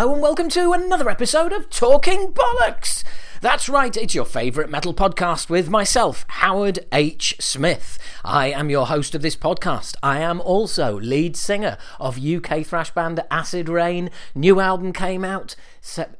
Hello 0.00 0.14
and 0.14 0.22
welcome 0.22 0.48
to 0.48 0.72
another 0.72 1.10
episode 1.10 1.52
of 1.52 1.68
Talking 1.68 2.32
Bollocks. 2.32 3.04
That's 3.42 3.68
right, 3.68 3.94
it's 3.94 4.14
your 4.14 4.24
favourite 4.24 4.70
metal 4.70 4.94
podcast 4.94 5.50
with 5.50 5.68
myself, 5.68 6.24
Howard 6.26 6.78
H. 6.90 7.36
Smith. 7.38 7.98
I 8.24 8.50
am 8.50 8.70
your 8.70 8.86
host 8.86 9.14
of 9.14 9.20
this 9.20 9.36
podcast. 9.36 9.96
I 10.02 10.20
am 10.20 10.40
also 10.40 10.98
lead 11.00 11.36
singer 11.36 11.76
of 11.98 12.18
UK 12.18 12.64
thrash 12.64 12.90
band 12.92 13.22
Acid 13.30 13.68
Rain. 13.68 14.08
New 14.34 14.58
album 14.58 14.94
came 14.94 15.22
out 15.22 15.54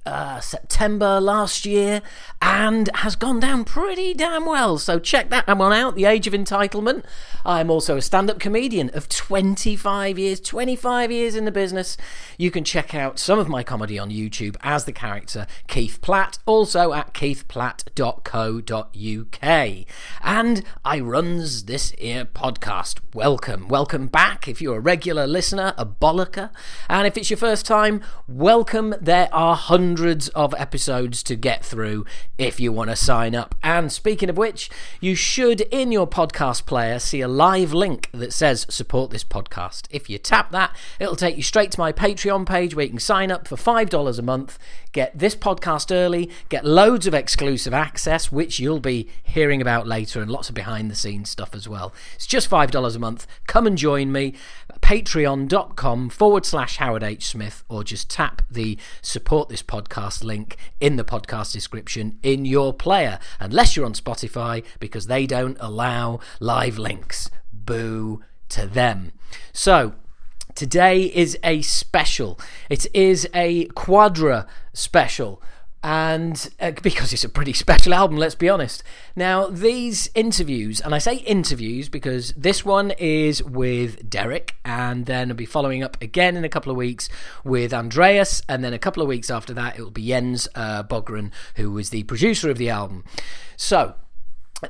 uh, 0.07 0.41
September 0.41 1.21
last 1.21 1.67
year 1.67 2.03
and 2.41 2.89
has 2.95 3.17
gone 3.17 3.41
down 3.41 3.65
pretty 3.65 4.15
damn 4.15 4.47
well. 4.47 4.79
So 4.79 4.99
check 4.99 5.29
that 5.31 5.47
one 5.57 5.73
out, 5.73 5.95
The 5.95 6.07
Age 6.07 6.27
of 6.27 6.33
Entitlement. 6.33 7.05
I'm 7.45 7.71
also 7.71 7.97
a 7.97 8.03
stand 8.03 8.31
up 8.31 8.39
comedian 8.39 8.91
of 8.95 9.09
25 9.09 10.19
years, 10.19 10.41
25 10.41 11.13
years 11.13 11.37
in 11.37 11.45
the 11.45 11.53
business. 11.53 11.97
You 12.39 12.51
can 12.51 12.65
check 12.65 12.95
out 12.95 13.19
some 13.19 13.39
of 13.39 13.49
my 13.49 13.63
comedy 13.63 13.99
on 13.99 14.11
YouTube 14.11 14.57
as 14.63 14.85
the 14.85 14.93
character 14.93 15.47
Keith 15.69 16.01
Platt, 16.01 16.39
also 16.47 16.93
at 16.93 17.15
keithplatt.co.uk. 17.15 19.87
And 20.23 20.65
I 20.85 21.01
runs 21.01 21.65
this 21.65 21.93
here 21.93 22.25
podcast. 22.25 23.01
Welcome, 23.15 23.69
welcome 23.69 24.07
back. 24.07 24.49
If 24.49 24.63
you're 24.63 24.79
a 24.79 24.81
regular 24.81 25.27
listener, 25.27 25.75
a 25.77 25.87
bollocker, 25.87 26.51
and 26.89 27.07
if 27.07 27.17
it's 27.17 27.31
your 27.31 27.37
first 27.37 27.67
time, 27.67 28.03
welcome. 28.27 28.95
There 29.01 29.29
are 29.33 29.50
hundreds 29.55 30.29
of 30.31 30.55
episodes 30.59 31.23
to 31.25 31.37
get 31.37 31.65
through 31.65 32.05
if 32.39 32.61
you 32.61 32.73
want 32.73 32.91
to 32.91 32.97
sign 32.97 33.35
up. 33.35 33.55
And 33.63 33.93
speaking 33.93 34.29
of 34.29 34.37
which, 34.37 34.71
you 35.01 35.15
should 35.15 35.63
in 35.63 35.93
your 35.93 36.07
podcast 36.07 36.67
player 36.67 36.99
see 36.99 37.21
a 37.21 37.29
live 37.29 37.73
link 37.73 38.09
that 38.13 38.33
says 38.33 38.67
support 38.69 39.11
this 39.11 39.25
podcast. 39.25 39.87
If 39.91 40.11
you 40.11 40.19
tap 40.19 40.51
that, 40.53 40.75
it'll 40.99 41.17
take 41.17 41.37
you 41.37 41.43
straight 41.43 41.71
to 41.73 41.81
my 41.81 41.93
Patreon 41.93 42.47
page 42.47 42.75
where 42.75 42.85
you 42.85 42.91
can 42.91 42.99
sign 42.99 43.31
up 43.31 43.49
for 43.49 43.57
$5 43.57 44.19
a 44.19 44.23
month, 44.23 44.59
get 44.93 45.19
this 45.19 45.35
podcast 45.35 45.95
early, 45.95 46.31
get 46.49 46.65
loads 46.65 47.07
of 47.07 47.15
exclusive 47.15 47.73
access, 47.73 48.33
which 48.33 48.59
you'll 48.59 48.81
be 48.81 49.09
hearing 49.23 49.61
about 49.61 49.87
later, 49.87 50.21
and 50.21 50.31
lots 50.31 50.49
of 50.49 50.55
behind 50.55 50.91
the 50.91 50.95
scenes 50.95 51.31
stuff 51.31 51.55
as 51.55 51.69
well. 51.69 51.93
It's 52.15 52.27
just 52.27 52.51
$5 52.51 52.97
a 52.97 52.99
month. 52.99 53.27
Come 53.47 53.67
and 53.67 53.79
join 53.79 54.13
me. 54.13 54.35
Patreon.com 54.81 56.11
forward 56.11 56.45
slash 56.45 56.77
Howard 56.79 57.03
H. 57.03 57.27
Smith, 57.27 57.63
or 57.69 57.85
just 57.85 58.11
tap 58.11 58.43
the 58.51 58.77
support 59.03 59.40
this 59.49 59.63
podcast 59.63 60.23
link 60.23 60.57
in 60.81 60.97
the 60.97 61.05
podcast 61.05 61.53
description 61.53 62.19
in 62.23 62.45
your 62.45 62.73
player, 62.73 63.19
unless 63.39 63.77
you're 63.77 63.87
on 63.87 63.95
Spotify, 63.95 64.65
because 64.79 65.07
they 65.07 65.27
don't 65.27 65.57
allow 65.61 66.21
live 66.39 66.79
links. 66.79 67.31
Boo 67.53 68.23
to 68.51 68.67
them. 68.67 69.13
So, 69.53 69.95
Today 70.55 71.05
is 71.05 71.39
a 71.45 71.63
special. 71.63 72.39
It 72.69 72.87
is 72.93 73.29
a 73.33 73.67
quadra 73.67 74.47
special 74.73 75.41
and 75.83 76.51
uh, 76.61 76.73
because 76.83 77.13
it's 77.13 77.25
a 77.25 77.29
pretty 77.29 77.53
special 77.65 77.95
album, 77.95 78.17
let's 78.17 78.35
be 78.35 78.49
honest. 78.49 78.83
Now, 79.17 79.47
these 79.49 80.11
interviews, 80.15 80.81
and 80.81 80.95
I 80.95 80.99
say 80.99 81.17
interviews 81.17 81.89
because 81.89 82.33
this 82.37 82.65
one 82.65 82.93
is 82.93 83.43
with 83.43 84.09
Derek, 84.09 84.57
and 84.65 85.07
then 85.07 85.31
I'll 85.31 85.37
be 85.37 85.47
following 85.47 85.83
up 85.83 86.01
again 86.03 86.37
in 86.37 86.45
a 86.45 86.49
couple 86.49 86.71
of 86.71 86.77
weeks 86.77 87.09
with 87.45 87.73
Andreas, 87.73 88.43
and 88.49 88.63
then 88.63 88.73
a 88.73 88.79
couple 88.79 89.03
of 89.03 89.09
weeks 89.09 89.31
after 89.31 89.55
that, 89.55 89.79
it 89.79 89.83
will 89.83 89.91
be 89.91 90.07
Jens 90.07 90.49
uh, 90.55 90.83
Bogren, 90.83 91.31
who 91.57 91.71
was 91.71 91.91
the 91.91 92.03
producer 92.05 92.51
of 92.51 92.59
the 92.59 92.71
album. 92.71 93.05
So, 93.57 93.95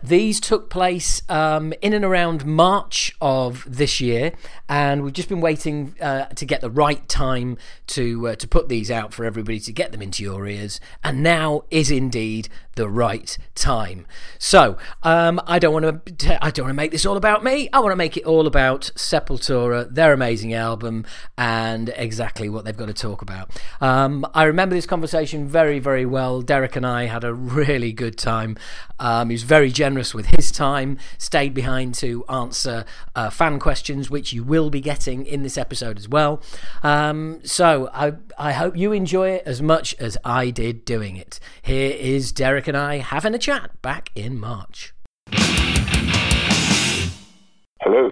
these 0.02 0.40
took 0.40 0.70
place 0.70 1.22
um, 1.28 1.72
in 1.82 1.92
and 1.92 2.04
around 2.04 2.44
March 2.46 3.14
of 3.20 3.64
this 3.66 4.00
year, 4.00 4.32
and 4.68 5.02
we've 5.02 5.12
just 5.12 5.28
been 5.28 5.40
waiting 5.40 5.94
uh, 6.00 6.26
to 6.26 6.44
get 6.44 6.60
the 6.60 6.70
right 6.70 7.06
time 7.08 7.58
to 7.88 8.28
uh, 8.28 8.34
to 8.36 8.48
put 8.48 8.68
these 8.68 8.90
out 8.90 9.12
for 9.12 9.24
everybody 9.24 9.58
to 9.60 9.72
get 9.72 9.92
them 9.92 10.02
into 10.02 10.22
your 10.22 10.46
ears. 10.46 10.80
And 11.02 11.22
now 11.22 11.64
is 11.70 11.90
indeed 11.90 12.48
the 12.76 12.88
right 12.88 13.36
time. 13.54 14.06
So 14.38 14.78
um, 15.02 15.40
I 15.46 15.58
don't 15.58 15.72
want 15.72 16.18
to 16.18 16.44
I 16.44 16.50
don't 16.50 16.64
want 16.64 16.70
to 16.70 16.76
make 16.82 16.92
this 16.92 17.04
all 17.04 17.16
about 17.16 17.42
me. 17.42 17.68
I 17.72 17.80
want 17.80 17.92
to 17.92 17.96
make 17.96 18.16
it 18.16 18.24
all 18.24 18.46
about 18.46 18.90
Sepultura, 18.94 19.92
their 19.92 20.12
amazing 20.12 20.54
album, 20.54 21.04
and 21.36 21.92
exactly 21.96 22.48
what 22.48 22.64
they've 22.64 22.76
got 22.76 22.86
to 22.86 22.94
talk 22.94 23.22
about. 23.22 23.50
Um, 23.80 24.26
I 24.34 24.44
remember 24.44 24.74
this 24.74 24.86
conversation 24.86 25.48
very 25.48 25.78
very 25.78 26.06
well. 26.06 26.42
Derek 26.42 26.76
and 26.76 26.86
I 26.86 27.06
had 27.06 27.24
a 27.24 27.34
really 27.34 27.92
good 27.92 28.16
time. 28.16 28.56
Um, 28.98 29.30
he 29.30 29.34
was 29.34 29.42
very 29.42 29.70
generous 29.80 30.12
with 30.12 30.26
his 30.26 30.52
time, 30.52 30.98
stayed 31.16 31.54
behind 31.54 31.94
to 31.94 32.22
answer 32.28 32.84
uh, 33.14 33.30
fan 33.30 33.58
questions, 33.58 34.10
which 34.10 34.30
you 34.30 34.44
will 34.44 34.68
be 34.68 34.78
getting 34.78 35.24
in 35.24 35.42
this 35.42 35.56
episode 35.56 35.96
as 35.96 36.06
well. 36.06 36.42
Um, 36.82 37.40
so 37.44 37.88
I, 37.94 38.12
I 38.36 38.52
hope 38.52 38.76
you 38.76 38.92
enjoy 38.92 39.30
it 39.30 39.42
as 39.46 39.62
much 39.62 39.94
as 39.98 40.18
I 40.22 40.50
did 40.50 40.84
doing 40.84 41.16
it. 41.16 41.40
Here 41.62 41.96
is 41.98 42.30
Derek 42.30 42.68
and 42.68 42.76
I 42.76 42.98
having 42.98 43.32
a 43.32 43.38
chat 43.38 43.80
back 43.80 44.10
in 44.14 44.38
March. 44.38 44.92
Hello. 47.80 48.10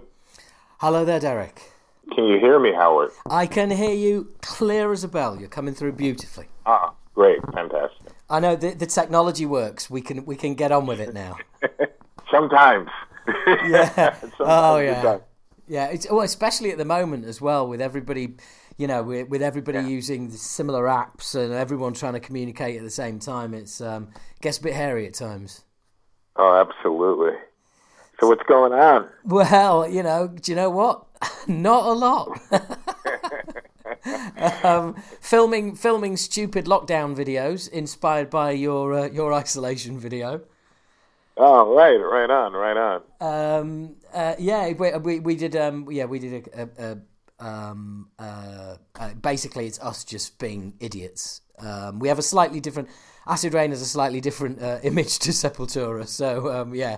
Hello 0.78 1.04
there, 1.04 1.20
Derek. 1.20 1.60
Can 2.14 2.24
you 2.24 2.38
hear 2.38 2.58
me, 2.58 2.72
Howard? 2.72 3.10
I 3.28 3.46
can 3.46 3.70
hear 3.70 3.94
you 3.94 4.32
clear 4.40 4.90
as 4.90 5.04
a 5.04 5.08
bell. 5.08 5.38
You're 5.38 5.50
coming 5.50 5.74
through 5.74 5.92
beautifully. 5.92 6.46
Ah, 6.64 6.94
great, 7.14 7.40
fantastic. 7.52 8.07
I 8.30 8.40
know 8.40 8.56
the, 8.56 8.74
the 8.74 8.86
technology 8.86 9.46
works. 9.46 9.88
We 9.88 10.00
can 10.00 10.24
we 10.24 10.36
can 10.36 10.54
get 10.54 10.72
on 10.72 10.86
with 10.86 11.00
it 11.00 11.14
now. 11.14 11.36
Sometimes. 12.30 12.90
Yeah. 13.46 14.14
Sometimes 14.20 14.32
oh 14.40 14.78
yeah. 14.78 15.18
Yeah. 15.66 15.86
It's 15.86 16.10
well, 16.10 16.20
especially 16.20 16.70
at 16.70 16.78
the 16.78 16.84
moment 16.84 17.24
as 17.24 17.40
well, 17.40 17.66
with 17.66 17.80
everybody, 17.80 18.34
you 18.76 18.86
know, 18.86 19.02
with, 19.02 19.28
with 19.28 19.42
everybody 19.42 19.80
using 19.80 20.30
similar 20.30 20.84
apps 20.84 21.34
and 21.34 21.52
everyone 21.52 21.94
trying 21.94 22.14
to 22.14 22.20
communicate 22.20 22.76
at 22.76 22.82
the 22.82 22.90
same 22.90 23.18
time. 23.18 23.54
It's 23.54 23.80
um, 23.80 24.08
gets 24.40 24.58
a 24.58 24.62
bit 24.62 24.74
hairy 24.74 25.06
at 25.06 25.14
times. 25.14 25.64
Oh, 26.36 26.54
absolutely. 26.54 27.36
So 28.20 28.28
what's 28.28 28.42
going 28.48 28.72
on? 28.72 29.08
Well, 29.24 29.88
you 29.88 30.02
know, 30.02 30.28
do 30.28 30.52
you 30.52 30.56
know 30.56 30.70
what? 30.70 31.04
Not 31.46 31.84
a 31.84 31.92
lot. 31.92 32.40
um, 34.64 34.94
filming 35.20 35.74
filming 35.74 36.16
stupid 36.16 36.66
lockdown 36.66 37.16
videos 37.16 37.68
inspired 37.68 38.30
by 38.30 38.52
your 38.52 38.94
uh, 38.94 39.08
your 39.08 39.32
isolation 39.32 39.98
video. 39.98 40.42
Oh, 41.36 41.74
right, 41.74 41.96
right 41.96 42.30
on, 42.30 42.52
right 42.52 42.76
on. 42.76 43.02
Um, 43.20 43.96
uh, 44.12 44.34
yeah, 44.38 44.72
we, 44.72 44.96
we 44.98 45.20
we 45.20 45.36
did 45.36 45.54
um, 45.56 45.86
yeah 45.90 46.04
we 46.04 46.18
did 46.18 46.48
a, 46.52 46.62
a, 46.62 46.68
a 46.78 47.46
um, 47.46 48.08
uh, 48.18 48.76
uh, 48.98 49.14
basically 49.14 49.66
it's 49.66 49.78
us 49.80 50.04
just 50.04 50.38
being 50.38 50.74
idiots. 50.80 51.42
Um, 51.58 51.98
we 51.98 52.08
have 52.08 52.18
a 52.18 52.22
slightly 52.22 52.60
different 52.60 52.88
Acid 53.28 53.52
Rain 53.52 53.70
has 53.70 53.82
a 53.82 53.86
slightly 53.86 54.20
different 54.20 54.60
uh, 54.62 54.78
image 54.82 55.18
to 55.20 55.30
Sepultura, 55.30 56.06
so 56.08 56.50
um, 56.50 56.74
yeah. 56.74 56.96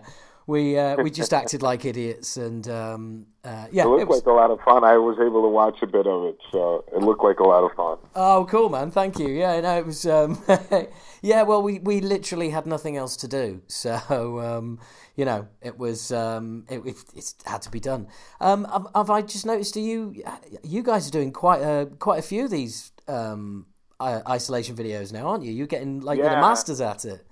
We 0.50 0.77
uh, 0.77 0.97
we 0.97 1.11
just 1.21 1.33
acted 1.33 1.62
like 1.62 1.84
idiots, 1.84 2.37
and 2.37 2.69
um, 2.69 3.27
uh, 3.44 3.66
yeah, 3.71 3.84
It 3.84 3.88
looked 3.88 4.03
it 4.03 4.09
was- 4.09 4.19
like 4.19 4.27
a 4.27 4.33
lot 4.33 4.50
of 4.50 4.61
fun. 4.62 4.83
I 4.83 4.97
was 4.97 5.16
able 5.21 5.43
to 5.43 5.49
watch 5.49 5.78
a 5.81 5.87
bit 5.87 6.09
of 6.09 6.25
it, 6.25 6.38
so 6.50 6.84
it 6.93 7.03
looked 7.03 7.22
like 7.22 7.38
a 7.38 7.44
lot 7.44 7.62
of 7.62 7.72
fun. 7.77 7.99
Oh, 8.16 8.47
cool, 8.50 8.69
man! 8.69 8.91
Thank 8.91 9.21
you. 9.21 9.28
Yeah, 9.28 9.60
no, 9.60 9.78
it 9.78 9.87
was. 9.87 10.05
Um, 10.06 10.43
yeah, 11.22 11.43
well, 11.43 11.62
we, 11.62 11.78
we 11.78 12.00
literally 12.00 12.50
had 12.50 12.66
nothing 12.66 12.97
else 12.97 13.16
to 13.19 13.28
do, 13.28 13.62
so 13.69 14.41
um, 14.41 14.81
you 15.15 15.25
know, 15.25 15.47
it 15.62 15.78
was 15.78 16.10
um, 16.10 16.65
it, 16.69 16.84
it, 16.84 16.97
it 17.15 17.34
had 17.47 17.62
to 17.62 17.71
be 17.71 17.78
done. 17.78 18.09
Um, 18.41 18.65
have, 18.65 18.89
have 18.94 19.10
I 19.10 19.22
just 19.22 19.47
noticed? 19.47 19.75
Do 19.75 19.81
you 19.81 20.21
you 20.65 20.83
guys 20.83 21.06
are 21.06 21.12
doing 21.12 21.33
quite 21.33 21.62
a 21.62 21.87
quite 22.00 22.19
a 22.19 22.22
few 22.22 22.44
of 22.47 22.50
these 22.50 22.91
um, 23.06 23.66
isolation 24.00 24.75
videos 24.75 25.12
now, 25.12 25.28
aren't 25.28 25.44
you? 25.44 25.53
You're 25.53 25.69
getting 25.69 26.00
like 26.00 26.19
you're 26.19 26.28
the 26.28 26.41
masters 26.41 26.81
at 26.81 27.05
it. 27.05 27.25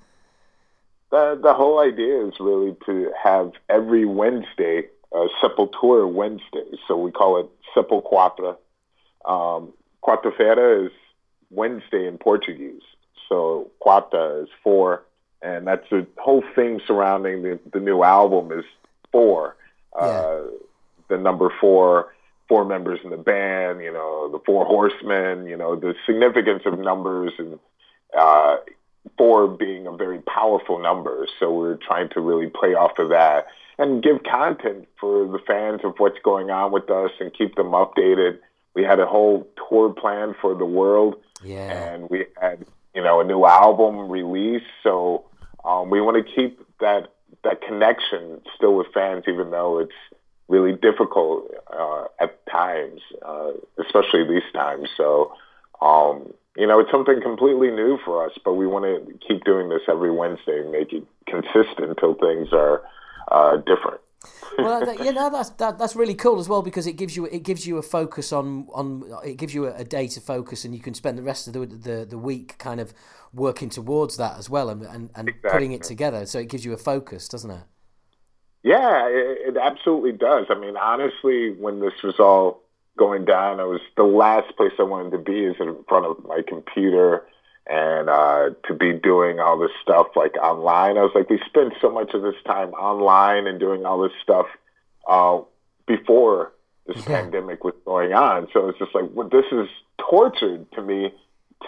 The 1.10 1.38
the 1.42 1.54
whole 1.54 1.80
idea 1.80 2.26
is 2.26 2.34
really 2.40 2.76
to 2.86 3.10
have 3.22 3.52
every 3.68 4.04
Wednesday 4.04 4.88
uh, 5.14 5.26
Sepultura 5.42 6.10
Wednesday. 6.10 6.78
So 6.86 6.96
we 6.96 7.10
call 7.10 7.40
it 7.40 7.48
SepulQuarta. 7.74 8.56
Um, 9.24 9.72
Quarta-feira 10.00 10.86
is 10.86 10.92
Wednesday 11.50 12.06
in 12.06 12.18
Portuguese. 12.18 12.82
So 13.28 13.70
Quarta 13.80 14.42
is 14.42 14.48
four, 14.62 15.02
and 15.42 15.66
that's 15.66 15.88
the 15.90 16.06
whole 16.18 16.42
thing 16.54 16.80
surrounding 16.86 17.42
the, 17.42 17.58
the 17.72 17.80
new 17.80 18.02
album 18.02 18.56
is 18.58 18.64
four. 19.12 19.56
Uh, 19.98 20.42
the 21.08 21.18
number 21.18 21.52
four, 21.60 22.14
four 22.48 22.64
members 22.64 23.00
in 23.02 23.10
the 23.10 23.16
band, 23.16 23.80
you 23.80 23.92
know, 23.92 24.30
the 24.30 24.38
four 24.46 24.64
horsemen, 24.64 25.46
you 25.46 25.56
know, 25.56 25.74
the 25.74 25.94
significance 26.06 26.62
of 26.64 26.78
numbers 26.78 27.32
and 27.38 27.58
uh, 28.16 28.56
four 29.16 29.48
being 29.48 29.86
a 29.86 29.96
very 29.96 30.20
powerful 30.20 30.78
number. 30.78 31.26
So 31.38 31.52
we're 31.52 31.76
trying 31.76 32.08
to 32.10 32.20
really 32.20 32.48
play 32.48 32.74
off 32.74 32.98
of 32.98 33.08
that 33.10 33.46
and 33.78 34.02
give 34.02 34.22
content 34.24 34.88
for 35.00 35.26
the 35.26 35.38
fans 35.46 35.80
of 35.84 35.94
what's 35.98 36.18
going 36.24 36.50
on 36.50 36.72
with 36.72 36.90
us 36.90 37.10
and 37.20 37.32
keep 37.32 37.54
them 37.54 37.68
updated. 37.68 38.38
We 38.74 38.82
had 38.82 39.00
a 39.00 39.06
whole 39.06 39.46
tour 39.68 39.92
plan 39.92 40.34
for 40.40 40.54
the 40.54 40.64
world 40.64 41.16
Yeah, 41.42 41.70
and 41.70 42.10
we 42.10 42.26
had 42.40 42.64
you 42.94 43.02
know 43.02 43.20
a 43.20 43.24
new 43.24 43.44
album 43.44 44.08
release. 44.08 44.66
So 44.82 45.24
um, 45.64 45.90
we 45.90 46.00
want 46.00 46.24
to 46.24 46.32
keep 46.32 46.60
that 46.80 47.12
that 47.44 47.62
connection 47.62 48.40
still 48.56 48.74
with 48.74 48.88
fans, 48.92 49.24
even 49.28 49.50
though 49.50 49.78
it's 49.78 49.92
really 50.48 50.72
difficult 50.72 51.50
uh, 51.72 52.04
at 52.20 52.44
times, 52.46 53.00
uh, 53.24 53.50
especially 53.78 54.26
these 54.26 54.50
times. 54.52 54.88
So 54.96 55.32
um, 55.80 56.32
you 56.58 56.66
know, 56.66 56.80
it's 56.80 56.90
something 56.90 57.20
completely 57.22 57.70
new 57.70 57.98
for 58.04 58.26
us, 58.26 58.32
but 58.44 58.54
we 58.54 58.66
want 58.66 58.84
to 58.84 59.18
keep 59.26 59.44
doing 59.44 59.68
this 59.68 59.82
every 59.88 60.10
Wednesday 60.10 60.60
and 60.60 60.72
make 60.72 60.92
it 60.92 61.04
consistent 61.26 61.88
until 61.88 62.14
things 62.14 62.48
are 62.52 62.82
uh, 63.30 63.58
different. 63.58 64.00
well, 64.58 64.92
you 65.04 65.12
know 65.12 65.30
that's 65.32 65.50
that, 65.50 65.78
that's 65.78 65.94
really 65.94 66.16
cool 66.16 66.40
as 66.40 66.48
well 66.48 66.60
because 66.60 66.88
it 66.88 66.94
gives 66.94 67.16
you 67.16 67.26
it 67.26 67.44
gives 67.44 67.64
you 67.64 67.78
a 67.78 67.82
focus 67.82 68.32
on 68.32 68.66
on 68.74 69.04
it 69.24 69.36
gives 69.36 69.54
you 69.54 69.66
a, 69.66 69.74
a 69.74 69.84
day 69.84 70.08
to 70.08 70.20
focus 70.20 70.64
and 70.64 70.74
you 70.74 70.80
can 70.80 70.92
spend 70.92 71.16
the 71.16 71.22
rest 71.22 71.46
of 71.46 71.52
the 71.52 71.64
the, 71.64 72.04
the 72.04 72.18
week 72.18 72.58
kind 72.58 72.80
of 72.80 72.92
working 73.32 73.68
towards 73.68 74.16
that 74.16 74.36
as 74.36 74.50
well 74.50 74.68
and 74.68 74.82
and, 74.82 75.10
and 75.14 75.28
exactly. 75.28 75.50
putting 75.50 75.72
it 75.72 75.84
together. 75.84 76.26
So 76.26 76.40
it 76.40 76.48
gives 76.48 76.64
you 76.64 76.72
a 76.72 76.76
focus, 76.76 77.28
doesn't 77.28 77.50
it? 77.50 77.62
Yeah, 78.64 79.06
it, 79.06 79.54
it 79.54 79.56
absolutely 79.56 80.12
does. 80.12 80.46
I 80.50 80.58
mean, 80.58 80.76
honestly, 80.76 81.52
when 81.52 81.78
this 81.78 82.02
was 82.02 82.18
all 82.18 82.64
going 82.98 83.24
down. 83.24 83.60
I 83.60 83.64
was 83.64 83.80
the 83.96 84.02
last 84.02 84.56
place 84.56 84.72
I 84.78 84.82
wanted 84.82 85.12
to 85.12 85.18
be 85.18 85.44
is 85.44 85.56
in 85.60 85.76
front 85.88 86.06
of 86.06 86.24
my 86.26 86.42
computer 86.46 87.26
and 87.66 88.08
uh, 88.08 88.50
to 88.66 88.74
be 88.74 88.92
doing 88.94 89.40
all 89.40 89.58
this 89.58 89.70
stuff 89.82 90.08
like 90.16 90.36
online. 90.36 90.96
I 90.96 91.02
was 91.02 91.12
like, 91.14 91.28
we 91.28 91.40
spend 91.46 91.72
so 91.80 91.90
much 91.90 92.14
of 92.14 92.22
this 92.22 92.34
time 92.46 92.70
online 92.70 93.46
and 93.46 93.60
doing 93.60 93.84
all 93.84 94.02
this 94.02 94.12
stuff 94.22 94.46
uh, 95.08 95.40
before 95.86 96.52
this 96.86 97.04
pandemic 97.04 97.64
was 97.64 97.74
going 97.84 98.14
on. 98.14 98.48
So 98.52 98.68
it's 98.68 98.78
just 98.78 98.94
like, 98.94 99.04
well, 99.12 99.28
this 99.28 99.44
is 99.52 99.68
tortured 99.98 100.70
to 100.72 100.82
me 100.82 101.12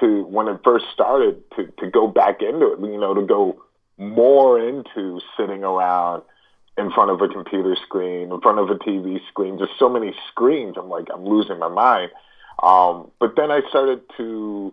to 0.01 0.25
when 0.25 0.49
it 0.49 0.61
first 0.65 0.87
started 0.93 1.43
to, 1.57 1.67
to 1.79 1.91
go 1.91 2.07
back 2.07 2.41
into 2.41 2.73
it, 2.73 2.81
you 2.81 2.99
know, 2.99 3.13
to 3.15 3.27
go 3.27 3.63
more 3.99 4.59
into 4.59 5.21
sitting 5.37 5.63
around 5.63 6.23
in 6.81 6.91
front 6.91 7.11
of 7.11 7.21
a 7.21 7.29
computer 7.29 7.77
screen, 7.85 8.33
in 8.33 8.41
front 8.41 8.59
of 8.59 8.71
a 8.71 8.75
TV 8.75 9.21
screen, 9.29 9.59
just 9.59 9.73
so 9.79 9.89
many 9.89 10.15
screens. 10.29 10.77
I'm 10.79 10.89
like, 10.89 11.09
I'm 11.13 11.25
losing 11.25 11.59
my 11.59 11.69
mind. 11.69 12.11
Um, 12.63 13.11
but 13.21 13.37
then 13.37 13.51
I 13.51 13.61
started 13.69 14.03
to 14.17 14.73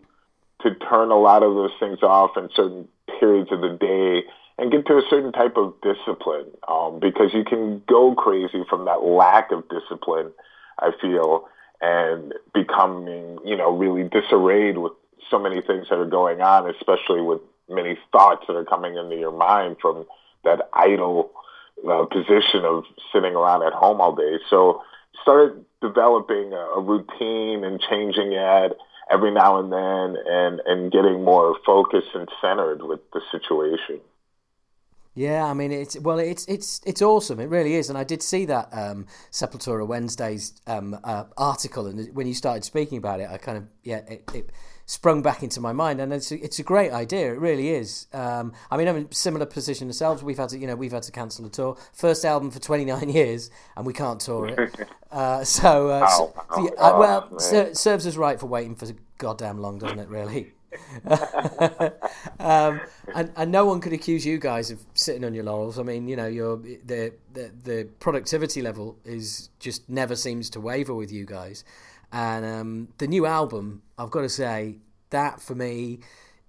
to 0.62 0.74
turn 0.74 1.12
a 1.12 1.20
lot 1.20 1.44
of 1.44 1.54
those 1.54 1.72
things 1.80 2.02
off 2.02 2.32
in 2.36 2.50
certain 2.56 2.88
periods 3.20 3.52
of 3.52 3.62
the 3.62 3.78
day 3.80 4.28
and 4.58 4.72
get 4.72 4.88
to 4.88 4.98
a 4.98 5.04
certain 5.08 5.32
type 5.32 5.56
of 5.56 5.76
discipline 5.82 6.48
um, 6.68 7.00
because 7.00 7.32
you 7.32 7.44
can 7.44 7.84
go 7.88 8.16
crazy 8.16 8.64
from 8.68 8.86
that 8.86 9.04
lack 9.04 9.52
of 9.52 9.64
discipline. 9.70 10.32
I 10.80 10.92
feel 11.00 11.48
and 11.80 12.34
becoming, 12.54 13.38
you 13.46 13.56
know, 13.56 13.72
really 13.76 14.10
disarrayed 14.10 14.80
with 14.80 14.94
so 15.30 15.38
many 15.38 15.62
things 15.62 15.88
that 15.90 16.00
are 16.00 16.10
going 16.10 16.42
on, 16.42 16.68
especially 16.70 17.22
with 17.22 17.40
many 17.70 17.98
thoughts 18.12 18.46
that 18.48 18.56
are 18.56 18.66
coming 18.66 18.96
into 18.96 19.16
your 19.16 19.32
mind 19.32 19.78
from 19.80 20.06
that 20.44 20.70
idle 20.74 21.32
uh, 21.88 22.06
position 22.06 22.64
of 22.64 22.84
sitting 23.14 23.36
around 23.36 23.64
at 23.64 23.74
home 23.74 24.02
all 24.02 24.16
day. 24.16 24.40
So 24.50 24.82
started 25.22 25.64
developing 25.82 26.54
a, 26.54 26.80
a 26.80 26.82
routine 26.82 27.64
and 27.64 27.80
changing 27.80 28.34
it 28.34 28.78
every 29.12 29.32
now 29.32 29.60
and 29.60 29.72
then 29.72 30.22
and, 30.26 30.62
and 30.66 30.92
getting 30.92 31.24
more 31.24 31.56
focused 31.66 32.10
and 32.14 32.28
centered 32.42 32.82
with 32.84 33.00
the 33.12 33.22
situation. 33.32 34.02
Yeah, 35.14 35.46
I 35.46 35.54
mean 35.56 35.72
it's 35.72 36.00
well, 36.00 36.20
it's 36.20 36.46
it's 36.46 36.80
it's 36.86 37.02
awesome. 37.02 37.40
It 37.40 37.50
really 37.50 37.74
is, 37.74 37.90
and 37.90 37.98
I 37.98 38.04
did 38.04 38.22
see 38.22 38.46
that 38.46 38.70
um, 38.72 39.08
Sepultura 39.32 39.88
Wednesdays 39.88 40.62
um, 40.68 40.96
uh, 41.04 41.24
article, 41.36 41.88
and 41.88 42.16
when 42.16 42.28
you 42.28 42.36
started 42.36 42.64
speaking 42.64 43.00
about 43.00 43.20
it, 43.20 43.28
I 43.28 43.40
kind 43.40 43.58
of 43.58 43.64
yeah, 43.84 44.02
it, 44.08 44.30
it 44.36 44.52
sprung 44.88 45.22
back 45.22 45.44
into 45.44 45.60
my 45.60 45.74
mind, 45.74 46.00
and 46.00 46.14
it's 46.14 46.32
a, 46.32 46.44
it's 46.44 46.60
a 46.60 46.64
great 46.64 46.92
idea. 46.92 47.34
It 47.34 47.40
really 47.40 47.70
is. 47.70 48.08
Um, 48.14 48.54
I 48.72 48.78
mean, 48.78 48.88
I'm 48.88 48.96
in 48.96 49.08
a 49.12 49.14
similar 49.14 49.46
position 49.46 49.88
ourselves. 49.88 50.24
We've 50.24 50.38
had 50.38 50.50
to, 50.50 50.58
you 50.58 50.66
know, 50.66 50.76
we've 50.76 50.94
had 50.94 51.04
to 51.04 51.12
cancel 51.12 51.46
a 51.46 51.50
tour. 51.50 51.78
First 51.94 52.24
album 52.26 52.50
for 52.50 52.60
29 52.60 53.10
years, 53.10 53.52
and 53.76 53.86
we 53.86 53.94
can't 53.94 54.20
tour 54.20 54.48
it. 54.48 54.90
Uh, 55.10 55.42
so, 55.42 55.88
uh, 55.88 56.06
oh, 56.06 56.34
so, 56.36 56.44
so 56.54 56.64
yeah, 56.66 56.70
oh, 56.80 57.00
well, 57.00 57.40
ser- 57.40 57.74
serves 57.74 58.06
us 58.06 58.18
right 58.18 58.38
for 58.38 58.48
waiting 58.48 58.76
for 58.76 58.88
goddamn 59.18 59.58
long, 59.58 59.80
doesn't 59.80 60.00
it? 60.00 60.10
Really. 60.10 60.52
um, 62.40 62.82
and, 63.16 63.32
and 63.38 63.50
no 63.50 63.66
one 63.66 63.80
could 63.80 63.94
accuse 63.94 64.26
you 64.26 64.38
guys 64.38 64.70
of 64.70 64.82
sitting 64.94 65.24
on 65.24 65.34
your 65.34 65.46
laurels. 65.46 65.80
I 65.80 65.84
mean, 65.84 66.10
you 66.10 66.18
know, 66.18 66.28
your 66.28 66.58
the, 66.58 67.14
the 67.34 67.52
the 67.64 67.88
productivity 68.00 68.62
level 68.62 68.98
is 69.06 69.50
just 69.60 69.88
never 69.90 70.16
seems 70.16 70.50
to 70.52 70.60
waver 70.60 70.94
with 70.94 71.12
you 71.12 71.26
guys. 71.26 71.64
And 72.12 72.46
um, 72.46 72.88
the 72.98 73.08
new 73.08 73.26
album, 73.26 73.84
I've 73.98 74.12
got 74.12 74.22
to 74.22 74.30
say, 74.30 74.80
that 75.10 75.42
for 75.42 75.56
me 75.56 76.00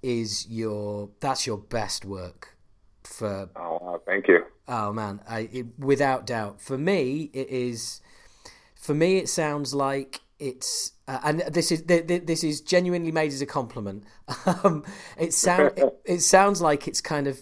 is 0.02 0.46
your 0.49 1.10
that's 1.20 1.46
your 1.46 1.58
best 1.58 2.05
work 2.05 2.56
for. 3.05 3.49
Oh, 3.56 4.00
thank 4.06 4.28
you. 4.28 4.44
Oh 4.66 4.93
man, 4.93 5.20
I, 5.28 5.49
it, 5.52 5.66
without 5.78 6.26
doubt, 6.26 6.60
for 6.60 6.78
me 6.78 7.31
it 7.32 7.49
is. 7.49 8.00
For 8.75 8.94
me, 8.94 9.19
it 9.19 9.28
sounds 9.28 9.75
like 9.75 10.20
it's 10.38 10.93
uh, 11.08 11.19
and 11.25 11.40
this 11.40 11.72
is 11.72 11.82
this 11.84 12.44
is 12.44 12.61
genuinely 12.61 13.11
made 13.11 13.32
as 13.32 13.43
a 13.43 13.46
compliment. 13.46 14.04
Um, 14.64 14.84
it 15.19 15.32
sound 15.34 15.72
it, 15.76 16.00
it, 16.04 16.20
sounds 16.20 16.61
like 16.62 16.87
it's 16.87 17.00
kind 17.00 17.26
of 17.26 17.40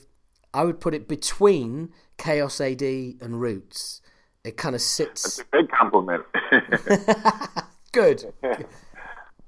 I 0.54 0.64
would 0.64 0.80
put 0.80 0.94
it 0.94 1.08
between 1.08 1.92
Chaos 2.16 2.60
AD 2.60 2.82
and 2.82 3.40
Roots. 3.40 4.00
It 4.44 4.56
kind 4.56 4.74
of 4.74 4.80
sits. 4.80 5.22
That's 5.22 5.40
a 5.40 5.44
big 5.52 5.70
compliment. 5.70 6.24
good. 7.96 8.32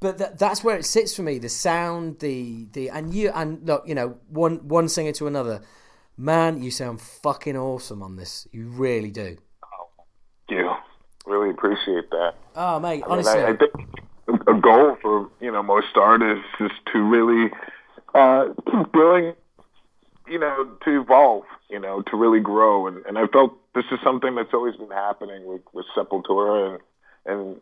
but 0.01 0.19
that, 0.19 0.39
that's 0.39 0.65
where 0.65 0.77
it 0.77 0.85
sits 0.85 1.15
for 1.15 1.23
me. 1.23 1.39
The 1.39 1.49
sound, 1.49 2.21
the 2.21 2.67
the 2.73 2.91
and 2.91 3.15
you 3.15 3.31
and 3.35 3.67
look, 3.67 3.87
you 3.87 3.95
know, 3.95 4.17
one 4.29 4.67
one 4.69 4.89
singer 4.89 5.13
to 5.13 5.27
another. 5.27 5.63
Man, 6.17 6.63
you 6.63 6.73
sound 6.73 7.01
fucking 7.01 7.57
awesome 7.57 8.03
on 8.03 8.17
this. 8.17 8.49
You 8.51 8.67
really 8.69 9.13
do. 9.13 9.37
Oh, 9.65 10.05
you. 10.49 10.73
Really 11.27 11.51
appreciate 11.51 12.11
that. 12.11 12.35
Oh, 12.57 12.81
mate, 12.81 13.05
I 13.07 13.11
honestly, 13.11 13.37
mean, 13.37 13.45
I, 13.45 13.51
I, 13.51 13.57
think 13.57 14.49
a 14.49 14.55
goal 14.55 14.97
for 15.01 15.31
you 15.41 15.53
know 15.53 15.63
most 15.63 15.97
artists 15.97 16.49
is 16.59 16.73
to 16.93 17.03
really 17.03 17.51
uh, 18.15 18.47
keep 18.71 18.93
doing, 18.93 19.35
you 20.27 20.39
know, 20.39 20.71
to 20.85 21.01
evolve, 21.01 21.45
you 21.69 21.79
know, 21.79 22.03
to 22.03 22.17
really 22.17 22.41
grow. 22.41 22.87
And, 22.87 23.05
and 23.07 23.19
I 23.19 23.27
felt 23.27 23.53
this 23.75 23.85
is 23.93 23.99
something 24.03 24.35
that's 24.35 24.55
always 24.55 24.77
been 24.77 24.91
happening 24.91 25.47
with 25.47 25.63
with 25.73 25.87
Sepultura 25.95 26.75
and 26.75 26.83
and 27.27 27.61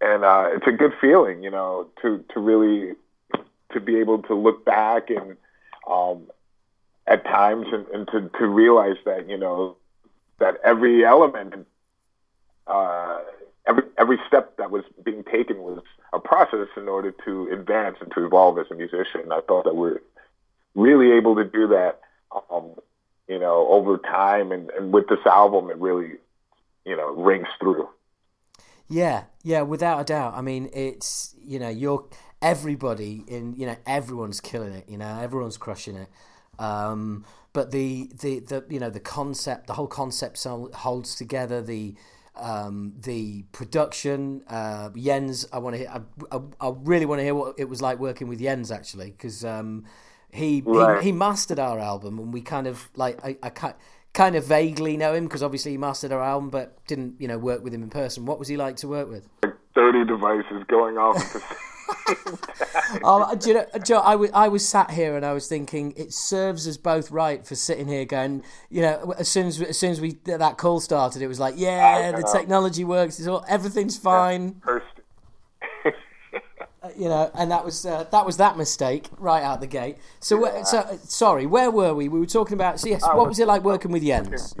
and 0.00 0.24
uh, 0.24 0.48
it's 0.52 0.66
a 0.66 0.72
good 0.72 0.92
feeling, 1.00 1.42
you 1.42 1.50
know, 1.50 1.88
to 2.02 2.24
to 2.34 2.40
really 2.40 2.94
to 3.72 3.80
be 3.80 3.96
able 3.96 4.22
to 4.22 4.34
look 4.34 4.64
back 4.64 5.10
and 5.10 5.36
um, 5.90 6.28
at 7.06 7.24
times 7.24 7.66
and, 7.72 7.86
and 7.88 8.08
to 8.08 8.30
to 8.38 8.46
realize 8.46 8.96
that 9.04 9.28
you 9.28 9.36
know 9.36 9.76
that 10.38 10.56
every 10.64 11.04
element, 11.04 11.66
uh, 12.66 13.18
every 13.66 13.82
every 13.98 14.18
step 14.26 14.56
that 14.56 14.70
was 14.70 14.84
being 15.04 15.24
taken 15.24 15.58
was 15.58 15.82
a 16.12 16.18
process 16.18 16.68
in 16.76 16.88
order 16.88 17.12
to 17.24 17.48
advance 17.52 17.96
and 18.00 18.10
to 18.12 18.24
evolve 18.24 18.58
as 18.58 18.66
a 18.70 18.74
musician. 18.74 19.32
I 19.32 19.40
thought 19.40 19.64
that 19.64 19.76
we're 19.76 20.00
really 20.74 21.12
able 21.12 21.36
to 21.36 21.44
do 21.44 21.68
that, 21.68 22.00
um, 22.50 22.72
you 23.28 23.38
know, 23.38 23.68
over 23.68 23.98
time, 23.98 24.52
and, 24.52 24.70
and 24.70 24.92
with 24.92 25.08
this 25.08 25.24
album, 25.26 25.70
it 25.70 25.76
really, 25.78 26.12
you 26.84 26.96
know, 26.96 27.14
rings 27.14 27.48
through. 27.60 27.88
Yeah, 28.88 29.24
yeah, 29.42 29.62
without 29.62 30.00
a 30.00 30.04
doubt. 30.04 30.34
I 30.34 30.42
mean, 30.42 30.70
it's 30.72 31.34
you 31.42 31.58
know, 31.58 31.68
you're 31.68 32.06
everybody 32.42 33.24
in 33.26 33.54
you 33.56 33.66
know 33.66 33.76
everyone's 33.86 34.40
killing 34.40 34.74
it. 34.74 34.88
You 34.88 34.98
know, 34.98 35.18
everyone's 35.20 35.56
crushing 35.56 35.96
it. 35.96 36.08
Um, 36.58 37.24
but 37.52 37.70
the, 37.70 38.10
the 38.20 38.40
the 38.40 38.64
you 38.68 38.80
know 38.80 38.90
the 38.90 39.00
concept, 39.00 39.68
the 39.68 39.74
whole 39.74 39.86
concept 39.86 40.42
holds 40.44 41.14
together. 41.14 41.62
The 41.62 41.94
um, 42.36 42.94
the 43.00 43.44
production, 43.52 44.42
uh, 44.48 44.90
Jens. 44.90 45.46
I 45.52 45.58
want 45.58 45.76
to. 45.76 45.90
I, 45.90 46.00
I, 46.32 46.40
I, 46.60 46.72
really 46.82 47.06
want 47.06 47.20
to 47.20 47.22
hear 47.22 47.34
what 47.34 47.54
it 47.58 47.68
was 47.68 47.80
like 47.80 47.98
working 47.98 48.28
with 48.28 48.40
Jens 48.40 48.70
actually, 48.72 49.12
because 49.12 49.44
um, 49.44 49.84
he, 50.32 50.62
right. 50.66 50.98
he 50.98 51.10
he 51.10 51.12
mastered 51.12 51.60
our 51.60 51.78
album, 51.78 52.18
and 52.18 52.32
we 52.32 52.40
kind 52.40 52.66
of 52.66 52.88
like 52.96 53.24
I, 53.24 53.38
I 53.42 53.74
kind 54.14 54.36
of 54.36 54.46
vaguely 54.46 54.96
know 54.96 55.12
him 55.12 55.24
because 55.24 55.42
obviously 55.42 55.72
he 55.72 55.78
mastered 55.78 56.12
our 56.12 56.22
album, 56.22 56.48
but 56.48 56.78
didn't 56.86 57.20
you 57.20 57.28
know 57.28 57.36
work 57.36 57.62
with 57.62 57.74
him 57.74 57.82
in 57.82 57.90
person. 57.90 58.24
What 58.24 58.38
was 58.38 58.48
he 58.48 58.56
like 58.56 58.76
to 58.76 58.88
work 58.88 59.10
with? 59.10 59.28
Like 59.42 59.54
Thirty 59.74 60.04
devices 60.04 60.64
going 60.68 60.96
off. 60.96 61.70
oh, 63.04 63.34
do 63.36 63.48
you 63.48 63.54
know, 63.54 63.66
Joe, 63.84 64.00
I, 64.00 64.12
w- 64.12 64.30
I 64.32 64.48
was 64.48 64.66
sat 64.66 64.90
here 64.92 65.16
and 65.16 65.26
I 65.26 65.32
was 65.32 65.48
thinking 65.48 65.92
it 65.96 66.12
serves 66.12 66.68
us 66.68 66.76
both 66.76 67.10
right 67.10 67.44
for 67.44 67.54
sitting 67.54 67.88
here 67.88 68.04
going, 68.04 68.44
you 68.70 68.82
know, 68.82 69.14
as 69.18 69.28
soon 69.28 69.46
as 69.46 69.60
as 69.60 69.78
soon 69.78 69.90
as 69.90 70.00
we 70.00 70.12
that 70.24 70.58
call 70.58 70.80
started, 70.80 71.22
it 71.22 71.26
was 71.26 71.40
like, 71.40 71.54
yeah, 71.56 72.12
the 72.12 72.22
technology 72.32 72.84
works, 72.84 73.18
it's 73.18 73.28
all 73.28 73.44
everything's 73.48 73.98
fine. 73.98 74.60
You 76.96 77.08
know, 77.08 77.30
and 77.34 77.50
that 77.50 77.64
was 77.64 77.84
uh, 77.86 78.04
that 78.10 78.26
was 78.26 78.36
that 78.38 78.56
mistake 78.56 79.08
right 79.18 79.42
out 79.42 79.60
the 79.60 79.66
gate. 79.66 79.96
So, 80.20 80.44
yeah. 80.46 80.62
so 80.62 80.98
sorry, 81.04 81.46
where 81.46 81.70
were 81.70 81.94
we? 81.94 82.08
We 82.08 82.20
were 82.20 82.26
talking 82.26 82.54
about. 82.54 82.80
So 82.80 82.88
yes, 82.88 83.02
oh, 83.04 83.16
what 83.16 83.28
was 83.28 83.38
it 83.38 83.46
like 83.46 83.62
working 83.62 83.92
with 83.92 84.04
Jens? 84.04 84.54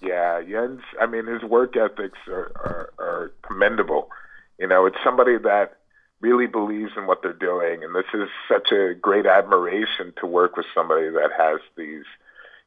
Yeah, 0.00 0.42
Jens. 0.42 0.80
I 1.00 1.06
mean, 1.06 1.26
his 1.26 1.42
work 1.42 1.76
ethics 1.76 2.18
are, 2.28 2.52
are, 2.54 2.92
are 2.98 3.32
commendable. 3.42 4.10
You 4.58 4.66
know, 4.66 4.86
it's 4.86 4.96
somebody 5.04 5.38
that 5.38 5.78
really 6.20 6.46
believes 6.46 6.92
in 6.96 7.06
what 7.06 7.22
they're 7.22 7.32
doing, 7.32 7.82
and 7.82 7.94
this 7.94 8.06
is 8.14 8.28
such 8.48 8.72
a 8.72 8.94
great 8.94 9.26
admiration 9.26 10.12
to 10.20 10.26
work 10.26 10.56
with 10.56 10.66
somebody 10.74 11.10
that 11.10 11.30
has 11.36 11.60
these. 11.76 12.04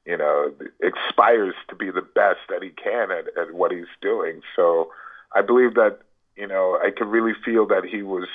You 0.03 0.17
know, 0.17 0.51
aspires 0.81 1.53
to 1.69 1.75
be 1.75 1.91
the 1.91 2.01
best 2.01 2.39
that 2.50 2.63
he 2.63 2.69
can 2.69 3.12
at, 3.12 3.25
at 3.39 3.53
what 3.53 3.71
he's 3.71 3.86
doing. 4.01 4.41
So, 4.55 4.91
I 5.36 5.43
believe 5.43 5.75
that 5.75 6.00
you 6.36 6.48
know 6.48 6.79
I 6.83 6.89
could 6.89 7.07
really 7.07 7.33
feel 7.45 7.67
that 7.67 7.86
he 7.86 8.01
was 8.01 8.27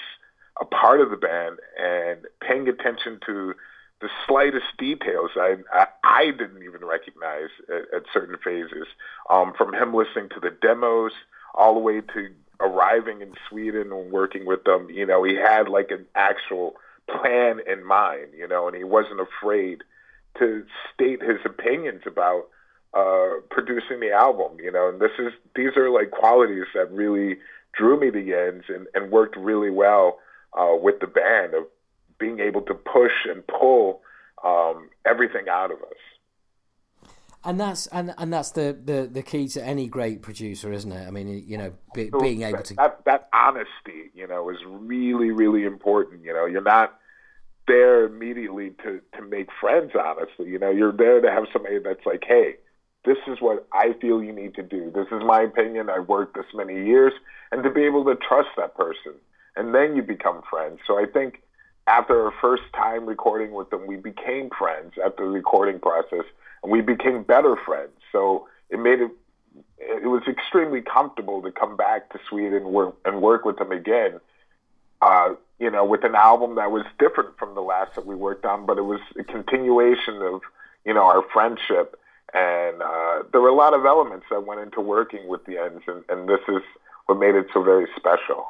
a 0.61 0.65
part 0.65 1.01
of 1.01 1.11
the 1.11 1.17
band 1.17 1.59
and 1.79 2.21
paying 2.41 2.69
attention 2.69 3.21
to 3.27 3.55
the 4.01 4.09
slightest 4.27 4.67
details 4.79 5.31
I, 5.37 5.57
I, 5.73 5.87
I 6.05 6.25
didn't 6.31 6.63
even 6.63 6.85
recognize 6.85 7.49
at, 7.69 7.95
at 7.95 8.03
certain 8.13 8.37
phases. 8.45 8.87
Um, 9.31 9.55
from 9.57 9.75
him 9.75 9.95
listening 9.95 10.29
to 10.31 10.41
the 10.41 10.51
demos 10.51 11.13
all 11.55 11.75
the 11.75 11.81
way 11.81 12.01
to 12.01 12.29
arriving 12.61 13.23
in 13.23 13.33
Sweden 13.49 13.93
and 13.93 14.11
working 14.13 14.47
with 14.47 14.65
them, 14.65 14.89
you 14.91 15.07
know, 15.07 15.23
he 15.23 15.35
had 15.35 15.69
like 15.69 15.91
an 15.91 16.07
actual 16.15 16.75
plan 17.09 17.61
in 17.67 17.85
mind, 17.85 18.29
you 18.37 18.47
know, 18.47 18.67
and 18.67 18.77
he 18.77 18.85
wasn't 18.85 19.21
afraid 19.21 19.83
to 20.39 20.65
state 20.93 21.23
his 21.23 21.39
opinions 21.45 22.03
about 22.07 22.49
uh, 22.95 23.41
producing 23.51 24.01
the 24.01 24.13
album, 24.13 24.59
you 24.63 24.71
know, 24.71 24.89
and 24.89 25.01
this 25.01 25.11
is 25.19 25.33
these 25.55 25.77
are 25.77 25.91
like 25.91 26.11
qualities 26.11 26.67
that 26.75 26.91
really 26.91 27.37
drew 27.77 27.99
me 27.99 28.11
to 28.11 28.23
Jens 28.23 28.65
and, 28.69 28.87
and 28.95 29.11
worked 29.11 29.37
really 29.37 29.71
well 29.71 30.19
uh, 30.57 30.75
with 30.81 31.01
the 31.01 31.07
band 31.07 31.55
of 31.55 31.65
being 32.19 32.41
able 32.41 32.63
to 32.63 32.75
push 32.75 33.13
and 33.29 33.47
pull 33.47 34.01
um, 34.45 34.89
everything 35.07 35.49
out 35.51 35.71
of 35.71 35.79
us. 35.83 37.11
And 37.45 37.61
that's 37.61 37.87
and 37.89 38.13
and 38.19 38.33
that's 38.33 38.51
the, 38.51 38.77
the, 38.85 39.09
the 39.11 39.23
key 39.23 39.47
to 39.49 39.65
any 39.65 39.87
great 39.87 40.21
producer, 40.21 40.73
isn't 40.73 40.91
it? 40.91 41.07
I 41.07 41.13
mean, 41.13 41.45
you 41.47 41.57
know, 41.57 41.75
be, 41.95 42.11
being 42.21 42.43
able 42.43 42.65
to 42.65 42.75
that 42.75 43.05
that 43.05 43.29
honesty, 43.33 44.11
you 44.15 44.27
know, 44.27 44.51
is 44.51 44.57
really 44.67 45.31
really 45.31 45.63
important. 45.65 46.25
You 46.25 46.33
know, 46.33 46.47
you're 46.47 46.61
not 46.61 46.99
there 47.69 48.05
immediately 48.05 48.71
to 48.83 49.01
to 49.17 49.23
make 49.23 49.49
friends. 49.61 49.93
Honestly, 49.95 50.51
you 50.51 50.59
know, 50.59 50.71
you're 50.71 50.91
there 50.91 51.21
to 51.21 51.31
have 51.31 51.45
somebody 51.53 51.79
that's 51.79 52.05
like, 52.05 52.25
hey, 52.27 52.57
this 53.05 53.19
is 53.29 53.41
what 53.41 53.69
I 53.73 53.93
feel 54.01 54.25
you 54.25 54.33
need 54.33 54.57
to 54.57 54.63
do. 54.65 54.91
This 54.93 55.07
is 55.13 55.23
my 55.25 55.43
opinion. 55.43 55.89
I 55.89 56.01
worked 56.01 56.35
this 56.35 56.47
many 56.53 56.85
years, 56.85 57.13
and 57.53 57.63
to 57.63 57.71
be 57.71 57.85
able 57.85 58.05
to 58.07 58.17
trust 58.17 58.49
that 58.57 58.75
person, 58.75 59.13
and 59.57 59.75
then 59.75 59.97
you 59.97 60.03
become 60.03 60.43
friends. 60.49 60.81
So 60.87 60.99
I 60.99 61.07
think 61.07 61.43
after 61.87 62.25
our 62.25 62.33
first 62.41 62.65
time 62.75 63.07
recording 63.07 63.53
with 63.53 63.71
them, 63.71 63.87
we 63.87 63.97
became 63.97 64.51
friends 64.51 64.95
after 65.05 65.25
the 65.25 65.31
recording 65.31 65.79
process, 65.79 66.25
and 66.63 66.73
we 66.73 66.81
became 66.81 67.23
better 67.23 67.57
friends. 67.57 67.93
So 68.13 68.49
it 68.71 68.79
made 68.79 69.01
it 69.01 69.11
it 69.79 70.07
was 70.07 70.23
extremely 70.27 70.81
comfortable 70.81 71.43
to 71.43 71.51
come 71.51 71.77
back 71.77 72.11
to 72.11 72.19
Sweden 72.29 72.55
and 72.55 72.67
work, 72.67 72.97
and 73.05 73.23
work 73.23 73.45
with 73.45 73.59
them 73.59 73.73
again. 73.73 74.21
Uh, 75.01 75.35
you 75.59 75.71
know, 75.71 75.85
with 75.85 76.05
an 76.05 76.15
album 76.15 76.57
that 76.57 76.71
was 76.71 76.85
different 76.99 77.39
from 77.39 77.55
the 77.55 77.61
last 77.61 77.95
that 77.95 78.07
we 78.07 78.15
worked 78.15 78.45
on, 78.45 78.67
but 78.67 78.79
it 78.79 78.83
was 78.83 79.01
a 79.19 79.25
continuation 79.25 80.21
of 80.23 80.41
you 80.85 80.95
know 80.95 81.05
our 81.05 81.23
friendship. 81.33 81.99
And 82.35 82.83
uh, 82.83 83.23
there 83.31 83.41
were 83.41 83.49
a 83.49 83.55
lot 83.55 83.73
of 83.73 83.87
elements 83.87 84.27
that 84.31 84.45
went 84.45 84.61
into 84.61 84.81
working 84.81 85.29
with 85.29 85.45
the 85.47 85.59
ends, 85.59 85.85
and, 85.87 86.05
and 86.09 86.29
this 86.29 86.41
is 86.49 86.63
what 87.07 87.19
made 87.19 87.35
it 87.35 87.47
so 87.55 87.63
very 87.63 87.87
special. 87.97 88.47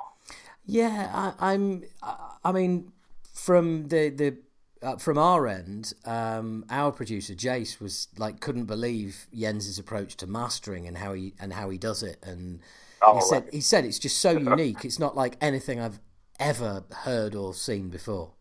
Yeah, 0.67 1.33
I, 1.41 1.53
I'm. 1.53 1.85
I 2.45 2.53
mean, 2.53 2.93
from 3.33 3.89
the 3.89 4.11
the 4.11 4.37
uh, 4.83 4.97
from 4.97 5.17
our 5.17 5.47
end, 5.47 5.93
um, 6.05 6.65
our 6.71 6.93
producer 6.93 7.35
Jace 7.35 7.81
was 7.81 8.09
like 8.19 8.41
couldn't 8.41 8.67
believe 8.67 9.27
Jens's 9.33 9.79
approach 9.79 10.17
to 10.19 10.27
mastering 10.27 10.87
and 10.87 10.99
how 10.99 11.13
he 11.13 11.35
and 11.39 11.53
how 11.53 11.71
he 11.71 11.79
does 11.79 12.03
it, 12.03 12.19
and 12.23 12.61
oh, 13.01 13.15
he 13.15 13.21
said 13.23 13.49
he 13.53 13.61
said 13.61 13.85
it's 13.85 13.99
just 13.99 14.19
so 14.19 14.31
unique. 14.39 14.85
It's 14.85 14.99
not 14.99 15.17
like 15.17 15.37
anything 15.41 15.81
I've 15.81 16.01
ever 16.41 16.85
heard 17.05 17.35
or 17.35 17.55
seen 17.55 17.89
before. 17.89 18.33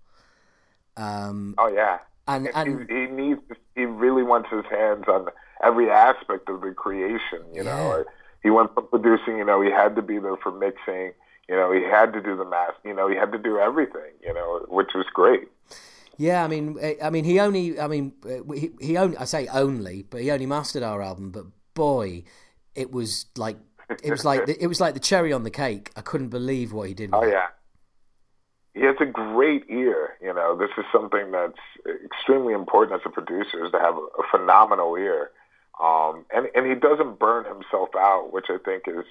Um, 0.97 1.53
oh 1.59 1.67
yeah, 1.67 1.99
and 2.27 2.49
and 2.55 2.89
he, 2.89 2.95
he, 2.95 3.05
needs 3.05 3.41
he 3.75 3.85
really 3.85 4.23
wants 4.23 4.49
his 4.49 4.65
hands 4.69 5.05
on 5.07 5.27
every 5.63 5.91
aspect 5.91 6.49
of 6.49 6.61
the 6.61 6.71
creation. 6.71 7.43
You 7.53 7.63
yeah. 7.63 7.75
know, 7.75 8.05
he 8.41 8.49
went 8.49 8.73
from 8.73 8.87
producing. 8.87 9.37
You 9.37 9.45
know, 9.45 9.61
he 9.61 9.69
had 9.69 9.95
to 9.95 10.01
be 10.01 10.17
there 10.17 10.37
for 10.37 10.51
mixing 10.51 11.13
you 11.49 11.55
know, 11.55 11.71
he 11.71 11.83
had 11.83 12.13
to 12.13 12.21
do 12.21 12.35
the 12.35 12.45
math. 12.45 12.75
You 12.83 12.93
know, 12.93 13.07
he 13.07 13.15
had 13.15 13.31
to 13.31 13.37
do 13.37 13.59
everything. 13.59 14.11
You 14.21 14.33
know, 14.33 14.65
which 14.69 14.89
was 14.95 15.05
great. 15.13 15.47
Yeah, 16.17 16.43
I 16.43 16.47
mean, 16.47 16.77
eh, 16.79 16.95
I 17.03 17.09
mean, 17.09 17.25
he 17.25 17.39
only, 17.39 17.79
I 17.79 17.87
mean, 17.87 18.13
eh, 18.27 18.39
he, 18.55 18.71
he 18.79 18.97
only, 18.97 19.17
I 19.17 19.25
say 19.25 19.47
only, 19.47 20.03
but 20.03 20.21
he 20.21 20.31
only 20.31 20.45
mastered 20.45 20.83
our 20.83 21.01
album. 21.01 21.31
But 21.31 21.45
boy, 21.73 22.23
it 22.73 22.91
was 22.91 23.25
like, 23.35 23.57
it 24.01 24.11
was 24.11 24.23
like, 24.23 24.47
it 24.47 24.67
was 24.67 24.79
like 24.79 24.93
the 24.93 24.99
cherry 24.99 25.33
on 25.33 25.43
the 25.43 25.49
cake. 25.49 25.91
I 25.95 26.01
couldn't 26.01 26.29
believe 26.29 26.71
what 26.71 26.87
he 26.87 26.93
did. 26.93 27.09
oh 27.13 27.25
yeah, 27.25 27.47
he 28.73 28.81
has 28.81 28.95
a 28.99 29.05
great 29.05 29.63
ear. 29.69 30.15
You 30.21 30.33
know, 30.33 30.57
this 30.57 30.69
is 30.77 30.85
something 30.91 31.31
that's 31.31 31.59
extremely 32.05 32.53
important 32.53 33.01
as 33.01 33.05
a 33.05 33.09
producer 33.09 33.65
is 33.65 33.71
to 33.71 33.79
have 33.79 33.95
a 33.95 34.23
phenomenal 34.31 34.95
ear. 34.95 35.31
Um, 35.83 36.25
and 36.33 36.47
and 36.55 36.65
he 36.65 36.75
doesn't 36.75 37.19
burn 37.19 37.45
himself 37.45 37.89
out, 37.97 38.31
which 38.31 38.45
I 38.49 38.57
think 38.63 38.83
is 38.87 39.05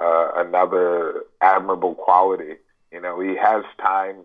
uh, 0.00 0.32
another 0.36 1.22
admirable 1.40 1.94
quality. 1.94 2.54
You 2.92 3.00
know, 3.00 3.20
he 3.20 3.36
has 3.36 3.64
time 3.80 4.24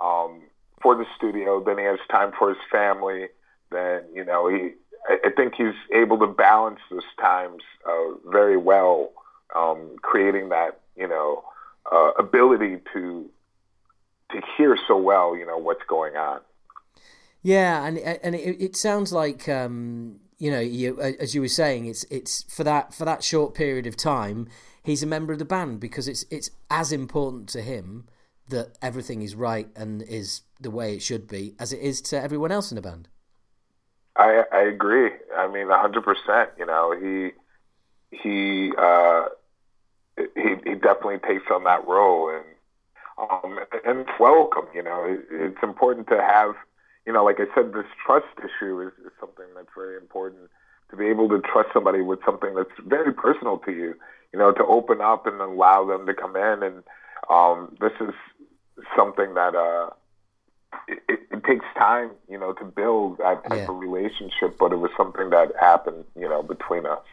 um, 0.00 0.42
for 0.82 0.94
the 0.94 1.04
studio, 1.16 1.62
then 1.62 1.78
he 1.78 1.84
has 1.84 1.98
time 2.10 2.32
for 2.38 2.48
his 2.48 2.58
family. 2.70 3.28
Then 3.70 4.02
you 4.14 4.24
know, 4.24 4.48
he 4.48 4.72
I, 5.08 5.30
think 5.34 5.54
he's 5.56 5.74
able 5.94 6.18
to 6.18 6.26
balance 6.26 6.80
those 6.90 7.02
times 7.18 7.62
uh, 7.88 8.30
very 8.30 8.56
well, 8.56 9.10
um, 9.56 9.96
creating 10.02 10.50
that 10.50 10.80
you 10.96 11.08
know 11.08 11.44
uh, 11.90 12.12
ability 12.18 12.78
to 12.92 13.30
to 14.32 14.40
hear 14.56 14.76
so 14.86 14.96
well. 14.96 15.36
You 15.36 15.46
know 15.46 15.58
what's 15.58 15.84
going 15.88 16.16
on. 16.16 16.40
Yeah, 17.42 17.84
and 17.84 17.98
and 17.98 18.34
it, 18.34 18.62
it 18.62 18.76
sounds 18.76 19.12
like 19.12 19.48
um, 19.48 20.20
you 20.40 20.50
know, 20.50 20.60
you, 20.60 21.00
as 21.00 21.34
you 21.34 21.42
were 21.42 21.48
saying, 21.48 21.86
it's 21.86 22.04
it's 22.04 22.42
for 22.44 22.64
that 22.64 22.92
for 22.94 23.04
that 23.04 23.22
short 23.22 23.54
period 23.54 23.86
of 23.86 23.96
time 23.96 24.48
he's 24.82 25.02
a 25.02 25.06
member 25.06 25.32
of 25.32 25.38
the 25.38 25.44
band 25.44 25.80
because 25.80 26.08
it's 26.08 26.24
it's 26.30 26.50
as 26.70 26.92
important 26.92 27.48
to 27.50 27.62
him 27.62 28.06
that 28.48 28.76
everything 28.82 29.22
is 29.22 29.34
right 29.34 29.68
and 29.76 30.02
is 30.02 30.42
the 30.60 30.70
way 30.70 30.94
it 30.94 31.02
should 31.02 31.28
be 31.28 31.54
as 31.58 31.72
it 31.72 31.80
is 31.80 32.00
to 32.00 32.20
everyone 32.20 32.52
else 32.52 32.70
in 32.70 32.76
the 32.76 32.82
band. 32.82 33.08
I 34.16 34.44
I 34.52 34.60
agree. 34.62 35.10
I 35.36 35.46
mean, 35.48 35.68
hundred 35.68 36.04
percent. 36.04 36.50
You 36.58 36.66
know, 36.66 36.94
he 36.98 37.30
he 38.16 38.72
uh, 38.76 39.26
he 40.16 40.56
he 40.64 40.74
definitely 40.74 41.18
takes 41.18 41.50
on 41.50 41.64
that 41.64 41.86
role 41.86 42.28
and 42.28 42.44
um 43.18 43.58
and 43.84 44.00
it's 44.00 44.18
welcome. 44.18 44.66
You 44.74 44.82
know, 44.82 45.04
it, 45.04 45.20
it's 45.30 45.62
important 45.62 46.08
to 46.08 46.20
have. 46.20 46.54
You 47.06 47.14
know, 47.14 47.24
like 47.24 47.40
I 47.40 47.46
said, 47.54 47.72
this 47.72 47.86
trust 48.04 48.26
issue 48.38 48.82
is, 48.82 48.92
is 49.04 49.10
something 49.18 49.46
that's 49.56 49.70
very 49.74 49.96
important 49.96 50.50
to 50.90 50.96
be 50.96 51.06
able 51.06 51.28
to 51.30 51.40
trust 51.40 51.70
somebody 51.72 52.02
with 52.02 52.18
something 52.26 52.54
that's 52.54 52.70
very 52.86 53.12
personal 53.12 53.56
to 53.58 53.72
you 53.72 53.94
you 54.32 54.38
know, 54.38 54.52
to 54.52 54.64
open 54.64 55.00
up 55.00 55.26
and 55.26 55.40
allow 55.40 55.84
them 55.84 56.06
to 56.06 56.14
come 56.14 56.36
in. 56.36 56.62
And 56.62 56.82
um, 57.28 57.76
this 57.80 57.92
is 58.00 58.14
something 58.96 59.34
that 59.34 59.54
uh, 59.54 59.90
it, 60.88 61.20
it, 61.30 61.44
takes 61.44 61.66
time, 61.76 62.10
you 62.28 62.38
know, 62.38 62.52
to 62.54 62.64
build 62.64 63.18
that 63.18 63.42
type 63.48 63.58
yeah. 63.58 63.70
of 63.70 63.78
relationship. 63.78 64.56
But 64.58 64.72
it 64.72 64.76
was 64.76 64.90
something 64.96 65.30
that 65.30 65.52
happened, 65.58 66.04
you 66.16 66.28
know, 66.28 66.42
between 66.42 66.86
us. 66.86 67.04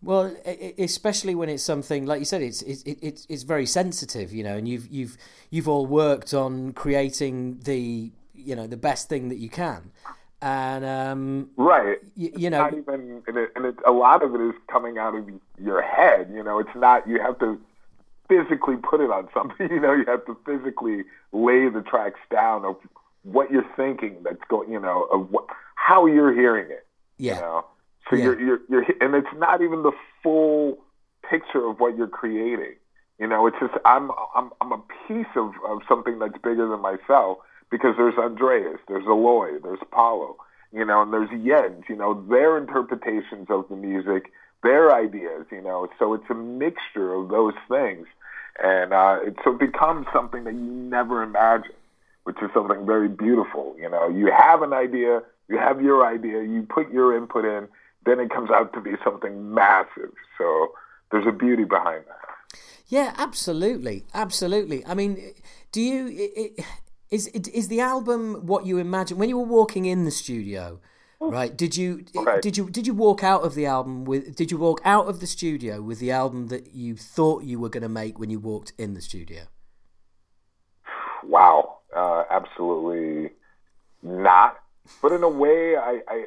Well, 0.00 0.36
especially 0.78 1.34
when 1.34 1.48
it's 1.48 1.62
something 1.62 2.06
like 2.06 2.20
you 2.20 2.24
said, 2.24 2.40
it's 2.40 2.62
it's 2.62 2.84
it's 2.84 3.26
it's 3.28 3.42
very 3.42 3.66
sensitive, 3.66 4.32
you 4.32 4.44
know, 4.44 4.56
and 4.56 4.68
you've 4.68 4.86
you've 4.86 5.16
you've 5.50 5.68
all 5.68 5.86
worked 5.86 6.32
on 6.34 6.72
creating 6.72 7.58
the 7.64 8.12
you 8.32 8.54
know 8.54 8.68
the 8.68 8.76
best 8.76 9.08
thing 9.08 9.28
that 9.28 9.38
you 9.38 9.48
can 9.48 9.90
and 10.40 10.84
um, 10.84 11.50
right, 11.56 11.98
you, 12.14 12.32
you 12.36 12.50
know, 12.50 12.58
not 12.58 12.74
even, 12.74 13.22
and, 13.26 13.36
it, 13.36 13.50
and 13.56 13.64
it, 13.66 13.74
a 13.84 13.90
lot 13.90 14.22
of 14.22 14.34
it 14.34 14.40
is 14.40 14.54
coming 14.70 14.96
out 14.96 15.16
of 15.16 15.28
your 15.60 15.82
head. 15.82 16.30
You 16.32 16.44
know, 16.44 16.60
it's 16.60 16.74
not 16.76 17.08
you 17.08 17.20
have 17.20 17.38
to 17.40 17.60
physically 18.28 18.76
put 18.76 19.00
it 19.00 19.10
on 19.10 19.28
something. 19.34 19.68
You 19.70 19.80
know, 19.80 19.92
you 19.92 20.04
have 20.06 20.24
to 20.26 20.36
physically 20.46 21.02
lay 21.32 21.68
the 21.68 21.82
tracks 21.82 22.20
down 22.30 22.64
of 22.64 22.76
what 23.22 23.50
you're 23.50 23.68
thinking. 23.76 24.16
That's 24.22 24.40
going, 24.48 24.70
you 24.70 24.78
know, 24.78 25.08
of 25.12 25.30
what 25.30 25.46
how 25.74 26.06
you're 26.06 26.32
hearing 26.32 26.70
it. 26.70 26.86
Yeah. 27.16 27.34
You 27.34 27.40
know? 27.40 27.64
So 28.08 28.16
yeah. 28.16 28.24
you're, 28.24 28.40
you're 28.40 28.60
you're 28.68 28.84
and 29.00 29.14
it's 29.14 29.36
not 29.36 29.60
even 29.60 29.82
the 29.82 29.92
full 30.22 30.78
picture 31.28 31.66
of 31.66 31.80
what 31.80 31.96
you're 31.96 32.06
creating. 32.06 32.76
You 33.18 33.26
know, 33.26 33.48
it's 33.48 33.56
just 33.58 33.74
I'm 33.84 34.12
I'm 34.36 34.50
I'm 34.60 34.70
a 34.70 34.82
piece 35.08 35.26
of 35.34 35.52
of 35.66 35.80
something 35.88 36.20
that's 36.20 36.38
bigger 36.44 36.68
than 36.68 36.80
myself 36.80 37.38
because 37.70 37.94
there's 37.96 38.18
Andreas, 38.18 38.78
there's 38.88 39.04
Eloy, 39.04 39.58
there's 39.62 39.80
Paulo, 39.90 40.36
you 40.72 40.84
know, 40.84 41.02
and 41.02 41.12
there's 41.12 41.30
Jens, 41.30 41.84
you 41.88 41.96
know, 41.96 42.24
their 42.28 42.58
interpretations 42.58 43.46
of 43.50 43.68
the 43.68 43.76
music, 43.76 44.32
their 44.62 44.94
ideas, 44.94 45.46
you 45.50 45.60
know. 45.60 45.88
So 45.98 46.14
it's 46.14 46.28
a 46.30 46.34
mixture 46.34 47.14
of 47.14 47.28
those 47.28 47.54
things, 47.68 48.06
and 48.62 48.92
uh, 48.92 49.18
it 49.22 49.36
so 49.44 49.52
it 49.52 49.60
becomes 49.60 50.06
something 50.12 50.44
that 50.44 50.54
you 50.54 50.60
never 50.60 51.22
imagined, 51.22 51.74
which 52.24 52.36
is 52.42 52.50
something 52.52 52.84
very 52.86 53.08
beautiful. 53.08 53.76
You 53.78 53.88
know, 53.88 54.08
you 54.08 54.30
have 54.36 54.62
an 54.62 54.72
idea, 54.72 55.22
you 55.48 55.58
have 55.58 55.80
your 55.80 56.06
idea, 56.06 56.42
you 56.42 56.66
put 56.68 56.90
your 56.92 57.16
input 57.16 57.44
in, 57.44 57.68
then 58.04 58.20
it 58.20 58.30
comes 58.30 58.50
out 58.50 58.72
to 58.74 58.80
be 58.80 58.92
something 59.04 59.54
massive. 59.54 60.12
So 60.36 60.72
there's 61.10 61.26
a 61.26 61.32
beauty 61.32 61.64
behind 61.64 62.04
that. 62.06 62.58
Yeah, 62.88 63.14
absolutely, 63.18 64.04
absolutely. 64.14 64.84
I 64.86 64.94
mean, 64.94 65.34
do 65.72 65.80
you? 65.80 66.08
It, 66.10 66.64
is 67.10 67.26
is 67.28 67.68
the 67.68 67.80
album 67.80 68.46
what 68.46 68.66
you 68.66 68.78
imagine 68.78 69.18
when 69.18 69.28
you 69.28 69.38
were 69.38 69.44
walking 69.44 69.86
in 69.86 70.04
the 70.04 70.10
studio? 70.10 70.80
Right? 71.20 71.56
Did 71.56 71.76
you 71.76 72.04
okay. 72.16 72.38
did 72.40 72.56
you 72.56 72.70
did 72.70 72.86
you 72.86 72.94
walk 72.94 73.24
out 73.24 73.42
of 73.42 73.56
the 73.56 73.66
album 73.66 74.04
with 74.04 74.36
did 74.36 74.52
you 74.52 74.56
walk 74.56 74.80
out 74.84 75.08
of 75.08 75.18
the 75.18 75.26
studio 75.26 75.82
with 75.82 75.98
the 75.98 76.12
album 76.12 76.46
that 76.46 76.74
you 76.74 76.96
thought 76.96 77.42
you 77.42 77.58
were 77.58 77.68
going 77.68 77.82
to 77.82 77.88
make 77.88 78.20
when 78.20 78.30
you 78.30 78.38
walked 78.38 78.72
in 78.78 78.94
the 78.94 79.00
studio? 79.00 79.46
wow, 81.28 81.78
uh, 81.94 82.24
absolutely 82.30 83.30
not. 84.02 84.58
But 85.02 85.12
in 85.12 85.22
a 85.22 85.28
way, 85.28 85.76
I, 85.76 86.00
I 86.08 86.24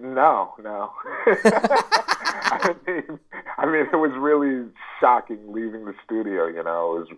no, 0.00 0.54
no. 0.62 0.92
I 1.26 2.74
mean, 2.86 3.18
I 3.56 3.66
mean, 3.66 3.86
it 3.92 3.96
was 3.96 4.12
really 4.18 4.68
shocking 5.00 5.52
leaving 5.52 5.84
the 5.84 5.94
studio. 6.04 6.46
You 6.46 6.64
know, 6.64 6.96
it 6.96 7.00
was 7.00 7.08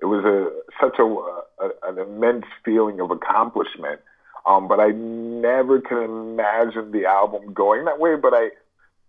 it 0.00 0.06
was 0.06 0.24
a 0.24 0.50
such 0.80 0.98
a, 0.98 1.04
a 1.04 1.88
an 1.88 1.98
immense 1.98 2.44
feeling 2.64 3.00
of 3.00 3.10
accomplishment. 3.10 4.00
Um, 4.46 4.68
but 4.68 4.78
I 4.78 4.90
never 4.90 5.80
could 5.80 6.04
imagine 6.04 6.92
the 6.92 7.06
album 7.06 7.52
going 7.52 7.84
that 7.86 7.98
way. 7.98 8.14
But 8.14 8.32
I, 8.32 8.50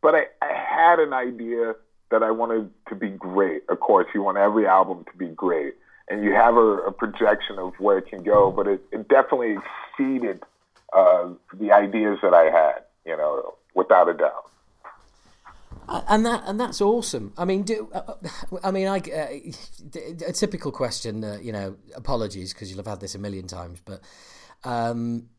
but 0.02 0.16
I, 0.16 0.26
I 0.42 0.52
had 0.52 1.00
an 1.00 1.14
idea 1.14 1.76
that 2.10 2.24
I 2.24 2.32
wanted 2.32 2.72
to 2.90 2.96
be 2.96 3.10
great. 3.10 3.62
Of 3.70 3.80
course, 3.80 4.08
you 4.16 4.24
want 4.24 4.38
every 4.38 4.66
album 4.66 5.06
to 5.12 5.18
be 5.18 5.28
great, 5.28 5.76
and 6.10 6.24
you 6.24 6.34
have 6.34 6.56
a, 6.56 6.78
a 6.88 6.92
projection 6.92 7.60
of 7.60 7.74
where 7.80 8.00
it 8.00 8.08
can 8.08 8.24
go. 8.24 8.52
But 8.52 8.68
it, 8.68 8.82
it 8.92 9.08
definitely 9.10 9.58
exceeded 9.58 10.42
uh, 10.94 11.30
the 11.54 11.72
ideas 11.72 12.18
that 12.24 12.34
I 12.34 12.46
had. 12.46 12.84
You 13.06 13.16
know, 13.16 13.56
without 13.76 14.10
a 14.10 14.14
doubt 14.14 14.52
and 15.88 16.26
that 16.26 16.44
and 16.46 16.60
that's 16.60 16.82
awesome. 16.82 17.34
I 17.38 17.46
mean, 17.46 17.64
do 17.64 17.90
uh, 17.94 18.14
I 18.64 18.72
mean 18.72 18.88
I 18.88 18.98
uh, 18.98 20.28
a 20.28 20.34
typical 20.34 20.72
question? 20.72 21.24
Uh, 21.24 21.38
you 21.42 21.52
know, 21.52 21.78
apologies 21.96 22.54
because 22.54 22.70
you'll 22.70 22.80
have 22.80 22.88
had 22.88 23.00
this 23.00 23.16
a 23.16 23.20
million 23.20 23.48
times, 23.48 23.82
but 23.84 24.02
um, 24.64 25.30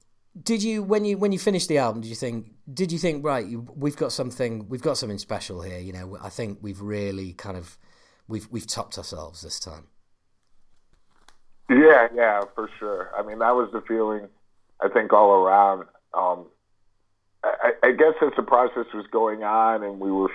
did 0.43 0.63
you 0.63 0.83
when 0.83 1.05
you 1.05 1.19
when 1.19 1.33
you 1.33 1.39
finished 1.39 1.69
the 1.69 1.79
album? 1.79 2.03
Did 2.03 2.09
you 2.09 2.15
think? 2.15 2.53
Did 2.73 2.93
you 2.93 2.99
think 2.99 3.25
right? 3.25 3.47
We've 3.77 3.97
got 3.97 4.13
something. 4.13 4.69
We've 4.69 4.83
got 4.83 4.97
something 4.97 5.19
special 5.19 5.63
here. 5.63 5.79
You 5.79 5.93
know, 5.93 6.19
I 6.23 6.29
think 6.29 6.59
we've 6.63 6.81
really 6.81 7.33
kind 7.33 7.57
of 7.57 7.79
we've 8.27 8.49
we've 8.51 8.67
topped 8.67 8.99
ourselves 8.99 9.43
this 9.43 9.59
time. 9.59 9.89
Yeah, 11.71 12.09
yeah, 12.15 12.41
for 12.55 12.71
sure. 12.79 13.11
I 13.17 13.23
mean, 13.23 13.41
that 13.41 13.55
was 13.55 13.71
the 13.73 13.83
feeling. 13.83 14.29
I 14.81 14.89
think 14.89 15.13
all 15.13 15.33
around. 15.33 15.85
Um, 16.15 16.47
I, 17.63 17.89
I 17.89 17.93
guess 17.93 18.15
as 18.23 18.33
the 18.37 18.43
process 18.43 18.87
was 18.95 19.07
going 19.11 19.43
on 19.43 19.83
and 19.83 20.01
we 20.01 20.11
were, 20.11 20.31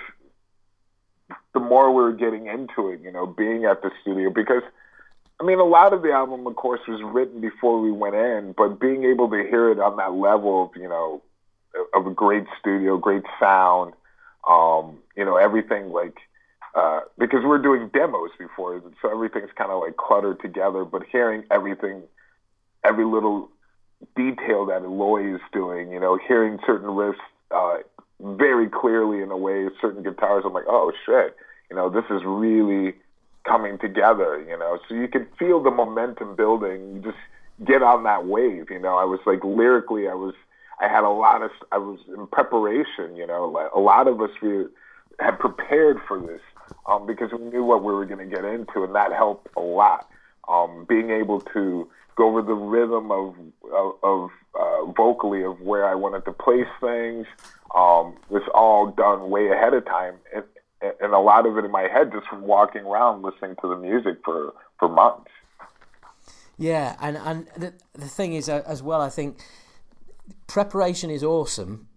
the 1.52 1.60
more 1.60 1.90
we 1.90 2.02
were 2.02 2.12
getting 2.12 2.46
into 2.46 2.90
it, 2.90 3.00
you 3.00 3.10
know, 3.10 3.26
being 3.26 3.64
at 3.64 3.82
the 3.82 3.90
studio, 4.02 4.30
because, 4.30 4.62
I 5.40 5.44
mean, 5.44 5.58
a 5.58 5.64
lot 5.64 5.92
of 5.92 6.02
the 6.02 6.12
album, 6.12 6.46
of 6.46 6.56
course, 6.56 6.80
was 6.86 7.02
written 7.02 7.40
before 7.40 7.80
we 7.80 7.92
went 7.92 8.14
in, 8.14 8.54
but 8.56 8.80
being 8.80 9.04
able 9.04 9.28
to 9.30 9.36
hear 9.36 9.70
it 9.70 9.78
on 9.78 9.96
that 9.96 10.12
level 10.12 10.64
of, 10.64 10.76
you 10.80 10.88
know, 10.88 11.22
of 11.92 12.06
a 12.06 12.10
great 12.10 12.46
studio, 12.60 12.96
great 12.98 13.24
sound, 13.40 13.94
um, 14.48 14.98
you 15.16 15.24
know, 15.24 15.36
everything 15.36 15.90
like, 15.90 16.16
uh, 16.74 17.00
because 17.18 17.44
we're 17.44 17.58
doing 17.58 17.88
demos 17.92 18.30
before, 18.38 18.82
so 19.00 19.10
everything's 19.10 19.50
kind 19.56 19.70
of 19.70 19.80
like 19.80 19.96
cluttered 19.96 20.40
together, 20.40 20.84
but 20.84 21.02
hearing 21.10 21.44
everything, 21.50 22.02
every 22.84 23.04
little 23.04 23.48
detail 24.16 24.66
that 24.66 24.82
Eloy 24.82 25.34
is 25.34 25.40
doing, 25.52 25.90
you 25.92 26.00
know, 26.00 26.18
hearing 26.28 26.58
certain 26.66 26.88
riffs 26.88 27.14
uh, 27.50 27.78
very 28.20 28.68
clearly 28.68 29.22
in 29.22 29.30
a 29.30 29.36
way, 29.36 29.68
certain 29.80 30.02
guitars, 30.02 30.44
I'm 30.46 30.52
like, 30.52 30.64
oh 30.68 30.92
shit, 31.04 31.36
you 31.70 31.76
know, 31.76 31.90
this 31.90 32.04
is 32.10 32.22
really 32.24 32.94
coming 33.44 33.78
together, 33.78 34.44
you 34.48 34.58
know. 34.58 34.78
So 34.88 34.94
you 34.94 35.08
can 35.08 35.26
feel 35.38 35.62
the 35.62 35.70
momentum 35.70 36.34
building. 36.34 36.94
You 36.94 37.02
just 37.02 37.22
get 37.64 37.82
on 37.82 38.04
that 38.04 38.26
wave, 38.26 38.70
you 38.70 38.78
know. 38.78 38.96
I 38.96 39.04
was 39.04 39.20
like 39.26 39.44
lyrically, 39.44 40.08
I 40.08 40.14
was, 40.14 40.34
I 40.80 40.88
had 40.88 41.04
a 41.04 41.10
lot 41.10 41.42
of, 41.42 41.50
I 41.70 41.78
was 41.78 41.98
in 42.08 42.26
preparation, 42.28 43.16
you 43.16 43.26
know. 43.26 43.46
Like 43.46 43.70
a 43.74 43.80
lot 43.80 44.08
of 44.08 44.20
us 44.20 44.30
we 44.42 44.66
had 45.20 45.38
prepared 45.38 45.98
for 46.08 46.18
this 46.18 46.40
um, 46.86 47.06
because 47.06 47.30
we 47.32 47.44
knew 47.50 47.64
what 47.64 47.84
we 47.84 47.92
were 47.92 48.06
going 48.06 48.28
to 48.28 48.34
get 48.34 48.44
into, 48.44 48.84
and 48.84 48.94
that 48.94 49.12
helped 49.12 49.48
a 49.56 49.60
lot. 49.60 50.08
Um, 50.48 50.84
being 50.86 51.10
able 51.10 51.40
to 51.40 51.88
go 52.16 52.28
over 52.28 52.42
the 52.42 52.54
rhythm 52.54 53.10
of 53.10 53.34
of, 53.72 53.92
of 54.02 54.30
uh, 54.58 54.84
vocally 54.92 55.42
of 55.44 55.60
where 55.60 55.86
I 55.86 55.94
wanted 55.94 56.24
to 56.26 56.32
place 56.32 56.68
things. 56.80 57.26
Um, 57.74 58.16
was 58.28 58.42
all 58.54 58.86
done 58.92 59.30
way 59.30 59.48
ahead 59.48 59.74
of 59.74 59.84
time, 59.84 60.14
and, 60.32 60.44
and 61.00 61.12
a 61.12 61.18
lot 61.18 61.44
of 61.44 61.58
it 61.58 61.64
in 61.64 61.72
my 61.72 61.88
head 61.88 62.12
just 62.12 62.28
from 62.28 62.42
walking 62.42 62.82
around 62.82 63.22
listening 63.22 63.56
to 63.62 63.68
the 63.68 63.76
music 63.76 64.18
for 64.24 64.54
for 64.78 64.88
months. 64.88 65.30
Yeah, 66.56 66.94
and 67.00 67.16
and 67.16 67.48
the 67.56 67.74
the 67.94 68.06
thing 68.06 68.34
is 68.34 68.48
uh, 68.48 68.62
as 68.64 68.80
well, 68.80 69.00
I 69.00 69.10
think 69.10 69.38
preparation 70.46 71.10
is 71.10 71.24
awesome, 71.24 71.88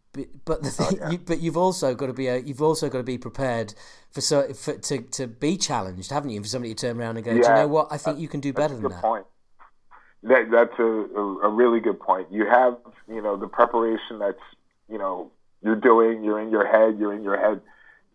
but 0.46 0.64
the 0.64 0.72
thing, 0.72 0.88
oh, 0.90 0.98
yeah. 1.00 1.12
you, 1.12 1.18
but 1.20 1.42
you've 1.42 1.58
also 1.58 1.94
got 1.94 2.08
to 2.08 2.14
be 2.14 2.28
a, 2.28 2.38
you've 2.38 2.62
also 2.62 2.90
got 2.90 2.98
to 2.98 3.04
be 3.04 3.20
prepared 3.20 3.76
for 4.12 4.22
so 4.22 4.52
for 4.54 4.74
to 4.74 5.02
to 5.02 5.28
be 5.28 5.58
challenged, 5.58 6.10
haven't 6.10 6.32
you? 6.32 6.42
For 6.42 6.48
somebody 6.48 6.74
to 6.74 6.88
turn 6.88 7.00
around 7.00 7.18
and 7.18 7.26
go, 7.26 7.32
yeah, 7.34 7.42
do 7.42 7.48
you 7.50 7.56
know 7.56 7.68
what? 7.68 7.90
I 7.92 7.98
think 7.98 8.20
you 8.20 8.28
can 8.28 8.40
do 8.40 8.52
better 8.52 8.76
than 8.76 8.90
that. 8.90 9.02
Point. 9.02 9.26
That 10.24 10.50
that's 10.52 10.78
a, 10.80 10.84
a, 10.84 11.40
a 11.44 11.50
really 11.50 11.80
good 11.80 12.00
point. 12.00 12.32
You 12.32 12.46
have 12.46 12.78
you 13.08 13.22
know 13.22 13.38
the 13.38 13.48
preparation 13.48 14.20
that's 14.20 14.42
you 14.90 14.98
know 14.98 15.32
you're 15.64 15.76
doing. 15.76 16.24
You're 16.24 16.40
in 16.40 16.50
your 16.50 16.68
head. 16.68 17.00
You're 17.00 17.14
in 17.14 17.24
your 17.24 17.40
head. 17.40 17.62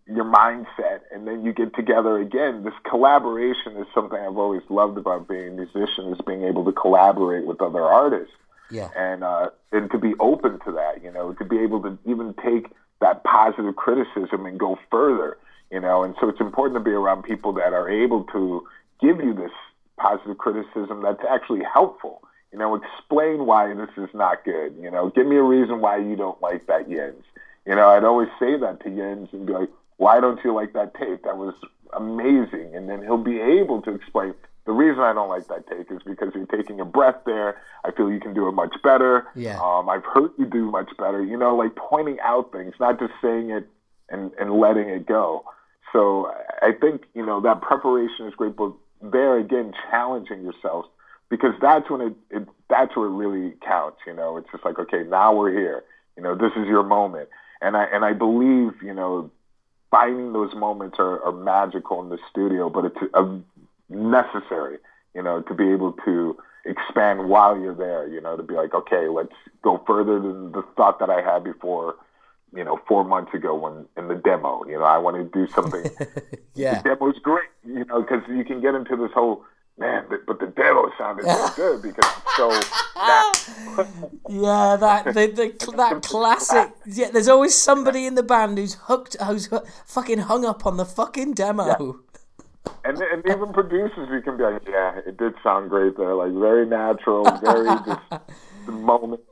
Your 0.08 0.24
mindset, 0.24 1.02
and 1.14 1.28
then 1.28 1.44
you 1.44 1.52
get 1.52 1.76
together 1.76 2.18
again. 2.18 2.64
This 2.64 2.74
collaboration 2.90 3.76
is 3.76 3.86
something 3.94 4.18
I've 4.18 4.36
always 4.36 4.62
loved 4.68 4.98
about 4.98 5.28
being 5.28 5.48
a 5.48 5.50
musician 5.52 6.12
is 6.12 6.18
being 6.26 6.42
able 6.42 6.64
to 6.64 6.72
collaborate 6.72 7.46
with 7.46 7.62
other 7.62 7.82
artists. 7.82 8.34
Yeah. 8.68 8.88
And 8.96 9.22
uh, 9.22 9.50
and 9.70 9.90
to 9.92 9.98
be 9.98 10.14
open 10.18 10.58
to 10.64 10.72
that, 10.72 11.04
you 11.04 11.12
know, 11.12 11.32
to 11.34 11.44
be 11.44 11.58
able 11.60 11.82
to 11.82 11.96
even 12.04 12.34
take 12.42 12.66
that 13.00 13.22
positive 13.22 13.76
criticism 13.76 14.44
and 14.44 14.58
go 14.58 14.78
further, 14.90 15.36
you 15.70 15.80
know. 15.80 16.02
And 16.02 16.14
so 16.20 16.28
it's 16.28 16.40
important 16.40 16.80
to 16.80 16.84
be 16.84 16.94
around 16.94 17.22
people 17.22 17.52
that 17.54 17.72
are 17.72 17.88
able 17.88 18.24
to 18.32 18.66
give 19.00 19.18
you 19.18 19.34
this 19.34 19.52
positive 19.98 20.38
criticism 20.38 21.02
that's 21.02 21.22
actually 21.28 21.62
helpful. 21.62 22.22
You 22.52 22.58
know, 22.58 22.74
explain 22.74 23.46
why 23.46 23.72
this 23.74 23.88
is 23.96 24.10
not 24.12 24.44
good. 24.44 24.76
You 24.80 24.90
know, 24.90 25.10
give 25.10 25.26
me 25.26 25.36
a 25.36 25.42
reason 25.42 25.80
why 25.80 25.96
you 25.98 26.16
don't 26.16 26.40
like 26.42 26.66
that 26.66 26.88
Jens. 26.88 27.24
You 27.66 27.74
know, 27.74 27.88
I'd 27.88 28.04
always 28.04 28.28
say 28.38 28.58
that 28.58 28.80
to 28.84 28.90
Jens 28.90 29.28
and 29.32 29.46
be 29.46 29.52
like, 29.52 29.70
why 29.96 30.20
don't 30.20 30.42
you 30.44 30.52
like 30.52 30.72
that 30.74 30.94
tape? 30.94 31.22
That 31.24 31.38
was 31.38 31.54
amazing. 31.92 32.74
And 32.74 32.88
then 32.88 33.02
he'll 33.02 33.16
be 33.16 33.40
able 33.40 33.80
to 33.82 33.94
explain 33.94 34.34
the 34.64 34.72
reason 34.72 35.00
I 35.00 35.12
don't 35.12 35.28
like 35.28 35.48
that 35.48 35.66
take 35.66 35.90
is 35.90 36.02
because 36.04 36.32
you're 36.34 36.46
taking 36.46 36.80
a 36.80 36.84
breath 36.84 37.16
there. 37.26 37.60
I 37.84 37.90
feel 37.90 38.10
you 38.12 38.20
can 38.20 38.32
do 38.32 38.48
it 38.48 38.52
much 38.52 38.74
better. 38.82 39.26
Yeah. 39.34 39.60
Um, 39.60 39.88
I've 39.88 40.04
heard 40.04 40.30
you 40.38 40.46
do 40.46 40.70
much 40.70 40.90
better. 40.98 41.24
You 41.24 41.36
know, 41.36 41.56
like 41.56 41.74
pointing 41.74 42.18
out 42.20 42.52
things, 42.52 42.74
not 42.78 43.00
just 43.00 43.12
saying 43.20 43.50
it 43.50 43.68
and, 44.08 44.30
and 44.38 44.52
letting 44.52 44.88
it 44.88 45.06
go. 45.06 45.44
So 45.92 46.32
I 46.62 46.72
think, 46.80 47.02
you 47.14 47.26
know, 47.26 47.40
that 47.40 47.60
preparation 47.60 48.26
is 48.26 48.34
great, 48.34 48.56
but 48.56 48.72
there 49.02 49.38
again 49.38 49.72
challenging 49.90 50.42
yourself 50.42 50.86
because 51.28 51.54
that's 51.60 51.88
when 51.90 52.00
it, 52.00 52.14
it 52.30 52.48
that's 52.68 52.96
where 52.96 53.06
it 53.06 53.12
really 53.12 53.54
counts. 53.66 53.98
You 54.06 54.14
know, 54.14 54.36
it's 54.36 54.48
just 54.52 54.64
like 54.64 54.78
okay, 54.78 55.02
now 55.08 55.34
we're 55.34 55.50
here. 55.50 55.82
You 56.16 56.22
know, 56.22 56.34
this 56.34 56.52
is 56.56 56.66
your 56.66 56.82
moment, 56.82 57.28
and 57.60 57.76
I 57.76 57.84
and 57.84 58.04
I 58.04 58.12
believe 58.12 58.82
you 58.82 58.94
know 58.94 59.30
finding 59.90 60.32
those 60.32 60.54
moments 60.54 60.96
are, 60.98 61.22
are 61.22 61.32
magical 61.32 62.02
in 62.02 62.08
the 62.08 62.18
studio, 62.30 62.70
but 62.70 62.86
it's 62.86 62.96
a, 63.14 63.40
necessary. 63.88 64.78
You 65.14 65.22
know, 65.22 65.42
to 65.42 65.54
be 65.54 65.70
able 65.70 65.92
to 66.04 66.36
expand 66.64 67.28
while 67.28 67.58
you're 67.58 67.74
there. 67.74 68.06
You 68.06 68.20
know, 68.20 68.36
to 68.36 68.42
be 68.42 68.54
like 68.54 68.74
okay, 68.74 69.08
let's 69.08 69.34
go 69.62 69.82
further 69.86 70.20
than 70.20 70.52
the 70.52 70.62
thought 70.76 70.98
that 71.00 71.10
I 71.10 71.22
had 71.22 71.44
before 71.44 71.96
you 72.54 72.64
know, 72.64 72.80
four 72.86 73.04
months 73.04 73.32
ago 73.34 73.54
when 73.54 73.86
in 73.96 74.08
the 74.08 74.14
demo. 74.14 74.64
You 74.66 74.78
know, 74.78 74.84
I 74.84 74.98
want 74.98 75.16
to 75.16 75.24
do 75.24 75.50
something. 75.52 75.84
yeah, 76.54 76.82
the 76.82 76.90
demo's 76.90 77.18
great. 77.18 77.48
You 77.64 77.84
know, 77.84 78.02
because 78.02 78.22
you 78.28 78.44
can 78.44 78.60
get 78.60 78.74
into 78.74 78.96
this 78.96 79.10
whole 79.14 79.44
man, 79.78 80.04
but, 80.08 80.26
but 80.26 80.38
the 80.40 80.46
demo 80.46 80.90
sounded 80.98 81.24
so 81.24 81.48
good 81.56 81.82
because 81.82 82.12
it's 82.16 82.36
so. 82.36 82.60
Yeah, 84.28 84.76
that 84.78 85.06
the, 85.06 85.26
the, 85.26 85.72
that 85.76 86.02
classic. 86.02 86.70
Yeah, 86.86 87.10
there's 87.10 87.28
always 87.28 87.54
somebody 87.56 88.06
in 88.06 88.14
the 88.14 88.22
band 88.22 88.58
who's 88.58 88.74
hooked, 88.74 89.16
who's 89.20 89.48
fucking 89.86 90.18
hung 90.18 90.44
up 90.44 90.64
on 90.66 90.76
the 90.76 90.84
fucking 90.84 91.34
demo. 91.34 91.64
Yeah. 91.66 91.92
And, 92.84 92.98
and 92.98 93.24
even 93.28 93.52
producers, 93.52 94.08
we 94.10 94.22
can 94.22 94.36
be 94.36 94.44
like, 94.44 94.62
yeah, 94.68 95.00
it 95.06 95.16
did 95.16 95.34
sound 95.42 95.70
great 95.70 95.96
there, 95.96 96.14
like 96.14 96.32
very 96.32 96.66
natural, 96.66 97.24
very 97.42 97.66
just 97.86 98.00
the 98.66 98.72
moment. 98.72 99.22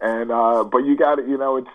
And 0.00 0.32
uh, 0.32 0.64
but 0.64 0.78
you 0.78 0.96
got 0.96 1.18
it, 1.18 1.28
you 1.28 1.38
know, 1.38 1.56
it's 1.56 1.68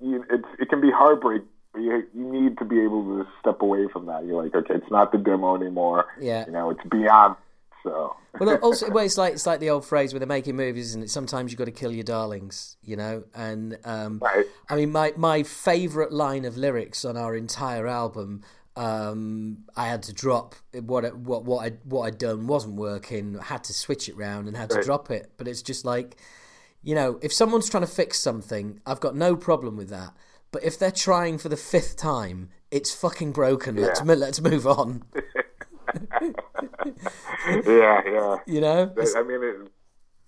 you, 0.00 0.24
it's 0.30 0.48
it 0.58 0.68
can 0.68 0.80
be 0.80 0.90
heartbreaking. 0.90 1.48
You, 1.74 2.04
you 2.14 2.24
need 2.32 2.56
to 2.58 2.64
be 2.64 2.80
able 2.80 3.04
to 3.04 3.26
step 3.40 3.60
away 3.60 3.86
from 3.92 4.06
that. 4.06 4.24
You're 4.24 4.42
like, 4.42 4.54
okay, 4.54 4.74
it's 4.74 4.90
not 4.90 5.12
the 5.12 5.18
demo 5.18 5.56
anymore. 5.56 6.06
Yeah, 6.20 6.46
you 6.46 6.52
know, 6.52 6.70
it's 6.70 6.80
beyond. 6.90 7.36
So. 7.82 8.16
well, 8.40 8.56
also, 8.56 8.90
well, 8.90 9.04
it's 9.04 9.18
like 9.18 9.34
it's 9.34 9.46
like 9.46 9.60
the 9.60 9.70
old 9.70 9.84
phrase 9.84 10.12
where 10.12 10.18
they're 10.18 10.26
making 10.26 10.56
movies, 10.56 10.94
and 10.94 11.08
sometimes 11.10 11.52
you've 11.52 11.58
got 11.58 11.66
to 11.66 11.70
kill 11.70 11.92
your 11.92 12.04
darlings, 12.04 12.76
you 12.82 12.96
know. 12.96 13.24
And 13.34 13.78
um, 13.84 14.20
right. 14.22 14.46
I 14.70 14.76
mean, 14.76 14.90
my 14.90 15.12
my 15.16 15.42
favorite 15.42 16.12
line 16.12 16.44
of 16.44 16.56
lyrics 16.56 17.04
on 17.04 17.16
our 17.16 17.36
entire 17.36 17.86
album 17.86 18.42
um, 18.76 19.64
I 19.74 19.88
had 19.88 20.02
to 20.04 20.12
drop 20.12 20.54
what 20.72 21.16
what 21.16 21.44
what 21.44 21.66
I 21.66 21.70
what 21.84 22.02
I'd 22.02 22.18
done 22.18 22.46
wasn't 22.46 22.74
working. 22.74 23.38
Had 23.38 23.64
to 23.64 23.72
switch 23.72 24.08
it 24.08 24.16
round 24.16 24.48
and 24.48 24.56
had 24.56 24.70
to 24.70 24.82
drop 24.82 25.10
it. 25.10 25.32
But 25.38 25.48
it's 25.48 25.62
just 25.62 25.84
like 25.84 26.16
you 26.86 26.94
know, 26.94 27.18
if 27.20 27.32
someone's 27.32 27.68
trying 27.68 27.82
to 27.82 27.90
fix 27.90 28.20
something, 28.20 28.80
I've 28.86 29.00
got 29.00 29.16
no 29.16 29.34
problem 29.34 29.76
with 29.76 29.88
that. 29.88 30.14
But 30.52 30.62
if 30.62 30.78
they're 30.78 30.92
trying 30.92 31.36
for 31.36 31.48
the 31.48 31.56
fifth 31.56 31.96
time, 31.96 32.50
it's 32.70 32.94
fucking 32.94 33.32
broken. 33.32 33.76
Yeah. 33.76 33.86
Let's 33.86 34.02
let's 34.04 34.40
move 34.40 34.68
on. 34.68 35.02
yeah, 37.66 38.02
yeah. 38.06 38.36
You 38.46 38.60
know, 38.60 38.94
I 39.16 39.22
mean, 39.24 39.42
it, 39.42 39.68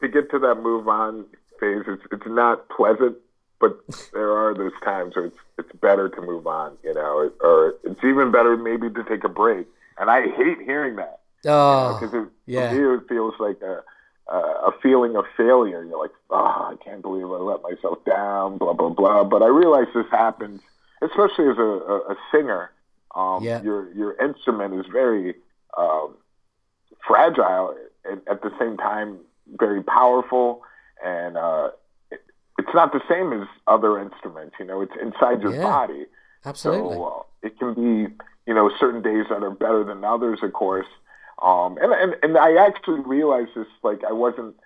to 0.00 0.08
get 0.08 0.32
to 0.32 0.40
that 0.40 0.56
move 0.56 0.88
on 0.88 1.26
phase, 1.60 1.84
it's 1.86 2.02
it's 2.10 2.26
not 2.26 2.68
pleasant, 2.70 3.16
but 3.60 3.78
there 4.12 4.32
are 4.32 4.52
those 4.52 4.72
times 4.84 5.14
where 5.14 5.26
it's 5.26 5.38
it's 5.58 5.72
better 5.80 6.08
to 6.08 6.20
move 6.20 6.48
on, 6.48 6.76
you 6.82 6.92
know, 6.92 7.30
or 7.40 7.74
it's 7.84 8.02
even 8.02 8.32
better 8.32 8.56
maybe 8.56 8.90
to 8.90 9.04
take 9.04 9.22
a 9.22 9.28
break. 9.28 9.68
And 9.96 10.10
I 10.10 10.22
hate 10.22 10.58
hearing 10.64 10.96
that. 10.96 11.20
Oh, 11.46 11.98
because 12.00 12.12
you 12.12 12.20
know, 12.22 12.30
yeah. 12.46 12.72
me 12.72 12.96
it 12.96 13.08
feels 13.08 13.34
like 13.38 13.62
a 13.62 13.84
a 14.34 14.72
feeling 14.82 15.16
of 15.16 15.24
failure. 15.36 15.82
You're 15.84 16.00
like, 16.00 16.10
oh, 16.30 16.36
I 16.72 16.76
can't 16.84 17.02
believe 17.02 17.24
I 17.24 17.36
let 17.38 17.62
myself 17.62 18.04
down, 18.04 18.58
blah 18.58 18.72
blah 18.74 18.90
blah. 18.90 19.24
But 19.24 19.42
I 19.42 19.46
realize 19.46 19.86
this 19.94 20.06
happens, 20.10 20.60
especially 21.02 21.48
as 21.48 21.58
a, 21.58 21.62
a, 21.62 21.96
a 22.12 22.16
singer. 22.32 22.70
Um, 23.14 23.42
Yeah. 23.42 23.62
Your 23.62 23.92
your 23.94 24.12
instrument 24.22 24.74
is 24.74 24.86
very 24.92 25.34
um, 25.76 26.14
fragile, 27.06 27.74
and 28.04 28.20
at 28.28 28.42
the 28.42 28.50
same 28.58 28.76
time 28.76 29.18
very 29.58 29.82
powerful, 29.82 30.62
and 31.04 31.36
uh, 31.36 31.70
it, 32.10 32.20
it's 32.58 32.74
not 32.74 32.92
the 32.92 33.00
same 33.08 33.32
as 33.32 33.48
other 33.66 33.98
instruments. 34.00 34.56
You 34.58 34.66
know, 34.66 34.82
it's 34.82 34.92
inside 35.00 35.42
your 35.42 35.54
Yeah. 35.54 35.62
body. 35.62 36.06
absolutely. 36.44 36.96
So 36.96 37.04
uh, 37.04 37.22
it 37.46 37.58
can 37.58 37.74
be, 37.74 38.14
you 38.46 38.54
know, 38.54 38.70
certain 38.78 39.00
days 39.02 39.26
that 39.30 39.42
are 39.42 39.50
better 39.50 39.84
than 39.84 40.04
others, 40.04 40.40
of 40.42 40.52
course. 40.52 40.86
Um, 41.42 41.78
and, 41.80 41.92
and 41.92 42.14
and 42.22 42.36
I 42.38 42.56
actually 42.66 43.00
realized 43.00 43.50
this, 43.54 43.66
like 43.82 44.00
I 44.08 44.12
wasn't 44.12 44.56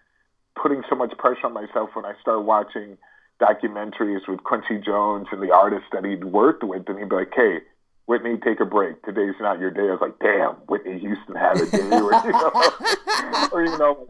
putting 0.61 0.83
so 0.89 0.97
much 0.97 1.17
pressure 1.19 1.47
on 1.47 1.53
myself 1.53 1.91
when 1.95 2.05
I 2.05 2.15
started 2.21 2.41
watching 2.43 2.97
documentaries 3.41 4.27
with 4.29 4.43
Quincy 4.45 4.79
Jones 4.85 5.27
and 5.33 5.43
the 5.43 5.51
artists 5.53 5.87
that 5.93 6.05
he'd 6.05 6.25
worked 6.25 6.63
with, 6.65 6.89
and 6.89 6.99
he'd 6.99 7.09
be 7.09 7.17
like, 7.17 7.33
"Hey, 7.35 7.59
Whitney, 8.07 8.37
take 8.39 8.61
a 8.61 8.65
break. 8.65 9.03
Today's 9.05 9.35
not 9.41 9.59
your 9.59 9.71
day." 9.71 9.83
I 9.89 9.93
was 9.97 10.01
like, 10.01 10.19
"Damn, 10.21 10.55
Whitney 10.69 10.99
Houston 10.99 11.35
had 11.35 11.61
a 11.61 11.67
day," 11.67 11.91
or 12.01 12.13
you 12.13 12.31
know, 12.33 13.49
or 13.53 13.65
you 13.65 13.79
know, 13.79 14.09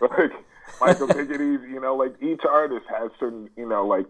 like 0.00 0.32
Michael, 0.80 1.08
take 1.08 1.30
it 1.30 1.40
easy. 1.40 1.68
You 1.72 1.80
know, 1.80 1.96
like 1.96 2.14
each 2.22 2.42
artist 2.48 2.84
has 2.90 3.10
certain, 3.18 3.48
you 3.56 3.68
know, 3.68 3.86
like 3.86 4.06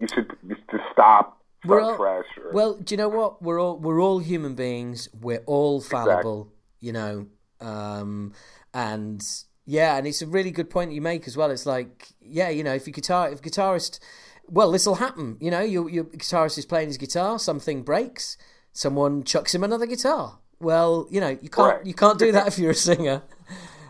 you 0.00 0.06
should 0.14 0.30
just 0.70 0.82
stop, 0.92 1.40
We're 1.64 1.80
all- 1.80 1.96
Or, 1.96 2.52
Well, 2.52 2.74
do 2.74 2.92
you 2.94 2.96
know 2.98 3.08
what? 3.08 3.42
We're 3.42 3.60
all 3.60 3.78
we're 3.78 4.00
all 4.00 4.18
human 4.20 4.54
beings. 4.54 5.08
We're 5.20 5.42
all 5.46 5.80
fallible, 5.80 6.52
you 6.80 6.92
know. 6.92 7.26
Um, 7.60 8.32
and 8.72 9.22
yeah, 9.66 9.96
and 9.96 10.06
it's 10.06 10.22
a 10.22 10.26
really 10.26 10.50
good 10.50 10.70
point 10.70 10.92
you 10.92 11.00
make 11.02 11.26
as 11.26 11.36
well. 11.36 11.50
It's 11.50 11.66
like, 11.66 12.08
yeah, 12.20 12.48
you 12.48 12.62
know, 12.64 12.74
if 12.74 12.86
you 12.86 12.92
guitar, 12.92 13.30
if 13.30 13.42
guitarist, 13.42 13.98
well, 14.46 14.70
this 14.72 14.86
will 14.86 14.96
happen. 14.96 15.36
You 15.40 15.50
know, 15.50 15.60
your 15.60 15.88
your 15.90 16.04
guitarist 16.04 16.58
is 16.58 16.64
playing 16.64 16.88
his 16.88 16.96
guitar, 16.98 17.38
something 17.38 17.82
breaks, 17.82 18.36
someone 18.72 19.24
chucks 19.24 19.54
him 19.54 19.62
another 19.64 19.86
guitar. 19.86 20.38
Well, 20.60 21.06
you 21.10 21.20
know, 21.20 21.36
you 21.40 21.48
can't 21.50 21.76
Right. 21.76 21.86
you 21.86 21.94
can't 21.94 22.18
do 22.18 22.32
that 22.32 22.46
if 22.48 22.58
you're 22.58 22.72
a 22.72 22.74
singer. 22.74 23.22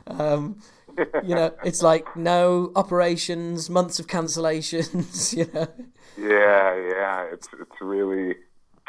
Um, 0.06 0.60
you 1.22 1.34
know, 1.34 1.52
it's 1.64 1.82
like 1.82 2.14
no 2.16 2.72
operations, 2.74 3.70
months 3.70 3.98
of 3.98 4.06
cancellations. 4.06 5.32
You 5.36 5.46
know, 5.52 5.68
Yeah, 6.16 6.74
yeah, 6.74 7.22
it's 7.32 7.48
it's 7.60 7.80
really 7.80 8.34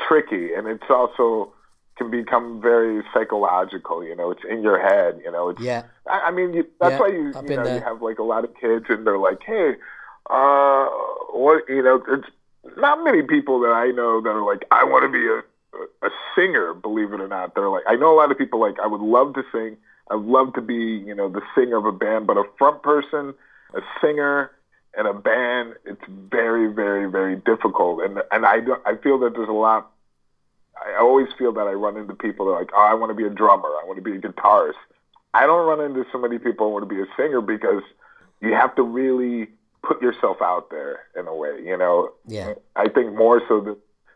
tricky, 0.08 0.54
and 0.54 0.68
it's 0.68 0.90
also 0.90 1.54
can 2.00 2.10
become 2.10 2.60
very 2.62 3.04
psychological. 3.14 4.04
You 4.04 4.16
know, 4.16 4.32
it's 4.32 4.42
in 4.50 4.64
your 4.64 4.80
head. 4.82 5.22
You 5.24 5.32
know, 5.32 5.50
it's. 5.50 5.62
yeah, 5.62 5.84
I, 6.08 6.30
I 6.30 6.32
mean, 6.32 6.54
you, 6.56 6.66
that's 6.80 6.94
Yeah, 6.94 7.00
why 7.00 7.10
you 7.10 7.36
you 7.44 7.54
know 7.54 7.66
you 7.68 7.82
have 7.82 8.02
like 8.02 8.18
a 8.18 8.24
lot 8.24 8.44
of 8.44 8.52
kids, 8.60 8.86
and 8.90 9.06
they're 9.06 9.20
like, 9.20 9.42
hey, 9.46 9.76
uh, 10.32 10.88
what 11.34 11.64
you 11.70 11.84
know? 11.84 12.04
It's 12.10 12.28
not 12.78 13.04
many 13.04 13.22
people 13.22 13.60
that 13.62 13.74
I 13.74 13.92
know 13.92 14.22
that 14.22 14.30
are 14.30 14.46
like, 14.46 14.64
I 14.72 14.84
want 14.86 15.04
to 15.04 15.10
be 15.12 15.28
a 15.28 15.44
a 16.08 16.10
singer. 16.36 16.74
Believe 16.74 17.14
it 17.14 17.22
or 17.22 17.28
not, 17.28 17.54
they're 17.56 17.70
like, 17.70 17.84
I 17.88 17.96
know 17.96 18.14
a 18.14 18.18
lot 18.18 18.32
of 18.32 18.38
people 18.38 18.60
like, 18.60 18.80
I 18.84 18.88
would 18.88 19.02
love 19.02 19.36
to 19.36 19.44
sing. 19.52 19.78
I'd 20.12 20.22
love 20.22 20.54
to 20.56 20.62
be, 20.62 20.74
you 21.06 21.14
know, 21.14 21.30
the 21.30 21.42
singer 21.56 21.78
of 21.78 21.86
a 21.86 21.92
band, 21.92 22.26
but 22.26 22.38
a 22.38 22.44
front 22.58 22.82
person, 22.82 23.34
a 23.76 23.82
singer, 24.02 24.52
and 24.98 25.08
a 25.08 25.14
band, 25.14 25.76
it's 25.86 26.02
very, 26.10 26.68
very, 26.74 27.10
very 27.10 27.36
difficult. 27.36 28.02
And 28.04 28.20
and 28.32 28.46
I 28.46 28.60
don't, 28.62 28.82
I 28.86 28.96
feel 28.98 29.20
that 29.20 29.34
there's 29.36 29.50
a 29.50 29.54
lot. 29.54 29.92
I 30.86 30.98
always 31.00 31.28
feel 31.38 31.52
that 31.54 31.68
I 31.68 31.74
run 31.74 31.98
into 31.98 32.16
people 32.16 32.46
that 32.48 32.52
are 32.54 32.60
like, 32.60 32.72
oh, 32.76 32.82
I 32.82 32.94
want 32.94 33.10
to 33.10 33.14
be 33.16 33.26
a 33.26 33.30
drummer, 33.30 33.68
I 33.68 33.84
want 33.86 33.98
to 33.98 34.04
be 34.04 34.16
a 34.16 34.20
guitarist. 34.20 34.74
I 35.34 35.46
don't 35.46 35.68
run 35.68 35.82
into 35.82 36.06
so 36.12 36.18
many 36.18 36.40
people 36.40 36.68
who 36.68 36.74
want 36.74 36.90
to 36.90 36.96
be 36.96 37.02
a 37.02 37.06
singer 37.16 37.42
because 37.42 37.84
you 38.42 38.54
have 38.54 38.76
to 38.76 38.84
really 38.84 39.48
put 39.84 40.02
yourself 40.02 40.38
out 40.42 40.70
there 40.70 41.02
in 41.18 41.28
a 41.28 41.36
way, 41.36 41.62
you 41.64 41.78
know. 41.78 42.12
Yeah. 42.26 42.54
I 42.76 42.90
think 42.90 43.16
more 43.16 43.42
so 43.48 43.62
than 43.62 43.76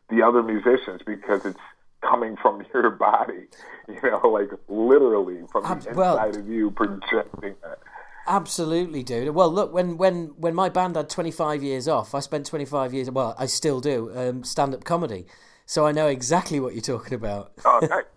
the 0.09 0.25
other 0.25 0.41
musicians 0.41 1.01
because 1.05 1.45
it's 1.45 1.59
coming 2.01 2.35
from 2.37 2.65
your 2.73 2.89
body, 2.89 3.47
you 3.87 4.01
know, 4.01 4.27
like 4.27 4.49
literally 4.67 5.41
from 5.51 5.63
the 5.63 5.69
Ab- 5.69 5.77
inside 5.77 5.95
well- 5.95 6.17
of 6.17 6.47
you 6.47 6.71
projecting 6.71 7.55
that. 7.63 7.79
Absolutely, 8.25 9.03
dude. 9.03 9.35
Well, 9.35 9.51
look, 9.51 9.73
when 9.73 9.97
when 9.97 10.27
when 10.37 10.55
my 10.55 10.69
band 10.69 10.95
had 10.95 11.09
25 11.09 11.61
years 11.61 11.89
off, 11.89 12.15
I 12.15 12.21
spent 12.21 12.45
25 12.45 12.93
years. 12.93 13.11
Well, 13.11 13.35
I 13.37 13.47
still 13.47 13.81
do 13.81 14.11
um, 14.15 14.45
stand 14.45 14.73
up 14.73 14.85
comedy, 14.85 15.25
so 15.65 15.85
I 15.85 15.91
know 15.91 16.07
exactly 16.07 16.59
what 16.59 16.73
you're 16.73 16.81
talking 16.81 17.13
about. 17.13 17.53
Oh, 17.65 17.79
nice. 17.81 18.03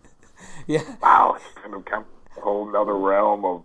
Yeah, 0.68 0.82
wow, 1.00 1.36
it's 1.36 1.44
kind 1.62 1.74
of 1.74 1.84
come 1.84 2.04
a 2.36 2.40
whole 2.40 2.70
nother 2.70 2.96
realm 2.96 3.44
of 3.44 3.62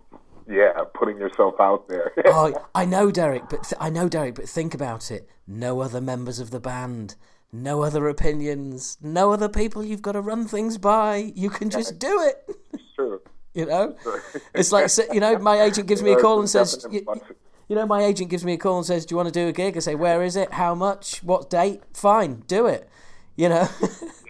yeah, 0.48 0.72
putting 0.94 1.18
yourself 1.18 1.54
out 1.60 1.88
there. 1.88 2.12
oh, 2.26 2.54
I 2.74 2.84
know, 2.84 3.10
Derek. 3.10 3.48
But 3.48 3.64
th- 3.64 3.74
I 3.80 3.90
know, 3.90 4.08
Derek. 4.08 4.36
But 4.36 4.48
think 4.48 4.74
about 4.74 5.10
it. 5.10 5.28
No 5.46 5.80
other 5.80 6.00
members 6.00 6.38
of 6.38 6.50
the 6.50 6.60
band. 6.60 7.16
No 7.52 7.82
other 7.82 8.08
opinions. 8.08 8.98
No 9.00 9.32
other 9.32 9.48
people 9.48 9.84
you've 9.84 10.02
got 10.02 10.12
to 10.12 10.20
run 10.20 10.46
things 10.46 10.78
by. 10.78 11.32
You 11.34 11.50
can 11.50 11.70
just 11.70 11.98
do 11.98 12.22
it. 12.22 12.56
it's 12.72 12.82
true. 12.94 13.20
You 13.54 13.66
know, 13.66 13.96
it's 14.54 14.72
like 14.72 14.90
you 15.12 15.20
know, 15.20 15.38
my 15.38 15.60
agent 15.60 15.86
gives 15.86 16.02
me 16.02 16.12
a 16.12 16.16
call 16.16 16.40
and 16.40 16.48
says, 16.48 16.86
you, 16.90 17.04
you 17.68 17.76
know, 17.76 17.84
my 17.84 18.02
agent 18.02 18.30
gives 18.30 18.44
me 18.46 18.54
a 18.54 18.56
call 18.56 18.78
and 18.78 18.86
says, 18.86 19.04
"Do 19.04 19.12
you 19.12 19.16
want 19.18 19.28
to 19.28 19.32
do 19.32 19.46
a 19.46 19.52
gig?" 19.52 19.76
I 19.76 19.80
say, 19.80 19.94
"Where 19.94 20.22
is 20.22 20.36
it? 20.36 20.52
How 20.54 20.74
much? 20.74 21.22
What 21.22 21.50
date? 21.50 21.82
Fine, 21.92 22.44
do 22.46 22.66
it." 22.66 22.88
You 23.42 23.48
know, 23.48 23.68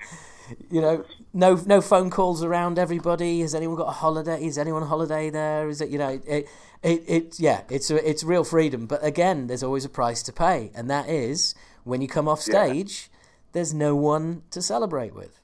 you 0.71 0.81
know, 0.81 1.05
no 1.35 1.57
no 1.67 1.83
phone 1.83 2.09
calls 2.09 2.43
around 2.43 2.79
everybody. 2.79 3.41
Has 3.41 3.55
anyone 3.55 3.77
got 3.77 3.89
a 3.89 3.99
holiday? 4.05 4.43
Is 4.43 4.57
anyone 4.57 4.83
on 4.83 4.89
holiday 4.89 5.29
there? 5.29 5.69
Is 5.69 5.83
it 5.83 5.91
you 5.91 5.99
know 5.99 6.19
it 6.27 6.49
it, 6.83 7.05
it 7.07 7.39
yeah 7.39 7.61
it's 7.69 7.91
a, 7.91 8.09
it's 8.09 8.25
real 8.25 8.43
freedom. 8.43 8.87
But 8.87 9.05
again, 9.05 9.49
there's 9.49 9.63
always 9.63 9.85
a 9.85 9.91
price 9.91 10.23
to 10.23 10.33
pay, 10.33 10.71
and 10.75 10.89
that 10.89 11.11
is 11.11 11.55
when 11.85 12.01
you 12.01 12.09
come 12.09 12.27
off 12.27 12.39
Yeah. 12.49 12.65
stage, 12.65 13.11
there's 13.53 13.75
no 13.75 13.95
one 13.95 14.45
to 14.51 14.63
celebrate 14.63 15.15
with. 15.15 15.39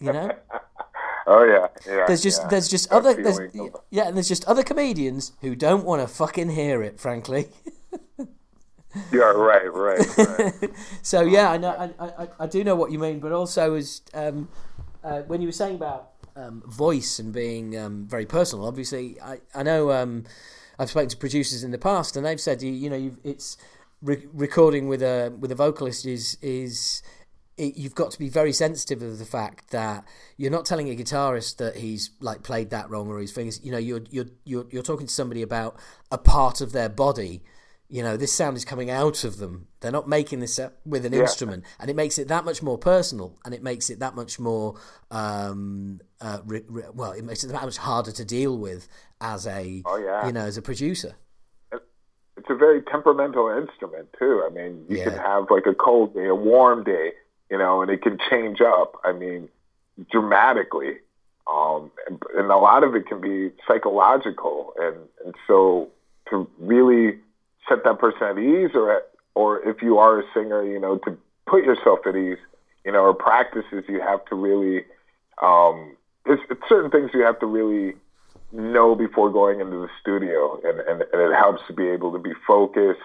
You 0.00 0.12
know. 0.12 0.30
Oh 1.26 1.42
yeah, 1.42 1.68
yeah. 1.86 2.04
There's 2.06 2.22
just 2.22 2.42
yeah. 2.42 2.48
there's 2.48 2.68
just 2.68 2.90
That 2.90 2.96
other 2.96 3.14
there's, 3.14 3.40
yeah, 3.90 4.08
and 4.08 4.14
there's 4.14 4.28
just 4.28 4.44
other 4.44 4.62
comedians 4.62 5.32
who 5.40 5.54
don't 5.56 5.82
want 5.82 6.02
to 6.02 6.06
fucking 6.06 6.50
hear 6.50 6.82
it, 6.82 7.00
frankly. 7.00 7.48
yeah, 9.12 9.22
right, 9.22 9.72
right, 9.72 10.18
right. 10.18 10.70
So 11.02 11.22
yeah, 11.22 11.50
I 11.50 11.58
know 11.58 11.92
I, 11.98 12.06
I, 12.06 12.28
I 12.40 12.46
do 12.46 12.64
know 12.64 12.74
what 12.74 12.90
you 12.92 12.98
mean, 12.98 13.20
but 13.20 13.32
also 13.32 13.74
as 13.74 14.02
um, 14.12 14.48
uh, 15.02 15.22
when 15.22 15.40
you 15.40 15.48
were 15.48 15.52
saying 15.52 15.76
about 15.76 16.10
um, 16.36 16.62
voice 16.66 17.18
and 17.18 17.32
being 17.32 17.76
um, 17.78 18.06
very 18.06 18.26
personal, 18.26 18.66
obviously 18.66 19.20
I 19.20 19.40
I 19.54 19.62
know 19.62 19.92
um, 19.92 20.24
I've 20.78 20.90
spoken 20.90 21.08
to 21.10 21.16
producers 21.16 21.64
in 21.64 21.70
the 21.70 21.78
past, 21.78 22.16
and 22.16 22.24
they've 22.24 22.40
said 22.40 22.62
you 22.62 22.72
you 22.72 22.90
know 22.90 23.16
it's 23.24 23.56
re- 24.02 24.26
recording 24.32 24.88
with 24.88 25.02
a 25.02 25.32
with 25.38 25.50
a 25.50 25.56
vocalist 25.56 26.06
is 26.06 26.38
is 26.42 27.02
it, 27.56 27.76
you've 27.76 27.94
got 27.94 28.10
to 28.10 28.18
be 28.18 28.28
very 28.28 28.52
sensitive 28.52 29.02
of 29.02 29.18
the 29.18 29.24
fact 29.24 29.70
that 29.70 30.04
you're 30.36 30.50
not 30.50 30.66
telling 30.66 30.90
a 30.90 30.96
guitarist 30.96 31.56
that 31.58 31.76
he's 31.76 32.10
like 32.20 32.42
played 32.42 32.70
that 32.70 32.90
wrong 32.90 33.08
or 33.08 33.20
his 33.20 33.32
fingers. 33.32 33.60
You 33.62 33.72
know, 33.72 33.78
you're 33.78 34.02
you're 34.10 34.26
you're 34.44 34.66
you're 34.70 34.82
talking 34.82 35.06
to 35.06 35.12
somebody 35.12 35.42
about 35.42 35.76
a 36.10 36.18
part 36.18 36.60
of 36.60 36.72
their 36.72 36.88
body. 36.88 37.42
You 37.88 38.02
know, 38.02 38.16
this 38.16 38.32
sound 38.32 38.56
is 38.56 38.64
coming 38.64 38.90
out 38.90 39.24
of 39.24 39.36
them. 39.36 39.68
They're 39.80 39.92
not 39.92 40.08
making 40.08 40.40
this 40.40 40.58
up 40.58 40.74
with 40.86 41.04
an 41.04 41.12
Yeah. 41.12 41.20
instrument, 41.20 41.64
and 41.78 41.90
it 41.90 41.94
makes 41.96 42.18
it 42.18 42.28
that 42.28 42.44
much 42.44 42.62
more 42.62 42.78
personal, 42.78 43.38
and 43.44 43.52
it 43.54 43.62
makes 43.62 43.90
it 43.90 43.98
that 44.00 44.14
much 44.14 44.40
more 44.40 44.74
um, 45.10 46.00
uh, 46.20 46.38
re- 46.46 46.64
re- 46.68 46.84
well, 46.94 47.12
it 47.12 47.24
makes 47.24 47.44
it 47.44 47.48
that 47.48 47.62
much 47.62 47.76
harder 47.76 48.10
to 48.12 48.24
deal 48.24 48.56
with 48.58 48.88
as 49.20 49.46
a 49.46 49.82
Oh, 49.84 49.96
yeah. 49.96 50.26
you 50.26 50.32
know 50.32 50.40
as 50.40 50.56
a 50.56 50.62
producer. 50.62 51.14
it's 52.36 52.50
a 52.50 52.54
very 52.54 52.82
temperamental 52.82 53.48
instrument 53.48 54.08
too. 54.18 54.42
I 54.46 54.50
mean, 54.52 54.84
you 54.88 55.02
can 55.02 55.12
have 55.12 55.50
like 55.50 55.66
a 55.66 55.74
cold 55.74 56.14
day, 56.14 56.26
a 56.26 56.34
warm 56.34 56.82
day, 56.84 57.12
you 57.50 57.56
know, 57.58 57.80
and 57.82 57.90
it 57.90 58.02
can 58.02 58.18
change 58.30 58.60
up. 58.60 58.98
I 59.04 59.12
mean, 59.12 59.48
dramatically, 60.10 60.98
um, 61.46 61.90
and, 62.06 62.20
and 62.36 62.50
a 62.50 62.56
lot 62.56 62.82
of 62.82 62.94
it 62.96 63.06
can 63.06 63.20
be 63.20 63.50
psychological, 63.68 64.72
and 64.78 64.96
and 65.24 65.34
so 65.46 65.90
to 66.30 66.48
really 66.58 67.18
set 67.68 67.84
that 67.84 67.98
person 67.98 68.22
at 68.22 68.38
ease, 68.38 68.70
or 68.74 68.96
at, 68.96 69.02
or 69.34 69.66
if 69.68 69.82
you 69.82 69.98
are 69.98 70.20
a 70.20 70.24
singer, 70.34 70.64
you 70.64 70.78
know, 70.78 70.98
to 70.98 71.16
put 71.46 71.64
yourself 71.64 72.00
at 72.06 72.16
ease, 72.16 72.38
you 72.84 72.92
know, 72.92 73.00
or 73.00 73.14
practices, 73.14 73.84
you 73.88 74.00
have 74.00 74.24
to 74.26 74.34
really, 74.34 74.84
um, 75.42 75.96
it's, 76.26 76.42
it's 76.50 76.60
certain 76.68 76.90
things 76.90 77.10
you 77.14 77.22
have 77.22 77.38
to 77.40 77.46
really 77.46 77.94
know 78.52 78.94
before 78.94 79.30
going 79.32 79.60
into 79.60 79.78
the 79.78 79.88
studio 80.00 80.60
and, 80.64 80.78
and, 80.80 81.02
and 81.12 81.20
it 81.20 81.34
helps 81.34 81.60
to 81.66 81.72
be 81.72 81.88
able 81.88 82.12
to 82.12 82.18
be 82.18 82.32
focused 82.46 83.00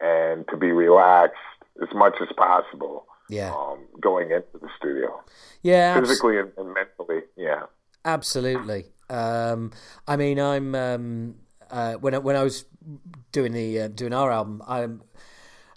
and 0.00 0.46
to 0.48 0.56
be 0.56 0.72
relaxed 0.72 1.36
as 1.82 1.88
much 1.94 2.14
as 2.22 2.28
possible 2.36 3.06
Yeah, 3.28 3.52
um, 3.54 3.80
going 4.00 4.30
into 4.30 4.58
the 4.60 4.68
studio. 4.78 5.22
Yeah, 5.62 5.96
abs- 5.96 6.08
physically 6.08 6.38
and, 6.38 6.50
and 6.56 6.72
mentally 6.72 7.22
yeah. 7.36 7.64
Absolutely, 8.04 8.86
Um, 9.10 9.72
I 10.06 10.16
mean, 10.16 10.38
I'm 10.40 10.74
um, 10.74 11.34
uh, 11.70 11.94
when 11.94 12.14
I, 12.14 12.18
when 12.18 12.36
I 12.36 12.42
was 12.42 12.64
doing 13.32 13.52
the 13.52 13.80
uh, 13.80 13.88
doing 13.88 14.12
our 14.12 14.30
album, 14.30 14.62
I'm 14.66 15.02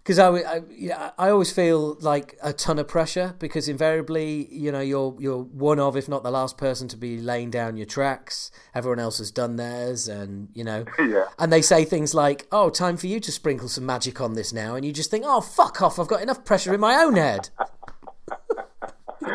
because 0.10 0.18
I, 0.18 0.30
I, 0.30 0.62
yeah, 0.72 1.12
I 1.20 1.30
always 1.30 1.52
feel 1.52 1.96
like 2.00 2.36
a 2.42 2.52
ton 2.52 2.80
of 2.80 2.88
pressure 2.88 3.36
because 3.38 3.70
invariably, 3.70 4.52
you 4.52 4.72
know, 4.72 4.80
you're 4.80 5.16
you're 5.20 5.44
one 5.44 5.80
of, 5.80 5.96
if 5.96 6.10
not 6.10 6.24
the 6.24 6.32
last 6.32 6.58
person 6.58 6.88
to 6.88 6.98
be 6.98 7.20
laying 7.20 7.52
down 7.52 7.78
your 7.78 7.86
tracks. 7.86 8.50
Everyone 8.74 8.98
else 8.98 9.20
has 9.20 9.30
done 9.30 9.58
theirs, 9.58 10.08
and 10.08 10.50
you 10.56 10.64
know, 10.64 10.86
yeah. 11.00 11.26
And 11.38 11.54
they 11.54 11.62
say 11.62 11.86
things 11.86 12.16
like, 12.16 12.48
"Oh, 12.52 12.72
time 12.72 12.98
for 12.98 13.06
you 13.06 13.20
to 13.20 13.32
sprinkle 13.32 13.68
some 13.68 13.86
magic 13.86 14.20
on 14.20 14.34
this 14.34 14.52
now," 14.52 14.74
and 14.74 14.84
you 14.84 14.92
just 14.92 15.12
think, 15.12 15.26
"Oh, 15.28 15.42
fuck 15.42 15.80
off! 15.80 16.00
I've 16.00 16.08
got 16.08 16.24
enough 16.24 16.44
pressure 16.44 16.74
in 16.74 16.80
my 16.80 16.96
own 16.96 17.16
head." 17.16 17.50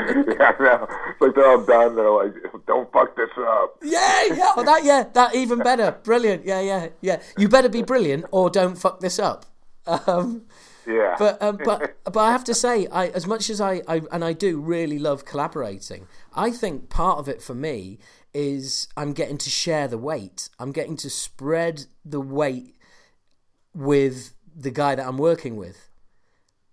yeah, 0.28 0.52
no. 0.60 0.88
Like 1.20 1.34
they're 1.34 1.46
all 1.46 1.64
done. 1.64 1.96
They're 1.96 2.10
like, 2.10 2.34
"Don't 2.66 2.92
fuck 2.92 3.16
this 3.16 3.30
up." 3.38 3.78
Yeah, 3.82 4.24
yeah, 4.26 4.52
oh, 4.56 4.64
that, 4.64 4.84
yeah, 4.84 5.04
that 5.14 5.34
even 5.34 5.58
better. 5.58 5.96
Brilliant. 6.02 6.44
Yeah, 6.44 6.60
yeah, 6.60 6.88
yeah. 7.00 7.20
You 7.38 7.48
better 7.48 7.68
be 7.68 7.82
brilliant 7.82 8.26
or 8.30 8.50
don't 8.50 8.76
fuck 8.76 9.00
this 9.00 9.18
up. 9.18 9.46
Um, 9.86 10.42
yeah. 10.86 11.16
But 11.18 11.40
um, 11.42 11.58
but 11.64 11.96
but 12.04 12.18
I 12.18 12.32
have 12.32 12.44
to 12.44 12.54
say, 12.54 12.86
I 12.88 13.08
as 13.08 13.26
much 13.26 13.50
as 13.50 13.60
I, 13.60 13.82
I 13.88 14.02
and 14.12 14.24
I 14.24 14.32
do 14.32 14.60
really 14.60 14.98
love 14.98 15.24
collaborating. 15.24 16.06
I 16.34 16.50
think 16.50 16.88
part 16.88 17.18
of 17.18 17.28
it 17.28 17.42
for 17.42 17.54
me 17.54 17.98
is 18.32 18.88
I'm 18.96 19.12
getting 19.12 19.38
to 19.38 19.50
share 19.50 19.88
the 19.88 19.98
weight. 19.98 20.48
I'm 20.58 20.72
getting 20.72 20.96
to 20.98 21.10
spread 21.10 21.86
the 22.04 22.20
weight 22.20 22.74
with 23.74 24.34
the 24.56 24.70
guy 24.70 24.94
that 24.94 25.06
I'm 25.06 25.18
working 25.18 25.56
with 25.56 25.88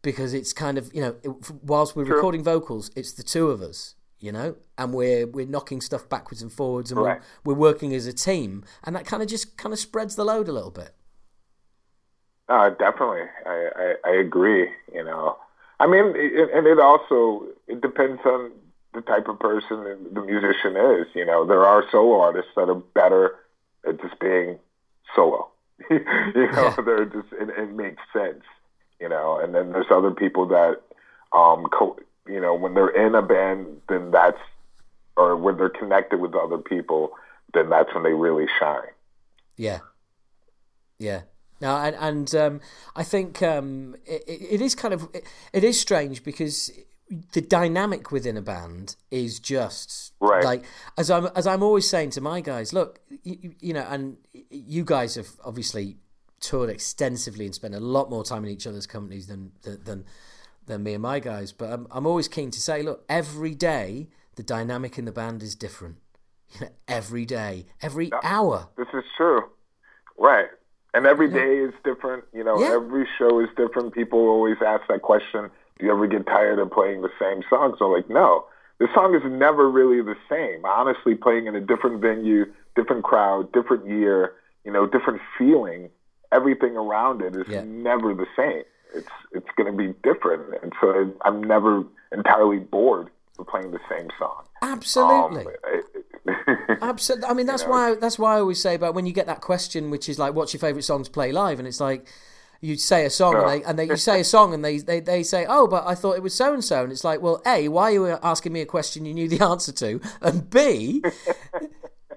because 0.01 0.33
it's 0.33 0.53
kind 0.53 0.77
of 0.77 0.93
you 0.93 1.01
know 1.01 1.39
whilst 1.61 1.95
we're 1.95 2.05
recording 2.05 2.43
vocals, 2.43 2.91
it's 2.95 3.13
the 3.13 3.23
two 3.23 3.49
of 3.49 3.61
us, 3.61 3.95
you 4.19 4.31
know, 4.31 4.55
and 4.77 4.93
we're 4.93 5.27
we're 5.27 5.45
knocking 5.45 5.81
stuff 5.81 6.07
backwards 6.09 6.41
and 6.41 6.51
forwards, 6.51 6.91
and 6.91 7.01
right. 7.01 7.21
we're, 7.43 7.53
we're 7.53 7.59
working 7.59 7.93
as 7.93 8.07
a 8.07 8.13
team, 8.13 8.63
and 8.83 8.95
that 8.95 9.05
kind 9.05 9.21
of 9.21 9.29
just 9.29 9.57
kind 9.57 9.73
of 9.73 9.79
spreads 9.79 10.15
the 10.15 10.23
load 10.23 10.47
a 10.47 10.51
little 10.51 10.71
bit. 10.71 10.93
Uh, 12.49 12.69
definitely, 12.69 13.23
I, 13.45 13.69
I, 13.75 14.09
I 14.09 14.15
agree. 14.15 14.67
You 14.93 15.03
know, 15.03 15.37
I 15.79 15.87
mean, 15.87 16.13
it, 16.15 16.49
and 16.53 16.67
it 16.67 16.79
also 16.79 17.45
it 17.67 17.81
depends 17.81 18.21
on 18.25 18.51
the 18.93 19.01
type 19.01 19.27
of 19.27 19.39
person 19.39 19.97
the 20.11 20.21
musician 20.21 20.75
is. 20.75 21.07
You 21.13 21.25
know, 21.25 21.45
there 21.45 21.65
are 21.65 21.83
solo 21.91 22.19
artists 22.19 22.51
that 22.55 22.69
are 22.69 22.75
better 22.75 23.35
at 23.87 24.01
just 24.01 24.19
being 24.19 24.59
solo. 25.15 25.49
you 25.89 25.99
know, 25.99 26.33
yeah. 26.35 26.75
they're 26.85 27.05
just 27.05 27.27
it, 27.33 27.49
it 27.57 27.73
makes 27.73 28.01
sense. 28.13 28.43
You 29.01 29.09
know, 29.09 29.39
and 29.39 29.53
then 29.55 29.71
there's 29.71 29.87
other 29.89 30.11
people 30.11 30.45
that, 30.49 30.79
um, 31.33 31.65
co- 31.73 31.97
you 32.27 32.39
know, 32.39 32.53
when 32.53 32.75
they're 32.75 32.87
in 32.87 33.15
a 33.15 33.21
band, 33.23 33.81
then 33.89 34.11
that's, 34.11 34.37
or 35.17 35.35
when 35.35 35.57
they're 35.57 35.69
connected 35.69 36.19
with 36.19 36.35
other 36.35 36.59
people, 36.59 37.11
then 37.53 37.69
that's 37.69 37.91
when 37.95 38.03
they 38.03 38.13
really 38.13 38.45
shine. 38.59 38.93
Yeah. 39.57 39.79
Yeah. 40.99 41.21
Now, 41.59 41.83
and, 41.83 41.95
and 41.99 42.35
um, 42.35 42.61
I 42.95 43.03
think 43.03 43.41
um, 43.41 43.95
it, 44.05 44.23
it 44.27 44.61
is 44.61 44.75
kind 44.75 44.93
of 44.93 45.09
it, 45.13 45.25
it 45.53 45.63
is 45.63 45.79
strange 45.79 46.23
because 46.23 46.71
the 47.33 47.41
dynamic 47.41 48.11
within 48.11 48.37
a 48.37 48.41
band 48.41 48.95
is 49.11 49.39
just 49.39 50.13
right. 50.19 50.43
like 50.43 50.63
as 50.97 51.11
I'm 51.11 51.27
as 51.35 51.45
I'm 51.45 51.61
always 51.61 51.87
saying 51.89 52.11
to 52.11 52.21
my 52.21 52.41
guys, 52.41 52.73
look, 52.73 52.99
you, 53.23 53.53
you 53.59 53.73
know, 53.73 53.85
and 53.89 54.17
you 54.49 54.83
guys 54.83 55.15
have 55.15 55.29
obviously 55.43 55.97
toured 56.41 56.69
extensively 56.69 57.45
and 57.45 57.55
spent 57.55 57.73
a 57.73 57.79
lot 57.79 58.09
more 58.09 58.23
time 58.23 58.43
in 58.43 58.49
each 58.51 58.67
other's 58.67 58.87
companies 58.87 59.27
than 59.27 59.51
than 59.63 60.05
than 60.65 60.83
me 60.83 60.93
and 60.93 61.03
my 61.03 61.19
guys. 61.19 61.51
But 61.51 61.71
I'm 61.71 61.87
I'm 61.91 62.05
always 62.05 62.27
keen 62.27 62.51
to 62.51 62.59
say, 62.59 62.81
look, 62.83 63.05
every 63.07 63.55
day 63.55 64.09
the 64.35 64.43
dynamic 64.43 64.97
in 64.97 65.05
the 65.05 65.11
band 65.11 65.41
is 65.43 65.55
different. 65.55 65.97
You 66.53 66.61
know, 66.65 66.71
every 66.87 67.25
day, 67.25 67.67
every 67.81 68.07
yeah, 68.09 68.19
hour. 68.23 68.67
This 68.77 68.87
is 68.93 69.03
true, 69.15 69.43
right? 70.17 70.47
And 70.93 71.05
every 71.05 71.29
day 71.29 71.59
is 71.59 71.73
different. 71.85 72.25
You 72.33 72.43
know, 72.43 72.59
Yeah. 72.59 72.73
every 72.73 73.07
show 73.17 73.39
is 73.39 73.47
different. 73.55 73.93
People 73.93 74.19
always 74.19 74.57
ask 74.65 74.83
that 74.89 75.01
question: 75.01 75.49
Do 75.79 75.85
you 75.85 75.91
ever 75.93 76.07
get 76.07 76.25
tired 76.25 76.59
of 76.59 76.69
playing 76.71 77.01
the 77.01 77.11
same 77.19 77.43
songs? 77.49 77.77
I'm 77.79 77.91
like, 77.91 78.09
no. 78.09 78.45
The 78.79 78.87
song 78.95 79.13
is 79.15 79.21
never 79.23 79.69
really 79.69 80.01
the 80.01 80.15
same. 80.27 80.65
Honestly, 80.65 81.13
playing 81.13 81.45
in 81.45 81.55
a 81.55 81.61
different 81.61 82.01
venue, 82.01 82.45
different 82.75 83.03
crowd, 83.03 83.51
different 83.53 83.85
year, 83.87 84.33
you 84.65 84.71
know, 84.71 84.87
different 84.87 85.21
feeling. 85.37 85.89
Everything 86.31 86.77
around 86.77 87.21
it 87.21 87.35
is 87.35 87.47
Yeah. 87.47 87.63
never 87.65 88.13
the 88.13 88.27
same. 88.35 88.63
It's 88.93 89.07
it's 89.31 89.47
going 89.57 89.71
to 89.71 89.77
be 89.77 89.93
different, 90.03 90.53
and 90.61 90.73
so 90.81 91.11
I'm 91.23 91.41
never 91.43 91.83
entirely 92.11 92.59
bored 92.59 93.09
of 93.39 93.47
playing 93.47 93.71
the 93.71 93.79
same 93.89 94.09
song. 94.19 94.43
Absolutely. 94.61 95.45
Um, 95.45 95.53
it- 95.65 95.85
Absolutely. 96.83 97.27
I 97.27 97.33
mean, 97.33 97.47
that's 97.47 97.63
You 97.63 97.69
know, 97.69 97.73
why 97.73 97.95
that's 97.95 98.19
why 98.19 98.35
I 98.35 98.39
always 98.39 98.61
say 98.61 98.75
about 98.75 98.93
when 98.93 99.05
you 99.07 99.13
get 99.13 99.25
that 99.27 99.41
question, 99.41 99.89
which 99.89 100.07
is 100.07 100.19
like, 100.19 100.33
"What's 100.35 100.53
your 100.53 100.59
favorite 100.59 100.83
song 100.83 101.03
to 101.03 101.09
play 101.09 101.31
live?" 101.31 101.57
And 101.57 101.67
it's 101.67 101.79
like 101.79 102.07
you 102.59 102.75
say 102.75 103.05
a 103.05 103.09
song 103.09 103.35
and 103.37 103.47
they 103.49 103.63
and 103.63 103.79
they, 103.79 103.85
you 103.87 103.95
say 104.11 104.19
a 104.19 104.23
song 104.23 104.53
and 104.53 104.63
they, 104.63 104.77
they 104.77 104.99
they 104.99 105.23
say, 105.23 105.45
"Oh, 105.49 105.65
but 105.67 105.83
I 105.87 105.95
thought 105.95 106.17
it 106.17 106.21
was 106.23 106.35
so 106.35 106.53
and 106.53 106.63
so," 106.63 106.83
and 106.83 106.91
it's 106.91 107.03
like, 107.03 107.21
well, 107.21 107.41
a, 107.45 107.69
why 107.69 107.83
are 107.85 107.91
you 107.91 108.07
asking 108.21 108.53
me 108.53 108.61
a 108.61 108.65
question 108.67 109.03
you 109.05 109.13
knew 109.15 109.27
the 109.27 109.43
answer 109.51 109.71
to, 109.71 109.99
and 110.21 110.47
b, 110.49 111.01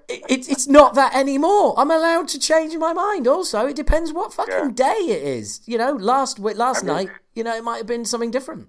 it, 0.07 0.23
it's 0.29 0.47
it's 0.47 0.67
not 0.67 0.95
that 0.95 1.15
anymore. 1.15 1.73
I'm 1.77 1.91
allowed 1.91 2.27
to 2.29 2.39
change 2.39 2.75
my 2.77 2.93
mind. 2.93 3.27
Also, 3.27 3.67
it 3.67 3.75
depends 3.75 4.13
what 4.13 4.33
fucking 4.33 4.53
Yeah. 4.53 4.71
day 4.93 4.99
it 5.09 5.23
is. 5.23 5.61
You 5.65 5.77
know, 5.77 5.93
last 5.93 6.39
last 6.39 6.83
I 6.83 6.87
mean- 6.87 6.95
night, 6.95 7.09
you 7.35 7.43
know, 7.43 7.55
it 7.55 7.63
might 7.63 7.77
have 7.77 7.87
been 7.87 8.05
something 8.05 8.31
different. 8.31 8.67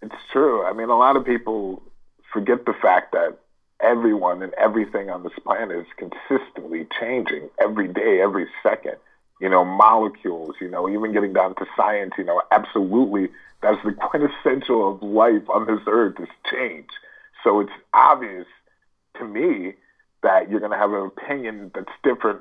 It's 0.00 0.14
true. 0.32 0.64
I 0.64 0.72
mean, 0.72 0.88
a 0.88 0.96
lot 0.96 1.16
of 1.16 1.24
people 1.24 1.82
forget 2.32 2.64
the 2.66 2.72
fact 2.74 3.12
that 3.12 3.38
everyone 3.80 4.42
and 4.42 4.52
everything 4.54 5.10
on 5.10 5.22
this 5.22 5.32
planet 5.44 5.76
is 5.78 5.86
consistently 5.96 6.86
changing 7.00 7.48
every 7.60 7.88
day, 7.88 8.20
every 8.20 8.46
second. 8.62 8.96
You 9.40 9.48
know, 9.48 9.64
molecules, 9.64 10.54
you 10.60 10.68
know, 10.68 10.88
even 10.88 11.12
getting 11.12 11.32
down 11.32 11.54
to 11.56 11.66
science, 11.76 12.12
you 12.16 12.24
know, 12.24 12.42
absolutely 12.52 13.28
that's 13.60 13.82
the 13.84 13.92
quintessential 14.10 14.92
of 14.94 15.02
life 15.02 15.48
on 15.48 15.66
this 15.66 15.80
earth 15.86 16.16
is 16.20 16.28
change. 16.50 16.88
So 17.44 17.60
it's 17.60 17.72
obvious 17.92 18.46
to 19.18 19.24
me 19.24 19.74
that 20.22 20.50
you're 20.50 20.60
going 20.60 20.72
to 20.72 20.78
have 20.78 20.92
an 20.92 21.06
opinion 21.06 21.70
that's 21.74 21.92
different 22.02 22.40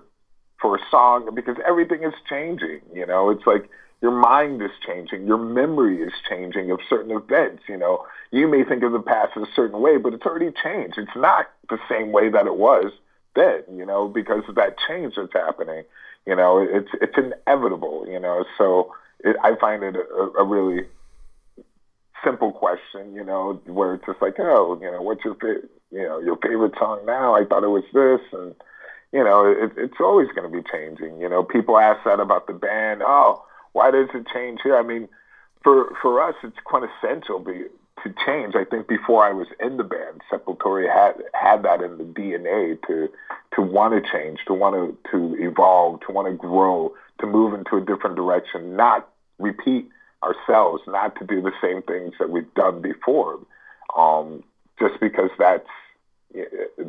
for 0.61 0.75
a 0.75 0.79
song 0.89 1.33
because 1.33 1.57
everything 1.65 2.03
is 2.03 2.13
changing. 2.29 2.81
You 2.93 3.05
know, 3.05 3.29
it's 3.29 3.45
like 3.45 3.69
your 4.01 4.11
mind 4.11 4.61
is 4.61 4.71
changing, 4.85 5.27
your 5.27 5.37
memory 5.37 6.01
is 6.01 6.13
changing 6.29 6.71
of 6.71 6.79
certain 6.89 7.11
events. 7.11 7.63
You 7.67 7.77
know, 7.77 8.05
you 8.31 8.47
may 8.47 8.63
think 8.63 8.83
of 8.83 8.91
the 8.91 8.99
past 8.99 9.35
in 9.35 9.43
a 9.43 9.51
certain 9.55 9.81
way, 9.81 9.97
but 9.97 10.13
it's 10.13 10.25
already 10.25 10.51
changed. 10.63 10.97
It's 10.97 11.15
not 11.15 11.49
the 11.69 11.79
same 11.89 12.11
way 12.11 12.29
that 12.29 12.47
it 12.47 12.55
was 12.55 12.91
then. 13.35 13.63
You 13.75 13.85
know, 13.85 14.07
because 14.07 14.43
of 14.47 14.55
that 14.55 14.75
change 14.87 15.15
that's 15.17 15.33
happening. 15.33 15.83
You 16.25 16.35
know, 16.35 16.59
it's 16.59 16.89
it's 17.01 17.17
inevitable. 17.17 18.05
You 18.07 18.19
know, 18.19 18.45
so 18.57 18.93
it, 19.19 19.35
I 19.43 19.55
find 19.55 19.83
it 19.83 19.95
a, 19.95 20.39
a 20.39 20.43
really 20.43 20.85
simple 22.23 22.51
question. 22.51 23.13
You 23.13 23.23
know, 23.23 23.61
where 23.65 23.95
it's 23.95 24.05
just 24.05 24.21
like, 24.21 24.35
oh, 24.39 24.79
you 24.81 24.91
know, 24.91 25.01
what's 25.01 25.23
your 25.23 25.35
favorite? 25.35 25.69
You 25.91 26.03
know, 26.03 26.19
your 26.19 26.37
favorite 26.37 26.73
song 26.79 27.05
now? 27.05 27.35
I 27.35 27.45
thought 27.45 27.63
it 27.63 27.67
was 27.67 27.83
this, 27.93 28.21
and 28.31 28.55
you 29.11 29.23
know, 29.23 29.45
it, 29.51 29.71
it's 29.77 29.99
always 29.99 30.27
going 30.35 30.49
to 30.49 30.61
be 30.61 30.67
changing. 30.71 31.19
You 31.19 31.29
know, 31.29 31.43
people 31.43 31.77
ask 31.77 32.03
that 32.05 32.19
about 32.19 32.47
the 32.47 32.53
band. 32.53 33.01
Oh, 33.05 33.43
why 33.73 33.91
does 33.91 34.09
it 34.13 34.27
change 34.33 34.61
here? 34.63 34.77
I 34.77 34.83
mean, 34.83 35.07
for 35.63 35.93
for 36.01 36.21
us, 36.21 36.35
it's 36.43 36.57
quintessential 36.63 37.39
be, 37.39 37.65
to 38.03 38.13
change. 38.25 38.55
I 38.55 38.65
think 38.65 38.87
before 38.87 39.25
I 39.25 39.31
was 39.31 39.47
in 39.59 39.77
the 39.77 39.83
band, 39.83 40.21
Sepultura 40.31 40.91
had 40.91 41.21
had 41.33 41.63
that 41.63 41.81
in 41.81 41.97
the 41.97 42.03
DNA 42.03 42.77
to 42.87 43.09
to 43.55 43.61
want 43.61 43.93
to 43.93 44.11
change, 44.11 44.39
to 44.47 44.53
want 44.53 44.75
to 44.75 45.11
to 45.11 45.35
evolve, 45.39 46.01
to 46.07 46.13
want 46.13 46.27
to 46.27 46.33
grow, 46.33 46.93
to 47.19 47.27
move 47.27 47.53
into 47.53 47.77
a 47.77 47.81
different 47.81 48.15
direction, 48.15 48.75
not 48.75 49.09
repeat 49.39 49.89
ourselves, 50.23 50.83
not 50.87 51.17
to 51.19 51.25
do 51.25 51.41
the 51.41 51.51
same 51.61 51.81
things 51.81 52.13
that 52.19 52.29
we've 52.29 52.53
done 52.53 52.81
before. 52.81 53.39
Um, 53.97 54.43
just 54.79 54.99
because 54.99 55.29
that's 55.37 55.67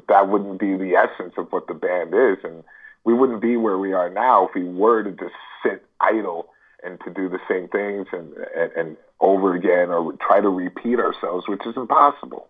that 0.09 0.29
wouldn't 0.29 0.61
be 0.61 0.77
the 0.77 0.95
essence 0.95 1.35
of 1.37 1.51
what 1.51 1.67
the 1.67 1.75
band 1.75 2.15
is, 2.15 2.39
and 2.45 2.63
we 3.05 3.13
wouldn't 3.13 3.43
be 3.43 3.57
where 3.57 3.79
we 3.79 3.93
are 3.93 4.09
now 4.09 4.47
if 4.47 4.55
we 4.55 4.65
were 4.65 5.03
to 5.03 5.11
just 5.11 5.35
sit 5.63 5.85
idle 6.01 6.49
and 6.85 7.01
to 7.05 7.11
do 7.11 7.29
the 7.29 7.39
same 7.49 7.69
things 7.69 8.07
and, 8.13 8.33
and, 8.57 8.73
and 8.73 8.97
over 9.21 9.55
again 9.55 9.91
or 9.91 10.13
try 10.15 10.41
to 10.41 10.49
repeat 10.49 10.99
ourselves, 10.99 11.47
which 11.49 11.65
is 11.67 11.77
impossible. 11.77 12.49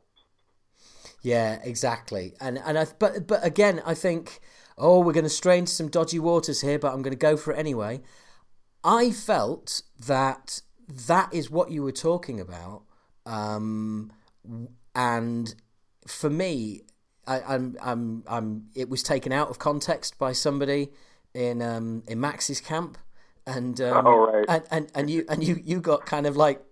Yeah, 1.22 1.60
exactly. 1.62 2.34
And 2.40 2.58
and 2.58 2.78
I 2.78 2.86
but 2.98 3.26
but 3.26 3.44
again, 3.44 3.80
I 3.86 3.94
think 3.94 4.40
oh, 4.76 5.00
we're 5.00 5.12
going 5.12 5.24
to 5.24 5.30
stray 5.30 5.58
into 5.58 5.72
some 5.72 5.88
dodgy 5.88 6.18
waters 6.18 6.60
here, 6.60 6.78
but 6.78 6.92
I'm 6.92 7.02
going 7.02 7.12
to 7.12 7.18
go 7.18 7.36
for 7.36 7.52
it 7.52 7.58
anyway. 7.58 8.00
I 8.82 9.12
felt 9.12 9.82
that 10.06 10.62
that 10.88 11.32
is 11.32 11.50
what 11.50 11.70
you 11.70 11.82
were 11.82 11.92
talking 11.92 12.40
about, 12.40 12.82
um, 13.26 14.12
and 14.94 15.54
for 16.06 16.30
me, 16.30 16.82
I, 17.26 17.40
I'm 17.42 17.76
I'm 17.82 18.24
I'm. 18.26 18.66
It 18.74 18.88
was 18.88 19.02
taken 19.02 19.32
out 19.32 19.48
of 19.48 19.58
context 19.58 20.18
by 20.18 20.32
somebody 20.32 20.90
in 21.34 21.62
um, 21.62 22.02
in 22.08 22.20
Max's 22.20 22.60
camp, 22.60 22.98
and 23.46 23.80
um, 23.80 24.06
Oh, 24.06 24.16
right. 24.32 24.44
and, 24.48 24.64
and 24.70 24.90
and 24.94 25.10
you 25.10 25.24
and 25.28 25.44
you 25.44 25.60
you 25.62 25.80
got 25.80 26.06
kind 26.06 26.26
of 26.26 26.36
like 26.36 26.62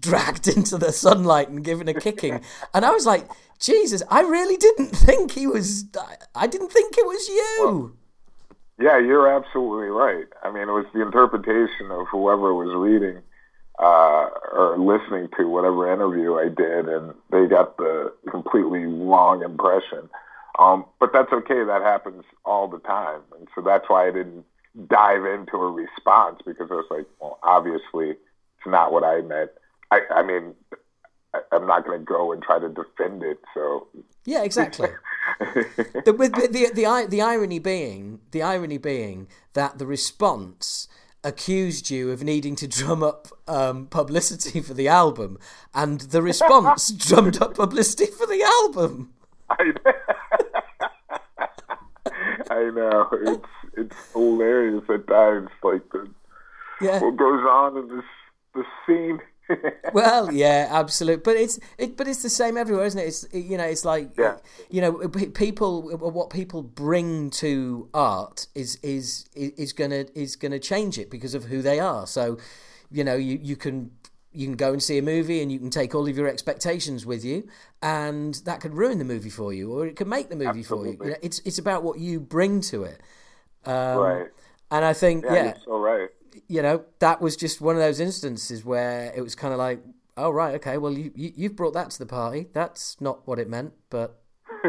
dragged 0.00 0.46
into 0.56 0.76
the 0.78 0.92
sunlight 0.92 1.48
and 1.48 1.64
given 1.64 1.88
a 1.88 1.94
kicking. 1.94 2.40
And 2.74 2.84
I 2.84 2.90
was 2.90 3.06
like, 3.06 3.26
Jesus, 3.58 4.02
I 4.10 4.20
really 4.20 4.56
didn't 4.56 4.90
think 4.90 5.32
he 5.32 5.46
was. 5.46 5.84
I 6.34 6.46
didn't 6.46 6.70
think 6.70 6.96
it 6.98 7.06
was 7.06 7.28
you. 7.28 7.56
Well, 7.64 7.92
yeah, 8.78 8.98
you're 8.98 9.26
absolutely 9.26 9.88
right. 9.88 10.26
I 10.42 10.52
mean, 10.52 10.68
it 10.68 10.72
was 10.72 10.84
the 10.92 11.00
interpretation 11.00 11.90
of 11.90 12.06
whoever 12.12 12.52
was 12.52 12.74
reading 12.76 13.22
uh, 13.78 14.28
or 14.52 14.76
listening 14.78 15.28
to 15.38 15.48
whatever 15.48 15.92
interview 15.92 16.34
I 16.34 16.48
did, 16.48 16.88
and 16.88 17.14
they 17.30 17.46
got 17.46 17.76
the 17.76 18.12
completely 18.30 18.84
wrong 18.84 19.42
impression. 19.42 20.08
Um, 20.58 20.86
but 20.98 21.12
that's 21.12 21.32
okay. 21.32 21.64
That 21.64 21.82
happens 21.82 22.24
all 22.44 22.68
the 22.68 22.78
time, 22.78 23.20
and 23.38 23.48
so 23.54 23.60
that's 23.60 23.84
why 23.88 24.08
I 24.08 24.10
didn't 24.12 24.44
dive 24.88 25.24
into 25.24 25.56
a 25.56 25.70
response 25.70 26.40
because 26.44 26.68
I 26.70 26.74
was 26.74 26.86
like, 26.90 27.06
well, 27.20 27.38
obviously 27.42 28.10
it's 28.10 28.66
not 28.66 28.92
what 28.92 29.04
I 29.04 29.20
meant. 29.22 29.50
I, 29.90 30.00
I 30.10 30.22
mean, 30.22 30.54
I, 31.34 31.40
am 31.52 31.66
not 31.66 31.84
going 31.84 31.98
to 31.98 32.04
go 32.04 32.32
and 32.32 32.42
try 32.42 32.58
to 32.58 32.68
defend 32.68 33.22
it. 33.22 33.38
So 33.54 33.86
yeah, 34.24 34.42
exactly. 34.42 34.88
the, 35.40 36.14
with 36.16 36.34
the, 36.34 36.48
the 36.48 36.70
the 36.74 37.06
the 37.08 37.22
irony 37.22 37.58
being 37.58 38.20
the 38.30 38.42
irony 38.42 38.78
being 38.78 39.28
that 39.54 39.78
the 39.78 39.86
response 39.86 40.88
accused 41.26 41.90
you 41.90 42.12
of 42.12 42.22
needing 42.22 42.54
to 42.56 42.68
drum 42.68 43.02
up 43.02 43.26
um, 43.48 43.86
publicity 43.86 44.60
for 44.60 44.74
the 44.74 44.88
album, 44.88 45.38
and 45.74 46.00
the 46.00 46.22
response 46.22 46.90
drummed 47.06 47.42
up 47.42 47.56
publicity 47.56 48.06
for 48.06 48.26
the 48.26 48.42
album. 48.62 49.12
I, 49.50 49.64
know. 49.64 49.92
I 52.50 52.70
know 52.70 53.08
it's 53.12 53.48
it's 53.76 54.12
hilarious 54.12 54.84
at 54.88 55.06
times, 55.06 55.50
like 55.62 55.82
the 55.90 56.08
yeah. 56.80 57.00
what 57.00 57.16
goes 57.16 57.44
on 57.44 57.76
in 57.76 57.88
this 57.88 58.04
the 58.54 58.64
scene. 58.86 59.20
Well, 59.92 60.32
yeah, 60.32 60.68
absolutely. 60.70 61.22
But 61.22 61.36
it's 61.36 61.58
it, 61.78 61.96
but 61.96 62.08
it's 62.08 62.22
the 62.22 62.30
same 62.30 62.56
everywhere, 62.56 62.84
isn't 62.86 63.00
it? 63.00 63.04
It's 63.04 63.26
you 63.32 63.56
know, 63.56 63.64
it's 63.64 63.84
like 63.84 64.10
yeah. 64.18 64.36
you 64.70 64.80
know, 64.80 65.08
people 65.08 65.96
what 65.96 66.30
people 66.30 66.62
bring 66.62 67.30
to 67.30 67.88
art 67.94 68.46
is 68.54 68.76
is 68.82 69.28
is 69.34 69.72
gonna 69.72 70.06
is 70.14 70.36
gonna 70.36 70.58
change 70.58 70.98
it 70.98 71.10
because 71.10 71.34
of 71.34 71.44
who 71.44 71.62
they 71.62 71.78
are. 71.78 72.06
So, 72.06 72.38
you 72.90 73.04
know, 73.04 73.16
you 73.16 73.38
you 73.42 73.56
can 73.56 73.90
you 74.32 74.46
can 74.46 74.56
go 74.56 74.72
and 74.72 74.82
see 74.82 74.98
a 74.98 75.02
movie 75.02 75.40
and 75.40 75.50
you 75.50 75.58
can 75.58 75.70
take 75.70 75.94
all 75.94 76.06
of 76.06 76.16
your 76.16 76.28
expectations 76.28 77.06
with 77.06 77.24
you 77.24 77.48
and 77.82 78.34
that 78.44 78.60
could 78.60 78.74
ruin 78.74 78.98
the 78.98 79.04
movie 79.04 79.30
for 79.30 79.52
you 79.52 79.72
or 79.72 79.86
it 79.86 79.96
could 79.96 80.06
make 80.06 80.28
the 80.28 80.36
movie 80.36 80.60
Absolutely. 80.60 80.96
for 80.96 81.04
you. 81.04 81.08
you 81.08 81.10
know, 81.12 81.18
it's 81.22 81.40
it's 81.46 81.58
about 81.58 81.82
what 81.82 81.98
you 81.98 82.20
bring 82.20 82.60
to 82.60 82.84
it. 82.84 83.00
Um, 83.64 83.98
right. 83.98 84.28
And 84.70 84.84
I 84.84 84.92
think 84.92 85.24
yeah, 85.24 85.34
yeah 85.34 85.54
so 85.64 85.78
right 85.78 86.10
you 86.48 86.62
know, 86.62 86.84
that 86.98 87.20
was 87.20 87.36
just 87.36 87.60
one 87.60 87.76
of 87.76 87.80
those 87.80 88.00
instances 88.00 88.64
where 88.64 89.12
it 89.16 89.22
was 89.22 89.34
kind 89.34 89.52
of 89.52 89.58
like, 89.58 89.80
oh 90.16 90.30
right, 90.30 90.54
okay, 90.54 90.78
well 90.78 90.92
you, 90.92 91.10
you 91.14 91.48
have 91.48 91.56
brought 91.56 91.74
that 91.74 91.90
to 91.90 91.98
the 91.98 92.06
party. 92.06 92.48
That's 92.52 93.00
not 93.00 93.26
what 93.26 93.38
it 93.38 93.48
meant, 93.48 93.72
but 93.90 94.20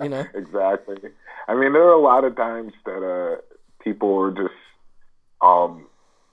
you 0.00 0.08
know, 0.08 0.26
exactly. 0.34 0.96
I 1.48 1.54
mean, 1.54 1.72
there 1.72 1.82
are 1.82 1.92
a 1.92 2.00
lot 2.00 2.24
of 2.24 2.36
times 2.36 2.72
that 2.84 3.02
uh, 3.02 3.40
people 3.82 4.18
are 4.18 4.30
just, 4.30 4.54
um, 5.40 5.86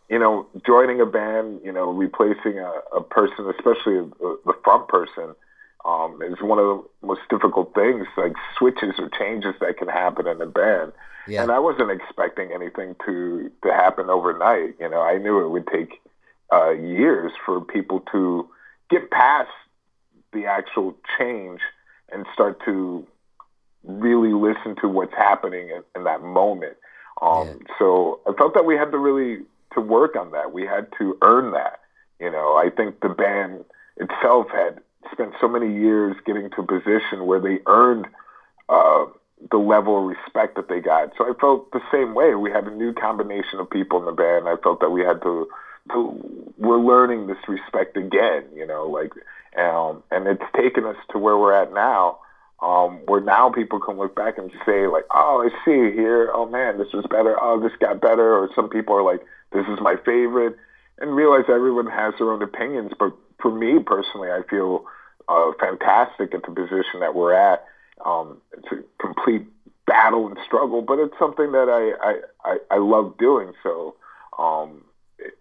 you 0.10 0.19
know, 0.19 0.47
joining 0.65 0.99
a 0.99 1.06
band, 1.06 1.62
you 1.63 1.71
know, 1.71 1.91
replacing 1.91 2.60
a, 2.60 2.71
a 2.95 3.01
person, 3.01 3.49
especially 3.49 3.97
a, 3.97 4.04
a, 4.04 4.38
the 4.45 4.54
front 4.63 4.88
person. 4.88 5.36
Um, 5.86 6.19
is 6.23 6.41
one 6.41 6.58
of 6.58 6.65
the 6.65 7.08
most 7.08 7.21
difficult 7.30 7.75
things, 7.75 8.08
like 8.17 8.34
switches 8.58 8.95
or 8.97 9.08
changes 9.19 9.54
that 9.62 9.78
can 9.78 9.88
happen 9.88 10.25
in 10.25 10.41
a 10.41 10.47
band. 10.47 10.93
Yeah. 11.28 11.44
And 11.44 11.52
I 11.52 11.60
wasn't 11.60 11.92
expecting 11.92 12.52
anything 12.52 12.96
to 13.06 13.52
to 13.64 13.74
happen 13.74 14.10
overnight. 14.10 14.76
You 14.80 14.90
know, 14.90 15.02
I 15.02 15.18
knew 15.18 15.44
it 15.46 15.50
would 15.50 15.68
take 15.68 16.02
uh, 16.52 16.72
years 16.72 17.32
for 17.46 17.62
people 17.62 18.02
to 18.12 18.48
get 18.90 19.10
past 19.12 19.50
the 20.34 20.46
actual 20.46 20.96
change 21.18 21.62
and 22.12 22.26
start 22.34 22.62
to 22.66 23.06
really 23.84 24.34
listen 24.34 24.76
to 24.82 24.88
what's 24.88 25.14
happening 25.14 25.70
in, 25.70 25.84
in 25.96 26.04
that 26.04 26.22
moment. 26.22 26.78
Um, 27.22 27.48
yeah. 27.48 27.54
So 27.80 28.20
I 28.28 28.34
felt 28.34 28.54
that 28.54 28.66
we 28.66 28.76
had 28.76 28.92
to 28.92 28.98
really 28.98 29.44
to 29.74 29.82
work 29.82 30.16
on 30.16 30.32
that. 30.32 30.52
We 30.52 30.64
had 30.64 30.88
to 31.00 31.18
earn 31.22 31.52
that. 31.54 31.80
You 32.20 32.32
know, 32.32 32.56
I 32.56 32.70
think 32.70 33.02
the 33.02 33.10
band 33.10 33.66
itself 33.98 34.48
had 34.52 34.80
spent 35.12 35.34
so 35.40 35.48
many 35.48 35.74
years 35.74 36.16
getting 36.26 36.50
to 36.52 36.62
a 36.62 36.66
position 36.66 37.26
where 37.26 37.40
they 37.40 37.60
earned 37.66 38.08
uh, 38.70 39.06
the 39.52 39.58
level 39.58 39.98
of 39.98 40.17
respect 40.17 40.56
that 40.56 40.69
they 40.69 40.80
got. 40.80 41.12
So 41.17 41.26
I 41.26 41.34
felt 41.39 41.71
the 41.71 41.82
same 41.91 42.13
way. 42.13 42.36
We 42.36 42.52
had 42.52 42.65
a 42.65 42.71
new 42.71 42.93
combination 42.93 43.60
of 43.60 43.69
people 43.69 44.00
in 44.00 44.06
the 44.06 44.12
band. 44.12 44.48
I 44.48 44.56
felt 44.62 44.80
that 44.80 44.89
we 44.89 45.02
had 45.02 45.21
to, 45.21 45.48
to 45.91 46.54
we're 46.58 46.80
learning 46.80 47.28
this 47.28 47.38
respect 47.48 47.98
again, 47.98 48.45
you 48.56 48.65
know, 48.65 48.88
like, 48.88 49.12
um, 49.58 50.04
and 50.12 50.28
it's 50.28 50.43
taken 50.56 50.86
us 50.86 50.95
to 51.12 51.19
where 51.19 51.38
we're 51.38 51.54
at 51.54 51.74
now, 51.74 52.19
um, 52.62 53.02
where 53.06 53.21
now 53.21 53.50
people 53.50 53.80
can 53.80 53.98
look 53.98 54.15
back 54.15 54.38
and 54.38 54.52
say 54.65 54.88
like, 54.88 55.06
oh, 55.13 55.48
I 55.48 55.50
see 55.65 55.93
here, 55.93 56.32
oh 56.34 56.45
man, 56.48 56.78
this 56.78 56.91
was 56.93 57.06
better, 57.10 57.38
oh, 57.39 57.60
this 57.60 57.74
got 57.80 58.02
better, 58.02 58.36
or 58.36 58.50
some 58.56 58.69
people 58.69 58.95
are 58.95 59.04
like, 59.04 59.21
this 59.52 59.65
is 59.67 59.80
my 59.82 59.95
favorite, 60.06 60.58
and 61.00 61.15
realize 61.15 61.45
everyone 61.50 61.88
has 61.88 62.13
their 62.17 62.32
own 62.32 62.41
opinions. 62.41 62.91
But 62.98 63.13
for 63.41 63.52
me 63.52 63.80
personally, 63.80 64.32
I 64.32 64.41
feel 64.50 64.86
uh, 65.28 65.52
fantastic 65.60 66.34
at 66.34 66.43
the 66.43 66.52
position 66.52 67.02
that 67.02 67.13
we're 67.13 67.34
at 67.34 67.65
um, 68.03 68.41
it's 68.58 68.67
a 68.71 68.84
complete 69.01 69.45
battle 69.88 70.27
and 70.27 70.38
struggle, 70.45 70.81
but 70.81 70.99
it's 70.99 71.17
something 71.19 71.51
that 71.51 71.69
I 71.69 72.10
I, 72.10 72.53
I, 72.53 72.75
I 72.75 72.77
love 72.77 73.17
doing. 73.17 73.53
So 73.63 73.95
um, 74.38 74.84
it, 75.19 75.38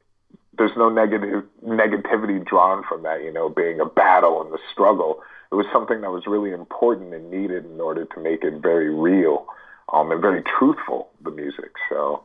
there's 0.56 0.76
no 0.76 0.88
negative 0.88 1.44
negativity 1.66 2.44
drawn 2.44 2.84
from 2.88 3.02
that. 3.02 3.22
You 3.22 3.32
know, 3.32 3.48
being 3.48 3.80
a 3.80 3.86
battle 3.86 4.42
and 4.42 4.52
the 4.52 4.58
struggle. 4.72 5.22
It 5.52 5.56
was 5.56 5.66
something 5.72 6.00
that 6.00 6.10
was 6.10 6.26
really 6.26 6.50
important 6.50 7.14
and 7.14 7.30
needed 7.30 7.64
in 7.64 7.80
order 7.80 8.06
to 8.06 8.20
make 8.20 8.42
it 8.42 8.54
very 8.54 8.92
real 8.92 9.46
um, 9.92 10.10
and 10.10 10.20
very 10.20 10.42
truthful. 10.42 11.10
The 11.22 11.30
music. 11.30 11.70
So. 11.88 12.24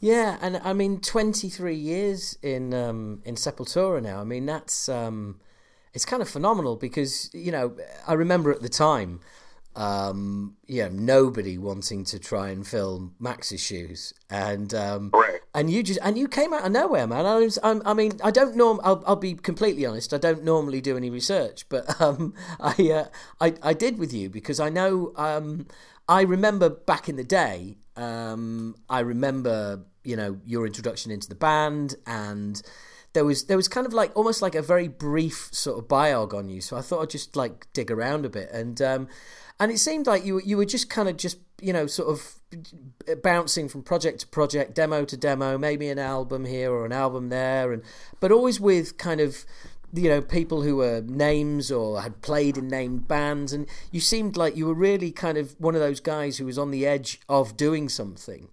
Yeah, 0.00 0.36
and 0.42 0.58
I 0.58 0.74
mean, 0.74 1.00
23 1.00 1.74
years 1.74 2.36
in 2.42 2.74
um, 2.74 3.22
in 3.24 3.36
Sepultura 3.36 4.02
now. 4.02 4.20
I 4.20 4.24
mean, 4.24 4.44
that's 4.44 4.88
um, 4.88 5.40
it's 5.94 6.04
kind 6.04 6.20
of 6.20 6.28
phenomenal 6.28 6.76
because 6.76 7.30
you 7.32 7.50
know 7.50 7.74
I 8.06 8.12
remember 8.12 8.52
at 8.52 8.60
the 8.60 8.68
time 8.68 9.20
um, 9.76 10.56
you 10.66 10.82
know, 10.82 10.88
nobody 10.90 11.58
wanting 11.58 12.04
to 12.04 12.18
try 12.18 12.50
and 12.50 12.66
film 12.66 13.14
Max's 13.18 13.60
shoes, 13.60 14.14
and 14.30 14.72
um, 14.72 15.10
right. 15.12 15.40
and 15.54 15.70
you 15.70 15.82
just 15.82 15.98
and 16.02 16.16
you 16.16 16.28
came 16.28 16.52
out 16.52 16.64
of 16.64 16.72
nowhere, 16.72 17.06
man. 17.06 17.26
I, 17.26 17.36
was, 17.36 17.58
I, 17.62 17.80
I 17.84 17.94
mean, 17.94 18.12
I 18.22 18.30
don't 18.30 18.56
norm. 18.56 18.80
I'll, 18.84 19.02
I'll 19.06 19.16
be 19.16 19.34
completely 19.34 19.84
honest. 19.84 20.14
I 20.14 20.18
don't 20.18 20.44
normally 20.44 20.80
do 20.80 20.96
any 20.96 21.10
research, 21.10 21.68
but 21.68 22.00
um, 22.00 22.34
I, 22.60 22.90
uh, 22.90 23.04
I 23.40 23.54
I 23.62 23.72
did 23.72 23.98
with 23.98 24.12
you 24.12 24.30
because 24.30 24.60
I 24.60 24.68
know. 24.68 25.12
Um, 25.16 25.66
I 26.08 26.22
remember 26.22 26.68
back 26.68 27.08
in 27.08 27.16
the 27.16 27.24
day. 27.24 27.78
Um, 27.96 28.76
I 28.88 29.00
remember 29.00 29.84
you 30.04 30.16
know 30.16 30.38
your 30.44 30.66
introduction 30.66 31.10
into 31.10 31.28
the 31.28 31.34
band 31.34 31.94
and 32.06 32.60
there 33.14 33.24
was 33.24 33.44
there 33.44 33.56
was 33.56 33.68
kind 33.68 33.86
of 33.86 33.94
like 33.94 34.14
almost 34.14 34.42
like 34.42 34.54
a 34.54 34.60
very 34.60 34.88
brief 34.88 35.48
sort 35.52 35.78
of 35.78 35.88
biog 35.88 36.34
on 36.34 36.48
you. 36.48 36.60
So 36.60 36.76
I 36.76 36.82
thought 36.82 37.02
I'd 37.02 37.10
just 37.10 37.36
like 37.36 37.72
dig 37.72 37.90
around 37.90 38.26
a 38.26 38.28
bit 38.28 38.50
and 38.50 38.80
um, 38.82 39.08
and 39.60 39.70
it 39.70 39.78
seemed 39.78 40.06
like 40.06 40.24
you 40.24 40.40
you 40.44 40.56
were 40.56 40.64
just 40.64 40.90
kind 40.90 41.08
of 41.08 41.16
just 41.16 41.38
you 41.60 41.72
know 41.72 41.86
sort 41.86 42.08
of 42.08 43.22
bouncing 43.22 43.68
from 43.68 43.82
project 43.82 44.20
to 44.20 44.26
project, 44.26 44.74
demo 44.74 45.04
to 45.04 45.16
demo, 45.16 45.58
maybe 45.58 45.88
an 45.88 45.98
album 45.98 46.44
here 46.44 46.72
or 46.72 46.84
an 46.84 46.92
album 46.92 47.28
there, 47.28 47.72
and 47.72 47.82
but 48.20 48.32
always 48.32 48.60
with 48.60 48.98
kind 48.98 49.20
of 49.20 49.44
you 49.92 50.08
know 50.08 50.20
people 50.20 50.62
who 50.62 50.76
were 50.76 51.02
names 51.02 51.70
or 51.70 52.02
had 52.02 52.22
played 52.22 52.56
in 52.56 52.68
named 52.68 53.06
bands, 53.06 53.52
and 53.52 53.66
you 53.90 54.00
seemed 54.00 54.36
like 54.36 54.56
you 54.56 54.66
were 54.66 54.74
really 54.74 55.10
kind 55.10 55.38
of 55.38 55.54
one 55.58 55.74
of 55.74 55.80
those 55.80 56.00
guys 56.00 56.38
who 56.38 56.46
was 56.46 56.58
on 56.58 56.70
the 56.70 56.86
edge 56.86 57.20
of 57.28 57.56
doing 57.56 57.88
something, 57.88 58.48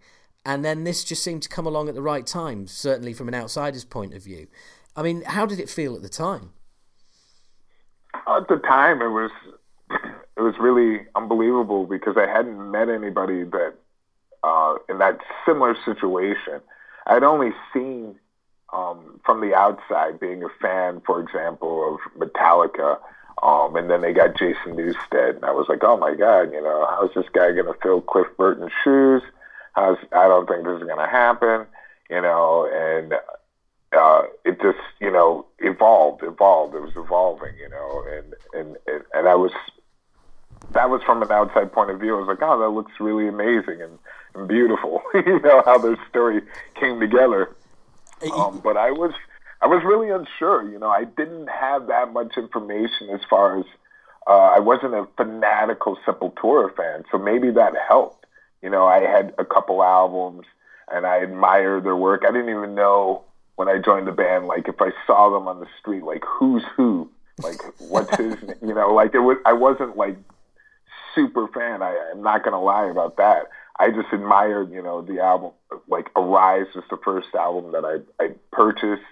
and 0.45 0.63
then 0.63 0.83
this 0.83 1.03
just 1.03 1.23
seemed 1.23 1.41
to 1.43 1.49
come 1.49 1.65
along 1.65 1.89
at 1.89 1.95
the 1.95 2.01
right 2.01 2.25
time, 2.27 2.67
certainly 2.67 3.13
from 3.13 3.27
an 3.27 3.35
outsider's 3.35 3.85
point 3.85 4.13
of 4.13 4.23
view. 4.23 4.47
I 4.95 5.01
mean, 5.01 5.23
how 5.25 5.45
did 5.45 5.59
it 5.59 5.69
feel 5.69 5.95
at 5.95 6.01
the 6.01 6.09
time? 6.09 6.51
At 8.13 8.47
the 8.49 8.57
time, 8.57 9.01
it 9.01 9.07
was 9.07 9.31
it 10.37 10.41
was 10.41 10.55
really 10.59 11.05
unbelievable 11.15 11.85
because 11.85 12.15
I 12.17 12.27
hadn't 12.27 12.71
met 12.71 12.89
anybody 12.89 13.43
that 13.43 13.73
uh, 14.43 14.75
in 14.89 14.99
that 14.99 15.19
similar 15.45 15.75
situation. 15.85 16.61
I'd 17.07 17.23
only 17.23 17.51
seen 17.73 18.15
um, 18.73 19.19
from 19.25 19.41
the 19.41 19.53
outside, 19.53 20.19
being 20.19 20.43
a 20.43 20.49
fan, 20.61 21.01
for 21.05 21.19
example, 21.19 21.95
of 21.95 22.19
Metallica, 22.19 22.99
um, 23.43 23.75
and 23.75 23.89
then 23.89 24.01
they 24.01 24.13
got 24.13 24.37
Jason 24.37 24.75
Newsted, 24.75 25.35
and 25.35 25.45
I 25.45 25.51
was 25.51 25.67
like, 25.67 25.83
oh 25.83 25.97
my 25.97 26.13
god, 26.13 26.53
you 26.53 26.61
know, 26.61 26.85
how's 26.89 27.13
this 27.13 27.29
guy 27.33 27.51
going 27.51 27.65
to 27.65 27.75
fill 27.81 28.01
Cliff 28.01 28.27
Burton's 28.37 28.71
shoes? 28.83 29.21
How's 29.73 29.97
I 30.11 30.27
don't 30.27 30.47
think 30.47 30.63
this 30.63 30.77
is 30.77 30.83
going 30.83 30.99
to 30.99 31.11
happen, 31.11 31.65
you 32.09 32.21
know, 32.21 32.69
and 32.71 33.13
uh, 33.97 34.23
it 34.45 34.61
just 34.61 34.79
you 34.99 35.11
know 35.11 35.45
evolved, 35.59 36.23
evolved. 36.23 36.75
It 36.75 36.81
was 36.81 36.95
evolving, 36.95 37.55
you 37.57 37.69
know, 37.69 38.03
and 38.07 38.33
and 38.53 38.77
and, 38.87 39.03
and 39.13 39.27
I 39.27 39.35
was 39.35 39.51
that 40.73 40.89
was 40.89 41.01
from 41.03 41.21
an 41.21 41.31
outside 41.31 41.71
point 41.71 41.91
of 41.91 41.99
view. 41.99 42.15
I 42.15 42.19
was 42.19 42.27
like, 42.27 42.41
oh, 42.41 42.59
that 42.59 42.69
looks 42.69 42.91
really 42.99 43.27
amazing 43.27 43.81
and, 43.81 43.99
and 44.35 44.47
beautiful. 44.47 45.01
you 45.13 45.39
know 45.41 45.63
how 45.65 45.77
their 45.77 45.97
story 46.09 46.41
came 46.75 46.99
together. 46.99 47.55
Um, 48.33 48.61
but 48.63 48.77
I 48.77 48.91
was 48.91 49.13
I 49.61 49.67
was 49.67 49.83
really 49.83 50.09
unsure. 50.09 50.69
You 50.69 50.79
know, 50.79 50.89
I 50.89 51.05
didn't 51.05 51.47
have 51.47 51.87
that 51.87 52.13
much 52.13 52.37
information 52.37 53.09
as 53.11 53.21
far 53.29 53.59
as 53.59 53.65
uh, 54.27 54.51
I 54.55 54.59
wasn't 54.59 54.93
a 54.93 55.07
fanatical 55.17 55.97
Sepultura 56.05 56.75
fan, 56.75 57.03
so 57.11 57.17
maybe 57.17 57.51
that 57.51 57.73
helped. 57.87 58.25
You 58.61 58.69
know, 58.69 58.85
I 58.85 58.99
had 58.99 59.33
a 59.39 59.45
couple 59.45 59.83
albums 59.83 60.45
and 60.91 61.05
I 61.05 61.17
admired 61.17 61.83
their 61.83 61.95
work. 61.95 62.23
I 62.27 62.31
didn't 62.31 62.49
even 62.49 62.75
know 62.75 63.23
when 63.55 63.67
I 63.67 63.77
joined 63.77 64.07
the 64.07 64.11
band, 64.11 64.47
like 64.47 64.67
if 64.67 64.81
I 64.81 64.91
saw 65.05 65.29
them 65.29 65.47
on 65.47 65.59
the 65.59 65.67
street, 65.79 66.03
like 66.03 66.23
who's 66.25 66.63
who, 66.75 67.09
like 67.43 67.61
what's 67.79 68.15
his, 68.15 68.41
name? 68.41 68.55
you 68.61 68.73
know, 68.73 68.93
like 68.93 69.13
it 69.13 69.19
was. 69.19 69.37
I 69.45 69.53
wasn't 69.53 69.97
like 69.97 70.17
super 71.15 71.47
fan. 71.47 71.81
I, 71.81 72.11
I'm 72.11 72.21
not 72.21 72.43
gonna 72.43 72.61
lie 72.61 72.89
about 72.89 73.17
that. 73.17 73.49
I 73.79 73.89
just 73.89 74.13
admired, 74.13 74.71
you 74.71 74.81
know, 74.81 75.01
the 75.01 75.19
album. 75.19 75.51
Like 75.87 76.09
Arise 76.15 76.67
was 76.75 76.83
the 76.89 76.97
first 76.97 77.33
album 77.33 77.71
that 77.71 77.85
I 77.85 78.23
I 78.23 78.31
purchased, 78.51 79.03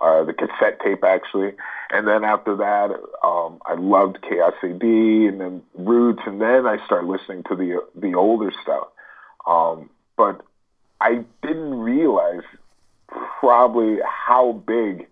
uh, 0.00 0.24
the 0.24 0.32
cassette 0.32 0.80
tape 0.80 1.04
actually, 1.04 1.52
and 1.90 2.06
then 2.06 2.24
after 2.24 2.56
that, 2.56 2.90
um, 3.22 3.60
I 3.66 3.74
loved 3.74 4.22
Chaos 4.22 4.54
AD 4.62 4.82
and 4.82 5.40
then 5.40 5.62
Roots, 5.74 6.22
and 6.26 6.40
then 6.40 6.66
I 6.66 6.84
started 6.84 7.08
listening 7.08 7.44
to 7.44 7.56
the 7.56 7.84
the 7.94 8.14
older 8.14 8.52
stuff. 8.62 8.88
Um, 9.46 9.90
but 10.16 10.42
I 11.00 11.24
didn't 11.42 11.74
realize 11.74 12.42
probably 13.08 13.98
how 14.04 14.52
big 14.52 15.06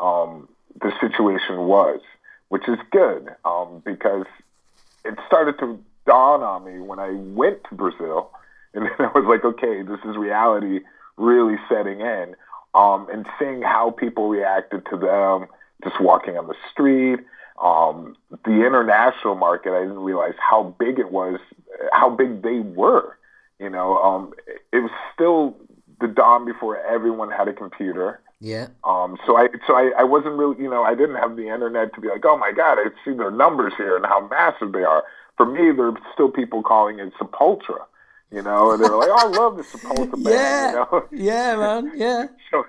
um, 0.00 0.48
the 0.80 0.92
situation 1.00 1.66
was, 1.66 2.00
which 2.48 2.68
is 2.68 2.78
good 2.90 3.28
um, 3.44 3.82
because 3.84 4.26
it 5.04 5.18
started 5.26 5.58
to 5.60 5.82
dawn 6.08 6.42
on 6.42 6.64
me 6.64 6.80
when 6.80 6.98
I 6.98 7.10
went 7.12 7.62
to 7.68 7.76
Brazil, 7.76 8.30
and 8.74 8.84
then 8.98 9.06
I 9.06 9.12
was 9.16 9.24
like, 9.28 9.44
okay, 9.44 9.82
this 9.82 10.00
is 10.08 10.16
reality 10.16 10.80
really 11.16 11.56
setting 11.68 12.00
in, 12.00 12.34
um, 12.74 13.08
and 13.12 13.26
seeing 13.38 13.62
how 13.62 13.90
people 13.90 14.28
reacted 14.28 14.86
to 14.90 14.96
them, 14.96 15.46
just 15.84 16.00
walking 16.00 16.36
on 16.36 16.48
the 16.48 16.54
street. 16.72 17.20
Um, 17.62 18.16
the 18.44 18.64
international 18.64 19.34
market, 19.34 19.72
I 19.72 19.80
didn't 19.80 19.98
realize 19.98 20.34
how 20.38 20.74
big 20.78 20.98
it 20.98 21.10
was, 21.10 21.40
how 21.92 22.08
big 22.08 22.42
they 22.42 22.60
were. 22.60 23.18
You 23.58 23.70
know, 23.70 23.98
um, 23.98 24.32
it 24.72 24.78
was 24.78 24.92
still 25.12 25.56
the 26.00 26.06
dawn 26.06 26.44
before 26.44 26.80
everyone 26.80 27.30
had 27.30 27.48
a 27.48 27.52
computer. 27.52 28.20
Yeah. 28.40 28.68
Um. 28.84 29.18
So 29.26 29.36
I 29.36 29.48
so 29.66 29.74
I, 29.74 29.90
I 29.98 30.04
wasn't 30.04 30.36
really 30.36 30.62
you 30.62 30.70
know 30.70 30.84
I 30.84 30.94
didn't 30.94 31.16
have 31.16 31.34
the 31.34 31.48
internet 31.48 31.92
to 31.94 32.00
be 32.00 32.06
like 32.06 32.24
oh 32.24 32.36
my 32.36 32.52
god 32.52 32.78
I 32.78 32.84
see 33.04 33.16
their 33.16 33.32
numbers 33.32 33.72
here 33.76 33.96
and 33.96 34.06
how 34.06 34.28
massive 34.28 34.70
they 34.70 34.84
are. 34.84 35.02
For 35.38 35.46
me, 35.46 35.74
there 35.74 35.86
are 35.86 35.98
still 36.12 36.30
people 36.30 36.62
calling 36.62 36.98
it 36.98 37.12
Sepultura. 37.18 37.86
You 38.30 38.42
know, 38.42 38.72
and 38.72 38.84
they're 38.84 38.94
like, 38.94 39.08
oh, 39.10 39.16
I 39.16 39.38
love 39.38 39.56
the 39.56 39.62
Sepultura 39.62 40.10
band. 40.22 40.26
Yeah. 40.26 40.68
You 40.68 40.74
know? 40.74 41.08
Yeah, 41.10 41.56
man. 41.56 41.92
Yeah. 41.96 42.26
so 42.50 42.64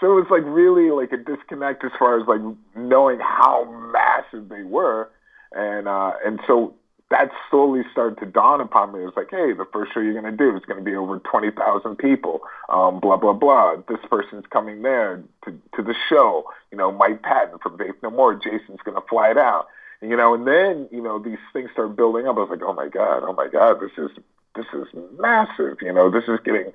so 0.00 0.12
it 0.12 0.14
was 0.14 0.26
like 0.30 0.42
really 0.44 0.90
like 0.90 1.12
a 1.12 1.18
disconnect 1.18 1.84
as 1.84 1.90
far 1.98 2.18
as 2.18 2.26
like 2.26 2.40
knowing 2.74 3.18
how 3.20 3.64
massive 3.92 4.48
they 4.48 4.62
were 4.62 5.10
and 5.52 5.88
uh 5.88 6.12
and 6.24 6.40
so 6.46 6.74
that 7.10 7.30
slowly 7.50 7.82
started 7.92 8.18
to 8.18 8.26
dawn 8.26 8.60
upon 8.60 8.92
me. 8.92 9.00
It 9.00 9.04
was 9.04 9.14
like, 9.16 9.30
hey, 9.30 9.52
the 9.52 9.66
first 9.72 9.94
show 9.94 10.00
you're 10.00 10.20
going 10.20 10.24
to 10.24 10.36
do 10.36 10.56
is 10.56 10.64
going 10.64 10.78
to 10.78 10.84
be 10.84 10.96
over 10.96 11.18
20,000 11.20 11.96
people, 11.96 12.40
um, 12.68 12.98
blah, 12.98 13.16
blah, 13.16 13.32
blah. 13.32 13.76
This 13.88 14.00
person's 14.10 14.44
coming 14.50 14.82
there 14.82 15.22
to, 15.44 15.52
to 15.76 15.82
the 15.82 15.94
show. 16.08 16.50
You 16.72 16.78
know, 16.78 16.90
Mike 16.90 17.22
Patton 17.22 17.58
from 17.62 17.78
Faith 17.78 17.94
No 18.02 18.10
More, 18.10 18.34
Jason's 18.34 18.80
going 18.84 19.00
to 19.00 19.06
fly 19.08 19.32
down. 19.34 19.62
And, 20.00 20.10
you 20.10 20.16
know, 20.16 20.34
and 20.34 20.46
then, 20.46 20.88
you 20.90 21.02
know, 21.02 21.18
these 21.18 21.38
things 21.52 21.70
start 21.72 21.96
building 21.96 22.26
up. 22.26 22.36
I 22.36 22.40
was 22.40 22.50
like, 22.50 22.62
oh 22.62 22.74
my 22.74 22.88
God, 22.88 23.22
oh 23.24 23.32
my 23.32 23.48
God, 23.48 23.80
this 23.80 23.92
is, 23.96 24.10
this 24.54 24.66
is 24.72 24.86
massive. 25.18 25.78
You 25.82 25.92
know, 25.92 26.10
this 26.10 26.24
is 26.28 26.38
getting 26.44 26.72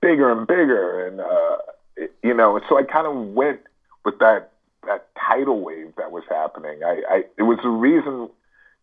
bigger 0.00 0.30
and 0.30 0.46
bigger. 0.46 1.06
And, 1.06 1.20
uh, 1.20 1.56
it, 1.96 2.14
you 2.22 2.34
know, 2.34 2.60
so 2.68 2.78
I 2.78 2.84
kind 2.84 3.06
of 3.06 3.34
went 3.34 3.60
with 4.04 4.18
that, 4.20 4.50
that 4.86 5.08
tidal 5.16 5.60
wave 5.60 5.94
that 5.96 6.10
was 6.10 6.24
happening. 6.28 6.82
I, 6.84 7.02
I, 7.08 7.24
it 7.38 7.42
was 7.42 7.58
the 7.62 7.68
reason 7.68 8.28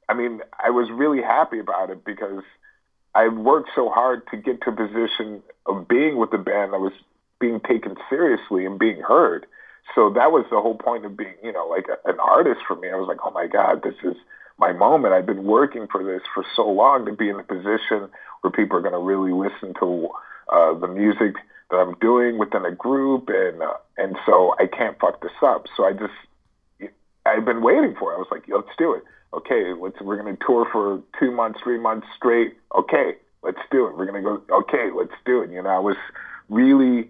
I 0.10 0.16
mean, 0.16 0.42
I 0.62 0.72
was 0.72 0.90
really 0.90 1.22
happy 1.22 1.60
about 1.60 1.92
it 1.92 2.04
because 2.04 2.42
I 3.14 3.28
worked 3.28 3.70
so 3.76 3.90
hard 3.90 4.24
to 4.32 4.38
get 4.38 4.60
to 4.64 4.72
a 4.72 4.76
position 4.76 5.44
of 5.68 5.88
being 5.88 6.18
with 6.18 6.32
the 6.32 6.40
band 6.40 6.74
that 6.74 6.80
was 6.80 6.94
being 7.40 7.60
taken 7.60 7.96
seriously 8.10 8.66
and 8.66 8.80
being 8.80 9.02
heard. 9.02 9.46
So 9.96 10.10
that 10.12 10.32
was 10.32 10.46
the 10.50 10.62
whole 10.62 10.76
point 10.76 11.06
of 11.06 11.18
being, 11.18 11.36
you 11.44 11.52
know, 11.52 11.68
like 11.68 11.86
a, 11.88 12.10
an 12.10 12.20
artist 12.20 12.62
for 12.68 12.76
me. 12.76 12.90
I 12.90 12.96
was 12.96 13.08
like, 13.08 13.20
oh 13.24 13.32
my 13.32 13.48
God, 13.48 13.84
this 13.84 13.96
is 14.04 14.16
my 14.58 14.74
moment. 14.74 15.14
I've 15.14 15.26
been 15.26 15.44
working 15.44 15.88
for 15.92 16.04
this 16.04 16.22
for 16.34 16.46
so 16.56 16.68
long 16.70 17.06
to 17.06 17.14
be 17.14 17.30
in 17.30 17.40
a 17.40 17.44
position 17.44 18.10
where 18.42 18.52
people 18.52 18.78
are 18.78 18.82
going 18.82 18.94
to 18.94 19.00
really 19.00 19.34
listen 19.34 19.74
to 19.80 20.10
uh, 20.52 20.74
the 20.80 20.88
music 20.88 21.36
that 21.72 21.78
I'm 21.78 21.96
doing 22.00 22.38
within 22.38 22.66
a 22.66 22.72
group, 22.72 23.30
and 23.30 23.62
uh, 23.62 23.74
and 23.98 24.18
so 24.26 24.56
I 24.60 24.66
can't 24.66 25.00
fuck 25.00 25.22
this 25.22 25.38
up. 25.44 25.68
So 25.78 25.86
I 25.86 25.94
just 25.94 26.92
I've 27.26 27.46
been 27.46 27.62
waiting 27.62 27.96
for 28.00 28.12
it. 28.12 28.16
I 28.16 28.20
was 28.20 28.28
like, 28.32 28.44
let's 28.48 28.76
do 28.78 28.94
it 28.96 29.04
okay, 29.34 29.74
let's 29.80 30.00
we're 30.02 30.18
gonna 30.18 30.38
tour 30.46 30.68
for 30.72 31.02
two 31.20 31.32
months, 31.32 31.60
three 31.64 31.80
months 31.80 32.08
straight. 32.16 32.58
Okay, 32.76 33.14
let's 33.44 33.60
do 33.72 33.88
it. 33.88 33.98
We're 33.98 34.06
gonna 34.06 34.22
go. 34.22 34.42
Okay, 34.52 34.90
let's 34.96 35.14
do 35.26 35.42
it. 35.42 35.52
You 35.52 35.62
know, 35.62 35.70
I 35.70 35.80
was 35.80 35.98
really 36.50 37.10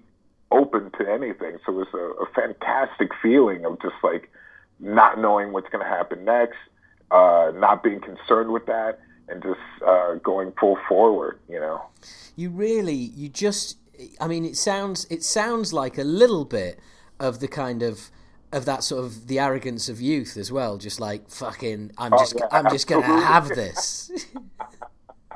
open 0.51 0.91
to 0.99 1.09
anything, 1.09 1.57
so 1.65 1.71
it 1.71 1.75
was 1.75 1.87
a, 1.93 2.23
a 2.23 2.25
fantastic 2.33 3.11
feeling 3.21 3.65
of 3.65 3.81
just 3.81 3.95
like 4.03 4.29
not 4.79 5.19
knowing 5.19 5.51
what's 5.51 5.69
gonna 5.69 5.87
happen 5.87 6.25
next, 6.25 6.57
uh, 7.11 7.51
not 7.55 7.83
being 7.83 7.99
concerned 7.99 8.51
with 8.51 8.65
that, 8.65 8.99
and 9.27 9.41
just 9.43 9.59
uh, 9.85 10.15
going 10.15 10.51
full 10.59 10.77
forward. 10.87 11.39
You 11.47 11.59
know, 11.59 11.81
you 12.35 12.49
really, 12.49 12.93
you 12.93 13.29
just. 13.29 13.77
I 14.21 14.27
mean, 14.27 14.45
it 14.45 14.55
sounds 14.55 15.05
it 15.09 15.23
sounds 15.23 15.73
like 15.73 15.97
a 15.97 16.03
little 16.03 16.45
bit 16.45 16.79
of 17.19 17.39
the 17.41 17.49
kind 17.49 17.83
of 17.83 18.09
of 18.51 18.65
that 18.65 18.83
sort 18.83 19.03
of 19.03 19.27
the 19.27 19.39
arrogance 19.39 19.89
of 19.89 20.01
youth 20.01 20.37
as 20.37 20.51
well. 20.51 20.77
Just 20.77 20.99
like 20.99 21.29
fucking, 21.29 21.91
I'm 21.97 22.11
just, 22.11 22.35
oh, 22.35 22.39
yeah, 22.39 22.57
I'm 22.57 22.69
just 22.71 22.87
gonna 22.87 23.05
have 23.05 23.49
this. 23.49 24.11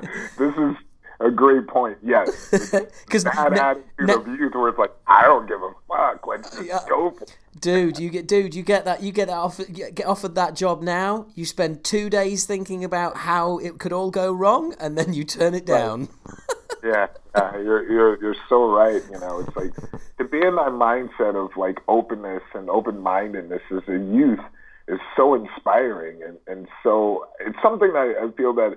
this 0.38 0.54
is 0.56 0.76
a 1.24 1.30
great 1.30 1.66
point. 1.66 1.98
Yes, 2.02 2.50
because 2.50 3.24
that 3.24 3.52
ne- 3.52 3.58
attitude 3.58 4.10
of 4.10 4.26
youth 4.38 4.54
where 4.54 4.68
it's 4.68 4.78
like, 4.78 4.92
I 5.06 5.22
don't 5.22 5.48
give 5.48 5.62
a 5.62 5.70
fuck. 5.88 6.26
Let's 6.26 6.50
just 6.50 6.66
yeah. 6.66 6.80
go 6.88 7.10
for 7.10 7.24
it. 7.24 7.36
Dude, 7.60 7.98
you 7.98 8.10
get, 8.10 8.26
dude, 8.26 8.54
you 8.54 8.62
get 8.62 8.84
that, 8.84 9.02
you 9.02 9.12
get 9.12 9.28
that 9.28 9.36
offered, 9.36 9.72
get 9.72 10.06
offered 10.06 10.34
that 10.34 10.54
job 10.54 10.82
now. 10.82 11.26
You 11.34 11.46
spend 11.46 11.84
two 11.84 12.10
days 12.10 12.44
thinking 12.44 12.84
about 12.84 13.16
how 13.16 13.58
it 13.58 13.78
could 13.78 13.92
all 13.92 14.10
go 14.10 14.32
wrong, 14.32 14.74
and 14.78 14.98
then 14.98 15.14
you 15.14 15.24
turn 15.24 15.54
it 15.54 15.64
down. 15.64 16.08
Right. 16.26 16.56
yeah, 16.84 17.06
yeah, 17.34 17.56
you're 17.58 17.90
you're 17.90 18.20
you're 18.20 18.36
so 18.48 18.70
right. 18.70 19.02
You 19.10 19.18
know, 19.20 19.38
it's 19.38 19.56
like 19.56 19.74
to 20.18 20.24
be 20.24 20.38
in 20.38 20.56
that 20.56 20.72
mindset 20.72 21.42
of 21.42 21.56
like 21.56 21.78
openness 21.88 22.42
and 22.54 22.68
open 22.68 22.98
mindedness 22.98 23.62
as 23.70 23.82
a 23.88 23.98
youth 23.98 24.40
is 24.88 24.98
so 25.16 25.34
inspiring, 25.34 26.22
and 26.22 26.38
and 26.46 26.68
so 26.82 27.26
it's 27.40 27.56
something 27.62 27.92
that 27.92 28.16
I 28.20 28.30
feel 28.36 28.52
that 28.54 28.76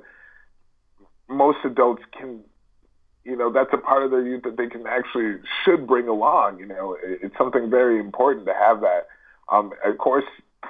most 1.30 1.60
adults 1.64 2.04
can. 2.18 2.42
You 3.24 3.36
know, 3.36 3.52
that's 3.52 3.74
a 3.74 3.78
part 3.78 4.04
of 4.04 4.12
their 4.12 4.26
youth 4.26 4.44
that 4.44 4.56
they 4.56 4.68
can 4.68 4.88
actually 4.88 5.42
should 5.66 5.86
bring 5.86 6.08
along. 6.08 6.60
You 6.60 6.66
know, 6.66 6.96
it's 7.04 7.38
something 7.38 7.70
very 7.70 8.00
important 8.00 8.46
to 8.46 8.54
have 8.54 8.80
that. 8.82 9.08
Um, 9.50 9.74
of 9.84 9.98
course, 9.98 10.24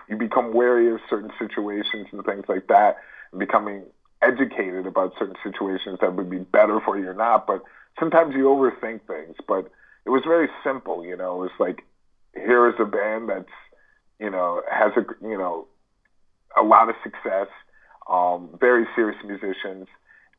you 0.10 0.18
become 0.18 0.54
wary 0.54 0.92
of 0.92 1.00
certain 1.08 1.32
situations 1.38 2.08
and 2.12 2.26
things 2.26 2.46
like 2.48 2.68
that, 2.68 2.98
and 3.32 3.40
becoming 3.40 3.84
educated 4.24 4.88
about 4.88 5.14
certain 5.20 5.36
situations 5.44 6.00
that 6.02 6.16
would 6.16 6.32
be 6.32 6.40
better 6.40 6.80
for 6.84 6.98
you 6.98 7.08
or 7.08 7.14
not. 7.14 7.46
But 7.46 7.62
sometimes 8.00 8.34
you 8.34 8.46
overthink 8.46 9.02
things. 9.06 9.36
But 9.48 9.70
it 10.06 10.10
was 10.10 10.24
very 10.26 10.50
simple, 10.64 11.06
you 11.06 11.16
know. 11.16 11.36
It 11.44 11.52
was 11.52 11.60
like, 11.60 11.84
here 12.34 12.68
is 12.70 12.76
a 12.80 12.86
band 12.86 13.30
that's, 13.30 13.46
you 14.20 14.32
know, 14.32 14.64
has 14.72 14.94
a, 14.98 15.06
you 15.22 15.38
know, 15.38 15.68
a 16.60 16.64
lot 16.64 16.90
of 16.90 16.96
success, 17.04 17.48
um, 18.10 18.50
very 18.60 18.88
serious 18.96 19.18
musicians 19.24 19.88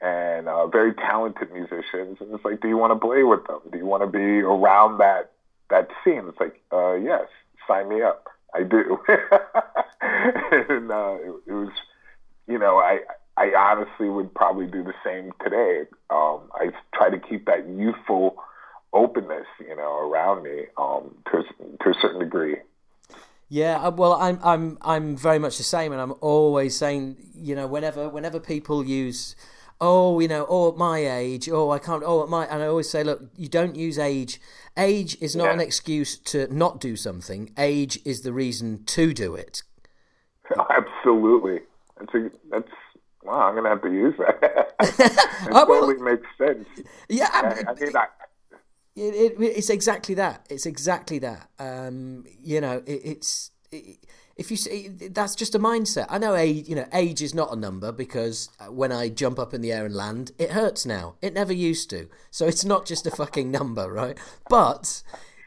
and 0.01 0.49
uh, 0.49 0.67
very 0.67 0.95
talented 0.95 1.53
musicians. 1.53 2.19
And 2.21 2.33
it's 2.33 2.45
like, 2.45 2.61
do 2.61 2.69
you 2.69 2.77
want 2.77 2.93
to 2.93 3.07
play 3.07 3.23
with 3.23 3.47
them? 3.47 3.61
Do 3.71 3.79
you 3.79 3.87
want 3.87 4.03
to 4.03 4.07
be 4.07 4.41
around 4.41 4.99
that 4.99 5.33
that 5.71 5.89
scene? 6.05 6.25
It's 6.29 6.41
like, 6.41 6.61
uh, 6.73 6.95
yes, 6.95 7.27
sign 7.67 7.89
me 7.89 8.03
up. 8.03 8.29
I 8.55 8.63
do. 8.63 8.99
and 10.01 10.91
uh, 10.91 11.17
it, 11.21 11.35
it 11.47 11.53
was, 11.53 11.73
you 12.47 12.59
know, 12.59 12.79
I 12.79 13.01
I 13.37 13.53
honestly 13.57 14.09
would 14.09 14.35
probably 14.35 14.67
do 14.67 14.83
the 14.83 14.95
same 15.05 15.33
today. 15.43 15.83
Um, 16.11 16.41
I 16.55 16.71
try 16.95 17.11
to 17.11 17.19
keep 17.19 17.47
that 17.47 17.69
youthful 17.69 18.37
openness, 18.93 19.47
you 19.61 19.77
know, 19.77 19.99
around 19.99 20.43
me 20.43 20.67
um, 20.77 21.15
to 21.31 21.43
to 21.83 21.91
a 21.91 21.95
certain 22.01 22.21
degree. 22.21 22.57
Yeah, 23.49 23.79
uh, 23.79 23.91
well, 23.91 24.15
I'm 24.15 24.39
I'm 24.43 24.79
I'm 24.83 25.17
very 25.17 25.39
much 25.39 25.57
the 25.57 25.63
same, 25.63 25.93
and 25.93 26.01
I'm 26.01 26.15
always 26.21 26.77
saying, 26.77 27.17
you 27.35 27.55
know, 27.55 27.67
whenever 27.67 28.09
whenever 28.09 28.41
people 28.41 28.85
use, 28.85 29.37
oh, 29.81 30.21
you 30.21 30.29
know, 30.29 30.47
oh, 30.49 30.71
at 30.71 30.77
my 30.77 30.99
age, 30.99 31.49
oh, 31.49 31.71
I 31.71 31.79
can't, 31.79 32.03
oh, 32.05 32.23
at 32.23 32.29
my, 32.29 32.47
and 32.47 32.63
I 32.63 32.67
always 32.67 32.91
say, 32.91 33.05
look, 33.05 33.23
you 33.37 33.49
don't 33.49 33.77
use 33.77 33.99
age. 33.99 34.41
Age 34.77 35.17
is 35.21 35.37
not 35.37 35.47
yeah. 35.47 35.53
an 35.55 35.61
excuse 35.61 36.19
to 36.19 36.53
not 36.55 36.81
do 36.81 36.97
something. 36.97 37.53
Age 37.59 37.99
is 38.05 38.23
the 38.23 38.33
reason 38.33 38.85
to 38.87 39.13
do 39.13 39.35
it. 39.35 39.63
Absolutely, 40.71 41.61
that's 41.99 42.15
a, 42.15 42.31
that's 42.51 42.71
wow, 43.23 43.49
I'm 43.49 43.55
gonna 43.55 43.69
have 43.69 43.83
to 43.83 43.93
use 43.93 44.15
that. 44.19 44.75
it 44.81 45.49
oh, 45.53 45.67
totally 45.67 45.99
makes 45.99 46.27
sense. 46.39 46.67
Yeah, 47.09 47.29
I, 47.33 47.41
I 47.41 47.75
mean, 47.75 47.97
I, 47.97 48.07
It, 48.97 49.15
it, 49.15 49.43
it's 49.43 49.71
exactly 49.71 50.15
that. 50.15 50.47
It's 50.49 50.67
exactly 50.67 51.19
that. 51.21 51.51
Um, 51.59 52.25
you 52.43 52.61
know, 52.61 52.83
it, 52.87 53.01
it's 53.05 53.51
if 54.39 54.51
you 54.51 54.57
see 54.57 54.91
eh, 55.01 55.09
that's 55.11 55.35
just 55.35 55.55
a 55.55 55.59
mindset. 55.59 56.07
I 56.09 56.19
know 56.19 56.35
age, 56.35 56.69
you 56.69 56.77
know, 56.77 56.87
age 56.93 57.21
is 57.21 57.35
not 57.35 57.53
a 57.53 57.57
number 57.57 57.93
because 57.93 58.49
uh, 58.61 58.67
when 58.67 58.93
I 58.93 59.09
jump 59.09 59.39
up 59.39 59.53
in 59.53 59.61
the 59.61 59.73
air 59.73 59.85
and 59.85 59.95
land, 59.95 60.33
it 60.39 60.53
hurts 60.53 60.87
now. 60.87 61.17
It 61.21 61.35
never 61.35 61.53
used 61.53 61.91
to. 61.91 62.09
So 62.31 62.47
it's 62.47 62.65
not 62.65 62.87
just 62.87 63.07
a 63.07 63.11
fucking 63.11 63.51
number, 63.51 63.93
right? 63.93 64.17
But 64.49 65.03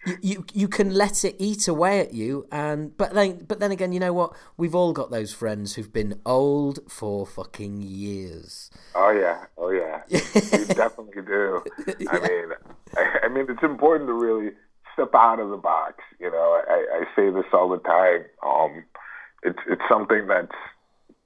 you, 0.05 0.17
you 0.21 0.45
you 0.53 0.67
can 0.67 0.93
let 0.93 1.23
it 1.23 1.35
eat 1.37 1.67
away 1.67 1.99
at 1.99 2.13
you 2.13 2.47
and 2.51 2.95
but 2.97 3.13
then 3.13 3.45
but 3.47 3.59
then 3.59 3.71
again 3.71 3.91
you 3.91 3.99
know 3.99 4.13
what 4.13 4.35
we've 4.57 4.73
all 4.73 4.93
got 4.93 5.11
those 5.11 5.31
friends 5.31 5.75
who've 5.75 5.93
been 5.93 6.19
old 6.25 6.79
for 6.89 7.25
fucking 7.25 7.81
years 7.81 8.71
oh 8.95 9.11
yeah 9.11 9.45
oh 9.57 9.69
yeah 9.69 10.01
you 10.09 10.65
definitely 10.73 11.21
do 11.21 11.63
i 12.09 12.19
mean 12.19 12.49
I, 12.97 13.19
I, 13.23 13.27
mean 13.27 13.45
it's 13.47 13.61
important 13.61 14.07
to 14.07 14.13
really 14.13 14.53
step 14.93 15.13
out 15.15 15.39
of 15.39 15.49
the 15.49 15.57
box 15.57 15.95
you 16.19 16.29
know 16.29 16.61
i, 16.67 17.01
I 17.01 17.03
say 17.15 17.29
this 17.29 17.45
all 17.53 17.69
the 17.69 17.79
time 17.79 18.25
um 18.43 18.83
it's 19.43 19.59
it's 19.67 19.81
something 19.89 20.27
that's 20.27 20.55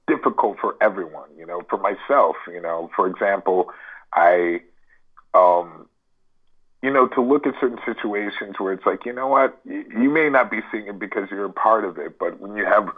difficult 0.07 0.57
for 0.59 0.75
everyone 0.81 1.29
you 1.37 1.45
know 1.45 1.61
for 1.69 1.77
myself 1.77 2.35
you 2.47 2.61
know 2.61 2.89
for 2.95 3.07
example 3.07 3.71
i 4.13 4.61
um 5.33 5.87
you 6.85 6.91
know, 6.91 7.07
to 7.07 7.21
look 7.21 7.47
at 7.47 7.55
certain 7.59 7.79
situations 7.83 8.59
where 8.59 8.71
it's 8.71 8.85
like, 8.85 9.07
you 9.07 9.11
know 9.11 9.27
what, 9.27 9.59
you 9.65 10.07
may 10.07 10.29
not 10.29 10.51
be 10.51 10.59
seeing 10.71 10.85
it 10.85 10.99
because 10.99 11.31
you're 11.31 11.45
a 11.45 11.51
part 11.51 11.83
of 11.83 11.97
it, 11.97 12.19
but 12.19 12.39
when 12.39 12.55
you 12.55 12.63
have 12.63 12.89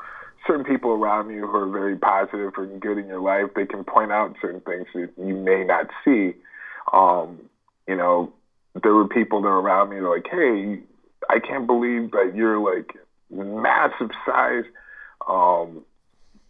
certain 0.46 0.66
people 0.66 0.92
around 0.92 1.30
you 1.30 1.48
who 1.48 1.56
are 1.56 1.70
very 1.70 1.96
positive 1.96 2.52
or 2.58 2.66
good 2.66 2.98
in 2.98 3.08
your 3.08 3.22
life, 3.22 3.46
they 3.56 3.66
can 3.66 3.86
point 3.86 4.12
out 4.12 4.36
certain 4.42 4.60
things 4.60 4.88
that 4.94 5.12
you 5.18 5.34
may 5.34 5.64
not 5.64 5.88
see. 6.04 6.34
Um, 6.92 7.40
you 7.88 7.96
know, 7.96 8.34
there 8.84 8.94
were 8.94 9.08
people 9.08 9.42
that 9.42 9.48
were 9.48 9.62
around 9.62 9.90
me 9.90 10.02
like, 10.02 10.28
hey, 10.30 10.80
I 11.30 11.40
can't 11.40 11.68
believe 11.68 12.12
that 12.12 12.34
you're 12.36 12.60
like 12.60 12.96
massive 13.30 14.12
size. 14.26 14.64
Um, 15.28 15.84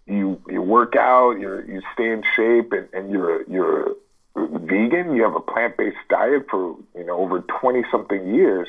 you 0.06 0.42
you 0.48 0.62
work 0.62 0.96
out, 0.96 1.40
you 1.40 1.64
you 1.68 1.82
stay 1.94 2.12
in 2.12 2.24
shape, 2.36 2.72
and, 2.72 2.88
and 2.94 3.12
you're 3.12 3.44
you're 3.44 3.96
vegan, 4.36 5.16
you 5.16 5.24
have 5.24 5.36
a 5.36 5.42
plant 5.42 5.78
based 5.78 5.98
diet 6.10 6.46
for 6.50 6.76
you 6.96 7.06
know 7.06 7.18
over 7.18 7.42
twenty 7.60 7.84
something 7.92 8.34
years. 8.34 8.68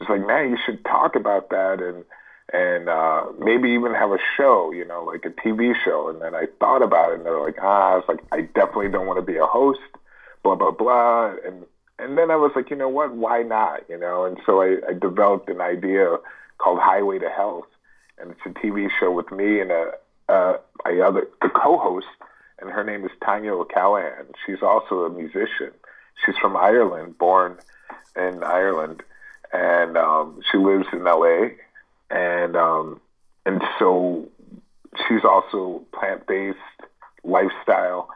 It's 0.00 0.08
like, 0.08 0.24
man, 0.24 0.50
you 0.50 0.58
should 0.64 0.84
talk 0.84 1.16
about 1.16 1.50
that 1.50 1.80
and 1.80 2.04
and 2.52 2.88
uh, 2.88 3.26
maybe 3.38 3.70
even 3.70 3.92
have 3.92 4.10
a 4.10 4.18
show, 4.36 4.72
you 4.72 4.84
know, 4.84 5.04
like 5.04 5.24
a 5.26 5.30
TV 5.30 5.74
show. 5.84 6.08
And 6.08 6.22
then 6.22 6.34
I 6.34 6.46
thought 6.58 6.82
about 6.82 7.12
it, 7.12 7.16
and 7.16 7.26
they're 7.26 7.40
like, 7.40 7.56
ah, 7.60 7.92
I 7.92 7.96
was 7.96 8.04
like, 8.08 8.20
I 8.32 8.42
definitely 8.42 8.88
don't 8.88 9.06
want 9.06 9.18
to 9.18 9.32
be 9.32 9.36
a 9.36 9.44
host, 9.44 9.80
blah 10.42 10.54
blah 10.54 10.70
blah. 10.70 11.34
And 11.44 11.66
and 11.98 12.16
then 12.16 12.30
I 12.30 12.36
was 12.36 12.52
like, 12.54 12.70
you 12.70 12.76
know 12.76 12.88
what? 12.88 13.14
Why 13.14 13.42
not? 13.42 13.88
You 13.88 13.98
know. 13.98 14.24
And 14.24 14.38
so 14.46 14.62
I, 14.62 14.76
I 14.88 14.92
developed 14.92 15.48
an 15.48 15.60
idea 15.60 16.16
called 16.58 16.78
Highway 16.80 17.18
to 17.18 17.28
Health, 17.28 17.66
and 18.18 18.30
it's 18.30 18.40
a 18.46 18.50
TV 18.50 18.88
show 18.98 19.10
with 19.10 19.30
me 19.30 19.60
and 19.60 19.70
a 19.70 19.92
my 20.84 21.00
other 21.00 21.26
the 21.40 21.48
co-host 21.48 22.06
and 22.60 22.70
her 22.70 22.84
name 22.84 23.04
is 23.04 23.10
Tanya 23.24 23.52
O'Callaghan. 23.52 24.26
She's 24.44 24.62
also 24.62 25.04
a 25.04 25.10
musician. 25.10 25.70
She's 26.24 26.36
from 26.40 26.56
Ireland, 26.56 27.18
born 27.18 27.58
in 28.16 28.42
Ireland, 28.42 29.02
and 29.52 29.96
um, 29.96 30.40
she 30.50 30.58
lives 30.58 30.86
in 30.92 31.04
LA. 31.04 31.50
And 32.10 32.56
um, 32.56 33.00
and 33.46 33.62
so 33.78 34.28
she's 35.06 35.24
also 35.24 35.84
plant 35.92 36.26
based 36.26 36.58
lifestyle. 37.22 38.08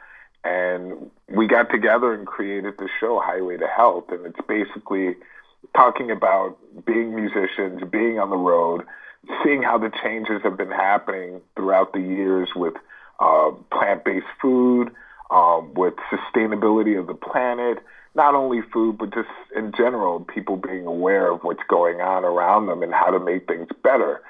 And 0.45 1.11
we 1.28 1.47
got 1.47 1.70
together 1.70 2.12
and 2.12 2.26
created 2.26 2.74
the 2.78 2.88
show 2.99 3.20
Highway 3.20 3.57
to 3.59 3.66
Health, 3.66 4.05
and 4.11 4.26
it's 4.26 4.40
basically 4.49 5.14
talking 5.74 6.11
about 6.11 6.59
being 6.84 7.14
musicians, 7.14 7.82
being 7.90 8.18
on 8.18 8.30
the 8.30 8.36
road, 8.36 8.84
seeing 9.45 9.62
how 9.62 9.78
the 9.78 9.90
changes 10.03 10.40
have 10.43 10.57
been 10.57 10.70
happening 10.70 11.40
throughout 11.55 11.93
the 11.93 12.01
years 12.01 12.49
with 12.57 12.74
uh, 13.20 13.51
plant-based 13.70 14.26
food, 14.40 14.90
um, 15.30 15.72
with 15.74 15.95
sustainability 16.11 16.99
of 16.99 17.07
the 17.07 17.14
planet, 17.14 17.78
not 18.14 18.34
only 18.34 18.61
food, 18.72 18.99
but 18.99 19.14
just 19.14 19.28
in 19.57 19.72
general, 19.76 20.20
people 20.20 20.57
being 20.57 20.86
aware 20.86 21.30
of 21.30 21.43
what's 21.43 21.62
going 21.68 22.01
on 22.01 22.24
around 22.24 22.66
them 22.66 22.82
and 22.82 22.93
how 22.93 23.11
to 23.11 23.18
make 23.18 23.47
things 23.47 23.68
better, 23.82 24.20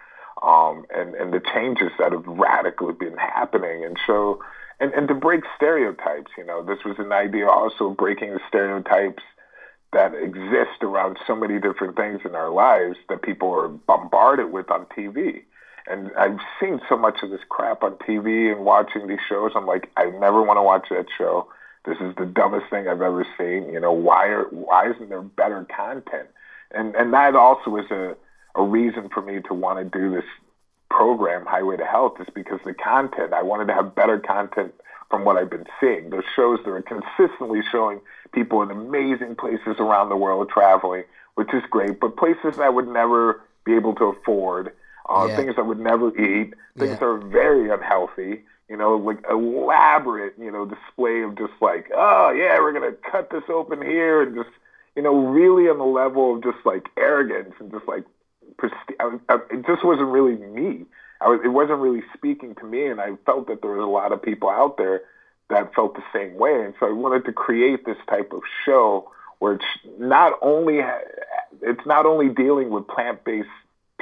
um, 0.42 0.84
and, 0.94 1.14
and 1.14 1.32
the 1.32 1.40
changes 1.54 1.90
that 1.98 2.12
have 2.12 2.26
radically 2.26 2.92
been 2.92 3.16
happening. 3.16 3.84
And 3.84 3.96
so, 4.06 4.40
and, 4.82 4.92
and 4.94 5.08
to 5.08 5.14
break 5.14 5.44
stereotypes, 5.56 6.32
you 6.36 6.44
know, 6.44 6.62
this 6.64 6.78
was 6.84 6.96
an 6.98 7.12
idea 7.12 7.48
also 7.48 7.90
breaking 7.90 8.32
the 8.32 8.40
stereotypes 8.48 9.22
that 9.92 10.12
exist 10.14 10.82
around 10.82 11.18
so 11.24 11.36
many 11.36 11.60
different 11.60 11.96
things 11.96 12.20
in 12.24 12.34
our 12.34 12.50
lives 12.50 12.96
that 13.08 13.22
people 13.22 13.52
are 13.52 13.68
bombarded 13.68 14.50
with 14.50 14.70
on 14.72 14.86
TV. 14.86 15.42
And 15.86 16.10
I've 16.18 16.40
seen 16.60 16.80
so 16.88 16.96
much 16.96 17.22
of 17.22 17.30
this 17.30 17.42
crap 17.48 17.84
on 17.84 17.92
TV 17.96 18.50
and 18.50 18.64
watching 18.64 19.06
these 19.06 19.20
shows. 19.28 19.52
I'm 19.54 19.66
like, 19.66 19.88
I 19.96 20.06
never 20.06 20.42
want 20.42 20.56
to 20.56 20.62
watch 20.62 20.86
that 20.90 21.06
show. 21.16 21.46
This 21.84 21.98
is 22.00 22.14
the 22.16 22.26
dumbest 22.26 22.68
thing 22.70 22.88
I've 22.88 23.02
ever 23.02 23.26
seen. 23.38 23.72
You 23.72 23.78
know, 23.78 23.92
why 23.92 24.26
are 24.28 24.44
why 24.44 24.90
isn't 24.90 25.08
there 25.08 25.22
better 25.22 25.64
content? 25.64 26.28
And 26.72 26.94
and 26.94 27.12
that 27.12 27.34
also 27.34 27.76
is 27.76 27.90
a 27.90 28.16
a 28.54 28.62
reason 28.62 29.08
for 29.08 29.22
me 29.22 29.40
to 29.48 29.54
want 29.54 29.78
to 29.78 29.98
do 29.98 30.10
this 30.14 30.24
program, 30.93 31.47
Highway 31.47 31.76
to 31.78 31.84
Health, 31.84 32.20
is 32.20 32.28
because 32.34 32.61
the 32.64 32.74
content. 32.74 33.32
I 33.32 33.43
wanted 33.43 33.66
to 33.68 33.74
have 33.74 33.95
better 33.95 34.18
content 34.18 34.74
from 35.11 35.24
what 35.24 35.36
I've 35.36 35.51
been 35.51 35.66
seeing. 35.80 36.11
Those 36.11 36.24
shows 36.36 36.59
that 36.64 36.70
are 36.70 36.82
consistently 36.82 37.61
showing 37.70 38.01
people 38.32 38.62
in 38.62 38.70
amazing 38.70 39.36
places 39.36 39.76
around 39.78 40.09
the 40.09 40.16
world 40.16 40.49
traveling, 40.51 41.05
which 41.34 41.53
is 41.53 41.62
great, 41.70 42.01
but 42.01 42.16
places 42.16 42.59
I 42.61 42.68
would 42.68 42.88
never 42.88 43.40
be 43.64 43.74
able 43.74 43.95
to 43.97 44.05
afford 44.05 44.72
uh, 45.09 45.26
yeah. 45.28 45.36
things 45.36 45.55
I 45.59 45.62
would 45.62 45.80
never 45.80 46.09
eat, 46.16 46.55
things 46.78 46.90
yeah. 46.90 46.97
that 46.97 47.05
are 47.05 47.18
very 47.18 47.70
unhealthy. 47.70 48.43
You 48.68 48.78
know, 48.78 48.97
like 48.97 49.18
elaborate, 49.30 50.34
you 50.38 50.51
know, 50.51 50.64
display 50.64 51.22
of 51.22 51.36
just 51.36 51.53
like, 51.61 51.90
oh 51.95 52.30
yeah, 52.30 52.59
we're 52.59 52.72
gonna 52.72 52.97
cut 53.11 53.28
this 53.30 53.43
open 53.51 53.82
here, 53.82 54.22
and 54.22 54.34
just, 54.34 54.55
you 54.97 55.03
know, 55.03 55.14
really 55.14 55.68
on 55.68 55.76
the 55.76 55.84
level 55.84 56.36
of 56.36 56.43
just 56.43 56.64
like 56.64 56.88
arrogance 56.97 57.55
and 57.61 57.70
just 57.70 57.86
like, 57.86 58.05
I, 59.00 59.18
I, 59.28 59.38
it 59.50 59.66
just 59.66 59.84
wasn't 59.84 60.09
really 60.09 60.36
me. 60.36 60.84
I 61.20 61.28
was, 61.28 61.40
it 61.44 61.48
wasn't 61.48 61.78
really 61.78 62.03
speaking 62.14 62.55
to 62.57 62.64
me, 62.64 62.86
and 62.86 63.00
I 63.00 63.16
felt 63.24 63.48
that 63.48 63.62
there 63.62 63.72
was 63.72 63.84
a 63.84 63.90
lot 63.90 64.12
of 64.12 64.22
people 64.22 64.48
out 64.50 64.76
there 64.76 65.03
that 65.50 65.74
felt 65.74 65.94
the 65.94 66.03
same 66.12 66.34
way, 66.36 66.64
and 66.64 66.74
so 66.80 66.86
I 66.86 66.92
wanted 66.92 67.24
to 67.26 67.32
create 67.32 67.84
this 67.84 67.98
type 68.09 68.32
of 68.32 68.42
show 68.64 69.11
where 69.38 69.55
it's 69.55 69.64
not 69.98 70.38
only 70.40 70.80
it's 71.61 71.86
not 71.86 72.07
only 72.07 72.28
dealing 72.28 72.70
with 72.70 72.86
plant-based 72.86 73.48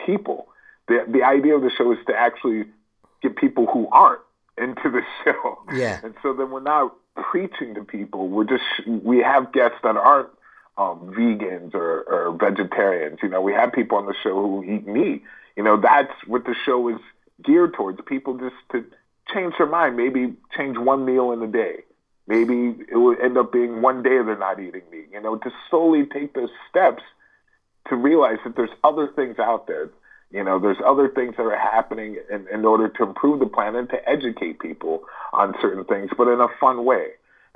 people, 0.04 0.48
the 0.88 1.04
the 1.08 1.22
idea 1.22 1.56
of 1.56 1.62
the 1.62 1.70
show 1.70 1.92
is 1.92 1.98
to 2.06 2.14
actually 2.14 2.64
get 3.22 3.36
people 3.36 3.66
who 3.66 3.88
aren't 3.90 4.20
into 4.58 4.90
the 4.90 5.02
show. 5.24 5.58
Yeah. 5.72 6.00
And 6.02 6.14
so 6.22 6.32
then 6.32 6.50
we're 6.50 6.60
not 6.60 6.94
preaching 7.16 7.74
to 7.74 7.84
people. 7.84 8.28
We're 8.28 8.44
just 8.44 8.64
we 8.86 9.18
have 9.18 9.52
guests 9.52 9.78
that 9.82 9.96
aren't 9.96 10.30
um, 10.80 11.12
vegans 11.16 11.74
or, 11.74 12.02
or 12.02 12.36
vegetarians. 12.38 13.18
You 13.22 13.28
know, 13.28 13.40
we 13.40 13.52
have 13.52 13.72
people 13.72 13.98
on 13.98 14.06
the 14.06 14.14
show 14.22 14.34
who 14.34 14.64
eat 14.64 14.86
meat. 14.86 15.22
You 15.56 15.62
know, 15.62 15.80
that's 15.80 16.12
what 16.26 16.44
the 16.44 16.54
show 16.64 16.88
is 16.88 17.00
geared 17.44 17.74
towards. 17.74 18.00
People 18.06 18.38
just 18.38 18.56
to 18.72 18.84
change 19.32 19.54
their 19.58 19.66
mind. 19.66 19.96
Maybe 19.96 20.34
change 20.56 20.78
one 20.78 21.04
meal 21.04 21.32
in 21.32 21.42
a 21.42 21.46
day. 21.46 21.80
Maybe 22.26 22.74
it 22.90 22.96
will 22.96 23.16
end 23.20 23.36
up 23.36 23.52
being 23.52 23.82
one 23.82 24.02
day 24.02 24.22
they're 24.22 24.38
not 24.38 24.60
eating 24.60 24.82
meat. 24.90 25.08
You 25.12 25.20
know, 25.20 25.36
to 25.36 25.50
slowly 25.68 26.06
take 26.06 26.34
those 26.34 26.50
steps 26.68 27.02
to 27.88 27.96
realize 27.96 28.38
that 28.44 28.56
there's 28.56 28.70
other 28.82 29.08
things 29.08 29.38
out 29.38 29.66
there 29.66 29.90
you 30.32 30.44
know, 30.44 30.60
there's 30.60 30.78
other 30.86 31.08
things 31.08 31.34
that 31.36 31.42
are 31.42 31.58
happening 31.58 32.18
in, 32.30 32.46
in 32.52 32.64
order 32.64 32.88
to 32.88 33.02
improve 33.02 33.40
the 33.40 33.46
planet 33.46 33.90
to 33.90 34.08
educate 34.08 34.60
people 34.60 35.02
on 35.32 35.54
certain 35.60 35.84
things, 35.84 36.10
but 36.16 36.28
in 36.28 36.40
a 36.40 36.46
fun 36.60 36.84
way. 36.84 37.08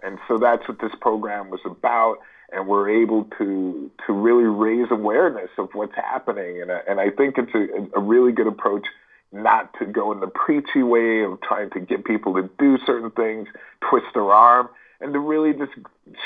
And 0.03 0.19
so 0.27 0.39
that's 0.39 0.67
what 0.67 0.81
this 0.81 0.93
program 1.01 1.51
was 1.51 1.61
about. 1.65 2.19
And 2.55 2.69
we're 2.69 3.03
able 3.03 3.25
to 3.39 3.91
to 4.07 4.13
really 4.13 4.45
raise 4.45 4.91
awareness 4.91 5.51
of 5.59 5.69
what's 5.73 5.95
happening. 5.95 6.63
And, 6.63 6.71
and 6.71 7.01
I 7.01 7.11
think 7.11 7.37
it's 7.39 7.55
a, 7.55 7.99
a 7.99 8.01
really 8.01 8.33
good 8.33 8.47
approach 8.47 8.87
not 9.33 9.77
to 9.81 9.87
go 9.87 10.13
in 10.13 10.21
the 10.21 10.29
preachy 10.29 10.83
way 10.83 11.25
of 11.25 11.41
trying 11.41 11.71
to 11.71 11.81
get 11.81 12.05
people 12.05 12.35
to 12.35 12.49
do 12.59 12.79
certain 12.87 13.11
things, 13.11 13.49
twist 13.91 14.07
their 14.15 14.31
arm, 14.31 14.69
and 15.01 15.13
to 15.13 15.19
really 15.19 15.53
just 15.53 15.73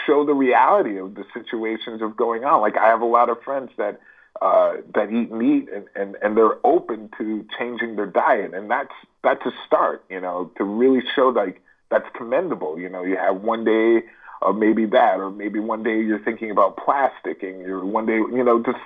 show 0.06 0.26
the 0.26 0.34
reality 0.34 0.98
of 0.98 1.14
the 1.14 1.24
situations 1.32 2.02
of 2.02 2.16
going 2.16 2.44
on. 2.44 2.60
Like 2.60 2.76
I 2.76 2.86
have 2.88 3.00
a 3.00 3.06
lot 3.06 3.30
of 3.30 3.42
friends 3.42 3.70
that 3.78 4.00
uh, 4.40 4.76
that 4.94 5.10
eat 5.10 5.32
meat 5.32 5.68
and, 5.74 5.86
and, 5.96 6.16
and 6.22 6.36
they're 6.36 6.64
open 6.64 7.10
to 7.18 7.44
changing 7.58 7.96
their 7.96 8.06
diet. 8.06 8.54
And 8.54 8.70
that's, 8.70 8.92
that's 9.24 9.44
a 9.44 9.52
start, 9.66 10.04
you 10.08 10.20
know, 10.20 10.52
to 10.58 10.64
really 10.64 11.02
show 11.16 11.30
like 11.30 11.60
that's 11.90 12.06
commendable. 12.14 12.78
You 12.78 12.88
know, 12.88 13.02
you 13.02 13.16
have 13.16 13.40
one 13.40 13.64
day 13.64 14.04
of 14.42 14.56
maybe 14.56 14.86
that, 14.86 15.18
or 15.18 15.30
maybe 15.30 15.58
one 15.58 15.82
day 15.82 16.00
you're 16.00 16.22
thinking 16.24 16.50
about 16.50 16.76
plastic 16.76 17.42
and 17.42 17.60
you're 17.60 17.84
one 17.84 18.06
day, 18.06 18.16
you 18.16 18.44
know, 18.44 18.62
just 18.62 18.78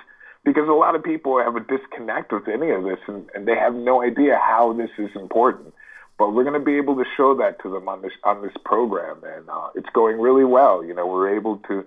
because 0.43 0.67
a 0.67 0.73
lot 0.73 0.95
of 0.95 1.03
people 1.03 1.39
have 1.39 1.55
a 1.55 1.59
disconnect 1.59 2.31
with 2.31 2.47
any 2.47 2.71
of 2.71 2.83
this 2.83 2.99
and, 3.07 3.29
and 3.33 3.47
they 3.47 3.55
have 3.55 3.73
no 3.73 4.01
idea 4.01 4.39
how 4.41 4.73
this 4.73 4.89
is 4.97 5.09
important. 5.15 5.73
But 6.17 6.33
we're 6.33 6.43
going 6.43 6.59
to 6.59 6.65
be 6.65 6.77
able 6.77 6.95
to 6.95 7.05
show 7.17 7.35
that 7.37 7.61
to 7.63 7.69
them 7.69 7.89
on 7.89 8.03
this 8.03 8.11
on 8.23 8.43
this 8.43 8.53
program, 8.63 9.23
and 9.23 9.49
uh, 9.49 9.69
it's 9.73 9.89
going 9.93 10.19
really 10.21 10.43
well. 10.43 10.85
You 10.85 10.93
know, 10.93 11.07
we're 11.07 11.35
able 11.35 11.57
to 11.67 11.83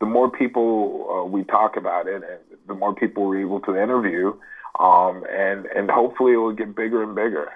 the 0.00 0.06
more 0.06 0.30
people 0.30 1.08
uh, 1.10 1.24
we 1.24 1.44
talk 1.44 1.76
about 1.76 2.06
it, 2.06 2.22
and 2.22 2.40
the 2.68 2.74
more 2.74 2.94
people 2.94 3.26
we're 3.26 3.40
able 3.40 3.60
to 3.60 3.76
interview, 3.82 4.34
um, 4.78 5.24
and 5.30 5.64
and 5.66 5.90
hopefully 5.90 6.34
it 6.34 6.36
will 6.36 6.52
get 6.52 6.76
bigger 6.76 7.02
and 7.02 7.14
bigger. 7.14 7.48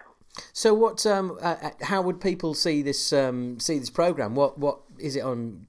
So, 0.52 0.74
what? 0.74 1.04
Um, 1.06 1.38
uh, 1.42 1.56
uh 1.62 1.70
how 1.82 2.02
would 2.02 2.20
people 2.20 2.54
see 2.54 2.82
this 2.82 3.12
um, 3.12 3.60
see 3.60 3.78
this 3.78 3.90
program? 3.90 4.34
What 4.34 4.58
what 4.58 4.83
is 4.98 5.16
it 5.16 5.22
on 5.22 5.66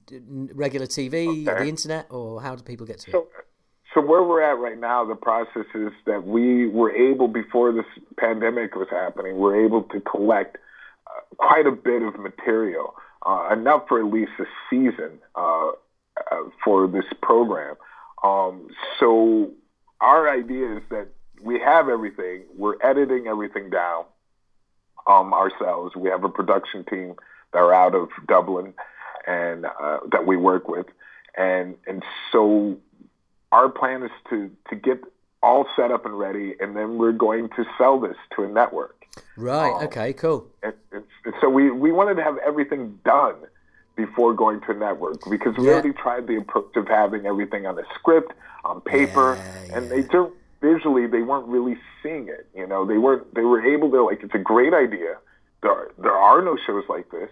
regular 0.54 0.86
TV, 0.86 1.46
okay. 1.48 1.64
the 1.64 1.68
internet, 1.68 2.06
or 2.10 2.40
how 2.42 2.54
do 2.54 2.62
people 2.62 2.86
get 2.86 2.98
to 3.00 3.10
so, 3.10 3.18
it? 3.18 3.28
So 3.94 4.00
where 4.00 4.22
we're 4.22 4.42
at 4.42 4.58
right 4.58 4.78
now, 4.78 5.04
the 5.04 5.14
process 5.14 5.64
is 5.74 5.92
that 6.04 6.26
we 6.26 6.66
were 6.68 6.92
able 6.94 7.28
before 7.28 7.72
this 7.72 7.86
pandemic 8.18 8.74
was 8.74 8.88
happening, 8.90 9.36
we're 9.36 9.64
able 9.64 9.84
to 9.84 10.00
collect 10.00 10.58
uh, 11.06 11.20
quite 11.38 11.66
a 11.66 11.72
bit 11.72 12.02
of 12.02 12.18
material, 12.18 12.94
uh, 13.24 13.48
enough 13.52 13.84
for 13.88 13.98
at 13.98 14.12
least 14.12 14.32
a 14.38 14.44
season 14.68 15.18
uh, 15.34 15.68
uh 15.68 15.72
for 16.62 16.86
this 16.86 17.04
program. 17.22 17.76
Um, 18.22 18.68
so 19.00 19.50
our 20.00 20.28
idea 20.28 20.76
is 20.76 20.82
that 20.90 21.08
we 21.42 21.58
have 21.60 21.88
everything, 21.88 22.42
we're 22.56 22.76
editing 22.82 23.26
everything 23.26 23.70
down 23.70 24.04
um, 25.06 25.32
ourselves. 25.32 25.94
We 25.96 26.10
have 26.10 26.24
a 26.24 26.28
production 26.28 26.84
team 26.84 27.14
that 27.52 27.58
are 27.58 27.72
out 27.72 27.94
of 27.94 28.08
Dublin 28.28 28.74
and 29.26 29.66
uh, 29.66 29.98
that 30.12 30.26
we 30.26 30.36
work 30.36 30.68
with, 30.68 30.86
and 31.36 31.74
and 31.86 32.02
so 32.32 32.76
our 33.52 33.68
plan 33.68 34.02
is 34.02 34.10
to 34.30 34.50
to 34.70 34.76
get 34.76 35.00
all 35.42 35.66
set 35.76 35.90
up 35.90 36.04
and 36.06 36.18
ready, 36.18 36.54
and 36.60 36.76
then 36.76 36.98
we're 36.98 37.12
going 37.12 37.48
to 37.50 37.64
sell 37.78 38.00
this 38.00 38.16
to 38.34 38.44
a 38.44 38.48
network. 38.48 39.04
Right. 39.36 39.72
Um, 39.72 39.84
okay. 39.84 40.12
Cool. 40.12 40.46
And, 40.62 40.74
and, 40.92 41.04
so 41.40 41.48
we 41.48 41.70
we 41.70 41.92
wanted 41.92 42.14
to 42.16 42.22
have 42.22 42.36
everything 42.38 42.98
done 43.04 43.36
before 43.96 44.34
going 44.34 44.60
to 44.62 44.72
a 44.72 44.74
network 44.74 45.18
because 45.30 45.56
we 45.56 45.66
yeah. 45.66 45.72
already 45.72 45.92
tried 45.92 46.26
the 46.26 46.36
approach 46.36 46.76
of 46.76 46.86
having 46.86 47.26
everything 47.26 47.66
on 47.66 47.78
a 47.78 47.82
script 47.94 48.32
on 48.64 48.80
paper, 48.80 49.36
yeah, 49.36 49.76
and 49.76 49.86
yeah. 49.86 49.96
they 49.96 50.02
don't 50.02 50.34
visually 50.60 51.06
they 51.06 51.22
weren't 51.22 51.46
really 51.46 51.76
seeing 52.02 52.28
it. 52.28 52.46
You 52.54 52.66
know, 52.66 52.84
they 52.86 52.98
weren't 52.98 53.34
they 53.34 53.42
were 53.42 53.64
able 53.64 53.90
to 53.90 54.04
like 54.04 54.22
it's 54.22 54.34
a 54.34 54.38
great 54.38 54.74
idea. 54.74 55.16
There 55.62 55.70
are, 55.70 55.90
there 55.98 56.12
are 56.12 56.42
no 56.42 56.56
shows 56.66 56.84
like 56.88 57.10
this, 57.10 57.30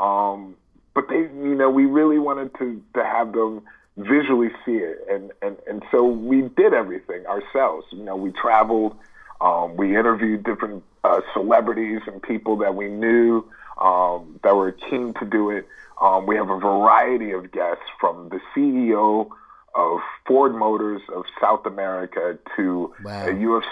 um, 0.00 0.56
but 1.00 1.08
they 1.08 1.20
you 1.20 1.54
know 1.54 1.70
we 1.70 1.86
really 1.86 2.18
wanted 2.18 2.54
to 2.58 2.82
to 2.94 3.04
have 3.04 3.32
them 3.32 3.62
visually 3.96 4.50
see 4.64 4.76
it. 4.76 5.04
And, 5.10 5.32
and, 5.42 5.56
and 5.68 5.82
so 5.90 6.04
we 6.04 6.42
did 6.42 6.72
everything 6.72 7.26
ourselves. 7.26 7.86
You 7.92 8.04
know, 8.04 8.16
we 8.16 8.32
traveled, 8.32 8.96
um, 9.40 9.76
we 9.76 9.96
interviewed 9.96 10.44
different 10.44 10.82
uh, 11.04 11.20
celebrities 11.32 12.00
and 12.06 12.22
people 12.22 12.56
that 12.58 12.74
we 12.74 12.88
knew 12.88 13.44
um, 13.80 14.38
that 14.42 14.54
were 14.54 14.72
keen 14.72 15.14
to 15.14 15.24
do 15.24 15.50
it. 15.50 15.66
Um, 16.00 16.26
we 16.26 16.36
have 16.36 16.50
a 16.50 16.58
variety 16.58 17.32
of 17.32 17.52
guests 17.52 17.84
from 18.00 18.30
the 18.30 18.40
CEO 18.54 19.28
of 19.74 20.00
Ford 20.26 20.54
Motors 20.54 21.02
of 21.14 21.24
South 21.40 21.66
America 21.66 22.38
to 22.56 22.94
wow. 23.04 23.26
a 23.26 23.32
UFC 23.32 23.62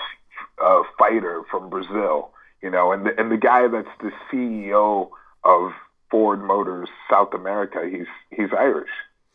uh, 0.63 0.83
fighter 0.99 1.43
from 1.51 1.71
Brazil, 1.71 2.31
you 2.63 2.71
know, 2.71 2.93
and 2.93 3.07
the, 3.07 3.19
and 3.19 3.31
the 3.31 3.37
guy 3.37 3.67
that's 3.69 3.89
the 4.01 4.13
CEO 4.31 5.11
of 5.45 5.73
Ford 6.11 6.43
Motors 6.43 6.89
South 7.11 7.35
America, 7.35 7.89
he's 7.91 8.07
he's 8.31 8.53
Irish. 8.57 8.91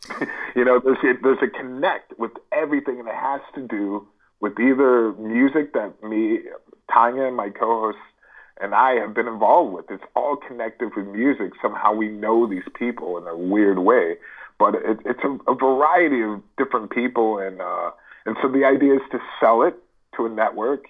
you 0.56 0.66
know, 0.66 0.80
there's 0.84 0.98
a, 1.04 1.22
there's 1.22 1.38
a 1.42 1.48
connect 1.48 2.18
with 2.20 2.32
everything, 2.52 3.00
and 3.00 3.08
it 3.08 3.16
has 3.16 3.42
to 3.56 3.62
do 3.62 4.08
with 4.40 4.60
either 4.60 5.14
music 5.14 5.74
that 5.74 6.04
me, 6.04 6.40
Tanya, 6.92 7.24
and 7.24 7.38
my 7.38 7.50
co-hosts, 7.50 8.02
and 8.60 8.76
I 8.76 8.96
have 8.96 9.14
been 9.14 9.28
involved 9.28 9.74
with. 9.74 9.86
It's 9.90 10.04
all 10.16 10.36
connected 10.36 10.92
with 10.96 11.08
music. 11.08 11.54
Somehow 11.62 11.94
we 11.94 12.10
know 12.10 12.48
these 12.48 12.68
people 12.78 13.18
in 13.18 13.28
a 13.28 13.38
weird 13.38 13.80
way, 13.80 14.18
but 14.60 14.76
it, 14.76 15.00
it's 15.06 15.24
a, 15.24 15.52
a 15.52 15.56
variety 15.56 16.22
of 16.22 16.42
different 16.58 16.92
people, 16.92 17.40
and 17.40 17.62
uh, 17.62 17.92
and 18.26 18.36
so 18.42 18.50
the 18.50 18.66
idea 18.66 18.96
is 18.96 19.02
to 19.12 19.20
sell 19.40 19.62
it 19.62 19.76
to 20.18 20.26
a 20.26 20.30
network 20.30 20.86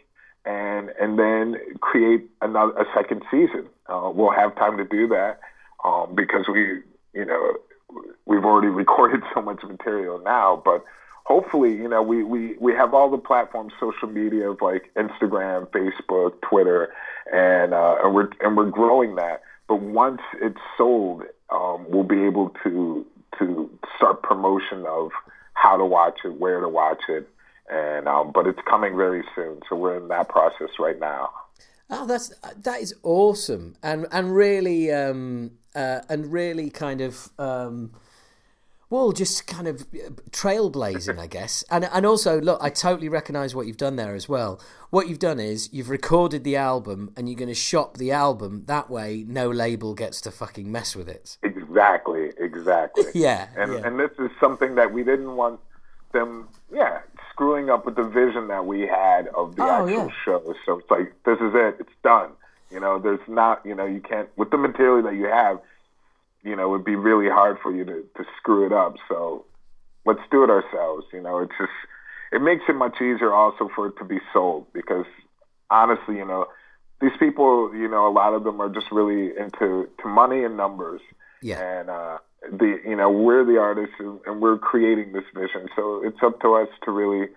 and 0.45 0.89
and 0.99 1.17
then 1.17 1.55
create 1.79 2.29
another 2.41 2.73
a 2.73 2.85
second 2.95 3.21
season. 3.29 3.67
Uh, 3.87 4.11
we'll 4.13 4.31
have 4.31 4.55
time 4.55 4.77
to 4.77 4.85
do 4.85 5.07
that 5.07 5.39
um, 5.83 6.15
because 6.15 6.45
we 6.51 6.81
you 7.13 7.25
know 7.25 7.57
we've 8.25 8.45
already 8.45 8.67
recorded 8.67 9.21
so 9.33 9.41
much 9.41 9.63
material 9.63 10.19
now, 10.23 10.61
but 10.63 10.83
hopefully, 11.25 11.71
you 11.73 11.87
know, 11.87 12.01
we, 12.01 12.23
we, 12.23 12.55
we 12.59 12.73
have 12.73 12.93
all 12.93 13.09
the 13.09 13.17
platforms, 13.17 13.73
social 13.79 14.07
media 14.07 14.51
of 14.51 14.61
like 14.61 14.91
Instagram, 14.95 15.67
Facebook, 15.69 16.41
Twitter, 16.41 16.93
and, 17.31 17.73
uh, 17.73 17.97
and 18.03 18.13
we're, 18.13 18.29
and 18.41 18.57
we're 18.57 18.69
growing 18.69 19.15
that. 19.15 19.41
But 19.67 19.81
once 19.81 20.21
it's 20.41 20.59
sold, 20.77 21.23
um, 21.49 21.85
we'll 21.89 22.03
be 22.03 22.23
able 22.23 22.49
to, 22.63 23.05
to 23.39 23.69
start 23.95 24.21
promotion 24.21 24.85
of 24.87 25.11
how 25.53 25.77
to 25.77 25.85
watch 25.85 26.19
it, 26.25 26.39
where 26.39 26.59
to 26.59 26.67
watch 26.67 27.01
it. 27.07 27.27
And, 27.71 28.07
um, 28.07 28.31
but 28.33 28.45
it's 28.45 28.59
coming 28.69 28.97
very 28.97 29.23
soon. 29.35 29.61
So 29.69 29.77
we're 29.77 29.97
in 29.97 30.09
that 30.09 30.27
process 30.27 30.69
right 30.79 30.99
now. 30.99 31.29
Oh, 31.89 32.07
that's 32.07 32.33
that 32.63 32.81
is 32.81 32.95
awesome, 33.03 33.75
and 33.83 34.07
and 34.11 34.33
really, 34.33 34.91
um, 34.91 35.51
uh, 35.75 36.01
and 36.09 36.31
really 36.31 36.69
kind 36.69 37.01
of 37.01 37.29
um, 37.39 37.91
well, 38.93 39.11
just 39.11 39.47
kind 39.47 39.67
of 39.67 39.81
uh, 39.81 40.09
trailblazing, 40.29 41.17
I 41.17 41.25
guess. 41.25 41.63
And 41.71 41.85
and 41.85 42.05
also, 42.05 42.39
look, 42.39 42.59
I 42.61 42.69
totally 42.69 43.09
recognise 43.09 43.55
what 43.55 43.65
you've 43.65 43.77
done 43.77 43.95
there 43.95 44.13
as 44.13 44.29
well. 44.29 44.61
What 44.91 45.07
you've 45.09 45.17
done 45.17 45.39
is 45.39 45.73
you've 45.73 45.89
recorded 45.89 46.43
the 46.43 46.55
album 46.55 47.11
and 47.17 47.27
you're 47.27 47.37
going 47.37 47.47
to 47.49 47.55
shop 47.55 47.97
the 47.97 48.11
album. 48.11 48.65
That 48.67 48.91
way, 48.91 49.25
no 49.27 49.49
label 49.49 49.95
gets 49.95 50.21
to 50.21 50.31
fucking 50.31 50.71
mess 50.71 50.95
with 50.95 51.09
it. 51.09 51.39
Exactly, 51.41 52.33
exactly. 52.37 53.05
yeah, 53.15 53.47
and 53.57 53.73
yeah. 53.73 53.87
and 53.87 53.99
this 53.99 54.11
is 54.19 54.29
something 54.39 54.75
that 54.75 54.93
we 54.93 55.03
didn't 55.03 55.35
want 55.35 55.59
them, 56.11 56.47
yeah, 56.71 56.99
screwing 57.31 57.71
up 57.71 57.87
with 57.87 57.95
the 57.95 58.03
vision 58.03 58.47
that 58.49 58.67
we 58.67 58.81
had 58.81 59.27
of 59.29 59.55
the 59.55 59.63
oh, 59.63 59.87
actual 59.87 60.05
yeah. 60.05 60.13
show. 60.23 60.55
So 60.67 60.77
it's 60.77 60.91
like 60.91 61.13
this 61.25 61.39
is 61.39 61.53
it. 61.55 61.77
It's 61.79 61.97
done. 62.03 62.29
You 62.73 62.79
know, 62.79 62.99
there's 62.99 63.19
not, 63.27 63.65
you 63.65 63.75
know, 63.75 63.85
you 63.85 64.01
can't 64.01 64.29
with 64.35 64.49
the 64.49 64.57
material 64.57 65.03
that 65.03 65.15
you 65.15 65.25
have 65.25 65.59
you 66.43 66.55
know, 66.55 66.73
it'd 66.73 66.85
be 66.85 66.95
really 66.95 67.29
hard 67.29 67.57
for 67.63 67.71
you 67.73 67.85
to, 67.85 68.03
to 68.17 68.25
screw 68.37 68.65
it 68.65 68.73
up. 68.73 68.95
So 69.07 69.45
let's 70.05 70.19
do 70.29 70.43
it 70.43 70.49
ourselves. 70.49 71.05
You 71.13 71.21
know, 71.21 71.39
it's 71.39 71.53
just, 71.57 71.71
it 72.31 72.41
makes 72.41 72.63
it 72.67 72.75
much 72.75 72.95
easier 72.97 73.33
also 73.33 73.69
for 73.73 73.87
it 73.87 73.97
to 73.99 74.05
be 74.05 74.19
sold 74.33 74.67
because 74.73 75.05
honestly, 75.69 76.17
you 76.17 76.25
know, 76.25 76.47
these 77.01 77.11
people, 77.19 77.73
you 77.73 77.87
know, 77.87 78.07
a 78.07 78.11
lot 78.11 78.33
of 78.33 78.43
them 78.43 78.61
are 78.61 78.69
just 78.69 78.87
really 78.91 79.31
into 79.37 79.89
to 80.01 80.07
money 80.07 80.43
and 80.43 80.57
numbers. 80.57 81.01
Yeah. 81.41 81.59
And, 81.59 81.89
uh, 81.89 82.17
the, 82.51 82.79
you 82.85 82.95
know, 82.95 83.09
we're 83.09 83.45
the 83.45 83.57
artists 83.57 83.95
and, 83.99 84.19
and 84.25 84.41
we're 84.41 84.57
creating 84.57 85.13
this 85.13 85.23
vision. 85.33 85.69
So 85.75 86.03
it's 86.05 86.17
up 86.21 86.41
to 86.41 86.55
us 86.55 86.67
to 86.83 86.91
really, 86.91 87.29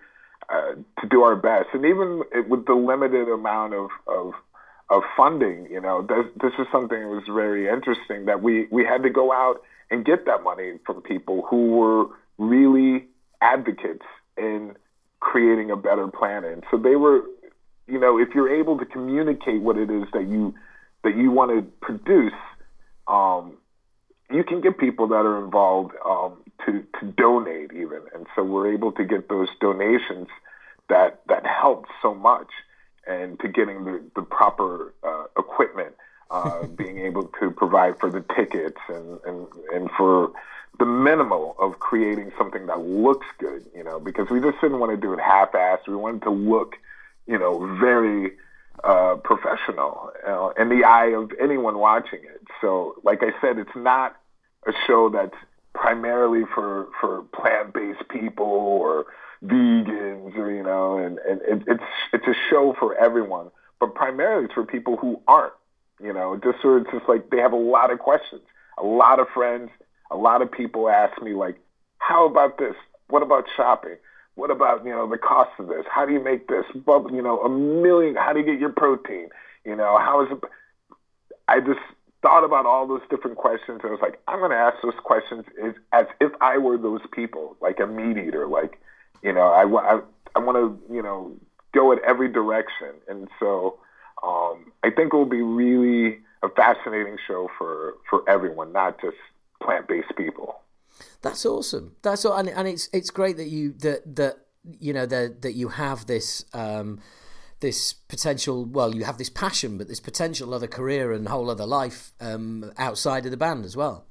uh, 0.49 0.75
to 1.01 1.07
do 1.09 1.23
our 1.23 1.35
best. 1.35 1.69
And 1.73 1.85
even 1.85 2.23
with 2.49 2.65
the 2.65 2.73
limited 2.73 3.29
amount 3.29 3.73
of, 3.73 3.89
of 4.05 4.33
of 4.89 5.03
funding. 5.15 5.67
You 5.69 5.81
know, 5.81 6.01
this, 6.01 6.25
this 6.41 6.53
is 6.59 6.67
something 6.71 6.99
that 6.99 7.07
was 7.07 7.23
very 7.27 7.67
interesting 7.67 8.25
that 8.25 8.41
we, 8.41 8.67
we 8.71 8.85
had 8.85 9.03
to 9.03 9.09
go 9.09 9.31
out 9.31 9.61
and 9.89 10.05
get 10.05 10.25
that 10.25 10.43
money 10.43 10.73
from 10.85 11.01
people 11.01 11.45
who 11.49 11.71
were 11.71 12.05
really 12.37 13.05
advocates 13.41 14.05
in 14.37 14.75
creating 15.19 15.71
a 15.71 15.75
better 15.75 16.07
planet. 16.07 16.53
And 16.53 16.63
so 16.71 16.77
they 16.77 16.95
were, 16.95 17.21
you 17.87 17.99
know, 17.99 18.19
if 18.19 18.29
you're 18.35 18.53
able 18.53 18.77
to 18.77 18.85
communicate 18.85 19.61
what 19.61 19.77
it 19.77 19.89
is 19.89 20.03
that 20.13 20.27
you 20.27 20.53
that 21.03 21.15
you 21.15 21.31
want 21.31 21.51
to 21.51 21.61
produce, 21.79 22.33
um, 23.07 23.57
you 24.29 24.43
can 24.43 24.61
get 24.61 24.77
people 24.77 25.07
that 25.09 25.25
are 25.25 25.43
involved 25.43 25.93
um, 26.05 26.37
to 26.65 26.83
to 26.99 27.05
donate 27.17 27.71
even. 27.73 28.01
And 28.13 28.27
so 28.35 28.43
we're 28.43 28.73
able 28.73 28.91
to 28.93 29.05
get 29.05 29.29
those 29.29 29.47
donations 29.59 30.27
that 30.89 31.21
that 31.27 31.45
helped 31.45 31.89
so 32.01 32.13
much 32.13 32.49
and 33.07 33.39
to 33.39 33.47
getting 33.47 33.85
the, 33.85 34.03
the 34.15 34.21
proper 34.21 34.93
uh, 35.03 35.25
equipment, 35.37 35.95
uh, 36.31 36.65
being 36.77 36.99
able 36.99 37.31
to 37.39 37.51
provide 37.51 37.99
for 37.99 38.09
the 38.09 38.23
tickets 38.35 38.79
and, 38.89 39.19
and, 39.25 39.47
and 39.73 39.89
for 39.97 40.31
the 40.79 40.85
minimal 40.85 41.55
of 41.59 41.79
creating 41.79 42.31
something 42.37 42.67
that 42.67 42.79
looks 42.79 43.25
good, 43.39 43.65
you 43.75 43.83
know, 43.83 43.99
because 43.99 44.29
we 44.29 44.39
just 44.39 44.59
didn't 44.61 44.79
want 44.79 44.91
to 44.91 44.97
do 44.97 45.13
it 45.13 45.19
half-assed. 45.19 45.87
We 45.87 45.95
wanted 45.95 46.21
to 46.23 46.29
look, 46.29 46.75
you 47.25 47.39
know, 47.39 47.77
very 47.79 48.33
uh, 48.83 49.15
professional 49.23 50.11
uh, 50.27 50.49
in 50.61 50.69
the 50.69 50.83
eye 50.83 51.13
of 51.15 51.31
anyone 51.41 51.79
watching 51.79 52.19
it. 52.19 52.41
So, 52.61 52.95
like 53.03 53.23
I 53.23 53.31
said, 53.41 53.57
it's 53.57 53.75
not 53.75 54.15
a 54.67 54.73
show 54.85 55.09
that's 55.09 55.35
primarily 55.73 56.43
for 56.53 56.87
for 56.99 57.23
plant-based 57.33 58.07
people 58.09 58.45
or 58.45 59.05
vegans 59.43 60.35
or 60.35 60.51
you 60.51 60.63
know 60.63 60.97
and 60.97 61.19
and 61.19 61.41
it, 61.41 61.63
it's 61.67 61.83
it's 62.13 62.27
a 62.27 62.33
show 62.49 62.75
for 62.79 62.95
everyone 62.95 63.51
but 63.79 63.93
primarily 63.93 64.45
it's 64.45 64.53
for 64.53 64.65
people 64.65 64.97
who 64.97 65.21
aren't 65.27 65.53
you 66.01 66.13
know 66.13 66.39
just 66.43 66.61
sort 66.61 66.81
of 66.81 66.91
just 66.91 67.07
like 67.07 67.29
they 67.29 67.37
have 67.37 67.53
a 67.53 67.57
lot 67.57 67.91
of 67.91 67.99
questions. 67.99 68.41
A 68.79 68.83
lot 68.83 69.19
of 69.19 69.27
friends 69.33 69.69
a 70.11 70.17
lot 70.17 70.41
of 70.41 70.51
people 70.51 70.89
ask 70.89 71.21
me 71.21 71.33
like 71.33 71.57
how 71.99 72.27
about 72.27 72.57
this? 72.57 72.75
What 73.09 73.23
about 73.23 73.45
shopping? 73.55 73.97
What 74.35 74.51
about 74.51 74.85
you 74.85 74.91
know 74.91 75.09
the 75.09 75.17
cost 75.17 75.51
of 75.59 75.67
this? 75.67 75.85
How 75.89 76.05
do 76.05 76.13
you 76.13 76.23
make 76.23 76.47
this? 76.47 76.65
Well 76.85 77.07
you 77.11 77.21
know 77.21 77.41
a 77.41 77.49
million 77.49 78.15
how 78.15 78.33
do 78.33 78.39
you 78.39 78.45
get 78.45 78.59
your 78.59 78.73
protein? 78.73 79.29
You 79.65 79.75
know 79.75 79.97
how 79.97 80.25
is 80.25 80.31
it 80.31 80.39
i 81.49 81.59
just 81.59 81.79
thought 82.21 82.43
about 82.43 82.65
all 82.65 82.87
those 82.87 83.01
different 83.09 83.37
questions 83.37 83.79
and 83.83 83.89
I 83.89 83.91
was 83.91 84.01
like, 84.01 84.19
I'm 84.27 84.39
going 84.39 84.51
to 84.51 84.57
ask 84.57 84.77
those 84.81 84.99
questions 85.03 85.45
as, 85.63 85.73
as 85.93 86.07
if 86.19 86.31
I 86.41 86.57
were 86.57 86.77
those 86.77 87.01
people, 87.11 87.55
like 87.61 87.79
a 87.79 87.85
meat 87.85 88.17
eater. 88.17 88.47
Like, 88.47 88.79
you 89.27 89.33
know, 89.33 89.49
I, 89.49 89.63
I, 89.63 89.99
I 90.35 90.39
want 90.39 90.55
to, 90.57 90.93
you 90.95 91.03
know, 91.03 91.35
go 91.73 91.91
in 91.91 91.99
every 92.07 92.31
direction. 92.31 92.93
And 93.09 93.27
so 93.39 93.77
um, 94.23 94.71
I 94.83 94.89
think 94.89 95.13
it 95.13 95.17
will 95.17 95.25
be 95.25 95.41
really 95.41 96.19
a 96.43 96.49
fascinating 96.49 97.17
show 97.27 97.49
for, 97.57 97.95
for 98.09 98.27
everyone, 98.29 98.71
not 98.71 99.01
just 99.01 99.17
plant-based 99.61 100.15
people. 100.15 100.61
That's 101.21 101.45
awesome. 101.45 101.95
That's 102.01 102.23
all, 102.25 102.37
and, 102.37 102.49
and 102.49 102.67
it's 102.67 102.89
it's 102.93 103.11
great 103.11 103.37
that 103.37 103.49
you 103.49 103.73
that 103.79 104.15
that 104.15 104.35
you 104.79 104.93
know 104.93 105.05
that 105.05 105.41
that 105.41 105.53
you 105.53 105.67
have 105.67 106.07
this 106.07 106.45
um, 106.53 106.99
this 107.59 107.93
potential. 107.93 108.65
Well, 108.65 108.95
you 108.95 109.03
have 109.03 109.17
this 109.17 109.29
passion, 109.29 109.77
but 109.77 109.87
this 109.87 109.99
potential 109.99 110.53
other 110.53 110.67
career 110.67 111.11
and 111.11 111.27
whole 111.27 111.49
other 111.49 111.65
life 111.65 112.13
um, 112.19 112.71
outside 112.77 113.25
of 113.25 113.31
the 113.31 113.37
band 113.37 113.65
as 113.65 113.75
well. 113.75 114.05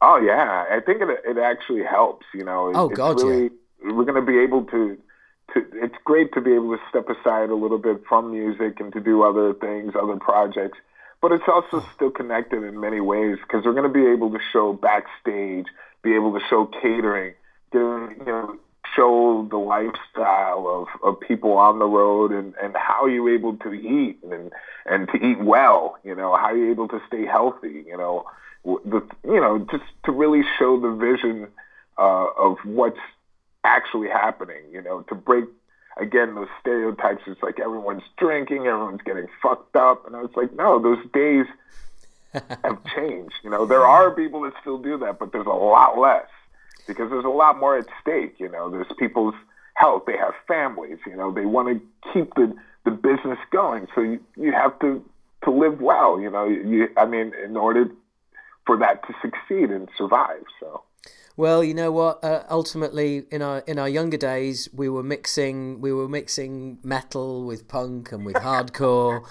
Oh 0.00 0.18
yeah, 0.18 0.64
I 0.70 0.80
think 0.80 1.02
it 1.02 1.08
it 1.24 1.38
actually 1.38 1.84
helps. 1.84 2.26
You 2.32 2.44
know, 2.44 2.72
oh 2.74 2.88
god, 2.88 3.20
really, 3.20 3.44
yeah. 3.44 3.48
We're 3.86 4.04
going 4.04 4.14
to 4.14 4.22
be 4.22 4.38
able 4.38 4.64
to. 4.66 4.98
To, 5.54 5.64
it's 5.74 5.94
great 6.04 6.32
to 6.34 6.40
be 6.40 6.54
able 6.54 6.76
to 6.76 6.82
step 6.88 7.08
aside 7.08 7.50
a 7.50 7.54
little 7.54 7.78
bit 7.78 8.02
from 8.08 8.32
music 8.32 8.80
and 8.80 8.92
to 8.92 9.00
do 9.00 9.22
other 9.22 9.54
things, 9.54 9.94
other 9.94 10.16
projects 10.16 10.76
but 11.20 11.32
it's 11.32 11.48
also 11.48 11.84
still 11.94 12.10
connected 12.10 12.62
in 12.62 12.78
many 12.78 13.00
ways 13.00 13.38
because 13.40 13.64
we're 13.64 13.72
going 13.72 13.82
to 13.82 13.88
be 13.88 14.06
able 14.06 14.30
to 14.30 14.38
show 14.52 14.72
backstage, 14.72 15.66
be 16.02 16.14
able 16.14 16.32
to 16.38 16.40
show 16.48 16.66
catering, 16.66 17.34
you 17.72 18.16
know, 18.24 18.56
show 18.94 19.46
the 19.50 19.56
lifestyle 19.56 20.66
of, 20.68 20.86
of 21.02 21.20
people 21.20 21.54
on 21.54 21.78
the 21.78 21.84
road 21.84 22.32
and, 22.32 22.54
and 22.62 22.76
how 22.76 23.06
you're 23.06 23.34
able 23.34 23.56
to 23.56 23.72
eat 23.72 24.18
and, 24.30 24.52
and 24.84 25.08
to 25.08 25.16
eat 25.16 25.40
well, 25.40 25.98
you 26.04 26.14
know, 26.14 26.36
how 26.36 26.54
you're 26.54 26.70
able 26.70 26.88
to 26.88 27.00
stay 27.06 27.26
healthy, 27.26 27.84
you 27.86 27.96
know, 27.96 28.24
the, 28.64 29.02
you 29.24 29.40
know, 29.40 29.58
just 29.70 29.84
to 30.04 30.12
really 30.12 30.42
show 30.58 30.78
the 30.80 30.90
vision 30.90 31.48
uh, 31.98 32.26
of 32.38 32.58
what's 32.64 33.00
actually 33.66 34.08
happening, 34.08 34.62
you 34.70 34.80
know, 34.80 35.02
to 35.02 35.14
break 35.14 35.44
again 35.96 36.34
those 36.34 36.48
stereotypes. 36.60 37.22
It's 37.26 37.42
like 37.42 37.58
everyone's 37.58 38.04
drinking, 38.16 38.66
everyone's 38.66 39.02
getting 39.02 39.26
fucked 39.42 39.76
up, 39.76 40.06
and 40.06 40.14
I 40.14 40.22
was 40.22 40.30
like, 40.36 40.54
no, 40.54 40.80
those 40.80 41.04
days 41.12 41.46
have 42.32 42.84
changed. 42.94 43.34
You 43.42 43.50
know, 43.50 43.66
there 43.66 43.84
are 43.84 44.10
people 44.12 44.42
that 44.42 44.52
still 44.60 44.78
do 44.78 44.98
that, 44.98 45.18
but 45.18 45.32
there's 45.32 45.46
a 45.46 45.50
lot 45.50 45.98
less 45.98 46.28
because 46.86 47.10
there's 47.10 47.24
a 47.24 47.28
lot 47.28 47.58
more 47.58 47.76
at 47.76 47.86
stake. 48.00 48.36
You 48.38 48.48
know, 48.48 48.70
there's 48.70 48.86
people's 48.98 49.34
health. 49.74 50.04
They 50.06 50.16
have 50.16 50.34
families. 50.46 50.98
You 51.06 51.16
know, 51.16 51.32
they 51.32 51.46
want 51.46 51.68
to 51.68 52.12
keep 52.12 52.34
the 52.34 52.54
the 52.84 52.92
business 52.92 53.38
going. 53.50 53.88
So 53.94 54.00
you, 54.00 54.20
you 54.36 54.52
have 54.52 54.78
to 54.80 55.04
to 55.44 55.50
live 55.50 55.80
well. 55.80 56.20
You 56.20 56.30
know, 56.30 56.46
you 56.46 56.88
I 56.96 57.06
mean, 57.06 57.32
in 57.44 57.56
order 57.56 57.90
for 58.64 58.76
that 58.78 59.06
to 59.06 59.14
succeed 59.22 59.70
and 59.70 59.88
survive. 59.96 60.44
So. 60.60 60.82
Well, 61.38 61.62
you 61.62 61.74
know 61.74 61.92
what? 61.92 62.24
Uh, 62.24 62.44
ultimately, 62.48 63.24
in 63.30 63.42
our 63.42 63.58
in 63.66 63.78
our 63.78 63.88
younger 63.88 64.16
days, 64.16 64.70
we 64.72 64.88
were 64.88 65.02
mixing 65.02 65.82
we 65.82 65.92
were 65.92 66.08
mixing 66.08 66.78
metal 66.82 67.44
with 67.44 67.68
punk 67.68 68.10
and 68.10 68.24
with 68.24 68.36
hardcore, 68.36 69.22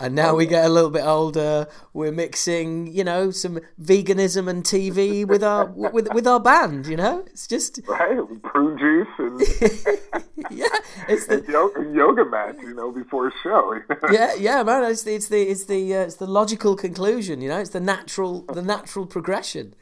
and 0.00 0.16
now 0.16 0.34
we 0.34 0.46
get 0.46 0.64
a 0.64 0.68
little 0.68 0.90
bit 0.90 1.04
older. 1.04 1.68
We're 1.92 2.10
mixing, 2.10 2.88
you 2.88 3.04
know, 3.04 3.30
some 3.30 3.60
veganism 3.80 4.48
and 4.48 4.64
TV 4.64 5.24
with 5.24 5.44
our 5.44 5.66
with 5.66 6.12
with 6.12 6.26
our 6.26 6.40
band. 6.40 6.88
You 6.88 6.96
know, 6.96 7.24
it's 7.26 7.46
just 7.46 7.78
right 7.86 8.18
prune 8.42 8.76
juice 8.76 9.06
and 9.18 9.40
yeah, 10.50 10.66
it's 11.08 11.26
the 11.26 11.44
yoga, 11.48 11.88
yoga 11.94 12.24
mat. 12.24 12.56
You 12.60 12.74
know, 12.74 12.90
before 12.90 13.28
a 13.28 13.32
show. 13.44 13.78
yeah, 14.10 14.34
yeah, 14.34 14.64
man. 14.64 14.82
It's 14.90 15.04
the 15.04 15.14
it's 15.14 15.28
the 15.28 15.42
it's 15.42 15.66
the 15.66 15.94
uh, 15.94 16.00
it's 16.00 16.16
the 16.16 16.26
logical 16.26 16.74
conclusion. 16.74 17.40
You 17.40 17.50
know, 17.50 17.60
it's 17.60 17.70
the 17.70 17.78
natural 17.78 18.42
the 18.52 18.62
natural 18.62 19.06
progression. 19.06 19.76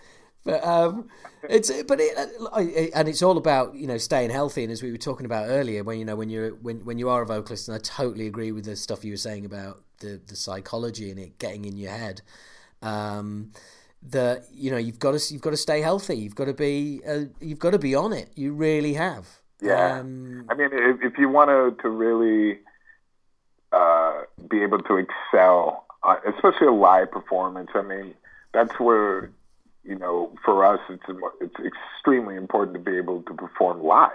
But 0.45 0.65
um, 0.65 1.09
it's 1.43 1.71
but 1.83 1.99
it, 2.01 2.91
and 2.95 3.09
it's 3.09 3.23
all 3.23 3.37
about 3.37 3.75
you 3.75 3.87
know 3.87 3.99
staying 3.99 4.31
healthy. 4.31 4.63
And 4.63 4.73
as 4.73 4.83
we 4.83 4.91
were 4.91 4.97
talking 4.97 5.27
about 5.27 5.49
earlier, 5.49 5.85
when 5.85 5.99
you 5.99 6.05
know 6.05 6.17
when 6.17 6.31
you're 6.31 6.51
when 6.51 6.85
when 6.85 6.99
you 6.99 7.09
are 7.11 7.23
a 7.23 7.27
vocalist, 7.27 7.69
and 7.69 7.75
I 7.75 7.81
totally 7.81 8.27
agree 8.27 8.53
with 8.53 8.65
the 8.65 8.77
stuff 8.77 9.05
you 9.05 9.13
were 9.13 9.19
saying 9.19 9.45
about 9.45 9.83
the 10.01 10.21
the 10.27 10.37
psychology 10.37 11.11
and 11.11 11.21
it 11.21 11.39
getting 11.39 11.65
in 11.65 11.77
your 11.77 11.91
head. 11.91 12.23
Um, 12.83 13.53
that 14.03 14.45
you 14.51 14.71
know 14.71 14.79
you've 14.79 14.99
got 14.99 15.19
to 15.19 15.33
you've 15.33 15.43
got 15.43 15.51
to 15.51 15.59
stay 15.59 15.83
healthy. 15.83 16.17
You've 16.17 16.35
got 16.35 16.47
to 16.47 16.55
be 16.55 17.03
uh, 17.07 17.25
you've 17.41 17.59
got 17.59 17.73
to 17.73 17.79
be 17.79 17.95
on 17.95 18.13
it. 18.13 18.31
You 18.35 18.53
really 18.55 18.95
have. 18.95 19.29
Yeah. 19.61 19.99
Um, 19.99 20.47
I 20.49 20.55
mean, 20.55 20.71
if, 20.73 21.03
if 21.03 21.19
you 21.19 21.29
want 21.29 21.51
to 21.51 21.83
to 21.83 21.89
really 21.91 22.61
uh, 23.73 24.23
be 24.49 24.63
able 24.63 24.79
to 24.79 24.97
excel, 24.97 25.85
uh, 26.03 26.17
especially 26.27 26.69
a 26.69 26.73
live 26.73 27.11
performance, 27.11 27.71
I 27.75 27.83
mean, 27.83 28.15
that's 28.55 28.81
where 28.81 29.31
you 29.85 29.99
know, 29.99 30.33
for 30.45 30.65
us, 30.65 30.81
it's 30.89 31.03
it's 31.41 31.55
extremely 31.97 32.37
important 32.37 32.77
to 32.77 32.81
be 32.91 32.97
able 32.97 33.23
to 33.23 33.35
perform 33.35 33.83
live. 33.83 34.11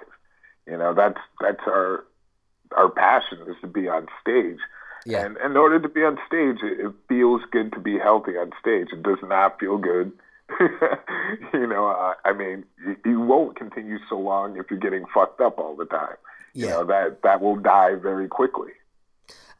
You 0.67 0.77
know, 0.77 0.93
that's 0.93 1.19
that's 1.41 1.61
our 1.67 2.05
our 2.75 2.89
passion 2.89 3.39
is 3.47 3.55
to 3.61 3.67
be 3.67 3.87
on 3.87 4.07
stage. 4.21 4.59
Yeah. 5.05 5.25
And 5.25 5.37
and 5.37 5.51
in 5.51 5.57
order 5.57 5.79
to 5.79 5.89
be 5.89 6.01
on 6.01 6.17
stage, 6.27 6.57
it, 6.63 6.85
it 6.85 6.93
feels 7.07 7.41
good 7.51 7.71
to 7.73 7.79
be 7.79 7.97
healthy 7.97 8.31
on 8.31 8.51
stage. 8.59 8.87
It 8.91 9.03
does 9.03 9.19
not 9.23 9.59
feel 9.59 9.77
good. 9.77 10.11
you 11.53 11.65
know, 11.67 11.87
uh, 11.87 12.13
I 12.23 12.33
mean, 12.33 12.65
you, 12.85 12.95
you, 13.03 13.19
won't 13.19 13.55
continue 13.55 13.97
so 14.07 14.19
long 14.19 14.57
if 14.57 14.67
you're 14.69 14.79
getting 14.79 15.05
fucked 15.11 15.41
up 15.41 15.57
all 15.57 15.75
the 15.75 15.85
time. 15.85 16.17
Yeah. 16.53 16.65
You 16.65 16.71
know, 16.71 16.85
that 16.85 17.21
that 17.23 17.41
will 17.41 17.55
die 17.55 17.95
very 17.95 18.27
quickly. 18.27 18.71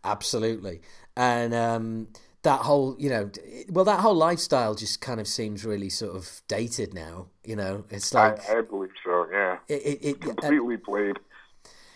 Absolutely. 0.03 0.81
And 1.17 1.53
um, 1.55 2.07
that 2.45 2.61
whole 2.61 2.95
you 2.97 3.09
know 3.09 3.29
well 3.69 3.83
that 3.83 3.99
whole 3.99 4.15
lifestyle 4.15 4.73
just 4.73 5.01
kind 5.01 5.19
of 5.19 5.27
seems 5.27 5.65
really 5.65 5.89
sort 5.89 6.15
of 6.15 6.41
dated 6.47 6.93
now 6.93 7.27
you 7.43 7.55
know? 7.55 7.83
It's 7.89 8.13
like 8.13 8.49
i, 8.49 8.59
I 8.59 8.61
believe 8.61 8.91
so 9.03 9.27
yeah. 9.31 9.57
It, 9.67 9.73
it, 9.73 10.05
it 10.05 10.21
completely 10.21 10.77
played. 10.77 11.17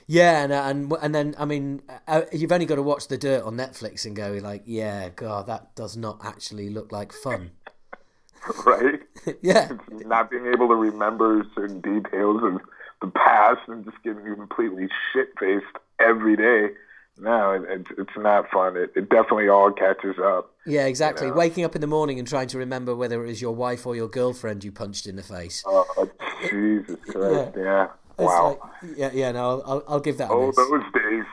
Yeah 0.06 0.44
and, 0.44 0.52
and 0.54 0.94
and 1.02 1.16
then 1.16 1.36
i 1.38 1.46
mean 1.46 1.82
uh, 2.08 2.24
you've 2.34 2.52
only 2.52 2.66
got 2.66 2.76
to 2.76 2.84
watch 2.84 3.08
the 3.08 3.18
dirt 3.18 3.44
on 3.44 3.56
netflix 3.56 4.06
and 4.06 4.16
go 4.16 4.40
like 4.42 4.64
yeah 4.66 5.10
god 5.10 5.48
that 5.48 5.76
does 5.76 5.96
not 5.96 6.20
actually 6.26 6.70
look 6.70 6.92
like 6.92 7.14
fun. 7.14 7.52
Right? 8.66 9.02
Yeah. 9.42 9.70
It's 9.92 10.06
not 10.06 10.32
being 10.32 10.48
able 10.48 10.70
to 10.70 10.76
remember 10.76 11.46
certain 11.54 11.82
details 11.82 12.42
of 12.42 12.62
the 13.02 13.08
past 13.08 13.60
and 13.68 13.84
just 13.84 14.02
getting 14.02 14.24
completely 14.24 14.88
shit 15.12 15.28
faced 15.38 15.66
every 16.00 16.38
day 16.38 16.74
no, 17.22 17.52
it, 17.52 17.86
it's 17.98 18.18
not 18.18 18.50
fun. 18.52 18.78
It, 18.78 18.92
it, 18.96 19.10
definitely 19.10 19.50
all 19.50 19.72
catches 19.72 20.18
up. 20.20 20.52
Yeah, 20.66 20.86
exactly. 20.86 21.28
You 21.28 21.34
know? 21.34 21.38
Waking 21.38 21.66
up 21.66 21.76
in 21.76 21.82
the 21.82 21.88
morning 21.88 22.20
and 22.20 22.28
trying 22.28 22.48
to 22.48 22.58
remember 22.58 22.96
whether 22.96 23.24
it 23.24 23.28
was 23.28 23.42
your 23.42 23.56
wife 23.56 23.86
or 23.86 23.96
your 23.96 24.08
girlfriend 24.08 24.64
you 24.64 24.72
punched 24.72 25.08
in 25.08 25.16
the 25.16 25.24
face. 25.24 25.64
Oh, 25.66 26.10
Jesus 26.50 26.98
Christ! 27.06 27.54
yeah. 27.58 27.64
yeah. 27.64 27.88
Wow. 28.20 28.60
Like, 28.82 28.98
yeah, 28.98 29.12
yeah. 29.14 29.32
No, 29.32 29.62
I'll, 29.66 29.84
I'll 29.88 30.00
give 30.00 30.18
that. 30.18 30.30
Oh, 30.30 30.52
those 30.52 30.84
days. 30.94 31.26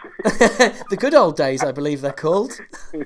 the 0.91 0.97
good 0.97 1.15
old 1.15 1.37
days, 1.37 1.63
I 1.63 1.73
believe 1.73 2.01
they're 2.01 2.13
called. 2.13 2.53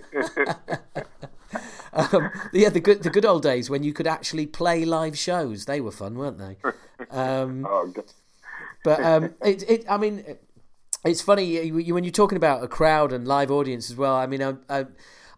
um, 1.92 2.30
yeah, 2.52 2.68
the 2.68 2.80
good 2.80 3.02
the 3.02 3.10
good 3.10 3.24
old 3.24 3.42
days 3.42 3.70
when 3.70 3.82
you 3.82 3.92
could 3.92 4.06
actually 4.06 4.46
play 4.46 4.84
live 4.84 5.18
shows. 5.18 5.64
They 5.64 5.80
were 5.80 5.90
fun, 5.90 6.16
weren't 6.16 6.38
they? 6.38 6.56
Um, 7.10 7.66
oh, 7.66 7.86
God. 7.86 8.04
But 8.84 9.02
um, 9.02 9.34
it, 9.42 9.68
it, 9.68 9.84
I 9.88 9.96
mean, 9.96 10.22
it's 11.04 11.22
funny 11.22 11.70
when 11.70 12.04
you're 12.04 12.10
talking 12.10 12.36
about 12.36 12.62
a 12.62 12.68
crowd 12.68 13.12
and 13.12 13.26
live 13.26 13.50
audience 13.50 13.90
as 13.90 13.96
well. 13.96 14.14
I 14.14 14.26
mean, 14.26 14.42
I, 14.42 14.54
I, 14.68 14.86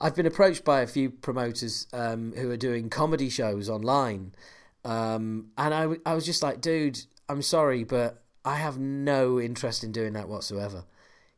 I've 0.00 0.16
been 0.16 0.26
approached 0.26 0.64
by 0.64 0.80
a 0.80 0.86
few 0.86 1.10
promoters 1.10 1.86
um, 1.92 2.32
who 2.36 2.50
are 2.50 2.56
doing 2.56 2.90
comedy 2.90 3.28
shows 3.28 3.68
online, 3.68 4.34
um, 4.84 5.50
and 5.56 5.72
I, 5.72 5.88
I 6.04 6.14
was 6.14 6.26
just 6.26 6.42
like, 6.42 6.60
dude, 6.60 7.00
I'm 7.28 7.42
sorry, 7.42 7.84
but 7.84 8.22
I 8.44 8.56
have 8.56 8.78
no 8.78 9.40
interest 9.40 9.84
in 9.84 9.92
doing 9.92 10.12
that 10.14 10.28
whatsoever. 10.28 10.84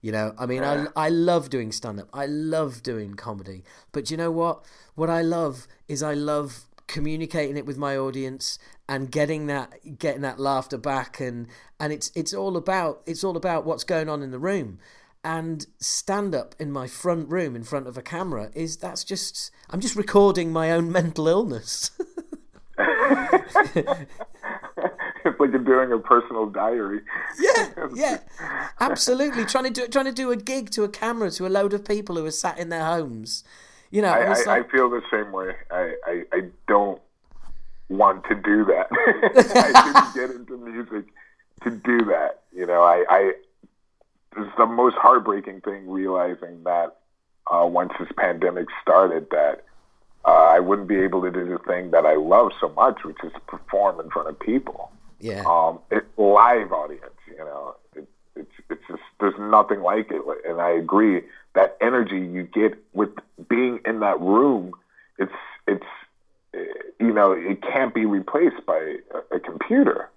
You 0.00 0.12
know, 0.12 0.34
I 0.38 0.44
mean, 0.44 0.62
I, 0.62 0.86
I 0.96 1.08
love 1.08 1.48
doing 1.48 1.72
stand 1.72 1.98
up. 1.98 2.08
I 2.12 2.26
love 2.26 2.82
doing 2.82 3.14
comedy. 3.14 3.64
But 3.90 4.10
you 4.10 4.18
know 4.18 4.30
what? 4.30 4.62
What 4.94 5.08
I 5.08 5.22
love 5.22 5.66
is 5.88 6.02
I 6.02 6.12
love 6.12 6.66
communicating 6.86 7.56
it 7.56 7.64
with 7.64 7.78
my 7.78 7.96
audience 7.96 8.58
and 8.88 9.10
getting 9.10 9.46
that 9.46 9.98
getting 9.98 10.22
that 10.22 10.38
laughter 10.38 10.78
back 10.78 11.20
and 11.20 11.46
and 11.80 11.92
it's 11.92 12.10
it's 12.14 12.34
all 12.34 12.56
about 12.56 13.02
it's 13.06 13.24
all 13.24 13.36
about 13.36 13.64
what's 13.64 13.84
going 13.84 14.08
on 14.08 14.22
in 14.22 14.30
the 14.30 14.38
room 14.38 14.78
and 15.24 15.66
stand 15.78 16.34
up 16.34 16.54
in 16.58 16.70
my 16.70 16.86
front 16.86 17.28
room 17.30 17.56
in 17.56 17.64
front 17.64 17.86
of 17.86 17.96
a 17.96 18.02
camera 18.02 18.50
is 18.54 18.76
that's 18.76 19.02
just 19.02 19.50
I'm 19.70 19.80
just 19.80 19.96
recording 19.96 20.52
my 20.52 20.70
own 20.70 20.92
mental 21.00 21.26
illness. 21.26 21.90
it's 22.78 23.54
like 25.40 25.50
you're 25.50 25.58
doing 25.64 25.92
a 25.92 25.98
personal 25.98 26.46
diary. 26.46 27.00
Yeah, 27.40 27.70
yeah, 27.94 28.18
absolutely. 28.80 29.44
trying 29.46 29.64
to 29.64 29.70
do 29.70 29.88
trying 29.88 30.04
to 30.04 30.12
do 30.12 30.30
a 30.30 30.36
gig 30.36 30.70
to 30.70 30.84
a 30.84 30.88
camera 30.88 31.30
to 31.32 31.46
a 31.46 31.48
load 31.48 31.72
of 31.72 31.84
people 31.84 32.16
who 32.16 32.26
are 32.26 32.30
sat 32.30 32.58
in 32.58 32.68
their 32.68 32.84
homes. 32.84 33.44
You 33.90 34.02
know, 34.02 34.08
I, 34.08 34.24
I, 34.24 34.28
like... 34.28 34.48
I 34.48 34.62
feel 34.70 34.90
the 34.90 35.02
same 35.10 35.30
way. 35.30 35.52
I, 35.70 35.94
I, 36.04 36.22
I 36.32 36.40
don't 36.66 37.00
want 37.96 38.24
to 38.24 38.34
do 38.34 38.64
that. 38.64 38.88
I 38.92 40.12
didn't 40.14 40.14
get 40.14 40.36
into 40.36 40.56
music 40.58 41.06
to 41.62 41.70
do 41.70 42.04
that. 42.06 42.42
You 42.52 42.66
know, 42.66 42.82
I, 42.82 43.04
I 43.08 43.32
it's 44.36 44.56
the 44.56 44.66
most 44.66 44.96
heartbreaking 44.96 45.60
thing 45.60 45.88
realizing 45.88 46.64
that 46.64 46.96
uh, 47.52 47.66
once 47.66 47.92
this 47.98 48.08
pandemic 48.16 48.66
started 48.82 49.28
that 49.30 49.64
uh, 50.24 50.30
I 50.30 50.60
wouldn't 50.60 50.88
be 50.88 50.96
able 50.96 51.22
to 51.22 51.30
do 51.30 51.46
the 51.46 51.58
thing 51.58 51.90
that 51.90 52.06
I 52.06 52.14
love 52.14 52.52
so 52.60 52.70
much, 52.70 53.04
which 53.04 53.18
is 53.22 53.32
to 53.32 53.40
perform 53.40 54.00
in 54.00 54.10
front 54.10 54.28
of 54.28 54.40
people. 54.40 54.90
Yeah. 55.20 55.44
Um, 55.46 55.80
it, 55.90 56.04
live 56.16 56.72
audience, 56.72 57.14
you 57.28 57.38
know, 57.38 57.76
it, 57.94 58.08
it's 58.36 58.52
it's 58.70 58.82
just 58.88 59.02
there's 59.20 59.38
nothing 59.38 59.80
like 59.80 60.10
it, 60.10 60.22
and 60.48 60.60
I 60.60 60.70
agree 60.70 61.22
that 61.54 61.76
energy 61.80 62.18
you 62.18 62.42
get 62.42 62.74
with 62.92 63.10
being 63.48 63.80
in 63.84 64.00
that 64.00 64.20
room, 64.20 64.72
it's 65.18 65.32
it's 65.66 65.86
you 67.00 67.12
know 67.12 67.32
it 67.32 67.62
can't 67.62 67.94
be 67.94 68.06
replaced 68.06 68.64
by 68.66 68.96
a, 69.30 69.36
a 69.36 69.40
computer. 69.40 70.10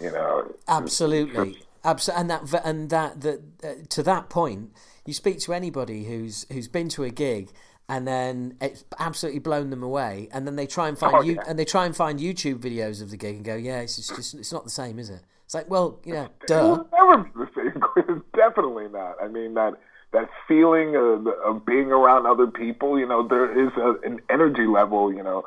You 0.00 0.10
know, 0.10 0.54
absolutely, 0.68 1.58
absolutely, 1.84 2.20
and 2.20 2.30
that 2.30 2.64
and 2.64 2.90
that 2.90 3.20
that 3.22 3.40
uh, 3.64 3.74
to 3.90 4.02
that 4.02 4.28
point, 4.28 4.72
you 5.06 5.12
speak 5.14 5.40
to 5.40 5.52
anybody 5.54 6.04
who's 6.04 6.46
who's 6.52 6.68
been 6.68 6.88
to 6.90 7.04
a 7.04 7.10
gig 7.10 7.50
and 7.88 8.06
then 8.06 8.56
it's 8.60 8.84
absolutely 8.98 9.38
blown 9.38 9.70
them 9.70 9.82
away. 9.82 10.28
And 10.32 10.46
then 10.46 10.56
they 10.56 10.66
try 10.66 10.88
and 10.88 10.98
find 10.98 11.14
Oh, 11.14 11.22
you 11.22 11.34
yeah. 11.34 11.44
and 11.46 11.58
they 11.58 11.64
try 11.64 11.86
and 11.86 11.94
find 11.94 12.18
YouTube 12.18 12.58
videos 12.58 13.00
of 13.00 13.10
the 13.10 13.16
gig 13.16 13.36
and 13.36 13.44
go, 13.44 13.54
yeah, 13.54 13.80
it's 13.80 13.96
just, 13.96 14.14
just 14.16 14.34
it's 14.34 14.52
not 14.52 14.64
the 14.64 14.70
same, 14.70 14.98
is 14.98 15.08
it? 15.10 15.20
It's 15.44 15.54
like, 15.54 15.70
well, 15.70 16.00
you 16.04 16.14
know, 16.14 16.28
duh. 16.46 16.62
will 16.62 16.88
never 16.92 17.22
be 17.22 17.30
the 17.36 17.48
same. 17.54 17.82
It's 17.96 18.24
definitely 18.34 18.88
not. 18.88 19.16
I 19.22 19.28
mean 19.28 19.54
that 19.54 19.74
that 20.12 20.28
feeling 20.48 20.96
of, 20.96 21.26
of 21.26 21.64
being 21.64 21.92
around 21.92 22.26
other 22.26 22.46
people. 22.46 22.98
You 22.98 23.06
know, 23.06 23.26
there 23.26 23.50
is 23.66 23.72
a, 23.76 23.94
an 24.04 24.20
energy 24.30 24.66
level. 24.66 25.12
You 25.12 25.22
know, 25.22 25.44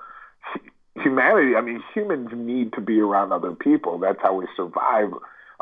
humanity. 0.96 1.56
I 1.56 1.62
mean, 1.62 1.84
humans 1.94 2.30
need 2.34 2.74
to 2.74 2.82
be 2.82 3.00
around 3.00 3.32
other 3.32 3.52
people. 3.54 3.98
That's 4.00 4.22
how 4.22 4.34
we 4.34 4.48
survive 4.56 5.12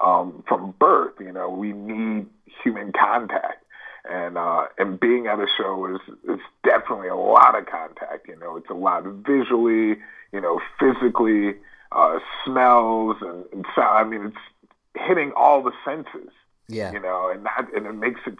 um, 0.04 0.44
from 0.48 0.74
birth. 0.80 1.14
You 1.20 1.32
know, 1.32 1.50
we 1.50 1.74
need 1.74 2.28
human 2.64 2.92
contact. 2.92 3.64
And 4.10 4.38
uh, 4.38 4.68
and 4.78 4.98
being 5.00 5.28
at 5.28 5.40
a 5.40 5.48
show 5.58 5.86
is 5.94 6.16
is 6.30 6.40
definitely 6.64 7.10
a 7.10 7.16
lot 7.16 7.58
of 7.58 7.66
contact. 7.66 8.28
You 8.28 8.38
know, 8.38 8.56
it's 8.56 8.70
a 8.70 8.74
lot 8.74 9.04
visually, 9.06 9.98
you 10.32 10.40
know, 10.40 10.62
physically, 10.80 11.56
uh, 11.92 12.20
smells 12.46 13.18
and, 13.22 13.44
and 13.52 13.66
sound. 13.76 13.98
I 13.98 14.04
mean, 14.06 14.28
it's 14.28 15.06
hitting 15.08 15.34
all 15.36 15.62
the 15.62 15.74
senses 15.84 16.32
Yeah. 16.70 16.92
you 16.94 17.02
know, 17.02 17.30
and 17.30 17.46
that 17.46 17.68
and 17.76 17.86
it 17.86 17.94
makes 17.96 18.22
it 18.26 18.38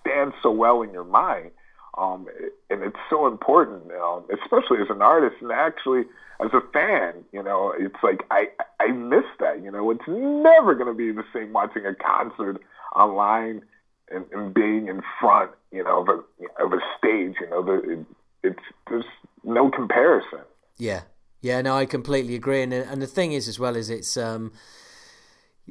stand 0.00 0.32
so 0.42 0.50
well 0.52 0.82
in 0.82 0.92
your 0.92 1.04
mind. 1.04 1.50
Um, 1.98 2.26
and 2.70 2.82
it's 2.82 2.98
so 3.08 3.26
important, 3.26 3.90
um, 3.92 4.24
especially 4.32 4.78
as 4.80 4.90
an 4.90 5.02
artist 5.02 5.36
and 5.40 5.50
actually 5.50 6.04
as 6.40 6.50
a 6.52 6.60
fan. 6.72 7.24
You 7.32 7.42
know, 7.42 7.74
it's 7.76 8.02
like 8.02 8.24
I 8.30 8.48
I 8.78 8.88
miss 8.88 9.24
that. 9.40 9.62
You 9.62 9.70
know, 9.70 9.90
it's 9.90 10.06
never 10.06 10.74
going 10.74 10.86
to 10.86 10.94
be 10.94 11.12
the 11.12 11.24
same 11.32 11.52
watching 11.52 11.86
a 11.86 11.94
concert 11.94 12.60
online 12.94 13.62
and, 14.10 14.24
and 14.32 14.52
being 14.54 14.88
in 14.88 15.02
front, 15.20 15.50
you 15.72 15.84
know, 15.84 16.02
of 16.02 16.08
a 16.08 16.62
of 16.64 16.72
a 16.72 16.80
stage. 16.98 17.34
You 17.40 17.50
know, 17.50 17.62
the, 17.64 17.90
it, 17.90 18.06
it's 18.42 18.62
there's 18.88 19.04
no 19.44 19.70
comparison. 19.70 20.40
Yeah, 20.76 21.02
yeah, 21.40 21.60
no, 21.62 21.76
I 21.76 21.86
completely 21.86 22.34
agree. 22.34 22.62
And 22.62 22.72
and 22.72 23.02
the 23.02 23.06
thing 23.06 23.32
is, 23.32 23.48
as 23.48 23.58
well, 23.58 23.76
is 23.76 23.90
it's 23.90 24.16
um, 24.16 24.52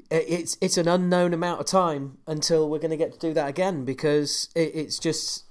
it's 0.09 0.57
it's 0.61 0.77
an 0.77 0.87
unknown 0.87 1.33
amount 1.33 1.59
of 1.59 1.65
time 1.65 2.17
until 2.27 2.69
we're 2.69 2.79
going 2.79 2.91
to 2.91 2.97
get 2.97 3.13
to 3.13 3.19
do 3.19 3.33
that 3.33 3.47
again 3.47 3.85
because 3.85 4.49
it, 4.55 4.71
it's 4.73 4.99
just 4.99 5.45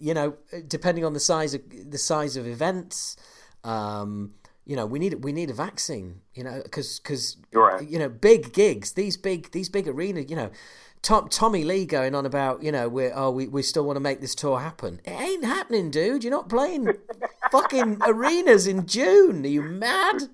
you 0.00 0.14
know 0.14 0.36
depending 0.66 1.04
on 1.04 1.12
the 1.12 1.20
size 1.20 1.54
of 1.54 1.62
the 1.90 1.98
size 1.98 2.36
of 2.36 2.46
events. 2.46 3.16
Um, 3.64 4.34
you 4.68 4.76
know, 4.76 4.84
we 4.84 4.98
need 4.98 5.24
we 5.24 5.32
need 5.32 5.50
a 5.50 5.54
vaccine. 5.54 6.20
You 6.34 6.44
know, 6.44 6.60
because 6.62 7.00
because 7.00 7.38
right. 7.52 7.88
you 7.88 7.98
know 7.98 8.08
big 8.08 8.52
gigs, 8.52 8.92
these 8.92 9.16
big 9.16 9.50
these 9.50 9.68
big 9.70 9.88
arena. 9.88 10.20
You 10.20 10.36
know, 10.36 10.50
Tom, 11.00 11.28
Tommy 11.30 11.64
Lee 11.64 11.86
going 11.86 12.14
on 12.14 12.26
about 12.26 12.62
you 12.62 12.70
know 12.70 12.88
we're 12.88 13.12
oh 13.14 13.30
we, 13.30 13.48
we 13.48 13.62
still 13.62 13.84
want 13.84 13.96
to 13.96 14.00
make 14.00 14.20
this 14.20 14.34
tour 14.34 14.60
happen. 14.60 15.00
It 15.04 15.10
ain't 15.10 15.44
happening, 15.44 15.90
dude. 15.90 16.22
You're 16.22 16.30
not 16.30 16.50
playing 16.50 16.92
fucking 17.50 18.02
arenas 18.06 18.66
in 18.66 18.86
June. 18.86 19.44
Are 19.44 19.48
you 19.48 19.62
mad? 19.62 20.24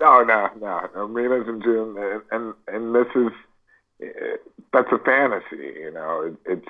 No, 0.00 0.22
no, 0.22 0.50
no. 0.60 0.90
Arenas 0.94 1.48
in 1.48 1.62
June, 1.62 1.96
and 1.96 2.22
and, 2.30 2.54
and 2.68 2.94
this 2.94 3.06
is 3.14 3.32
eh, 4.02 4.36
that's 4.70 4.92
a 4.92 4.98
fantasy. 4.98 5.80
You 5.80 5.92
know, 5.92 6.20
it, 6.22 6.52
it's 6.52 6.68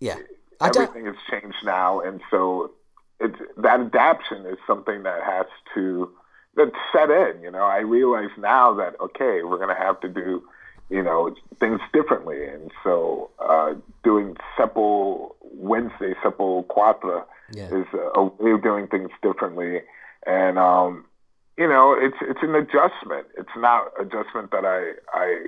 Yeah. 0.00 0.16
Everything 0.60 1.06
has 1.06 1.16
changed 1.30 1.64
now, 1.64 2.00
and 2.00 2.20
so 2.30 2.70
it's 3.18 3.38
that 3.58 3.80
adaptation 3.80 4.46
is 4.46 4.58
something 4.66 5.02
that 5.04 5.22
has 5.22 5.46
to 5.74 6.10
that's 6.56 6.76
set 6.92 7.10
in. 7.10 7.42
You 7.42 7.50
know, 7.50 7.64
I 7.64 7.78
realize 7.78 8.30
now 8.38 8.74
that 8.74 9.00
okay, 9.00 9.42
we're 9.42 9.58
going 9.58 9.74
to 9.74 9.82
have 9.82 10.00
to 10.00 10.08
do 10.08 10.42
you 10.88 11.02
know 11.02 11.34
things 11.58 11.80
differently, 11.92 12.46
and 12.46 12.70
so 12.84 13.30
uh, 13.38 13.74
doing 14.04 14.36
Sepul 14.58 15.34
Wednesday, 15.40 16.14
SepulQuarta 16.24 17.24
Yeah. 17.52 17.66
is 17.74 17.86
a, 17.92 18.20
a 18.20 18.24
way 18.24 18.52
of 18.52 18.62
doing 18.62 18.86
things 18.88 19.10
differently, 19.22 19.82
and 20.26 20.58
um, 20.58 21.04
you 21.56 21.68
know, 21.68 21.94
it's 21.98 22.16
it's 22.22 22.42
an 22.42 22.54
adjustment. 22.54 23.26
It's 23.36 23.56
not 23.56 23.92
adjustment 24.00 24.50
that 24.50 24.64
I 24.64 24.92
I 25.12 25.46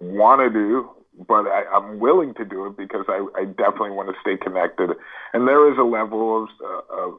want 0.00 0.40
to 0.40 0.50
do, 0.50 0.90
but 1.26 1.46
I, 1.46 1.64
I'm 1.72 1.98
willing 1.98 2.34
to 2.34 2.44
do 2.44 2.66
it 2.66 2.76
because 2.76 3.06
I, 3.08 3.26
I 3.36 3.44
definitely 3.44 3.90
want 3.90 4.08
to 4.10 4.14
stay 4.20 4.36
connected. 4.36 4.90
And 5.32 5.48
there 5.48 5.70
is 5.72 5.78
a 5.78 5.82
level 5.82 6.44
of 6.44 6.48
uh, 6.64 6.94
of 6.94 7.18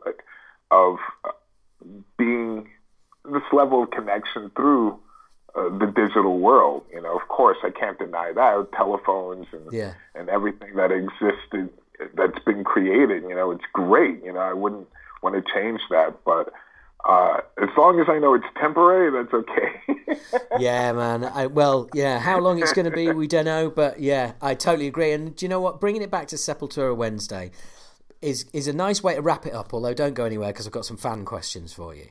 of 0.72 0.98
uh, 1.26 1.32
being 2.18 2.70
this 3.26 3.44
level 3.52 3.84
of 3.84 3.92
connection 3.92 4.52
through 4.56 5.00
uh, 5.56 5.70
the 5.78 5.88
digital 5.88 6.40
world. 6.40 6.86
You 6.94 7.02
know, 7.02 7.16
of 7.18 7.28
course, 7.28 7.58
I 7.64 7.72
can't 7.72 7.98
deny 8.00 8.32
that 8.34 8.72
telephones 8.74 9.48
and 9.52 9.72
Yeah. 9.72 9.94
and 10.16 10.30
everything 10.30 10.76
that 10.76 10.92
existed 10.92 11.70
that's 12.14 12.40
been 12.46 12.64
created. 12.64 13.24
You 13.24 13.36
know, 13.36 13.52
it's 13.52 13.66
great. 13.74 14.24
You 14.24 14.34
know, 14.34 14.40
I 14.40 14.54
wouldn't 14.54 14.88
want 15.22 15.36
to 15.36 15.54
change 15.54 15.82
that, 15.90 16.24
but. 16.24 16.54
Uh, 17.08 17.38
as 17.62 17.70
long 17.78 18.00
as 18.00 18.08
I 18.10 18.20
know 18.20 18.34
it's 18.34 18.46
temporary, 18.60 19.12
that's 19.12 19.34
okay. 19.34 19.96
Yeah, 20.60 20.92
man. 20.92 21.24
I, 21.24 21.46
well, 21.48 21.88
yeah. 21.94 22.20
How 22.20 22.40
long 22.40 22.62
it's 22.62 22.74
going 22.74 22.90
to 22.90 22.96
be, 22.96 23.10
we 23.12 23.26
don't 23.28 23.46
know. 23.46 23.70
But 23.70 24.00
yeah, 24.00 24.34
I 24.42 24.54
totally 24.54 24.88
agree. 24.88 25.14
And 25.14 25.36
do 25.36 25.46
you 25.46 25.50
know 25.50 25.62
what? 25.62 25.80
Bringing 25.80 26.02
it 26.02 26.12
back 26.12 26.28
to 26.28 26.36
Sepultura 26.36 26.96
Wednesday 26.96 27.52
is 28.22 28.46
is 28.52 28.68
a 28.68 28.74
nice 28.74 29.02
way 29.02 29.16
to 29.16 29.22
wrap 29.22 29.46
it 29.46 29.54
up. 29.54 29.74
Although 29.74 29.94
don't 29.94 30.14
go 30.14 30.26
anywhere 30.26 30.50
because 30.52 30.66
I've 30.68 30.74
got 30.74 30.86
some 30.86 30.98
fan 30.98 31.24
questions 31.24 31.72
for 31.72 31.96
you. 31.96 32.08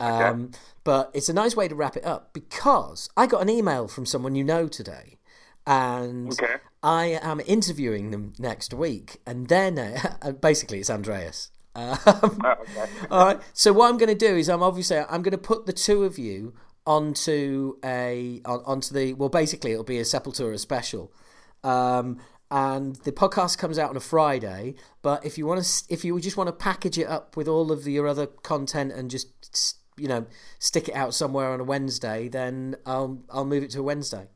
Um, 0.00 0.50
But 0.82 1.10
it's 1.14 1.28
a 1.28 1.32
nice 1.32 1.54
way 1.54 1.68
to 1.68 1.74
wrap 1.76 1.96
it 1.96 2.04
up 2.04 2.32
because 2.32 3.08
I 3.16 3.26
got 3.28 3.42
an 3.42 3.48
email 3.48 3.86
from 3.86 4.04
someone 4.06 4.34
you 4.34 4.42
know 4.42 4.66
today, 4.66 5.18
and 5.66 6.32
Okay. 6.32 6.56
I 6.82 7.20
am 7.22 7.40
interviewing 7.46 8.10
them 8.10 8.32
next 8.40 8.74
week, 8.74 9.20
and 9.24 9.46
then 9.46 9.78
uh, 9.78 10.32
basically 10.40 10.80
it's 10.80 10.90
Andreas. 10.90 11.51
Um, 11.74 11.98
Oh, 12.04 12.54
okay. 12.60 12.90
all 13.10 13.26
right. 13.26 13.40
So 13.52 13.72
what 13.72 13.90
I'm 13.90 13.98
going 13.98 14.08
to 14.08 14.14
do 14.14 14.36
is 14.36 14.48
I'm 14.48 14.62
obviously 14.62 14.98
I'm 14.98 15.22
going 15.22 15.32
to 15.32 15.38
put 15.38 15.66
the 15.66 15.72
two 15.72 16.04
of 16.04 16.18
you 16.18 16.54
onto 16.86 17.76
a 17.84 18.40
on, 18.44 18.60
onto 18.66 18.92
the 18.94 19.14
well 19.14 19.28
basically 19.28 19.72
it'll 19.72 19.84
be 19.84 19.98
a 19.98 20.02
Sepultura 20.02 20.58
special. 20.58 21.12
Um, 21.64 22.18
and 22.50 22.96
the 22.96 23.12
podcast 23.12 23.56
comes 23.56 23.78
out 23.78 23.88
on 23.88 23.96
a 23.96 24.00
Friday, 24.00 24.74
but 25.00 25.24
if 25.24 25.38
you 25.38 25.46
want 25.46 25.64
to 25.64 25.84
if 25.88 26.04
you 26.04 26.18
just 26.20 26.36
want 26.36 26.48
to 26.48 26.52
package 26.52 26.98
it 26.98 27.06
up 27.06 27.36
with 27.36 27.48
all 27.48 27.72
of 27.72 27.86
your 27.88 28.06
other 28.06 28.26
content 28.26 28.92
and 28.92 29.10
just 29.10 29.78
you 29.96 30.08
know 30.08 30.26
stick 30.58 30.88
it 30.88 30.94
out 30.94 31.14
somewhere 31.14 31.50
on 31.52 31.60
a 31.60 31.64
Wednesday, 31.64 32.28
then 32.28 32.76
I'll 32.84 33.22
I'll 33.30 33.46
move 33.46 33.62
it 33.62 33.70
to 33.70 33.80
a 33.80 33.82
Wednesday. 33.82 34.28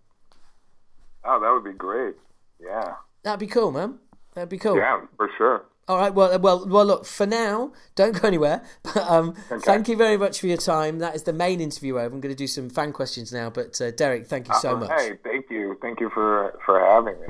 Oh, 1.24 1.40
that 1.40 1.50
would 1.52 1.70
be 1.70 1.76
great. 1.76 2.14
Yeah. 2.60 2.94
That'd 3.22 3.40
be 3.40 3.48
cool, 3.48 3.72
man. 3.72 3.98
That'd 4.34 4.48
be 4.48 4.58
cool. 4.58 4.76
Yeah, 4.76 5.00
for 5.16 5.28
sure. 5.36 5.64
All 5.88 5.98
right. 5.98 6.12
Well, 6.12 6.38
well, 6.40 6.66
well. 6.66 6.84
Look, 6.84 7.04
for 7.06 7.26
now, 7.26 7.72
don't 7.94 8.20
go 8.20 8.26
anywhere. 8.26 8.62
But 8.82 8.96
um, 9.08 9.34
thank 9.60 9.88
you 9.88 9.96
very 9.96 10.16
much 10.16 10.40
for 10.40 10.46
your 10.48 10.56
time. 10.56 10.98
That 10.98 11.14
is 11.14 11.22
the 11.22 11.32
main 11.32 11.60
interview 11.60 11.98
over. 11.98 12.06
I'm 12.14 12.20
going 12.20 12.34
to 12.34 12.38
do 12.38 12.46
some 12.48 12.68
fan 12.70 12.92
questions 12.92 13.32
now. 13.32 13.50
But 13.50 13.80
uh, 13.80 13.90
Derrick, 13.92 14.26
thank 14.26 14.48
you 14.48 14.54
so 14.54 14.74
Uh, 14.76 14.80
much. 14.80 14.90
Hey, 15.00 15.18
thank 15.22 15.50
you. 15.50 15.76
Thank 15.80 16.00
you 16.00 16.10
for, 16.10 16.58
for 16.64 16.80
having 16.80 17.20
me. 17.20 17.28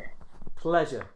Pleasure. 0.56 1.06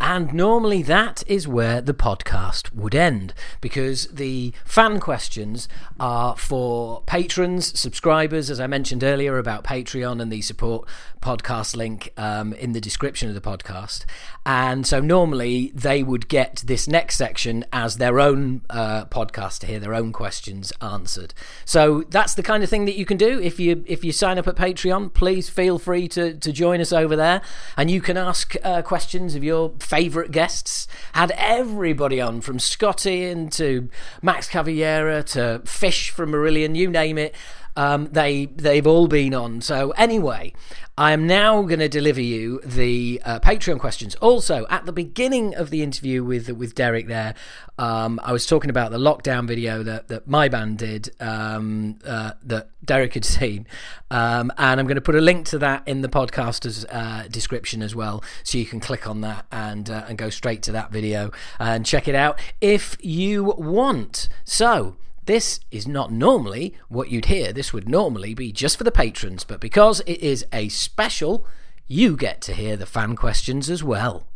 And 0.00 0.32
normally 0.32 0.82
that 0.84 1.22
is 1.26 1.46
where 1.46 1.80
the 1.82 1.92
podcast 1.92 2.74
would 2.74 2.94
end 2.94 3.34
because 3.60 4.06
the 4.06 4.54
fan 4.64 4.98
questions 4.98 5.68
are 5.98 6.36
for 6.36 7.02
patrons, 7.06 7.78
subscribers, 7.78 8.50
as 8.50 8.60
I 8.60 8.66
mentioned 8.66 9.04
earlier 9.04 9.38
about 9.38 9.62
Patreon 9.64 10.22
and 10.22 10.32
the 10.32 10.40
support 10.40 10.88
podcast 11.20 11.76
link 11.76 12.12
um, 12.16 12.54
in 12.54 12.72
the 12.72 12.80
description 12.80 13.28
of 13.28 13.34
the 13.34 13.40
podcast. 13.40 14.04
And 14.46 14.86
so 14.86 15.00
normally 15.00 15.70
they 15.74 16.02
would 16.02 16.28
get 16.28 16.62
this 16.66 16.88
next 16.88 17.16
section 17.16 17.64
as 17.72 17.98
their 17.98 18.18
own 18.18 18.62
uh, 18.70 19.04
podcast 19.06 19.58
to 19.60 19.66
hear 19.66 19.78
their 19.78 19.94
own 19.94 20.12
questions 20.12 20.72
answered. 20.80 21.34
So 21.64 22.04
that's 22.08 22.34
the 22.34 22.42
kind 22.42 22.62
of 22.62 22.70
thing 22.70 22.86
that 22.86 22.96
you 22.96 23.04
can 23.04 23.18
do 23.18 23.38
if 23.40 23.60
you 23.60 23.84
if 23.86 24.02
you 24.02 24.12
sign 24.12 24.38
up 24.38 24.48
at 24.48 24.56
Patreon. 24.56 25.12
Please 25.12 25.50
feel 25.50 25.78
free 25.78 26.08
to 26.08 26.34
to 26.34 26.52
join 26.52 26.80
us 26.80 26.92
over 26.92 27.16
there, 27.16 27.42
and 27.76 27.90
you 27.90 28.00
can 28.00 28.16
ask 28.16 28.56
uh, 28.64 28.80
questions 28.82 29.34
of 29.34 29.44
your 29.44 29.70
favourite 29.90 30.30
guests. 30.30 30.86
Had 31.14 31.32
everybody 31.32 32.20
on 32.20 32.40
from 32.42 32.60
Scotty 32.60 33.48
to 33.50 33.88
Max 34.22 34.48
Cavalera 34.48 35.24
to 35.24 35.62
Fish 35.64 36.10
from 36.10 36.30
Marillion, 36.30 36.76
you 36.76 36.88
name 36.88 37.18
it. 37.18 37.34
Um, 37.76 38.08
they 38.12 38.46
they've 38.46 38.86
all 38.86 39.08
been 39.08 39.34
on. 39.34 39.60
So 39.60 39.90
anyway, 39.92 40.52
I 41.00 41.12
am 41.12 41.26
now 41.26 41.62
going 41.62 41.78
to 41.78 41.88
deliver 41.88 42.20
you 42.20 42.60
the 42.62 43.22
uh, 43.24 43.40
Patreon 43.40 43.80
questions. 43.80 44.16
Also, 44.16 44.66
at 44.68 44.84
the 44.84 44.92
beginning 44.92 45.54
of 45.54 45.70
the 45.70 45.82
interview 45.82 46.22
with 46.22 46.50
with 46.50 46.74
Derrick, 46.74 47.06
there, 47.06 47.34
um, 47.78 48.20
I 48.22 48.32
was 48.32 48.44
talking 48.44 48.68
about 48.68 48.90
the 48.90 48.98
lockdown 48.98 49.48
video 49.48 49.82
that 49.82 50.08
that 50.08 50.28
my 50.28 50.50
band 50.50 50.76
did 50.76 51.10
um, 51.18 52.00
uh, 52.06 52.32
that 52.42 52.68
Derrick 52.84 53.14
had 53.14 53.24
seen, 53.40 53.66
um, 54.10 54.52
and 54.58 54.78
I'm 54.78 54.86
going 54.86 54.96
to 54.96 55.00
put 55.00 55.14
a 55.14 55.22
link 55.22 55.46
to 55.46 55.58
that 55.60 55.88
in 55.88 56.02
the 56.02 56.08
podcaster's 56.10 56.84
uh, 56.90 57.24
description 57.30 57.80
as 57.80 57.94
well, 57.94 58.22
so 58.42 58.58
you 58.58 58.66
can 58.66 58.78
click 58.78 59.08
on 59.08 59.22
that 59.22 59.46
and 59.50 59.88
uh, 59.88 60.04
and 60.06 60.18
go 60.18 60.28
straight 60.28 60.62
to 60.64 60.72
that 60.72 60.90
video 60.90 61.30
and 61.58 61.86
check 61.86 62.08
it 62.08 62.14
out 62.14 62.38
if 62.60 62.98
you 63.00 63.44
want. 63.44 64.28
So. 64.44 64.96
This 65.30 65.60
is 65.70 65.86
not 65.86 66.10
normally 66.10 66.74
what 66.88 67.08
you'd 67.08 67.26
hear. 67.26 67.52
This 67.52 67.72
would 67.72 67.88
normally 67.88 68.34
be 68.34 68.50
just 68.50 68.76
for 68.76 68.82
the 68.82 68.90
patrons, 68.90 69.44
but 69.44 69.60
because 69.60 70.00
it 70.00 70.18
is 70.18 70.44
a 70.52 70.68
special, 70.70 71.46
you 71.86 72.16
get 72.16 72.40
to 72.40 72.52
hear 72.52 72.76
the 72.76 72.84
fan 72.84 73.14
questions 73.14 73.70
as 73.70 73.84
well. 73.84 74.26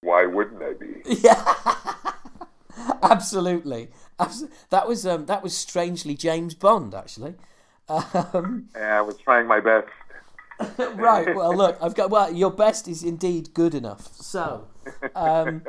Why 0.00 0.24
wouldn't 0.24 0.62
I 0.62 0.72
be? 0.72 1.02
Yeah, 1.22 1.54
absolutely. 3.02 3.90
That 4.70 4.88
was 4.88 5.06
um, 5.06 5.26
that 5.26 5.42
was 5.42 5.54
strangely 5.54 6.14
James 6.14 6.54
Bond, 6.54 6.94
actually. 6.94 7.34
Um, 7.90 8.70
yeah, 8.74 8.96
I 8.96 9.02
was 9.02 9.18
trying 9.18 9.46
my 9.46 9.60
best. 9.60 9.88
right. 10.94 11.36
Well, 11.36 11.54
look, 11.54 11.76
I've 11.82 11.94
got. 11.94 12.08
Well, 12.08 12.32
your 12.32 12.52
best 12.52 12.88
is 12.88 13.04
indeed 13.04 13.52
good 13.52 13.74
enough. 13.74 14.14
So, 14.14 14.68
um, 15.14 15.62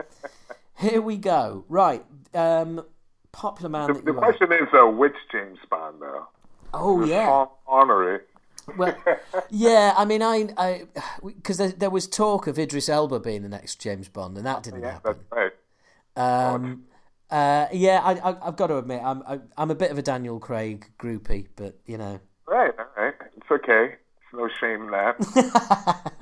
here 0.78 1.02
we 1.02 1.18
go. 1.18 1.66
Right. 1.68 2.06
Um, 2.34 2.86
popular 3.32 3.70
man. 3.70 3.94
The, 3.94 4.02
the 4.02 4.14
question 4.14 4.52
is, 4.52 4.68
uh, 4.74 4.88
which 4.88 5.16
James 5.32 5.60
Bond, 5.70 5.98
though? 6.02 6.28
Oh 6.74 7.04
yeah, 7.04 7.46
Connery. 7.68 8.20
well, 8.78 8.96
yeah. 9.50 9.94
I 9.98 10.06
mean, 10.06 10.22
I, 10.22 10.50
I, 10.58 10.84
because 11.24 11.58
there, 11.58 11.70
there, 11.70 11.90
was 11.90 12.08
talk 12.08 12.48
of 12.48 12.60
Idris 12.60 12.90
Elba 12.90 13.20
being 13.20 13.42
the 13.42 13.50
next 13.50 13.82
James 13.82 14.08
Bond, 14.08 14.38
and 14.38 14.46
that 14.46 14.64
didn't 14.64 14.82
yeah, 14.82 14.94
happen. 14.94 15.16
That's 15.32 15.54
right. 16.16 16.54
Um, 16.54 16.84
uh, 17.30 17.68
yeah, 17.72 18.02
I, 18.04 18.32
I, 18.32 18.46
have 18.46 18.56
got 18.56 18.68
to 18.68 18.78
admit, 18.78 19.02
I'm, 19.04 19.24
I, 19.28 19.40
I'm 19.58 19.72
a 19.72 19.76
bit 19.76 19.92
of 19.92 19.98
a 19.98 20.02
Daniel 20.02 20.40
Craig 20.40 20.92
groupie, 20.98 21.48
but 21.56 21.78
you 21.86 21.98
know. 21.98 22.20
Right, 22.48 22.74
all 22.78 23.04
right, 23.04 23.14
it's 23.38 23.52
okay. 23.52 23.96
No 24.34 24.48
shame 24.60 24.84
in 24.84 24.92
that. 24.92 26.18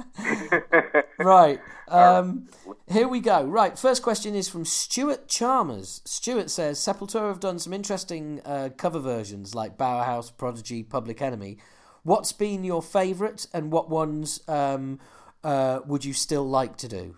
right. 1.20 1.60
Um, 1.88 2.48
here 2.88 3.08
we 3.08 3.20
go. 3.20 3.44
Right. 3.44 3.78
First 3.78 4.02
question 4.02 4.34
is 4.34 4.48
from 4.48 4.66
Stuart 4.66 5.28
Chalmers. 5.28 6.02
Stuart 6.06 6.50
says 6.50 6.80
Sepultura 6.80 7.28
have 7.28 7.40
done 7.40 7.60
some 7.60 7.74
interesting 7.74 8.42
uh, 8.46 8.70
cover 8.78 9.00
versions 9.00 9.54
like 9.54 9.78
Bauhaus, 9.78 10.36
Prodigy, 10.36 10.84
Public 10.84 11.22
Enemy. 11.22 11.58
What's 12.04 12.32
been 12.32 12.64
your 12.64 12.82
favourite, 12.82 13.48
and 13.54 13.72
what 13.72 13.90
ones 13.90 14.40
um, 14.48 15.00
uh, 15.44 15.82
would 15.86 16.06
you 16.06 16.14
still 16.14 16.48
like 16.48 16.78
to 16.78 16.88
do? 16.88 17.18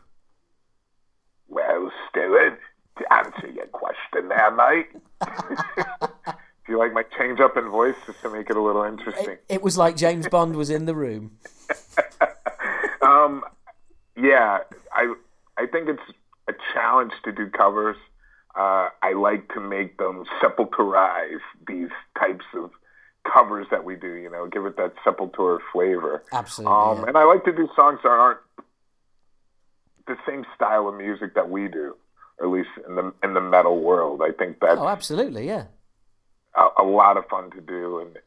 Well, 1.48 1.92
Stuart, 2.10 2.60
to 2.98 3.14
answer 3.14 3.48
your 3.48 3.68
question 3.68 4.30
there, 4.30 4.52
mate. 4.52 4.90
Do 6.70 6.76
you 6.76 6.80
like 6.80 6.93
my 6.93 7.01
change 7.17 7.39
up 7.39 7.57
in 7.57 7.67
voice 7.67 7.95
just 8.05 8.22
to 8.22 8.30
make 8.30 8.47
it 8.51 8.55
a 8.55 8.61
little 8.61 8.84
interesting? 8.84 9.32
It, 9.32 9.43
it 9.55 9.61
was 9.63 9.76
like 9.76 9.97
James 9.97 10.28
Bond 10.28 10.55
was 10.55 10.70
in 10.70 10.86
the 10.86 10.93
room. 10.93 11.32
um, 13.01 13.43
yeah, 14.15 14.59
I 14.93 15.15
I 15.57 15.65
think 15.65 15.89
it's 15.89 16.15
a 16.47 16.53
challenge 16.72 17.13
to 17.24 17.32
do 17.32 17.49
covers. 17.49 17.97
Uh, 18.53 18.89
I 19.01 19.13
like 19.13 19.51
to 19.55 19.59
make 19.59 19.97
them 19.97 20.26
sepulturize 20.39 21.41
these 21.67 21.89
types 22.20 22.45
of 22.53 22.70
covers 23.24 23.65
that 23.72 23.84
we 23.84 23.95
do. 23.95 24.13
You 24.13 24.30
know, 24.30 24.45
give 24.45 24.67
it 24.67 24.78
that 24.78 24.93
sepultura 25.03 25.57
flavor. 25.74 26.22
Absolutely. 26.32 26.72
Um, 26.72 26.97
yeah. 26.99 27.05
And 27.07 27.17
I 27.17 27.24
like 27.24 27.45
to 27.45 27.51
do 27.51 27.67
songs 27.76 27.99
that 28.03 28.09
aren't 28.09 28.41
the 30.05 30.17
same 30.28 30.45
style 30.53 30.88
of 30.88 30.93
music 30.93 31.34
that 31.34 31.49
we 31.49 31.67
do, 31.67 31.95
or 32.38 32.45
at 32.45 32.51
least 32.51 32.70
in 32.88 32.93
the 32.93 33.11
in 33.24 33.34
the 33.34 33.41
metal 33.41 33.82
world. 33.82 34.22
I 34.22 34.34
think 34.34 34.59
that. 34.59 34.78
oh, 34.78 34.88
absolutely, 34.88 35.47
yeah, 35.47 35.63
a, 36.56 36.82
a 36.82 36.84
lot 36.84 37.18
of 37.18 37.26
fun 37.28 37.52
to 37.52 37.62
do 37.62 38.00
and 38.00 38.18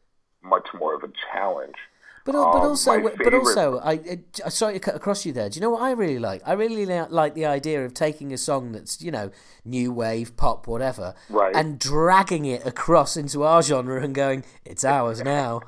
much 0.43 0.69
more 0.79 0.95
of 0.95 1.03
a 1.03 1.13
challenge. 1.33 1.77
But, 2.25 2.33
but 2.33 2.39
um, 2.39 2.61
also, 2.61 3.11
but 3.17 3.35
also, 3.35 3.81
I, 3.81 4.19
I 4.45 4.49
sorry 4.49 4.75
to 4.75 4.81
cut 4.81 4.95
across 4.95 5.27
you 5.27 5.33
there. 5.33 5.49
Do 5.49 5.57
you 5.57 5.61
know 5.61 5.71
what 5.71 5.83
I 5.83 5.91
really 5.91 6.21
like? 6.21 6.41
I 6.47 6.53
really 6.53 6.87
like 6.87 7.35
the 7.35 7.47
idea 7.47 7.85
of 7.85 7.95
taking 7.95 8.33
a 8.33 8.39
song 8.39 8.71
that's 8.71 9.03
you 9.03 9.11
know 9.11 9.33
new 9.65 9.93
wave, 9.93 10.37
pop, 10.37 10.69
whatever, 10.69 11.15
right. 11.29 11.55
and 11.55 11.81
dragging 11.81 12.45
it 12.45 12.65
across 12.65 13.17
into 13.17 13.43
our 13.43 13.61
genre 13.61 14.01
and 14.01 14.15
going, 14.15 14.45
"It's 14.65 14.85
ours 14.85 15.21
now." 15.25 15.63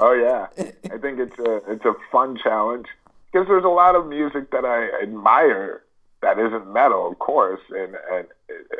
oh 0.00 0.12
yeah, 0.12 0.46
I 0.92 0.98
think 0.98 1.20
it's 1.20 1.38
a 1.38 1.62
it's 1.70 1.84
a 1.84 1.94
fun 2.10 2.36
challenge 2.42 2.86
because 3.30 3.46
there's 3.46 3.64
a 3.64 3.68
lot 3.68 3.94
of 3.94 4.08
music 4.08 4.50
that 4.50 4.64
I 4.64 5.00
admire 5.00 5.82
that 6.22 6.40
isn't 6.40 6.72
metal, 6.72 7.08
of 7.08 7.20
course, 7.20 7.60
and 7.70 7.94
and 8.12 8.26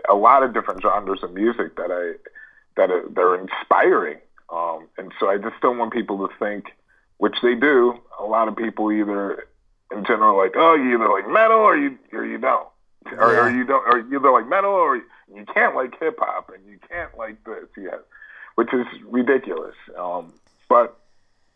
a 0.08 0.14
lot 0.14 0.42
of 0.42 0.52
different 0.52 0.82
genres 0.82 1.22
of 1.22 1.32
music 1.32 1.76
that 1.76 1.92
I 1.92 2.14
that 2.76 2.90
are, 2.90 3.08
that 3.08 3.20
are 3.20 3.40
inspiring 3.40 4.18
um, 4.52 4.88
and 4.96 5.12
so 5.18 5.28
I 5.28 5.38
just 5.38 5.60
don't 5.60 5.78
want 5.78 5.92
people 5.92 6.26
to 6.26 6.34
think, 6.38 6.66
which 7.18 7.36
they 7.42 7.54
do. 7.54 8.00
A 8.20 8.24
lot 8.24 8.48
of 8.48 8.56
people 8.56 8.92
either, 8.92 9.44
in 9.90 10.04
general, 10.04 10.36
like, 10.36 10.52
oh, 10.56 10.74
you 10.74 10.94
either 10.94 11.08
like 11.08 11.28
metal 11.28 11.58
or 11.58 11.76
you 11.76 11.98
or 12.12 12.24
you 12.24 12.38
don't, 12.38 12.68
or, 13.18 13.32
yeah. 13.32 13.46
or 13.46 13.50
you 13.50 13.64
don't, 13.64 13.84
or 13.86 13.98
you 13.98 14.18
either 14.18 14.30
like 14.30 14.48
metal 14.48 14.70
or 14.70 14.96
you 14.96 15.44
can't 15.52 15.74
like 15.74 15.98
hip 15.98 16.18
hop 16.20 16.50
and 16.54 16.64
you 16.66 16.78
can't 16.88 17.16
like 17.18 17.42
this, 17.44 17.66
yeah, 17.76 17.98
which 18.54 18.72
is 18.72 18.86
ridiculous. 19.04 19.74
Um, 19.98 20.32
but 20.68 20.96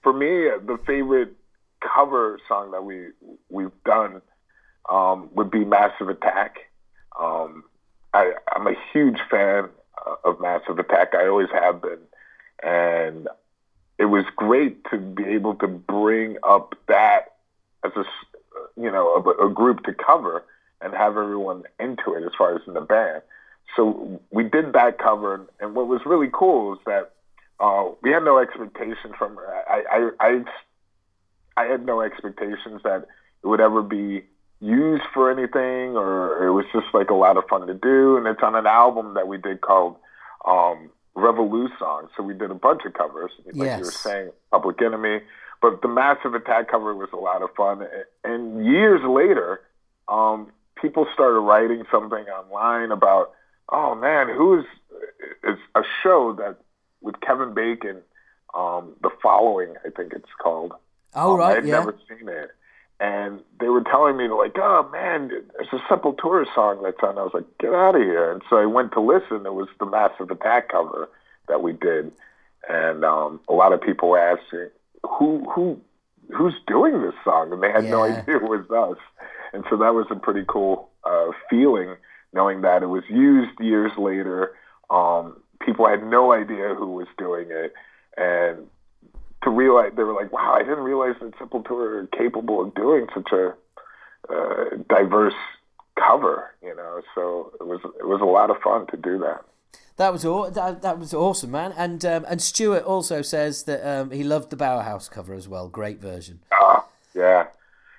for 0.02 0.12
me, 0.12 0.26
the 0.26 0.78
favorite 0.86 1.32
cover 1.80 2.38
song 2.48 2.72
that 2.72 2.84
we 2.84 3.08
we've 3.48 3.70
done 3.84 4.20
um, 4.90 5.30
would 5.34 5.50
be 5.50 5.64
Massive 5.64 6.08
Attack. 6.08 6.56
Um, 7.18 7.64
I, 8.12 8.32
I'm 8.52 8.66
a 8.66 8.74
huge 8.92 9.18
fan 9.30 9.68
of 10.24 10.40
Massive 10.40 10.78
Attack. 10.78 11.14
I 11.14 11.26
always 11.26 11.48
have 11.52 11.82
been 11.82 11.98
and 12.62 13.28
it 13.98 14.06
was 14.06 14.24
great 14.36 14.84
to 14.90 14.98
be 14.98 15.24
able 15.24 15.54
to 15.56 15.68
bring 15.68 16.36
up 16.42 16.74
that 16.88 17.34
as 17.84 17.92
a 17.96 18.04
you 18.76 18.90
know 18.90 19.14
a, 19.14 19.46
a 19.46 19.50
group 19.50 19.82
to 19.84 19.92
cover 19.92 20.44
and 20.80 20.94
have 20.94 21.16
everyone 21.16 21.64
into 21.78 22.14
it 22.14 22.24
as 22.24 22.32
far 22.36 22.56
as 22.56 22.62
in 22.66 22.74
the 22.74 22.80
band. 22.80 23.22
So 23.76 24.20
we 24.30 24.44
did 24.44 24.72
that 24.72 24.98
cover, 24.98 25.46
and 25.60 25.74
what 25.74 25.86
was 25.86 26.00
really 26.04 26.30
cool 26.32 26.74
is 26.74 26.80
that 26.86 27.12
uh, 27.60 27.90
we 28.02 28.10
had 28.10 28.24
no 28.24 28.38
expectations 28.38 29.14
from 29.18 29.38
I, 29.38 29.82
I 29.90 30.10
I 30.20 30.44
I 31.56 31.64
had 31.66 31.84
no 31.84 32.00
expectations 32.00 32.82
that 32.84 33.06
it 33.42 33.46
would 33.46 33.60
ever 33.60 33.82
be 33.82 34.24
used 34.60 35.04
for 35.14 35.30
anything, 35.30 35.96
or 35.96 36.46
it 36.46 36.52
was 36.52 36.66
just 36.72 36.86
like 36.92 37.10
a 37.10 37.14
lot 37.14 37.36
of 37.36 37.44
fun 37.48 37.66
to 37.66 37.74
do. 37.74 38.16
And 38.16 38.26
it's 38.26 38.42
on 38.42 38.54
an 38.54 38.66
album 38.66 39.14
that 39.14 39.28
we 39.28 39.38
did 39.38 39.60
called 39.60 39.96
um, 40.45 40.91
Revolusongs. 41.16 42.09
So 42.16 42.22
we 42.22 42.34
did 42.34 42.51
a 42.51 42.55
bunch 42.55 42.82
of 42.86 42.95
covers, 42.95 43.32
like 43.47 43.57
yes. 43.57 43.78
you 43.78 43.84
were 43.84 43.91
saying, 43.91 44.30
Public 44.51 44.80
Enemy. 44.82 45.20
But 45.61 45.82
the 45.82 45.88
Massive 45.88 46.34
Attack 46.34 46.70
cover 46.70 46.95
was 46.95 47.11
a 47.12 47.16
lot 47.16 47.43
of 47.43 47.51
fun. 47.55 47.86
And 48.24 48.64
years 48.64 49.03
later, 49.03 49.61
um, 50.09 50.51
people 50.80 51.07
started 51.12 51.41
writing 51.41 51.84
something 51.91 52.24
online 52.24 52.93
about, 52.93 53.32
oh 53.68 53.95
man, 53.95 54.28
who's 54.34 54.64
it's 55.45 55.61
a 55.74 55.82
show 56.03 56.34
that 56.38 56.57
with 57.01 57.20
Kevin 57.20 57.55
Bacon, 57.55 58.03
um, 58.55 58.95
the 59.03 59.11
following, 59.22 59.74
I 59.84 59.91
think 59.91 60.12
it's 60.12 60.28
called. 60.43 60.72
Oh 61.14 61.32
um, 61.34 61.38
right, 61.38 61.59
I'd 61.59 61.66
yeah. 61.66 61.78
never 61.78 61.99
seen 62.09 62.28
it 62.28 62.51
and 63.01 63.40
they 63.59 63.68
were 63.68 63.82
telling 63.82 64.18
me 64.18 64.28
like, 64.28 64.57
"Oh 64.59 64.88
man, 64.92 65.28
there's 65.28 65.72
a 65.72 65.78
Sepultura 65.88 66.44
song 66.55 66.82
that's 66.82 67.03
on." 67.03 67.18
I 67.18 67.22
was 67.22 67.32
like, 67.32 67.46
"Get 67.59 67.72
out 67.72 67.96
of 67.96 68.03
here!" 68.03 68.30
And 68.30 68.42
so 68.48 68.57
I 68.57 68.66
went 68.66 68.92
to 68.92 69.01
listen. 69.01 69.46
It 69.46 69.55
was 69.55 69.68
the 69.80 69.86
Massive 69.86 70.30
Attack 70.30 70.68
cover 70.68 71.09
that 71.48 71.62
we 71.62 71.72
did, 71.72 72.12
and 72.68 73.05
um, 73.05 73.40
a 73.48 73.55
lot 73.55 73.72
of 73.72 73.80
people 73.80 74.11
were 74.11 74.18
asking, 74.18 74.68
"Who 75.18 75.51
who 75.51 75.80
who's 76.36 76.55
doing 76.66 77.01
this 77.01 77.14
song?" 77.24 77.53
And 77.53 77.62
they 77.62 77.72
had 77.72 77.84
yeah. 77.84 77.90
no 77.90 78.03
idea 78.03 78.36
it 78.36 78.42
was 78.42 78.70
us. 78.70 79.03
And 79.53 79.64
so 79.68 79.78
that 79.78 79.94
was 79.94 80.07
a 80.11 80.14
pretty 80.14 80.44
cool 80.46 80.90
uh, 81.03 81.30
feeling, 81.48 81.96
knowing 82.34 82.61
that 82.61 82.82
it 82.82 82.86
was 82.86 83.03
used 83.09 83.59
years 83.59 83.92
later. 83.96 84.53
Um, 84.90 85.40
people 85.61 85.88
had 85.88 86.05
no 86.05 86.32
idea 86.32 86.74
who 86.74 86.92
was 86.92 87.09
doing 87.16 87.46
it, 87.51 87.72
and 88.16 88.66
to 89.43 89.51
realize 89.51 89.93
they 89.97 90.03
were 90.03 90.14
like, 90.14 90.32
wow, 90.32 90.55
I 90.55 90.61
didn't 90.61 90.84
realize 90.84 91.14
that 91.20 91.34
Sepultura 91.38 92.03
are 92.03 92.07
capable 92.16 92.62
of 92.62 92.74
doing 92.74 93.07
such 93.14 93.30
a 93.32 93.55
uh, 94.32 94.76
diverse 94.88 95.34
cover, 95.99 96.51
you 96.62 96.74
know. 96.74 97.01
So 97.14 97.53
it 97.61 97.66
was 97.66 97.80
it 97.99 98.07
was 98.07 98.20
a 98.20 98.26
lot 98.26 98.51
of 98.51 98.57
fun 98.62 98.86
to 98.88 98.97
do 98.97 99.18
that. 99.18 99.45
That 99.97 100.12
was 100.12 100.24
aw- 100.24 100.51
that, 100.51 100.82
that 100.82 100.99
was 100.99 101.12
awesome, 101.12 101.51
man. 101.51 101.72
And 101.76 102.05
um, 102.05 102.24
and 102.28 102.41
Stuart 102.41 102.84
also 102.84 103.22
says 103.22 103.64
that 103.64 103.86
um, 103.86 104.11
he 104.11 104.24
loved 104.24 104.51
the 104.51 104.57
Bauhaus 104.57 105.11
cover 105.11 105.34
as 105.34 105.49
well. 105.49 105.68
Great 105.68 106.01
version. 106.01 106.41
Ah, 106.53 106.86
yeah. 107.14 107.47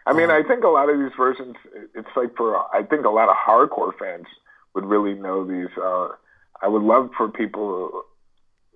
I 0.07 0.13
mean, 0.13 0.31
um, 0.31 0.31
I 0.31 0.47
think 0.47 0.63
a 0.63 0.67
lot 0.67 0.89
of 0.89 0.99
these 0.99 1.11
versions, 1.15 1.55
it's 1.93 2.09
like 2.15 2.35
for 2.35 2.57
I 2.75 2.83
think 2.83 3.05
a 3.05 3.09
lot 3.09 3.29
of 3.29 3.35
hardcore 3.35 3.97
fans 3.97 4.25
would 4.73 4.85
really 4.85 5.13
know 5.13 5.45
these. 5.45 5.69
Uh, 5.77 6.09
I 6.61 6.67
would 6.67 6.81
love 6.81 7.11
for 7.17 7.27
people 7.29 8.03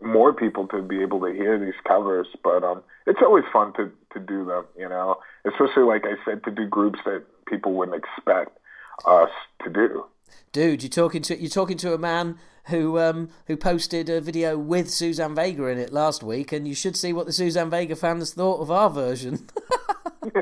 more 0.02 0.34
people 0.34 0.68
to 0.68 0.82
be 0.82 1.02
able 1.02 1.20
to 1.22 1.34
hear 1.34 1.60
these 1.60 1.80
covers. 1.88 2.28
But 2.44 2.64
um, 2.64 2.84
it's 3.06 3.20
always 3.22 3.46
fun 3.52 3.74
to 3.74 3.92
to 4.14 4.20
do 4.20 4.46
them, 4.46 4.66
you 4.78 4.88
know, 4.88 5.18
especially 5.46 5.84
like 5.84 6.06
I 6.06 6.16
said, 6.26 6.44
to 6.46 6.52
do 6.52 6.68
groups 6.68 7.00
that 7.06 7.24
people 7.48 7.74
wouldn't 7.74 7.98
expect 7.98 8.58
us 9.06 9.30
to 9.64 9.70
do. 9.70 10.06
Dude, 10.52 10.84
you're 10.84 10.90
talking 10.90 11.22
to 11.24 11.40
you're 11.40 11.50
talking 11.50 11.78
to 11.78 11.94
a 11.94 11.98
man 11.98 12.40
who 12.66 13.00
um, 13.00 13.30
who 13.48 13.58
posted 13.58 14.10
a 14.10 14.22
video 14.22 14.58
with 14.58 14.90
Suzanne 14.90 15.36
Vega 15.36 15.66
in 15.68 15.78
it 15.78 15.94
last 15.94 16.24
week, 16.24 16.52
and 16.52 16.68
you 16.68 16.74
should 16.74 16.96
see 16.96 17.14
what 17.14 17.26
the 17.26 17.34
Suzanne 17.34 17.70
Vega 17.70 17.96
fans 17.96 18.34
thought 18.34 18.62
of 18.62 18.72
our 18.72 18.90
version. 18.90 19.48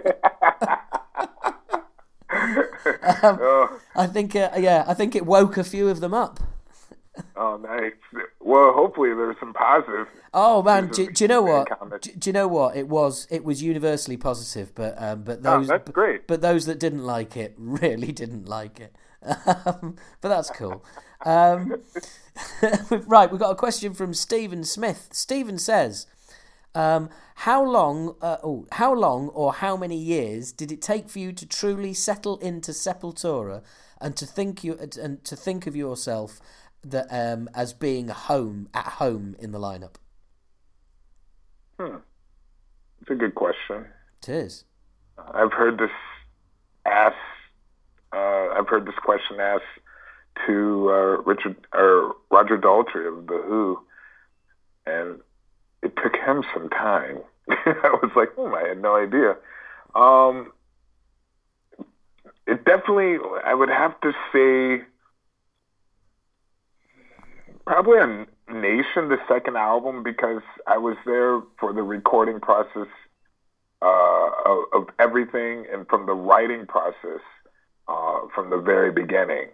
um, 3.24 3.39
oh. 3.41 3.80
I 3.95 4.08
think, 4.08 4.36
uh, 4.36 4.51
yeah, 4.58 4.86
I 4.88 4.93
think 4.93 5.16
it 5.16 5.26
woke 5.26 5.58
a 5.58 5.64
few 5.64 5.89
of 5.89 5.99
them 5.99 6.14
up. 6.14 6.39
Oh, 7.36 7.58
nice. 7.58 7.93
Well, 8.46 8.74
hopefully 8.74 9.10
there's 9.10 9.38
some 9.39 9.54
positive. 9.54 10.08
Oh 10.34 10.62
man, 10.62 10.89
do, 10.89 11.10
do, 11.10 11.24
you 11.24 11.28
know 11.30 11.41
what? 11.41 12.02
Do, 12.02 12.12
do, 12.12 12.30
you 12.30 12.34
know 12.34 12.48
what? 12.48 12.76
It 12.76 12.89
was 12.89 13.26
it 13.32 13.46
was 13.46 13.64
universally 13.64 14.18
positive, 14.18 14.76
but 14.76 15.02
um, 15.02 15.24
but 15.24 15.39
oh, 15.39 15.60
those 15.60 15.70
oh, 15.70 15.74
that's 15.74 15.91
great. 15.91 16.28
But 16.28 16.41
those 16.41 16.66
that 16.66 16.78
didn't 16.78 17.06
like 17.06 17.38
it 17.38 17.54
really 17.58 18.12
didn't 18.12 18.48
like 18.50 18.82
it. 18.82 18.96
Um, 19.24 19.96
but 20.20 20.28
that's 20.28 20.50
cool. 20.50 20.84
Um, 21.26 21.82
right, 23.08 23.32
we've 23.32 23.39
got 23.39 23.52
a 23.52 23.56
question 23.56 23.94
from 23.94 24.14
Stephen 24.14 24.66
Smith. 24.66 25.08
Stephen 25.14 25.58
says, 25.58 26.08
um, 26.76 27.10
"How 27.36 27.64
long? 27.64 28.16
Uh, 28.22 28.38
oh, 28.44 28.68
how 28.74 28.94
long 28.94 29.30
or 29.30 29.54
how 29.54 29.78
many 29.78 29.98
years 29.98 30.52
did 30.52 30.70
it 30.70 30.82
take 30.82 31.10
for 31.10 31.20
you 31.20 31.32
to 31.32 31.46
truly 31.46 31.94
settle 31.94 32.38
into 32.39 32.72
Sepultura 32.72 33.62
and 34.02 34.18
to 34.18 34.26
think 34.26 34.66
you 34.66 34.78
and 35.02 35.24
to 35.24 35.36
think 35.38 35.66
of 35.66 35.78
yourself 35.78 36.41
that 36.84 37.08
um, 37.10 37.50
as 37.54 37.74
being 37.74 38.10
home 38.10 38.70
at 38.74 38.86
home 38.86 39.36
in 39.40 39.52
the 39.52 39.60
lineup?" 39.60 39.96
Hmm, 41.80 41.98
it's 43.02 43.10
a 43.10 43.16
good 43.16 43.36
question. 43.36 43.86
It 44.22 44.30
is. 44.30 44.66
I've 45.18 45.54
heard 45.54 45.78
this 45.78 45.92
asked. 46.86 47.16
Uh, 48.12 48.50
I've 48.50 48.68
heard 48.68 48.86
this 48.86 48.96
question 49.04 49.40
asked 49.40 49.64
to 50.46 50.90
uh, 50.90 51.22
Richard 51.24 51.56
or 51.74 52.16
Roger 52.32 52.58
Daltrey 52.58 53.08
of 53.08 53.28
the 53.28 53.42
Who, 53.48 53.80
and 54.86 55.20
it 55.82 55.96
took 56.02 56.16
him 56.16 56.44
some 56.54 56.70
time. 56.70 57.20
I 57.50 57.98
was 58.02 58.12
like, 58.16 58.30
oh, 58.38 58.54
I 58.54 58.68
had 58.68 58.82
no 58.82 58.96
idea. 58.96 59.36
Um, 59.96 60.52
it 62.48 62.66
definitely, 62.66 63.18
I 63.46 63.54
would 63.54 63.70
have 63.70 64.00
to 64.02 64.12
say, 64.32 64.86
probably 67.66 67.99
on 67.99 68.28
Nation, 68.49 69.09
the 69.09 69.18
second 69.28 69.57
album, 69.57 70.03
because 70.03 70.41
I 70.68 70.78
was 70.78 70.97
there 71.05 71.41
for 71.59 71.74
the 71.74 71.82
recording 71.82 72.39
process 72.39 72.88
uh, 73.82 74.30
of, 74.45 74.64
of, 74.74 74.88
everything 74.99 75.66
and 75.72 75.88
from 75.88 76.05
the 76.05 76.14
writing 76.14 76.66
process 76.66 77.22
uh, 77.88 78.20
from 78.34 78.49
the 78.49 78.57
very 78.57 78.91
beginning. 78.91 79.49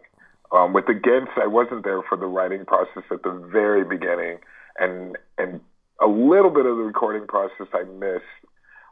Um, 0.51 0.74
with 0.74 0.88
Against, 0.88 1.32
I 1.41 1.47
wasn't 1.47 1.84
there 1.84 2.01
for 2.03 2.18
the 2.18 2.26
writing 2.26 2.66
process 2.66 3.03
at 3.12 3.24
the 3.24 3.32
very 3.51 3.84
beginning, 3.84 4.39
and 4.80 5.18
and 5.38 5.62
a 6.01 6.07
little 6.07 6.49
bit 6.49 6.66
of 6.66 6.78
the 6.78 6.84
recording 6.84 7.28
process 7.28 7.68
I 7.74 7.84
missed. 7.84 8.24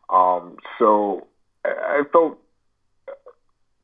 Um, 0.10 0.58
so 0.78 1.28
I, 1.66 1.70
I 1.70 2.02
felt 2.12 2.38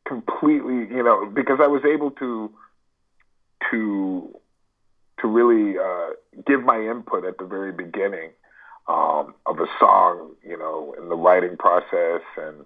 completely, 0.08 0.96
you 0.96 1.04
know, 1.04 1.26
because 1.26 1.60
I 1.62 1.68
was 1.68 1.84
able 1.86 2.12
to 2.12 2.52
to 3.72 4.40
to 5.24 5.28
really 5.30 5.80
uh, 5.80 6.10
give 6.46 6.64
my 6.64 6.80
input 6.80 7.26
at 7.26 7.38
the 7.38 7.46
very 7.46 7.72
beginning 7.72 8.32
um, 8.88 9.34
of 9.46 9.60
a 9.60 9.68
song, 9.80 10.36
you 10.46 10.58
know, 10.58 10.94
in 11.02 11.08
the 11.08 11.16
writing 11.16 11.56
process, 11.56 12.22
and 12.38 12.66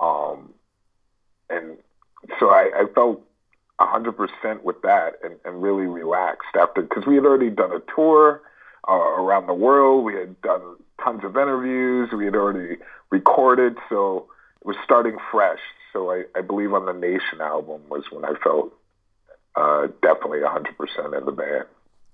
um, 0.00 0.54
and 1.50 1.76
so 2.38 2.50
I, 2.50 2.70
I 2.74 2.84
felt 2.94 3.22
100% 3.80 4.62
with 4.62 4.80
that 4.82 5.14
and, 5.22 5.34
and 5.44 5.62
really 5.62 5.86
relaxed 5.86 6.54
after 6.58 6.82
because 6.82 7.06
we 7.06 7.16
had 7.16 7.24
already 7.24 7.50
done 7.50 7.72
a 7.72 7.80
tour 7.94 8.42
uh, 8.88 8.92
around 8.92 9.46
the 9.46 9.54
world. 9.54 10.04
We 10.04 10.14
had 10.14 10.40
done 10.42 10.76
tons 11.02 11.24
of 11.24 11.36
interviews. 11.36 12.10
We 12.12 12.24
had 12.24 12.36
already 12.36 12.76
recorded, 13.10 13.76
so 13.88 14.28
it 14.60 14.66
was 14.66 14.76
starting 14.84 15.18
fresh. 15.30 15.60
So 15.92 16.10
I, 16.10 16.24
I 16.36 16.40
believe 16.42 16.72
on 16.72 16.86
the 16.86 16.92
Nation 16.92 17.40
album 17.40 17.82
was 17.88 18.04
when 18.10 18.24
I 18.24 18.34
felt 18.42 18.72
uh, 19.56 19.88
definitely 20.02 20.40
100% 20.40 21.18
in 21.18 21.24
the 21.24 21.32
band. 21.32 21.66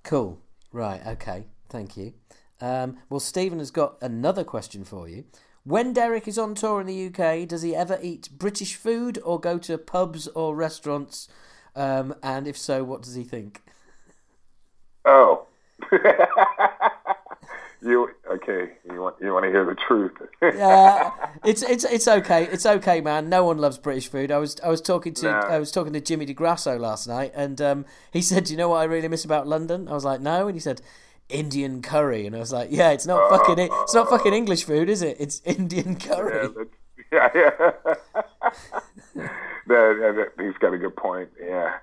Cool. 0.03 0.41
Right. 0.73 1.05
Okay. 1.07 1.47
Thank 1.69 1.97
you. 1.97 2.15
Um, 2.61 2.99
well, 3.09 3.21
Stephen 3.21 3.59
has 3.59 3.71
got 3.71 3.97
another 4.01 4.45
question 4.45 4.85
for 4.85 5.09
you. 5.09 5.25
When 5.65 5.93
Derrick 5.93 6.27
is 6.27 6.39
on 6.39 6.55
tour 6.55 6.81
in 6.81 6.87
the 6.87 7.07
UK, 7.07 7.47
does 7.47 7.63
he 7.63 7.75
ever 7.75 7.99
eat 8.03 8.29
British 8.37 8.75
food 8.75 9.19
or 9.25 9.39
go 9.39 9.59
to 9.59 9.79
pubs 9.79 10.27
or 10.29 10.57
restaurants 10.57 11.29
um, 11.75 12.15
and 12.23 12.47
if 12.47 12.57
so, 12.57 12.85
what 12.85 13.03
does 13.03 13.15
he 13.15 13.25
think? 13.25 13.63
Oh. 15.05 15.47
you 17.85 18.09
okay? 18.31 18.73
You 18.91 19.01
want 19.01 19.17
you 19.21 19.33
want 19.33 19.45
to 19.45 19.51
hear 19.51 19.65
the 19.65 19.75
truth? 19.75 20.13
yeah, 20.43 21.11
it's 21.45 21.63
it's 21.63 21.85
it's 21.85 22.07
okay. 22.07 22.45
It's 22.45 22.65
okay, 22.65 23.01
man. 23.01 23.29
No 23.29 23.45
one 23.45 23.59
loves 23.59 23.79
British 23.79 24.09
food. 24.09 24.31
I 24.31 24.39
was 24.39 24.59
I 24.61 24.69
was 24.69 24.81
talking 24.81 25.15
to 25.15 25.29
I 25.29 25.59
was 25.59 25.73
talking 25.73 25.93
to 25.93 26.01
Jimmy 26.01 26.27
DeGrasso 26.27 26.79
last 26.79 27.09
night, 27.09 27.33
and 27.35 27.61
um, 27.61 27.85
he 28.13 28.23
said, 28.23 28.45
"Do 28.45 28.53
you 28.53 28.57
know 28.57 28.69
what 28.69 28.79
I 28.79 28.85
really 28.85 29.09
miss 29.09 29.25
about 29.25 29.47
London?" 29.47 29.89
I 29.89 29.93
was 29.93 30.05
like, 30.05 30.21
"No," 30.21 30.47
and 30.47 30.57
he 30.57 30.61
said. 30.61 30.81
Indian 31.29 31.81
curry, 31.81 32.27
and 32.27 32.37
I 32.37 32.41
was 32.41 32.53
like, 32.53 32.69
"Yeah, 32.71 32.91
it's 32.91 33.07
not 33.07 33.23
uh, 33.23 33.39
fucking 33.39 33.59
it's 33.59 33.95
not 33.95 34.11
fucking 34.11 34.35
English 34.35 34.65
food, 34.65 34.91
is 34.91 35.01
it? 35.01 35.17
It's 35.19 35.41
Indian 35.47 35.97
curry." 35.97 36.51
Yeah, 37.11 37.29
yeah. 37.35 37.51
yeah. 39.17 39.29
that, 39.67 40.33
that, 40.37 40.45
he's 40.45 40.59
got 40.59 40.75
a 40.75 40.79
good 40.79 40.97
point. 40.97 41.31
Yeah. 41.41 41.75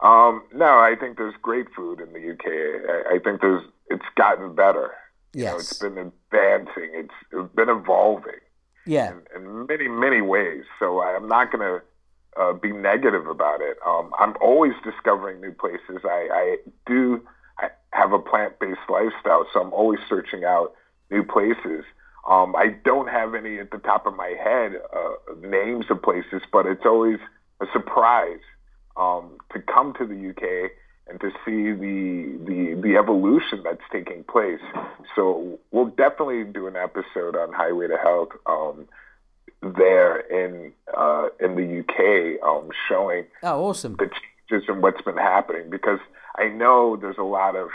Um, 0.00 0.42
no, 0.52 0.66
I 0.66 0.94
think 0.98 1.16
there's 1.16 1.34
great 1.42 1.66
food 1.74 2.00
in 2.00 2.12
the 2.12 2.32
UK. 2.32 2.46
I, 2.46 3.14
I 3.14 3.18
think 3.18 3.40
there's 3.40 3.62
it's 3.88 4.04
gotten 4.16 4.54
better. 4.54 4.92
Yes. 5.34 5.44
You 5.44 5.44
know, 5.44 5.56
it's 5.56 5.78
been 5.78 5.98
advancing. 5.98 6.90
It's, 6.94 7.14
it's 7.32 7.54
been 7.54 7.68
evolving. 7.68 8.40
Yeah. 8.86 9.14
In, 9.34 9.42
in, 9.42 9.66
many 9.66 9.88
many 9.88 10.20
ways. 10.20 10.64
So 10.78 11.02
I'm 11.02 11.28
not 11.28 11.52
going 11.52 11.60
to 11.60 12.40
uh, 12.40 12.52
be 12.54 12.72
negative 12.72 13.26
about 13.26 13.60
it. 13.60 13.76
Um, 13.86 14.10
I'm 14.18 14.34
always 14.40 14.72
discovering 14.84 15.40
new 15.40 15.52
places. 15.52 16.04
I, 16.04 16.28
I 16.32 16.56
do. 16.86 17.22
I 17.58 17.68
have 17.92 18.12
a 18.12 18.18
plant 18.18 18.58
based 18.58 18.80
lifestyle, 18.88 19.46
so 19.52 19.60
I'm 19.60 19.72
always 19.72 20.00
searching 20.08 20.44
out 20.44 20.74
new 21.10 21.22
places. 21.22 21.84
Um, 22.28 22.54
I 22.56 22.76
don't 22.84 23.08
have 23.08 23.34
any 23.34 23.58
at 23.58 23.70
the 23.70 23.78
top 23.78 24.06
of 24.06 24.14
my 24.14 24.34
head 24.42 24.72
uh, 24.94 25.46
names 25.46 25.86
of 25.90 26.02
places, 26.02 26.42
but 26.52 26.66
it's 26.66 26.86
always 26.86 27.18
a 27.60 27.66
surprise 27.72 28.40
um, 28.96 29.38
to 29.52 29.60
come 29.60 29.92
to 29.98 30.06
the 30.06 30.30
UK 30.30 30.70
and 31.12 31.20
to 31.20 31.30
see 31.44 31.72
the, 31.72 32.38
the 32.46 32.80
the 32.80 32.96
evolution 32.96 33.62
that's 33.62 33.82
taking 33.92 34.24
place. 34.24 34.60
So 35.14 35.58
we'll 35.70 35.86
definitely 35.86 36.44
do 36.44 36.66
an 36.66 36.76
episode 36.76 37.36
on 37.36 37.52
Highway 37.52 37.88
to 37.88 37.98
Health 37.98 38.30
um, 38.46 38.88
there 39.60 40.20
in 40.20 40.72
uh, 40.96 41.28
in 41.38 41.54
the 41.54 41.80
UK, 41.80 42.42
um, 42.42 42.70
showing 42.88 43.26
oh 43.42 43.64
awesome 43.64 43.96
the 43.96 44.10
changes 44.48 44.68
and 44.68 44.82
what's 44.82 45.02
been 45.02 45.18
happening 45.18 45.68
because 45.68 46.00
I 46.36 46.48
know 46.48 46.96
there's 46.96 47.18
a 47.18 47.24
lot 47.24 47.56
of 47.56 47.68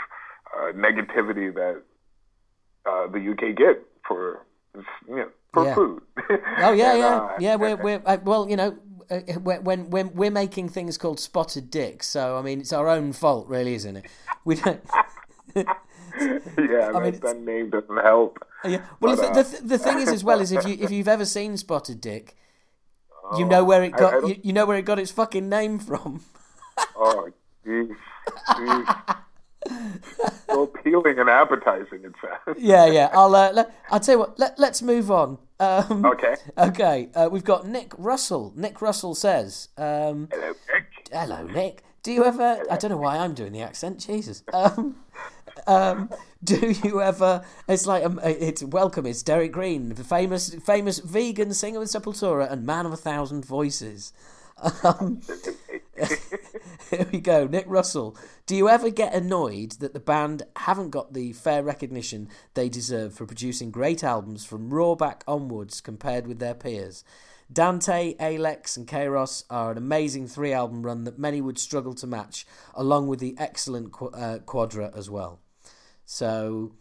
uh, 0.56 0.72
negativity 0.72 1.54
that 1.54 1.82
uh, 2.86 3.06
the 3.06 3.30
UK 3.30 3.56
get 3.56 3.84
for 4.06 4.40
you 5.08 5.16
know, 5.16 5.28
for 5.52 5.64
yeah. 5.64 5.74
food. 5.74 6.02
Oh 6.58 6.72
yeah, 6.72 6.90
and, 6.92 6.98
yeah, 7.00 7.06
uh, 7.06 7.36
yeah. 7.38 7.54
We're 7.54 7.76
we're 7.76 8.02
uh, 8.04 8.18
well, 8.24 8.50
you 8.50 8.56
know, 8.56 8.76
uh, 9.10 9.20
when 9.40 9.90
when 9.90 10.14
we're 10.14 10.30
making 10.30 10.68
things 10.68 10.98
called 10.98 11.20
spotted 11.20 11.70
dicks, 11.70 12.06
so 12.06 12.36
I 12.36 12.42
mean, 12.42 12.60
it's 12.60 12.72
our 12.72 12.88
own 12.88 13.12
fault, 13.12 13.48
really, 13.48 13.74
isn't 13.74 13.96
it? 13.96 14.06
We 14.44 14.56
don't. 14.56 14.82
yeah, 15.54 16.92
I 16.94 17.00
mean, 17.00 17.18
that 17.20 17.40
name 17.44 17.70
doesn't 17.70 17.96
help. 18.02 18.38
Yeah. 18.64 18.82
Well, 19.00 19.16
but, 19.16 19.34
the, 19.34 19.42
the, 19.42 19.66
the 19.66 19.78
thing 19.78 19.98
is, 20.00 20.08
as 20.08 20.24
well, 20.24 20.40
is 20.40 20.52
if 20.52 20.66
you 20.66 20.76
if 20.80 20.90
you've 20.90 21.08
ever 21.08 21.24
seen 21.24 21.56
Spotted 21.56 22.00
Dick, 22.00 22.36
you 23.36 23.44
know 23.44 23.64
where 23.64 23.82
it 23.82 23.92
got 23.92 24.26
you, 24.28 24.36
you 24.42 24.52
know 24.52 24.66
where 24.66 24.76
it 24.76 24.84
got 24.84 24.98
its 24.98 25.10
fucking 25.10 25.48
name 25.48 25.78
from. 25.78 26.22
oh, 26.96 27.30
jeez. 27.66 27.94
so 30.48 30.62
appealing 30.62 31.18
and 31.18 31.28
appetizing 31.28 32.04
in 32.04 32.12
fact. 32.12 32.58
yeah, 32.58 32.86
yeah. 32.86 33.10
I'll 33.12 33.34
uh, 33.34 33.52
let, 33.52 33.74
I'll 33.90 34.00
tell 34.00 34.14
you 34.14 34.18
what. 34.20 34.38
Let, 34.38 34.58
let's 34.58 34.82
move 34.82 35.10
on. 35.10 35.38
Um, 35.60 36.04
okay. 36.04 36.34
Okay. 36.58 37.08
Uh, 37.14 37.28
we've 37.30 37.44
got 37.44 37.66
Nick 37.66 37.92
Russell. 37.98 38.52
Nick 38.56 38.80
Russell 38.82 39.14
says, 39.14 39.68
um, 39.76 40.28
"Hello, 40.32 40.52
Nick. 40.72 41.08
Hello, 41.12 41.42
Nick. 41.46 41.82
Do 42.02 42.12
you 42.12 42.24
ever? 42.24 42.56
Hello. 42.56 42.66
I 42.70 42.76
don't 42.76 42.90
know 42.90 42.96
why 42.96 43.18
I'm 43.18 43.34
doing 43.34 43.52
the 43.52 43.62
accent. 43.62 43.98
Jesus. 44.00 44.42
Um, 44.52 44.96
um, 45.66 46.10
do 46.42 46.74
you 46.84 47.02
ever? 47.02 47.44
It's 47.68 47.86
like 47.86 48.04
um, 48.04 48.20
it's 48.22 48.62
welcome. 48.62 49.06
It's 49.06 49.22
Derrick 49.22 49.52
Green, 49.52 49.90
the 49.94 50.04
famous 50.04 50.54
famous 50.54 50.98
vegan 51.00 51.52
singer 51.54 51.80
with 51.80 51.88
Sepultura 51.88 52.50
and 52.50 52.64
man 52.64 52.86
of 52.86 52.92
a 52.92 52.96
thousand 52.96 53.44
voices. 53.44 54.12
Um, 54.84 55.20
here 56.90 57.06
we 57.12 57.20
go. 57.20 57.46
Nick 57.46 57.64
Russell. 57.68 58.16
Do 58.46 58.56
you 58.56 58.68
ever 58.68 58.90
get 58.90 59.14
annoyed 59.14 59.72
that 59.72 59.92
the 59.92 60.00
band 60.00 60.42
haven't 60.56 60.90
got 60.90 61.12
the 61.12 61.32
fair 61.32 61.62
recognition 61.62 62.28
they 62.54 62.68
deserve 62.68 63.14
for 63.14 63.26
producing 63.26 63.70
great 63.70 64.02
albums 64.02 64.44
from 64.44 64.70
Roorback 64.70 65.22
onwards 65.26 65.80
compared 65.80 66.26
with 66.26 66.38
their 66.38 66.54
peers? 66.54 67.04
Dante, 67.50 68.14
A-Lex, 68.20 68.76
and 68.76 68.86
Kairos 68.86 69.44
are 69.48 69.70
an 69.72 69.78
amazing 69.78 70.28
three 70.28 70.52
album 70.52 70.82
run 70.82 71.04
that 71.04 71.18
many 71.18 71.40
would 71.40 71.58
struggle 71.58 71.94
to 71.94 72.06
match, 72.06 72.46
along 72.74 73.06
with 73.08 73.20
the 73.20 73.34
excellent 73.38 73.90
qu- 73.90 74.08
uh, 74.08 74.38
Quadra 74.40 74.92
as 74.94 75.08
well. 75.08 75.40
So 76.04 76.72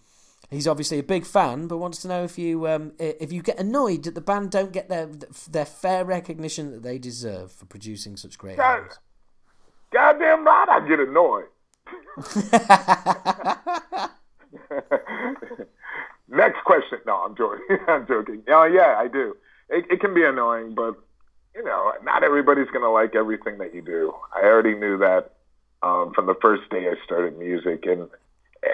he's 0.50 0.68
obviously 0.68 1.00
a 1.00 1.04
big 1.04 1.26
fan, 1.26 1.68
but 1.68 1.78
wants 1.78 2.02
to 2.04 2.08
know 2.08 2.24
if 2.24 2.38
you 2.38 2.68
um, 2.68 2.94
if 3.00 3.32
you 3.32 3.42
get 3.42 3.60
annoyed 3.60 4.04
that 4.04 4.16
the 4.16 4.22
band 4.22 4.52
don't 4.52 4.72
get 4.72 4.90
their 4.90 5.10
their 5.50 5.66
fair 5.66 6.06
recognition 6.06 6.72
that 6.72 6.84
they 6.84 6.98
deserve 6.98 7.52
for 7.52 7.66
producing 7.66 8.18
such 8.18 8.38
great 8.38 8.58
God, 8.58 8.76
albums. 8.76 9.00
Goddamn 9.92 10.46
right, 10.46 10.70
I 10.70 10.88
get 10.88 11.00
annoyed. 11.00 11.46
Next 16.30 16.62
question. 16.66 17.00
No, 17.06 17.24
I'm 17.24 17.36
joking. 17.36 17.78
I'm 17.88 18.06
joking. 18.08 18.44
Oh 18.50 18.66
yeah, 18.66 18.98
I 18.98 19.08
do 19.08 19.36
it, 19.70 19.86
it 19.90 20.00
can 20.00 20.14
be 20.14 20.24
annoying, 20.24 20.74
but 20.76 20.96
you 21.56 21.64
know, 21.64 21.94
not 22.04 22.24
everybody's 22.24 22.70
gonna 22.72 22.92
like 22.92 23.16
everything 23.16 23.58
that 23.58 23.74
you 23.74 23.82
do. 23.82 24.14
I 24.36 24.46
already 24.46 24.76
knew 24.76 24.98
that 25.00 25.34
um, 25.82 26.14
from 26.14 26.28
the 26.28 26.36
first 26.42 26.70
day 26.70 26.88
I 26.88 26.94
started 27.06 27.38
music, 27.38 27.86
and 27.86 28.08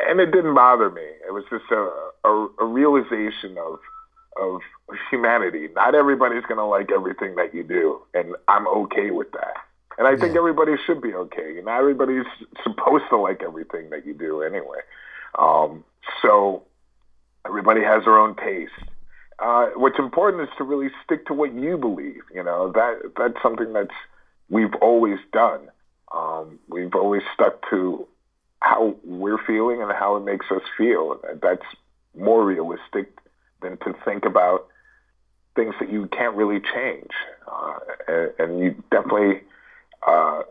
and 0.10 0.20
it 0.20 0.32
didn't 0.32 0.56
bother 0.56 0.90
me. 0.90 1.02
It 1.28 1.32
was 1.32 1.44
just 1.49 1.65
a, 1.72 2.28
a, 2.28 2.48
a 2.61 2.65
realization 2.65 3.57
of 3.57 3.80
of 4.41 4.61
humanity. 5.11 5.70
Not 5.76 5.95
everybody's 5.95 6.44
gonna 6.48 6.68
like 6.68 6.91
everything 6.91 7.36
that 7.36 7.53
you 7.53 7.64
do, 7.64 8.02
and 8.14 8.36
I'm 8.48 8.68
okay 8.68 9.11
with 9.11 9.32
that. 9.32 9.56
And 9.98 10.07
I 10.07 10.15
think 10.18 10.34
yeah. 10.34 10.40
everybody 10.40 10.74
should 10.86 11.02
be 11.02 11.14
okay. 11.14 11.61
Not 11.64 11.80
everybody's 11.80 12.26
supposed 12.64 13.06
to 13.10 13.18
like 13.18 13.44
everything 13.44 13.91
that 13.91 14.06
you 14.06 14.14
do 14.14 14.41
anyway. 14.41 14.80
Um, 15.38 15.84
so 16.22 16.64
everybody 17.45 17.82
has 17.82 18.06
their 18.06 18.18
own 18.18 18.36
taste 18.36 18.72
uh, 19.40 19.70
what's 19.76 19.99
important 19.99 20.44
is 20.44 20.49
to 20.57 20.64
really 20.64 20.90
stick 21.03 21.26
to 21.28 21.34
what 21.34 21.53
you 21.53 21.78
believe. 21.78 22.22
You 22.34 22.44
know 22.44 22.72
that 22.74 23.14
that's 23.18 23.41
something 23.41 23.74
that's 23.74 23.94
we've 24.49 24.74
always 24.76 25.20
done. 25.32 25.70
Um, 26.15 26.60
we've 26.68 26.94
always 26.94 27.24
stuck 27.34 27.70
to 27.70 28.07
how 28.64 28.95
we're 29.03 29.38
feeling 29.45 29.81
and 29.81 29.91
how 29.91 30.15
it 30.15 30.22
makes 30.22 30.45
us 30.49 30.61
feel. 30.77 31.19
That's 31.41 31.65
more 32.18 32.45
realistic 32.45 33.11
than 33.61 33.77
to 33.80 33.94
think 34.06 34.23
about 34.26 34.68
things 35.56 35.76
that 35.80 35.91
you 35.91 36.07
can't 36.07 36.35
really 36.35 36.61
change. 36.73 37.11
Uh, 37.45 37.80
and, 38.07 38.31
and, 38.40 38.60
you 38.60 38.84
definitely 38.90 39.41
uh, 40.07 40.44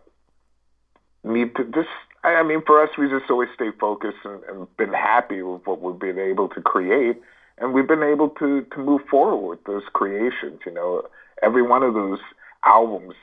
need 1.25 1.57
to 1.57 1.65
just. 1.65 1.89
I 2.23 2.43
mean, 2.43 2.63
for 2.65 2.83
us, 2.83 2.91
we 2.99 3.09
just 3.09 3.31
always 3.31 3.49
stay 3.55 3.71
focused 3.81 4.19
and, 4.25 4.45
and 4.45 4.77
been 4.77 4.93
happy 4.93 5.43
with 5.43 5.67
what 5.67 5.81
we've 5.81 5.99
been 5.99 6.19
able 6.19 6.49
to 6.51 6.61
create 6.61 7.21
and 7.59 7.73
we've 7.73 7.89
been 7.89 8.03
able 8.03 8.29
to 8.29 8.63
to 8.63 8.79
move 8.79 9.03
forward 9.11 9.49
with 9.49 9.65
those 9.65 9.83
creations. 9.93 10.61
You 10.67 10.73
know, 10.73 11.03
every 11.43 11.63
one 11.63 11.83
of 11.83 11.95
those 11.95 12.19
albums 12.65 13.15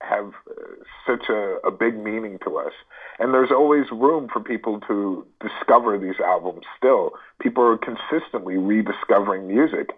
have 0.00 0.32
uh, 0.48 0.62
such 1.06 1.28
a, 1.28 1.56
a 1.64 1.70
big 1.70 1.96
meaning 1.96 2.38
to 2.44 2.56
us. 2.56 2.72
And 3.18 3.34
there's 3.34 3.50
always 3.50 3.90
room 3.90 4.28
for 4.32 4.40
people 4.40 4.80
to 4.88 5.26
discover 5.40 5.98
these 5.98 6.20
albums 6.24 6.64
still. 6.76 7.12
People 7.40 7.64
are 7.64 7.78
consistently 7.78 8.56
rediscovering 8.56 9.46
music. 9.46 9.90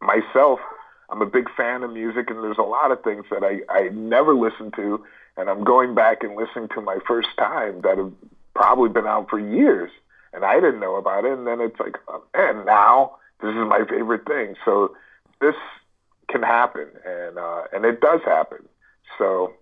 Myself, 0.00 0.60
I'm 1.10 1.22
a 1.22 1.26
big 1.26 1.48
fan 1.56 1.82
of 1.82 1.92
music, 1.92 2.30
and 2.30 2.42
there's 2.42 2.58
a 2.58 2.62
lot 2.62 2.92
of 2.92 3.02
things 3.02 3.24
that 3.30 3.42
I, 3.42 3.60
I 3.68 3.88
never 3.88 4.34
listened 4.34 4.74
to, 4.76 5.04
and 5.36 5.50
I'm 5.50 5.64
going 5.64 5.94
back 5.94 6.22
and 6.22 6.36
listening 6.36 6.68
to 6.74 6.80
my 6.80 6.98
first 7.06 7.28
time 7.36 7.80
that 7.82 7.98
have 7.98 8.12
probably 8.54 8.90
been 8.90 9.06
out 9.06 9.28
for 9.28 9.38
years 9.38 9.90
and 10.32 10.44
I 10.44 10.54
didn't 10.56 10.80
know 10.80 10.96
about 10.96 11.24
it. 11.24 11.32
And 11.32 11.46
then 11.46 11.60
it's 11.60 11.78
like, 11.80 11.96
and 12.34 12.66
now 12.66 13.16
this 13.40 13.50
is 13.50 13.56
my 13.56 13.84
favorite 13.88 14.26
thing. 14.26 14.54
So 14.64 14.94
this 15.40 15.54
can 16.28 16.42
happen, 16.42 16.88
and 17.04 17.38
uh, 17.38 17.62
and 17.72 17.84
it 17.84 18.00
does 18.00 18.20
happen. 18.24 18.68
So 19.16 19.54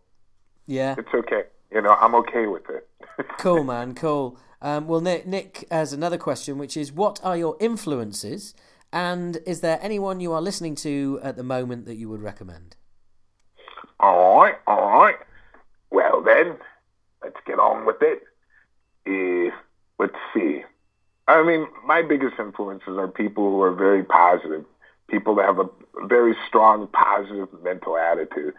yeah, 0.66 0.94
it's 0.98 1.14
okay. 1.14 1.44
You 1.70 1.82
know, 1.82 1.90
I'm 2.00 2.14
okay 2.16 2.46
with 2.46 2.64
it. 2.70 2.88
cool, 3.38 3.64
man. 3.64 3.94
Cool. 3.94 4.38
Um, 4.62 4.86
well, 4.86 5.00
Nick, 5.00 5.26
Nick 5.26 5.66
has 5.70 5.92
another 5.92 6.16
question, 6.16 6.58
which 6.58 6.76
is, 6.76 6.90
what 6.90 7.20
are 7.22 7.36
your 7.36 7.56
influences, 7.60 8.54
and 8.92 9.38
is 9.46 9.60
there 9.60 9.78
anyone 9.82 10.20
you 10.20 10.32
are 10.32 10.40
listening 10.40 10.74
to 10.76 11.20
at 11.22 11.36
the 11.36 11.42
moment 11.42 11.84
that 11.86 11.96
you 11.96 12.08
would 12.08 12.22
recommend? 12.22 12.76
All 14.00 14.40
right, 14.40 14.54
all 14.66 14.90
right. 14.98 15.16
Well, 15.90 16.22
then, 16.22 16.56
let's 17.22 17.36
get 17.46 17.58
on 17.58 17.86
with 17.86 18.00
it. 18.00 18.22
If 19.04 19.54
let's 19.98 20.16
see. 20.34 20.62
I 21.28 21.42
mean, 21.42 21.66
my 21.84 22.02
biggest 22.02 22.34
influences 22.38 22.96
are 22.98 23.08
people 23.08 23.50
who 23.50 23.62
are 23.62 23.74
very 23.74 24.04
positive, 24.04 24.64
people 25.08 25.34
that 25.36 25.46
have 25.46 25.58
a 25.58 25.68
very 26.06 26.36
strong 26.46 26.86
positive 26.88 27.48
mental 27.62 27.96
attitude. 27.96 28.54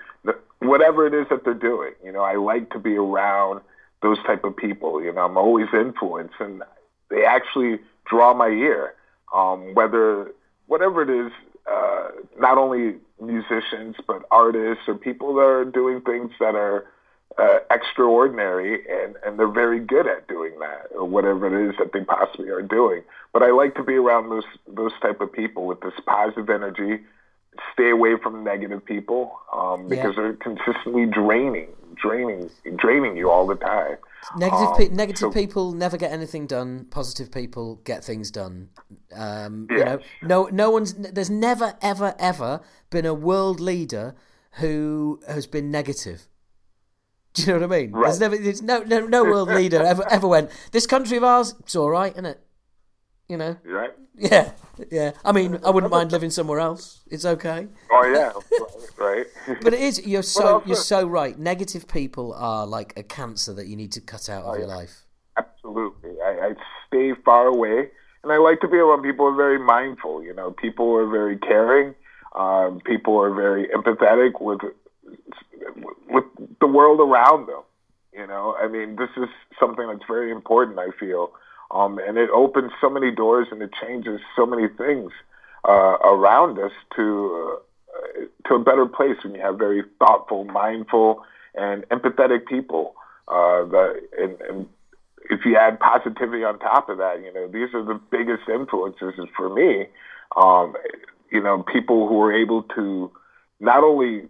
Whatever 0.59 1.05
it 1.05 1.13
is 1.13 1.27
that 1.29 1.43
they're 1.43 1.53
doing, 1.53 1.93
you 2.03 2.11
know, 2.11 2.21
I 2.21 2.35
like 2.35 2.71
to 2.71 2.79
be 2.79 2.95
around 2.95 3.61
those 4.01 4.17
type 4.25 4.43
of 4.43 4.55
people. 4.55 5.03
You 5.03 5.13
know, 5.13 5.21
I'm 5.21 5.37
always 5.37 5.67
influenced, 5.73 6.35
and 6.39 6.63
they 7.09 7.25
actually 7.25 7.79
draw 8.05 8.33
my 8.33 8.47
ear. 8.47 8.93
Um, 9.33 9.73
whether 9.73 10.31
whatever 10.67 11.01
it 11.01 11.27
is, 11.27 11.31
uh, 11.69 12.09
not 12.39 12.57
only 12.57 12.95
musicians 13.21 13.95
but 14.07 14.23
artists 14.31 14.83
or 14.87 14.95
people 14.95 15.35
that 15.35 15.41
are 15.41 15.65
doing 15.65 16.01
things 16.01 16.31
that 16.39 16.55
are 16.55 16.85
uh, 17.37 17.59
extraordinary, 17.69 18.81
and, 18.89 19.15
and 19.25 19.37
they're 19.37 19.47
very 19.47 19.79
good 19.79 20.07
at 20.07 20.27
doing 20.27 20.57
that, 20.59 20.87
or 20.95 21.05
whatever 21.05 21.45
it 21.47 21.69
is 21.69 21.75
that 21.77 21.91
they 21.93 22.03
possibly 22.03 22.49
are 22.49 22.61
doing. 22.61 23.03
But 23.33 23.43
I 23.43 23.51
like 23.51 23.75
to 23.75 23.83
be 23.83 23.95
around 23.95 24.29
those 24.29 24.45
those 24.67 24.93
type 25.01 25.21
of 25.21 25.31
people 25.31 25.65
with 25.67 25.81
this 25.81 25.93
positive 26.05 26.49
energy. 26.49 27.03
Stay 27.73 27.89
away 27.89 28.15
from 28.21 28.43
negative 28.43 28.83
people 28.85 29.39
um, 29.53 29.87
because 29.87 30.13
yeah. 30.15 30.23
they're 30.23 30.33
consistently 30.33 31.05
draining, 31.05 31.69
draining, 31.95 32.49
draining 32.75 33.17
you 33.17 33.29
all 33.29 33.47
the 33.47 33.55
time. 33.55 33.97
Negative, 34.35 34.67
um, 34.67 34.77
pe- 34.77 34.89
negative 34.89 35.19
so, 35.19 35.31
people 35.31 35.71
never 35.71 35.97
get 35.97 36.11
anything 36.11 36.47
done. 36.47 36.85
Positive 36.89 37.31
people 37.31 37.75
get 37.83 38.03
things 38.03 38.31
done. 38.31 38.69
Um. 39.15 39.67
You 39.69 39.85
know, 39.85 39.99
no, 40.21 40.43
no 40.51 40.69
one's. 40.69 40.93
There's 40.93 41.29
never, 41.29 41.75
ever, 41.81 42.15
ever 42.19 42.61
been 42.89 43.05
a 43.05 43.13
world 43.13 43.59
leader 43.59 44.15
who 44.53 45.21
has 45.27 45.47
been 45.47 45.71
negative. 45.71 46.27
Do 47.33 47.43
you 47.43 47.47
know 47.49 47.67
what 47.67 47.75
I 47.75 47.79
mean? 47.81 47.91
Right. 47.91 48.05
There's 48.05 48.19
never, 48.19 48.37
there's 48.37 48.61
no, 48.63 48.79
no, 48.79 49.05
no 49.05 49.23
world 49.23 49.49
leader 49.49 49.83
ever, 49.83 50.03
ever 50.09 50.27
went. 50.27 50.49
This 50.71 50.87
country 50.87 51.17
of 51.17 51.23
ours, 51.23 51.53
it's 51.59 51.75
all 51.75 51.91
right, 51.91 52.11
isn't 52.13 52.25
it? 52.25 52.41
You 53.29 53.37
know. 53.37 53.57
Right. 53.65 53.91
Yeah, 54.17 54.51
yeah. 54.91 55.11
I 55.23 55.31
mean, 55.31 55.59
I 55.63 55.69
wouldn't 55.69 55.91
mind 55.91 56.11
living 56.11 56.31
somewhere 56.31 56.59
else. 56.59 57.01
It's 57.11 57.25
okay. 57.25 57.67
Oh 57.91 58.05
yeah, 58.05 58.31
right. 58.97 59.25
but 59.61 59.73
it 59.73 59.81
is. 59.81 60.05
You're 60.05 60.23
so 60.23 60.63
you're 60.65 60.75
so 60.75 61.05
right. 61.05 61.37
Negative 61.37 61.87
people 61.87 62.33
are 62.33 62.65
like 62.65 62.93
a 62.97 63.03
cancer 63.03 63.53
that 63.53 63.67
you 63.67 63.75
need 63.75 63.91
to 63.93 64.01
cut 64.01 64.29
out 64.29 64.43
of 64.43 64.55
oh, 64.55 64.57
your 64.57 64.67
yeah. 64.67 64.75
life. 64.75 65.03
Absolutely. 65.37 66.11
I, 66.23 66.47
I 66.47 66.53
stay 66.87 67.13
far 67.23 67.47
away, 67.47 67.89
and 68.23 68.31
I 68.31 68.37
like 68.37 68.59
to 68.61 68.67
be 68.67 68.77
around 68.77 69.03
people 69.03 69.27
who 69.27 69.33
are 69.33 69.37
very 69.37 69.59
mindful. 69.59 70.23
You 70.23 70.33
know, 70.33 70.51
people 70.51 70.85
who 70.85 70.95
are 70.95 71.09
very 71.09 71.37
caring. 71.37 71.93
Um, 72.35 72.81
people 72.85 73.19
are 73.21 73.33
very 73.33 73.67
empathetic 73.67 74.41
with 74.41 74.59
with 76.09 76.25
the 76.59 76.67
world 76.67 76.99
around 76.99 77.47
them. 77.47 77.61
You 78.13 78.25
know, 78.25 78.55
I 78.59 78.67
mean, 78.67 78.95
this 78.95 79.09
is 79.15 79.29
something 79.59 79.87
that's 79.87 80.05
very 80.07 80.31
important. 80.31 80.79
I 80.79 80.89
feel, 80.99 81.31
um, 81.71 81.99
and 81.99 82.17
it 82.17 82.29
opens 82.29 82.71
so 82.79 82.89
many 82.89 83.11
doors 83.11 83.47
and 83.51 83.61
it 83.61 83.71
changes 83.81 84.19
so 84.35 84.45
many 84.45 84.67
things 84.67 85.11
uh, 85.67 85.97
around 86.03 86.59
us 86.59 86.71
to 86.95 87.57
uh, 87.93 88.47
to 88.47 88.55
a 88.55 88.59
better 88.59 88.85
place 88.85 89.17
when 89.23 89.35
you 89.35 89.41
have 89.41 89.57
very 89.57 89.83
thoughtful, 89.99 90.45
mindful, 90.45 91.23
and 91.55 91.83
empathetic 91.89 92.45
people. 92.47 92.95
Uh, 93.27 93.65
that 93.65 94.01
and, 94.17 94.41
and 94.41 94.69
if 95.29 95.45
you 95.45 95.57
add 95.57 95.79
positivity 95.79 96.43
on 96.43 96.57
top 96.59 96.89
of 96.89 96.97
that, 96.97 97.21
you 97.21 97.33
know, 97.33 97.47
these 97.47 97.73
are 97.73 97.83
the 97.83 97.99
biggest 98.11 98.47
influences 98.47 99.13
for 99.35 99.53
me. 99.53 99.87
Um, 100.35 100.73
you 101.31 101.41
know, 101.41 101.63
people 101.63 102.07
who 102.07 102.21
are 102.21 102.33
able 102.33 102.63
to 102.75 103.11
not 103.59 103.83
only 103.83 104.27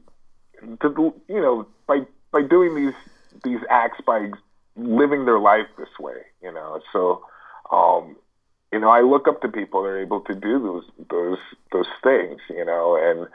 to 0.81 1.13
you 1.27 1.41
know 1.41 1.67
by 1.85 1.99
by 2.31 2.41
doing 2.41 2.75
these 2.75 2.95
these 3.43 3.59
acts 3.69 3.99
by 4.05 4.31
living 4.77 5.25
their 5.25 5.39
life 5.39 5.67
this 5.77 5.89
way 5.99 6.21
you 6.41 6.51
know? 6.51 6.79
So 6.93 7.21
um 7.71 8.15
you 8.71 8.79
know 8.79 8.89
i 8.89 9.01
look 9.01 9.27
up 9.27 9.41
to 9.41 9.49
people 9.49 9.83
that 9.83 9.89
are 9.89 10.01
able 10.01 10.21
to 10.21 10.33
do 10.33 10.59
those 10.59 10.83
those 11.09 11.39
those 11.71 11.87
things 12.03 12.39
you 12.49 12.65
know? 12.65 12.95
And 12.95 13.27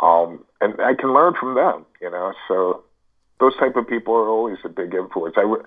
um 0.00 0.44
and 0.60 0.80
i 0.80 0.94
can 0.94 1.12
learn 1.12 1.34
from 1.38 1.54
them 1.54 1.86
you 2.00 2.10
know? 2.10 2.32
So 2.46 2.84
those 3.40 3.56
type 3.56 3.76
of 3.76 3.86
people 3.86 4.14
are 4.14 4.28
always 4.28 4.58
a 4.64 4.68
big 4.68 4.94
influence. 4.94 5.36
I 5.38 5.44
would 5.44 5.64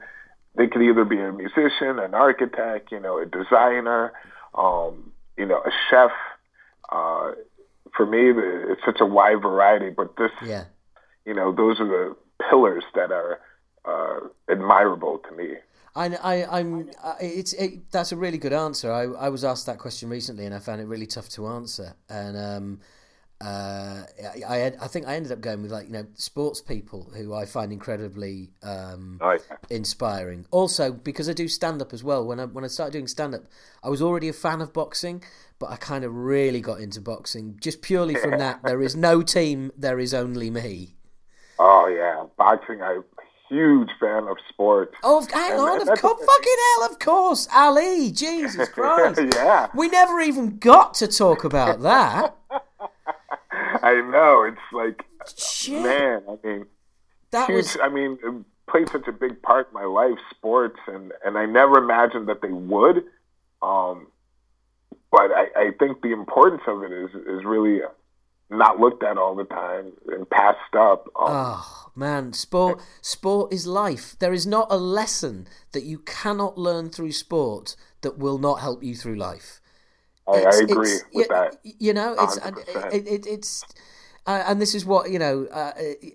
they 0.55 0.67
could 0.67 0.81
either 0.81 1.05
be 1.05 1.19
a 1.19 1.31
musician 1.31 1.99
an 1.99 2.13
architect 2.13 2.91
you 2.91 2.99
know 2.99 3.17
a 3.19 3.25
designer 3.25 4.11
um 4.55 5.11
you 5.37 5.45
know 5.45 5.57
a 5.59 5.71
chef 5.89 6.11
uh 6.91 7.31
for 7.95 8.05
me 8.05 8.31
it's 8.71 8.81
such 8.85 8.99
a 8.99 9.05
wide 9.05 9.41
variety 9.41 9.89
but 9.89 10.15
this 10.17 10.31
yeah. 10.45 10.65
you 11.25 11.33
know, 11.33 11.51
those 11.51 11.79
are 11.79 11.87
the 11.87 12.15
pillars 12.49 12.83
that 12.95 13.11
are 13.11 13.39
uh, 13.85 14.19
admirable 14.49 15.19
to 15.29 15.35
me. 15.35 15.55
I, 15.95 16.07
I, 16.15 16.59
I'm. 16.59 16.89
It's. 17.19 17.53
It, 17.53 17.91
that's 17.91 18.11
a 18.11 18.15
really 18.15 18.37
good 18.37 18.53
answer. 18.53 18.91
I, 18.91 19.03
I 19.03 19.29
was 19.29 19.43
asked 19.43 19.65
that 19.65 19.77
question 19.77 20.09
recently, 20.09 20.45
and 20.45 20.55
I 20.55 20.59
found 20.59 20.81
it 20.81 20.85
really 20.85 21.05
tough 21.05 21.27
to 21.29 21.47
answer. 21.47 21.95
And 22.09 22.37
um, 22.37 22.79
uh, 23.41 24.03
I, 24.47 24.71
I 24.79 24.87
think 24.87 25.07
I 25.07 25.15
ended 25.15 25.31
up 25.31 25.41
going 25.41 25.63
with 25.63 25.71
like 25.71 25.87
you 25.87 25.93
know 25.93 26.05
sports 26.13 26.61
people 26.61 27.11
who 27.15 27.33
I 27.33 27.45
find 27.45 27.73
incredibly 27.73 28.51
um, 28.61 29.17
oh, 29.19 29.31
yeah. 29.31 29.57
inspiring. 29.69 30.45
Also 30.51 30.91
because 30.91 31.27
I 31.27 31.33
do 31.33 31.47
stand 31.47 31.81
up 31.81 31.91
as 31.91 32.03
well. 32.03 32.25
When 32.25 32.39
I 32.39 32.45
when 32.45 32.63
I 32.63 32.67
started 32.67 32.93
doing 32.93 33.07
stand 33.07 33.33
up, 33.33 33.41
I 33.83 33.89
was 33.89 34.01
already 34.01 34.29
a 34.29 34.33
fan 34.33 34.61
of 34.61 34.73
boxing, 34.73 35.23
but 35.57 35.71
I 35.71 35.75
kind 35.75 36.03
of 36.03 36.13
really 36.13 36.61
got 36.61 36.79
into 36.79 37.01
boxing 37.01 37.57
just 37.59 37.81
purely 37.81 38.15
from 38.15 38.31
that. 38.39 38.61
There 38.63 38.81
is 38.81 38.95
no 38.95 39.23
team, 39.23 39.71
there 39.75 39.99
is 39.99 40.13
only 40.13 40.51
me. 40.51 40.95
Oh 41.57 41.87
yeah, 41.87 42.25
boxing. 42.37 42.83
I 42.83 42.99
huge 43.51 43.89
fan 43.99 44.27
of 44.27 44.37
sports. 44.49 44.95
Oh, 45.03 45.25
hang 45.31 45.51
and, 45.51 45.61
on, 45.61 45.81
and 45.81 45.89
of 45.89 45.99
course, 45.99 46.25
fucking 46.25 46.55
hell, 46.77 46.89
of 46.89 46.99
course, 46.99 47.47
Ali. 47.53 48.11
Jesus 48.11 48.69
Christ. 48.73 49.21
yeah. 49.35 49.67
We 49.75 49.89
never 49.89 50.21
even 50.21 50.57
got 50.57 50.93
to 50.95 51.07
talk 51.07 51.43
about 51.43 51.81
that. 51.81 52.35
I 53.83 53.95
know. 54.09 54.43
It's 54.43 54.57
like, 54.71 55.03
Shit. 55.37 55.83
man. 55.83 56.23
I 56.27 56.47
mean, 56.47 56.65
that 57.31 57.49
huge. 57.49 57.65
Was... 57.65 57.77
I 57.83 57.89
mean, 57.89 58.17
it 58.23 58.45
played 58.69 58.89
such 58.89 59.07
a 59.07 59.11
big 59.11 59.41
part 59.41 59.67
in 59.67 59.73
my 59.73 59.85
life, 59.85 60.17
sports, 60.29 60.79
and 60.87 61.11
and 61.25 61.37
I 61.37 61.45
never 61.45 61.77
imagined 61.77 62.29
that 62.29 62.41
they 62.41 62.51
would. 62.51 63.03
Um, 63.61 64.07
but 65.11 65.31
I, 65.31 65.47
I 65.55 65.71
think 65.77 66.01
the 66.01 66.13
importance 66.13 66.61
of 66.67 66.83
it 66.83 66.91
is 66.91 67.09
is 67.11 67.43
really 67.43 67.81
not 68.49 68.79
looked 68.79 69.03
at 69.03 69.17
all 69.17 69.35
the 69.35 69.43
time 69.43 69.91
and 70.07 70.29
passed 70.29 70.75
up. 70.75 71.07
Um, 71.19 71.27
oh 71.27 71.80
man, 71.95 72.33
sport 72.33 72.81
sport 73.01 73.53
is 73.53 73.67
life. 73.67 74.15
There 74.19 74.33
is 74.33 74.47
not 74.47 74.67
a 74.69 74.77
lesson 74.77 75.47
that 75.71 75.83
you 75.83 75.99
cannot 75.99 76.57
learn 76.57 76.89
through 76.89 77.11
sport 77.11 77.75
that 78.01 78.17
will 78.17 78.37
not 78.37 78.61
help 78.61 78.83
you 78.83 78.95
through 78.95 79.15
life. 79.15 79.61
I, 80.27 80.43
I 80.43 80.57
agree 80.61 80.97
with 81.13 81.27
that. 81.29 81.59
You 81.63 81.93
know, 81.93 82.15
it's 82.19 82.37
it, 82.93 83.07
it, 83.07 83.27
it's. 83.27 83.63
Uh, 84.27 84.43
and 84.45 84.61
this 84.61 84.75
is 84.75 84.85
what 84.85 85.09
you 85.09 85.19
know. 85.19 85.47
Uh, 85.51 85.71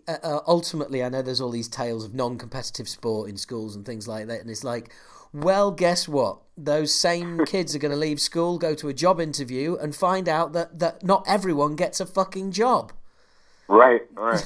uh, 0.08 0.16
uh, 0.22 0.40
ultimately, 0.46 1.02
I 1.02 1.08
know 1.08 1.22
there's 1.22 1.40
all 1.40 1.50
these 1.50 1.68
tales 1.68 2.04
of 2.04 2.14
non-competitive 2.14 2.88
sport 2.88 3.28
in 3.28 3.36
schools 3.36 3.74
and 3.74 3.84
things 3.84 4.06
like 4.06 4.28
that, 4.28 4.40
and 4.40 4.50
it's 4.50 4.64
like, 4.64 4.92
well, 5.32 5.70
guess 5.72 6.06
what? 6.06 6.38
Those 6.56 6.94
same 6.94 7.44
kids 7.46 7.74
are 7.74 7.80
going 7.80 7.92
to 7.92 7.98
leave 7.98 8.20
school, 8.20 8.58
go 8.58 8.74
to 8.74 8.88
a 8.88 8.94
job 8.94 9.20
interview, 9.20 9.76
and 9.76 9.94
find 9.94 10.28
out 10.28 10.52
that 10.52 10.78
that 10.78 11.04
not 11.04 11.24
everyone 11.26 11.74
gets 11.74 12.00
a 12.00 12.06
fucking 12.06 12.52
job. 12.52 12.92
Right, 13.68 14.02
right. 14.14 14.44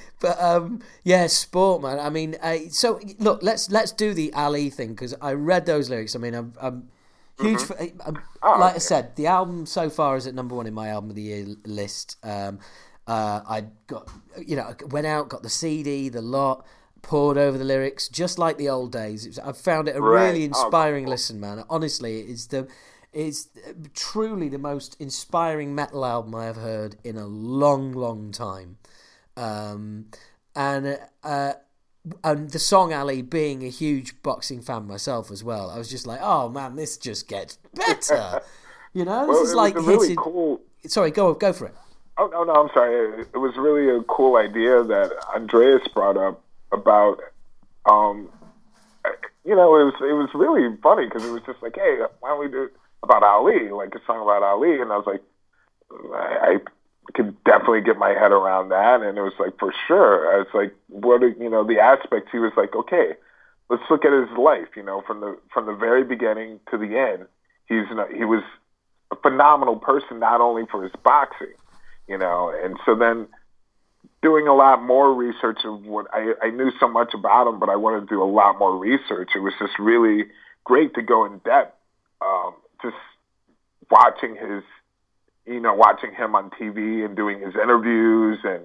but 0.20 0.40
um, 0.40 0.80
yeah, 1.04 1.26
sport, 1.26 1.82
man. 1.82 1.98
I 1.98 2.08
mean, 2.08 2.36
uh, 2.40 2.56
so 2.70 3.00
look, 3.18 3.42
let's 3.42 3.70
let's 3.70 3.92
do 3.92 4.14
the 4.14 4.32
Ali 4.32 4.70
thing 4.70 4.90
because 4.90 5.14
I 5.20 5.34
read 5.34 5.66
those 5.66 5.90
lyrics. 5.90 6.16
I 6.16 6.18
mean, 6.18 6.34
I'm, 6.34 6.54
I'm 6.60 6.88
Huge. 7.40 7.58
Mm-hmm. 7.60 7.98
For, 7.98 8.08
uh, 8.08 8.20
oh, 8.42 8.60
like 8.60 8.70
okay. 8.70 8.76
I 8.76 8.78
said, 8.78 9.16
the 9.16 9.26
album 9.26 9.66
so 9.66 9.90
far 9.90 10.16
is 10.16 10.26
at 10.26 10.34
number 10.34 10.54
one 10.54 10.66
in 10.66 10.74
my 10.74 10.88
album 10.88 11.10
of 11.10 11.16
the 11.16 11.22
year 11.22 11.46
list. 11.64 12.16
Um, 12.22 12.58
uh, 13.06 13.40
I 13.48 13.64
got, 13.86 14.08
you 14.44 14.56
know, 14.56 14.74
went 14.90 15.06
out, 15.06 15.28
got 15.28 15.42
the 15.42 15.50
CD, 15.50 16.08
the 16.08 16.22
lot, 16.22 16.64
poured 17.00 17.38
over 17.38 17.58
the 17.58 17.64
lyrics, 17.64 18.08
just 18.08 18.38
like 18.38 18.58
the 18.58 18.68
old 18.68 18.92
days. 18.92 19.38
I've 19.38 19.58
found 19.58 19.88
it 19.88 19.96
a 19.96 20.00
right. 20.00 20.28
really 20.28 20.42
oh, 20.42 20.46
inspiring 20.46 21.06
oh, 21.06 21.10
listen, 21.10 21.40
man. 21.40 21.64
Honestly, 21.68 22.20
it's 22.20 22.46
the, 22.46 22.68
it's 23.12 23.48
truly 23.94 24.48
the 24.48 24.58
most 24.58 24.96
inspiring 25.00 25.74
metal 25.74 26.04
album 26.04 26.34
I 26.34 26.46
have 26.46 26.56
heard 26.56 26.96
in 27.04 27.16
a 27.16 27.26
long, 27.26 27.92
long 27.92 28.32
time. 28.32 28.78
Um, 29.36 30.06
and 30.54 30.98
uh, 31.22 31.52
and 32.24 32.50
the 32.50 32.58
song 32.58 32.92
Ali 32.92 33.22
being 33.22 33.62
a 33.64 33.68
huge 33.68 34.22
boxing 34.22 34.60
fan 34.60 34.86
myself 34.86 35.30
as 35.30 35.44
well, 35.44 35.70
I 35.70 35.78
was 35.78 35.88
just 35.88 36.06
like, 36.06 36.20
oh 36.22 36.48
man, 36.48 36.76
this 36.76 36.96
just 36.96 37.28
gets 37.28 37.58
better. 37.74 38.40
you 38.92 39.04
know, 39.04 39.26
this 39.26 39.34
well, 39.34 39.44
is 39.44 39.54
like 39.54 39.74
really 39.76 40.08
hitting... 40.08 40.16
cool. 40.16 40.60
Sorry, 40.86 41.10
go 41.10 41.34
go 41.34 41.52
for 41.52 41.66
it. 41.66 41.74
Oh 42.18 42.26
no, 42.26 42.44
no, 42.44 42.52
I'm 42.52 42.70
sorry. 42.74 43.22
It 43.22 43.38
was 43.38 43.56
really 43.56 43.94
a 43.94 44.02
cool 44.04 44.36
idea 44.36 44.82
that 44.82 45.12
Andreas 45.34 45.86
brought 45.94 46.16
up 46.16 46.42
about, 46.72 47.20
um, 47.86 48.28
you 49.44 49.54
know, 49.54 49.76
it 49.76 49.84
was 49.84 49.94
it 50.00 50.14
was 50.14 50.30
really 50.34 50.76
funny 50.82 51.06
because 51.06 51.24
it 51.24 51.30
was 51.30 51.42
just 51.46 51.62
like, 51.62 51.76
hey, 51.76 51.98
why 52.20 52.30
don't 52.30 52.40
we 52.40 52.48
do 52.48 52.70
about 53.02 53.22
Ali, 53.22 53.70
like 53.70 53.94
a 53.94 54.00
song 54.06 54.22
about 54.22 54.42
Ali? 54.42 54.80
And 54.80 54.92
I 54.92 54.96
was 54.96 55.06
like, 55.06 55.22
I, 56.14 56.56
I 57.06 57.12
could 57.14 57.42
definitely 57.44 57.82
get 57.82 57.98
my 57.98 58.10
head 58.10 58.32
around 58.32 58.70
that. 58.70 59.02
And 59.02 59.18
it 59.18 59.22
was 59.22 59.34
like, 59.38 59.58
for 59.58 59.72
sure. 59.86 60.34
I 60.34 60.38
was 60.38 60.48
like, 60.54 60.74
what 60.88 61.22
are, 61.22 61.28
you 61.28 61.50
know, 61.50 61.64
the 61.64 61.80
aspects, 61.80 62.30
he 62.32 62.38
was 62.38 62.52
like, 62.56 62.74
okay, 62.74 63.12
let's 63.68 63.82
look 63.90 64.04
at 64.04 64.12
his 64.12 64.38
life, 64.38 64.68
you 64.76 64.82
know, 64.82 65.02
from 65.06 65.20
the, 65.20 65.38
from 65.52 65.66
the 65.66 65.74
very 65.74 66.04
beginning 66.04 66.60
to 66.70 66.78
the 66.78 66.96
end. 66.96 67.26
He's, 67.66 67.86
he 68.16 68.24
was 68.24 68.42
a 69.10 69.16
phenomenal 69.16 69.76
person, 69.76 70.18
not 70.18 70.40
only 70.40 70.64
for 70.70 70.82
his 70.82 70.92
boxing, 71.02 71.54
you 72.08 72.18
know, 72.18 72.52
and 72.62 72.78
so 72.84 72.94
then 72.94 73.28
doing 74.20 74.46
a 74.46 74.54
lot 74.54 74.82
more 74.82 75.12
research 75.12 75.58
of 75.64 75.84
what 75.84 76.06
I, 76.12 76.34
I 76.42 76.50
knew 76.50 76.70
so 76.78 76.88
much 76.88 77.12
about 77.14 77.48
him, 77.48 77.58
but 77.58 77.68
I 77.68 77.76
wanted 77.76 78.00
to 78.00 78.06
do 78.06 78.22
a 78.22 78.24
lot 78.24 78.58
more 78.58 78.76
research. 78.76 79.30
It 79.34 79.40
was 79.40 79.52
just 79.58 79.78
really 79.78 80.26
great 80.64 80.94
to 80.94 81.02
go 81.02 81.24
in 81.24 81.38
depth, 81.38 81.76
um, 82.20 82.54
just 82.82 82.96
watching 83.90 84.36
his, 84.36 84.62
you 85.46 85.60
know, 85.60 85.74
watching 85.74 86.12
him 86.12 86.34
on 86.34 86.50
TV 86.50 87.04
and 87.04 87.16
doing 87.16 87.40
his 87.40 87.54
interviews 87.54 88.38
and 88.44 88.62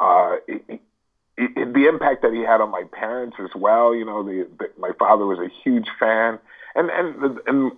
uh, 0.00 0.36
he, 0.46 0.60
he, 0.68 1.46
the 1.54 1.86
impact 1.88 2.22
that 2.22 2.32
he 2.32 2.40
had 2.40 2.60
on 2.60 2.70
my 2.70 2.84
parents 2.92 3.36
as 3.40 3.50
well. 3.54 3.94
You 3.94 4.04
know, 4.04 4.22
the, 4.22 4.48
the, 4.58 4.70
my 4.78 4.90
father 4.98 5.26
was 5.26 5.38
a 5.38 5.48
huge 5.62 5.88
fan, 5.98 6.38
and 6.74 6.90
and 6.90 7.38
and 7.46 7.72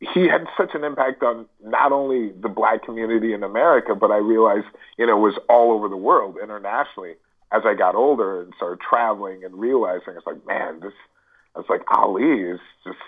he 0.00 0.28
had 0.28 0.46
such 0.56 0.74
an 0.74 0.84
impact 0.84 1.22
on 1.22 1.46
not 1.62 1.92
only 1.92 2.30
the 2.30 2.48
black 2.48 2.84
community 2.84 3.32
in 3.32 3.42
America, 3.42 3.94
but 3.94 4.10
I 4.10 4.18
realized, 4.18 4.66
you 4.96 5.06
know, 5.06 5.16
it 5.16 5.20
was 5.20 5.38
all 5.48 5.72
over 5.72 5.88
the 5.88 5.96
world 5.96 6.36
internationally. 6.42 7.14
As 7.50 7.62
I 7.64 7.74
got 7.74 7.94
older 7.94 8.42
and 8.42 8.52
started 8.56 8.80
traveling 8.80 9.42
and 9.42 9.54
realizing, 9.58 10.14
it's 10.16 10.26
like, 10.26 10.46
man, 10.46 10.80
this, 10.80 10.92
it's 11.56 11.68
like 11.68 11.82
Ali 11.90 12.42
is 12.42 12.60
just, 12.84 12.98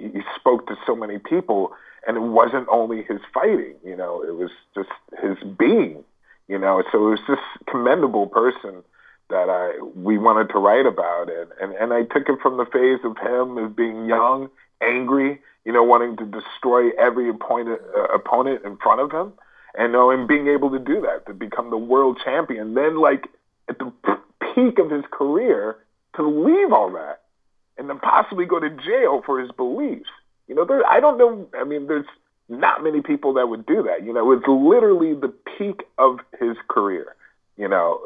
he 0.00 0.22
spoke 0.36 0.66
to 0.68 0.76
so 0.86 0.96
many 0.96 1.18
people 1.18 1.72
and 2.06 2.16
it 2.16 2.20
wasn't 2.20 2.66
only 2.70 3.02
his 3.02 3.20
fighting, 3.32 3.74
you 3.84 3.96
know, 3.96 4.22
it 4.22 4.34
was 4.34 4.50
just 4.74 4.88
his 5.22 5.36
being, 5.58 6.02
you 6.48 6.58
know. 6.58 6.82
So 6.90 7.08
it 7.08 7.10
was 7.10 7.20
this 7.28 7.38
commendable 7.68 8.26
person 8.26 8.82
that 9.28 9.48
I 9.48 9.80
we 9.94 10.18
wanted 10.18 10.50
to 10.50 10.58
write 10.58 10.86
about, 10.86 11.30
and 11.30 11.50
and 11.60 11.72
and 11.74 11.92
I 11.92 12.02
took 12.02 12.28
it 12.28 12.40
from 12.40 12.56
the 12.56 12.66
phase 12.66 13.00
of 13.04 13.16
him 13.18 13.58
as 13.58 13.72
being 13.72 14.06
young, 14.06 14.48
angry, 14.80 15.40
you 15.64 15.72
know, 15.72 15.82
wanting 15.82 16.16
to 16.18 16.24
destroy 16.24 16.90
every 16.98 17.28
opponent 17.28 17.80
uh, 17.96 18.14
opponent 18.14 18.64
in 18.64 18.76
front 18.78 19.00
of 19.00 19.12
him, 19.12 19.32
and 19.76 19.92
know 19.92 20.10
and 20.10 20.26
being 20.26 20.48
able 20.48 20.70
to 20.70 20.78
do 20.78 21.00
that 21.02 21.26
to 21.26 21.34
become 21.34 21.70
the 21.70 21.78
world 21.78 22.18
champion. 22.24 22.74
Then, 22.74 22.98
like 23.00 23.28
at 23.68 23.78
the 23.78 23.92
peak 24.54 24.78
of 24.78 24.90
his 24.90 25.04
career, 25.10 25.76
to 26.16 26.26
leave 26.26 26.72
all 26.72 26.90
that 26.92 27.19
and 27.80 27.90
then 27.90 27.98
possibly 27.98 28.44
go 28.44 28.60
to 28.60 28.70
jail 28.70 29.22
for 29.26 29.40
his 29.40 29.50
beliefs 29.50 30.10
you 30.50 30.56
know, 30.56 30.64
there, 30.64 30.84
I 30.84 30.98
don't 30.98 31.16
know. 31.16 31.48
I 31.54 31.62
mean, 31.62 31.86
there's 31.86 32.08
not 32.48 32.82
many 32.82 33.00
people 33.02 33.34
that 33.34 33.48
would 33.48 33.64
do 33.66 33.84
that. 33.84 34.04
You 34.04 34.12
know, 34.12 34.32
it's 34.32 34.44
literally 34.48 35.14
the 35.14 35.32
peak 35.56 35.84
of 35.96 36.18
his 36.40 36.56
career. 36.68 37.14
You 37.56 37.68
know, 37.68 38.00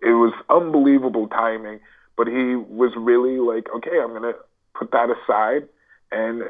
it 0.00 0.14
was 0.14 0.32
unbelievable 0.48 1.28
timing, 1.28 1.78
but 2.16 2.26
he 2.26 2.56
was 2.56 2.92
really 2.96 3.36
like, 3.36 3.68
okay, 3.76 4.00
I'm 4.02 4.18
going 4.18 4.22
to 4.22 4.34
put 4.74 4.92
that 4.92 5.10
aside, 5.10 5.68
and 6.10 6.42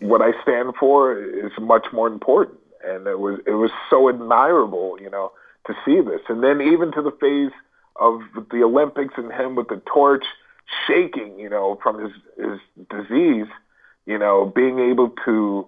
what 0.00 0.20
I 0.20 0.32
stand 0.42 0.74
for 0.80 1.16
is 1.16 1.52
much 1.60 1.86
more 1.92 2.08
important. 2.08 2.58
And 2.84 3.06
it 3.06 3.20
was 3.20 3.38
it 3.46 3.52
was 3.52 3.70
so 3.88 4.08
admirable, 4.08 4.98
you 5.00 5.10
know, 5.10 5.30
to 5.68 5.74
see 5.84 6.00
this. 6.00 6.22
And 6.28 6.42
then 6.42 6.60
even 6.60 6.90
to 6.90 7.02
the 7.02 7.12
phase 7.20 7.52
of 7.94 8.22
the 8.50 8.64
Olympics 8.64 9.14
and 9.16 9.30
him 9.30 9.54
with 9.54 9.68
the 9.68 9.80
torch 9.86 10.24
shaking, 10.86 11.38
you 11.38 11.48
know, 11.48 11.78
from 11.82 12.00
his 12.00 12.12
his 12.36 12.60
disease 12.88 13.48
you 14.06 14.18
know, 14.18 14.52
being 14.54 14.78
able 14.78 15.10
to 15.24 15.66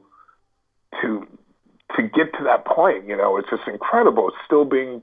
to 1.03 1.27
to 1.97 2.03
get 2.03 2.33
to 2.39 2.45
that 2.45 2.65
point, 2.65 3.07
you 3.07 3.16
know, 3.16 3.37
it's 3.37 3.49
just 3.51 3.69
incredible. 3.69 4.29
It's 4.29 4.37
still 4.45 4.65
being 4.65 5.03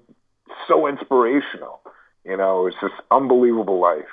so 0.68 0.88
inspirational. 0.88 1.81
You 2.26 2.38
know, 2.38 2.68
it's 2.68 2.77
just 2.81 2.93
unbelievable 3.09 3.80
life. 3.80 4.03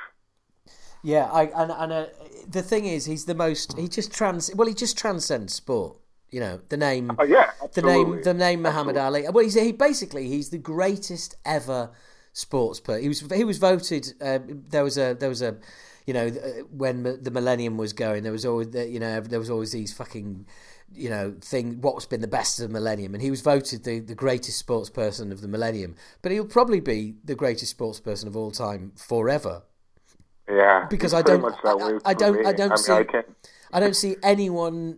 Yeah, 1.02 1.26
I 1.26 1.44
and 1.44 1.72
and 1.72 1.92
uh, 1.92 2.06
the 2.48 2.62
thing 2.62 2.86
is, 2.86 3.04
he's 3.04 3.24
the 3.24 3.34
most. 3.34 3.76
He 3.78 3.88
just 3.88 4.12
trans. 4.12 4.54
Well, 4.54 4.68
he 4.68 4.74
just 4.74 4.96
transcends 4.96 5.54
sport. 5.54 5.96
You 6.30 6.40
know, 6.40 6.60
the 6.68 6.76
name. 6.76 7.12
Oh 7.18 7.24
yeah, 7.24 7.50
absolutely. 7.62 8.04
the 8.04 8.10
name. 8.10 8.22
The 8.22 8.34
name 8.34 8.62
Muhammad 8.62 8.96
absolutely. 8.96 9.26
Ali. 9.26 9.34
Well, 9.34 9.44
he's 9.44 9.54
he 9.54 9.72
basically 9.72 10.28
he's 10.28 10.50
the 10.50 10.58
greatest 10.58 11.36
ever 11.44 11.90
sports 12.38 12.80
person. 12.80 13.02
He 13.02 13.08
was 13.08 13.20
he 13.20 13.44
was 13.44 13.58
voted. 13.58 14.12
Uh, 14.20 14.38
there 14.46 14.84
was 14.84 14.96
a 14.98 15.14
there 15.14 15.28
was 15.28 15.42
a 15.42 15.56
you 16.06 16.14
know, 16.14 16.28
uh, 16.28 16.62
when 16.70 17.02
the 17.02 17.30
millennium 17.30 17.76
was 17.76 17.92
going, 17.92 18.22
there 18.22 18.32
was 18.32 18.46
always, 18.46 18.74
you 18.74 18.98
know, 18.98 19.20
there 19.20 19.38
was 19.38 19.50
always 19.50 19.72
these 19.72 19.92
fucking 19.92 20.46
you 20.94 21.10
know, 21.10 21.34
thing 21.40 21.80
what's 21.80 22.06
been 22.06 22.20
the 22.20 22.28
best 22.28 22.58
of 22.60 22.68
the 22.68 22.72
millennium, 22.72 23.14
and 23.14 23.22
he 23.22 23.30
was 23.30 23.40
voted 23.40 23.84
the, 23.84 24.00
the 24.00 24.14
greatest 24.14 24.58
sports 24.58 24.88
person 24.90 25.32
of 25.32 25.40
the 25.40 25.48
millennium. 25.48 25.94
But 26.22 26.32
he'll 26.32 26.46
probably 26.46 26.80
be 26.80 27.16
the 27.24 27.34
greatest 27.34 27.70
sports 27.70 28.00
person 28.00 28.28
of 28.28 28.36
all 28.36 28.50
time 28.50 28.92
forever. 28.96 29.62
Yeah, 30.48 30.86
because 30.88 31.12
I 31.12 31.20
don't, 31.20 31.44
I, 31.44 31.72
I, 32.06 32.14
don't, 32.14 32.46
I 32.46 32.52
don't, 32.54 32.72
I 32.72 32.76
see, 32.76 32.92
I, 32.92 33.04
I, 33.70 33.80
don't 33.80 33.94
see 33.94 34.16
anyone 34.22 34.96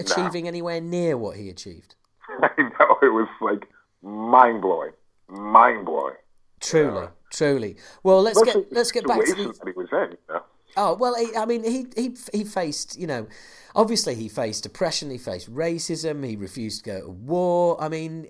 achieving 0.00 0.44
no. 0.44 0.48
anywhere 0.48 0.80
near 0.80 1.16
what 1.16 1.36
he 1.36 1.48
achieved. 1.48 1.94
I 2.42 2.50
know 2.58 2.98
it 3.00 3.12
was 3.12 3.28
like 3.40 3.68
mind 4.02 4.62
blowing, 4.62 4.90
mind 5.28 5.86
blowing. 5.86 6.16
Truly, 6.64 7.08
truly. 7.30 7.76
Well, 8.02 8.22
let's 8.22 8.42
get 8.42 8.72
let's 8.72 8.90
get 8.90 9.06
back 9.06 9.24
to 9.24 9.34
the. 9.34 9.44
That 9.44 9.66
he 9.66 9.72
was 9.72 9.88
in, 9.92 10.12
you 10.12 10.18
know? 10.28 10.42
Oh 10.76 10.94
well, 10.94 11.14
he, 11.14 11.34
I 11.36 11.44
mean, 11.44 11.62
he 11.62 11.86
he 11.96 12.16
he 12.32 12.44
faced, 12.44 12.98
you 12.98 13.06
know, 13.06 13.26
obviously 13.76 14.14
he 14.14 14.28
faced 14.28 14.62
depression, 14.62 15.10
he 15.10 15.18
faced 15.18 15.52
racism, 15.52 16.26
he 16.26 16.36
refused 16.36 16.84
to 16.84 16.90
go 16.90 17.00
to 17.02 17.10
war. 17.10 17.80
I 17.80 17.88
mean, 17.88 18.26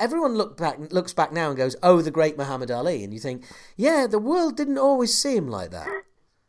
everyone 0.00 0.34
look 0.34 0.56
back 0.56 0.78
looks 0.92 1.12
back 1.12 1.32
now 1.32 1.48
and 1.48 1.56
goes, 1.56 1.76
"Oh, 1.82 2.00
the 2.00 2.10
great 2.10 2.38
Muhammad 2.38 2.70
Ali," 2.70 3.04
and 3.04 3.12
you 3.12 3.20
think, 3.20 3.44
"Yeah, 3.76 4.06
the 4.08 4.18
world 4.18 4.56
didn't 4.56 4.78
always 4.78 5.12
see 5.16 5.36
him 5.36 5.48
like 5.48 5.70
that." 5.70 5.88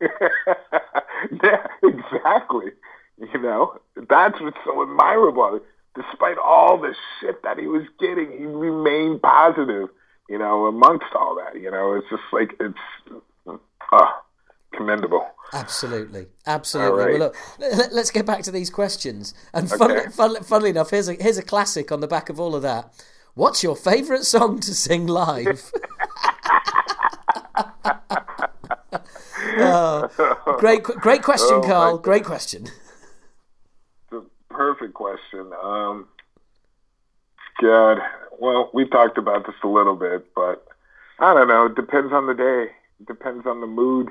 yeah, 0.00 1.66
exactly. 1.82 2.72
You 3.18 3.40
know, 3.42 3.78
that's 4.08 4.40
what's 4.40 4.56
so 4.64 4.82
admirable. 4.82 5.60
Despite 5.94 6.38
all 6.38 6.78
the 6.78 6.94
shit 7.18 7.42
that 7.42 7.58
he 7.58 7.66
was 7.66 7.82
getting, 7.98 8.30
he 8.30 8.46
remained 8.46 9.20
positive. 9.20 9.90
You 10.30 10.38
know, 10.38 10.66
amongst 10.66 11.12
all 11.14 11.34
that, 11.44 11.60
you 11.60 11.70
know, 11.70 11.94
it's 11.94 12.06
just 12.08 12.22
like 12.32 12.54
it's. 12.60 12.78
Uh, 13.92 14.06
commendable. 14.72 15.26
Absolutely, 15.52 16.26
absolutely. 16.46 17.02
Right. 17.02 17.18
Well, 17.18 17.18
look, 17.18 17.36
let, 17.58 17.92
us 17.92 18.10
get 18.10 18.24
back 18.24 18.42
to 18.44 18.52
these 18.52 18.70
questions. 18.70 19.34
And 19.52 19.68
fun, 19.68 19.90
okay. 19.90 20.08
fun, 20.10 20.42
funnily 20.44 20.70
enough, 20.70 20.90
here's 20.90 21.08
a 21.08 21.14
here's 21.14 21.38
a 21.38 21.42
classic 21.42 21.90
on 21.90 22.00
the 22.00 22.06
back 22.06 22.28
of 22.28 22.38
all 22.38 22.54
of 22.54 22.62
that. 22.62 22.92
What's 23.34 23.62
your 23.62 23.76
favourite 23.76 24.22
song 24.24 24.60
to 24.60 24.74
sing 24.74 25.06
live? 25.06 25.72
oh, 29.58 30.56
great, 30.58 30.82
great 30.84 31.22
question, 31.22 31.56
oh, 31.56 31.62
Carl. 31.62 31.98
Great 31.98 32.24
question. 32.24 32.68
The 34.10 34.24
perfect 34.48 34.94
question. 34.94 35.50
Um, 35.62 36.08
God, 37.60 37.98
well, 38.40 38.70
we 38.74 38.88
talked 38.88 39.18
about 39.18 39.46
this 39.46 39.54
a 39.62 39.68
little 39.68 39.96
bit, 39.96 40.26
but 40.34 40.66
I 41.18 41.34
don't 41.34 41.48
know. 41.48 41.66
It 41.66 41.76
depends 41.76 42.12
on 42.12 42.26
the 42.26 42.34
day. 42.34 42.72
It 43.00 43.06
depends 43.06 43.46
on 43.46 43.60
the 43.60 43.66
mood 43.66 44.10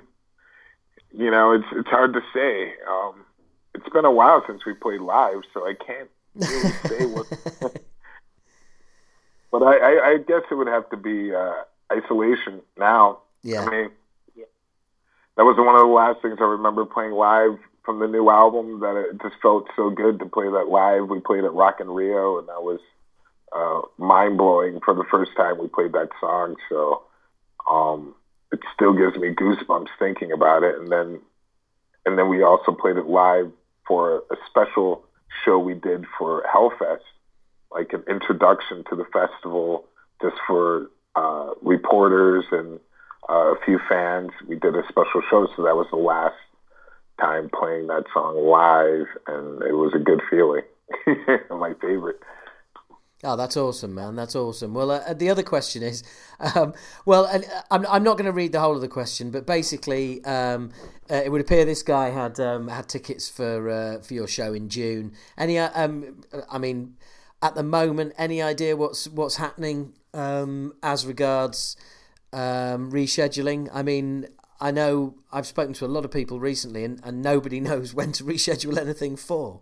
you 1.12 1.32
know, 1.32 1.52
it's 1.54 1.66
it's 1.72 1.90
hard 1.90 2.14
to 2.14 2.22
say. 2.34 2.74
Um, 2.90 3.26
it's 3.74 3.90
been 3.90 4.06
a 4.06 4.12
while 4.12 4.44
since 4.48 4.66
we 4.66 4.74
played 4.74 5.02
live, 5.02 5.42
so 5.54 5.68
I 5.68 5.74
can't 5.74 6.10
really 6.36 6.70
say 6.88 7.06
what. 7.06 7.28
but 9.52 9.64
I, 9.64 9.78
I, 9.78 10.10
I, 10.10 10.18
guess 10.18 10.42
it 10.50 10.56
would 10.56 10.68
have 10.68 10.90
to 10.90 10.98
be 10.98 11.34
uh, 11.34 11.54
isolation 11.92 12.62
now. 12.78 13.20
Yeah. 13.44 13.66
I 13.66 13.70
mean, 13.70 13.90
that 15.38 15.46
was 15.46 15.58
one 15.58 15.76
of 15.76 15.82
the 15.82 15.88
last 15.88 16.22
things 16.22 16.38
I 16.40 16.44
remember 16.44 16.86
playing 16.86 17.12
live 17.12 17.58
from 17.84 18.00
the 18.00 18.08
new 18.08 18.30
album. 18.30 18.82
That 18.82 18.96
it 18.96 19.22
just 19.22 19.42
felt 19.42 19.68
so 19.76 19.90
good 19.90 20.20
to 20.20 20.26
play 20.26 20.50
that 20.50 20.68
live. 20.70 21.08
We 21.10 21.20
played 21.20 21.44
at 21.44 21.54
Rock 21.54 21.80
in 21.80 21.90
Rio, 21.90 22.38
and 22.38 22.48
that 22.50 22.62
was 22.62 22.80
uh, 23.56 23.82
mind 23.98 24.38
blowing 24.38 24.80
for 24.84 24.94
the 24.94 25.06
first 25.10 25.32
time 25.36 25.58
we 25.58 25.68
played 25.68 25.94
that 25.94 26.10
song. 26.20 26.56
So. 26.70 27.04
Um, 27.70 28.16
it 28.52 28.60
still 28.74 28.94
gives 28.94 29.16
me 29.18 29.34
goosebumps 29.34 29.90
thinking 29.98 30.32
about 30.32 30.64
it. 30.64 30.78
And 30.80 30.92
then, 30.92 31.20
and 32.06 32.18
then 32.18 32.30
we 32.30 32.44
also 32.44 32.72
played 32.72 32.98
it 32.98 33.06
live 33.08 33.52
for 33.88 34.24
a 34.32 34.36
special 34.50 35.04
show 35.44 35.60
we 35.60 35.74
did 35.74 36.06
for 36.18 36.44
Hellfest, 36.52 37.00
like 37.72 37.94
an 37.94 38.04
introduction 38.10 38.84
to 38.90 38.96
the 38.96 39.06
festival, 39.06 39.86
just 40.22 40.36
for 40.48 40.90
uh, 41.16 41.52
reporters 41.62 42.46
and 42.52 42.80
uh, 43.30 43.54
a 43.54 43.56
few 43.66 43.80
fans. 43.88 44.32
We 44.48 44.56
did 44.56 44.76
a 44.76 44.84
special 44.90 45.22
show, 45.30 45.48
so 45.56 45.64
that 45.64 45.76
was 45.76 45.88
the 45.92 45.98
last 45.98 46.36
time 47.20 47.50
playing 47.50 47.88
that 47.88 48.06
song 48.14 48.38
live, 48.38 49.08
and 49.28 49.62
it 49.62 49.74
was 49.74 49.94
a 49.94 50.00
good 50.00 50.22
feeling. 50.30 50.64
My 51.50 51.74
favorite. 51.82 52.20
Oh, 53.22 53.36
that's 53.36 53.58
awesome, 53.58 53.96
man. 53.96 54.16
That's 54.16 54.34
awesome. 54.34 54.74
Well, 54.74 54.92
uh, 54.92 55.14
the 55.14 55.30
other 55.30 55.44
question 55.44 55.84
is, 55.84 56.04
um, 56.40 56.74
well, 57.06 57.26
uh, 57.26 57.40
I'm, 57.70 57.86
I'm 57.88 58.04
not 58.04 58.14
going 58.14 58.28
to 58.28 58.32
read 58.32 58.54
the 58.54 58.62
whole 58.62 58.76
of 58.76 58.82
the 58.82 58.88
question, 58.88 59.30
but 59.30 59.46
basically, 59.46 60.24
um, 60.24 60.72
uh, 61.12 61.16
it 61.16 61.30
would 61.30 61.42
appear 61.42 61.66
this 61.66 61.84
guy 61.84 62.12
had 62.12 62.40
um, 62.40 62.70
had 62.70 62.88
tickets 62.88 63.28
for 63.28 63.70
uh, 63.70 64.00
for 64.00 64.14
your 64.14 64.28
show 64.28 64.54
in 64.54 64.70
June. 64.70 65.12
Any, 65.38 65.60
uh, 65.60 65.70
um, 65.76 66.22
I 66.50 66.60
mean, 66.60 66.96
at 67.42 67.56
the 67.56 67.64
moment, 67.64 68.14
any 68.18 68.42
idea 68.42 68.78
what's 68.78 69.10
what's 69.10 69.36
happening 69.36 69.94
um, 70.14 70.74
as 70.82 71.06
regards 71.06 71.76
um, 72.32 72.90
rescheduling? 72.90 73.70
I 73.74 73.84
mean, 73.84 74.28
I 74.62 74.72
know 74.72 75.16
I've 75.30 75.48
spoken 75.48 75.74
to 75.74 75.86
a 75.86 75.88
lot 75.88 76.06
of 76.06 76.12
people 76.12 76.40
recently, 76.40 76.86
and, 76.86 77.02
and 77.04 77.22
nobody 77.22 77.60
knows 77.60 77.94
when 77.94 78.14
to 78.14 78.24
reschedule 78.24 78.78
anything 78.78 79.18
for. 79.18 79.60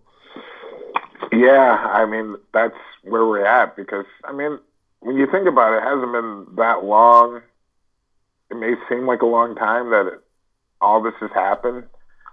Yeah, 1.31 1.76
I 1.94 2.06
mean 2.06 2.35
that's 2.53 2.76
where 3.03 3.26
we're 3.26 3.45
at 3.45 3.76
because 3.76 4.06
I 4.23 4.31
mean 4.31 4.60
when 4.99 5.15
you 5.15 5.27
think 5.31 5.48
about 5.48 5.73
it, 5.73 5.77
it 5.77 5.84
hasn't 5.84 6.11
been 6.11 6.56
that 6.56 6.84
long. 6.84 7.41
It 8.49 8.57
may 8.57 8.73
seem 8.89 9.06
like 9.06 9.22
a 9.22 9.26
long 9.26 9.56
time 9.56 9.89
that 9.91 10.07
it, 10.07 10.22
all 10.81 11.02
this 11.02 11.14
has 11.19 11.31
happened, 11.31 11.84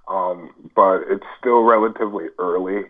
um, 0.09 0.53
but 0.75 1.03
it's 1.09 1.27
still 1.39 1.63
relatively 1.63 2.27
early. 2.39 2.85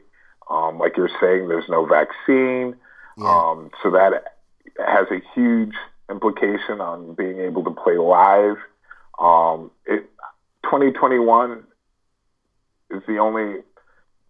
Um, 0.50 0.78
like 0.78 0.96
you're 0.96 1.10
saying, 1.20 1.48
there's 1.48 1.68
no 1.68 1.86
vaccine, 1.86 2.76
yeah. 3.16 3.50
um, 3.50 3.70
so 3.82 3.90
that 3.90 4.36
has 4.78 5.06
a 5.10 5.22
huge 5.34 5.74
implication 6.10 6.80
on 6.80 7.14
being 7.14 7.40
able 7.40 7.64
to 7.64 7.70
play 7.70 7.96
live. 7.96 8.56
Um, 9.18 9.70
it 9.86 10.10
2021 10.64 11.64
is 12.90 13.02
the 13.06 13.18
only 13.18 13.62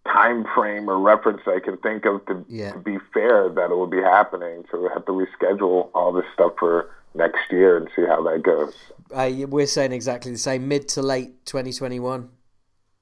time 0.05 0.45
frame 0.55 0.89
or 0.89 0.99
reference 0.99 1.41
I 1.47 1.59
can 1.59 1.77
think 1.77 2.05
of 2.05 2.25
to, 2.27 2.45
yeah. 2.47 2.73
to 2.73 2.79
be 2.79 2.97
fair 3.13 3.49
that 3.49 3.71
it 3.71 3.75
will 3.75 3.87
be 3.87 4.01
happening. 4.01 4.63
So 4.71 4.81
we 4.81 4.89
have 4.93 5.05
to 5.05 5.11
reschedule 5.11 5.89
all 5.93 6.13
this 6.13 6.25
stuff 6.33 6.53
for 6.59 6.89
next 7.13 7.51
year 7.51 7.77
and 7.77 7.89
see 7.95 8.03
how 8.05 8.21
that 8.23 8.43
goes. 8.43 8.75
Uh, 9.13 9.47
we're 9.47 9.67
saying 9.67 9.91
exactly 9.91 10.31
the 10.31 10.37
same, 10.37 10.67
mid 10.67 10.87
to 10.89 11.01
late 11.01 11.45
2021. 11.45 12.29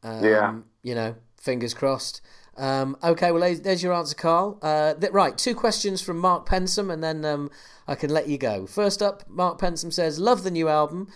Um, 0.04 0.24
yeah. 0.24 0.56
You 0.82 0.96
know, 0.96 1.16
fingers 1.38 1.74
crossed. 1.74 2.22
Um, 2.56 2.98
okay, 3.04 3.32
well, 3.32 3.42
there's, 3.56 3.82
your 3.82 3.94
answer, 3.94 4.16
Carl. 4.16 4.60
Uh, 4.62 4.94
th- 4.94 5.12
right, 5.12 5.36
two 5.38 5.56
questions 5.56 6.02
from 6.02 6.20
Mark 6.20 6.48
Pensome, 6.48 6.94
and 6.94 7.04
then 7.04 7.26
um, 7.26 7.50
I 7.88 7.96
can 7.96 8.12
let 8.12 8.28
you 8.28 8.38
go. 8.38 8.68
First 8.68 9.02
up, 9.02 9.24
Mark 9.28 9.60
Pensome 9.60 9.92
says, 9.92 10.20
Love 10.20 10.44
the 10.44 10.52
new 10.52 10.70
album. 10.70 11.08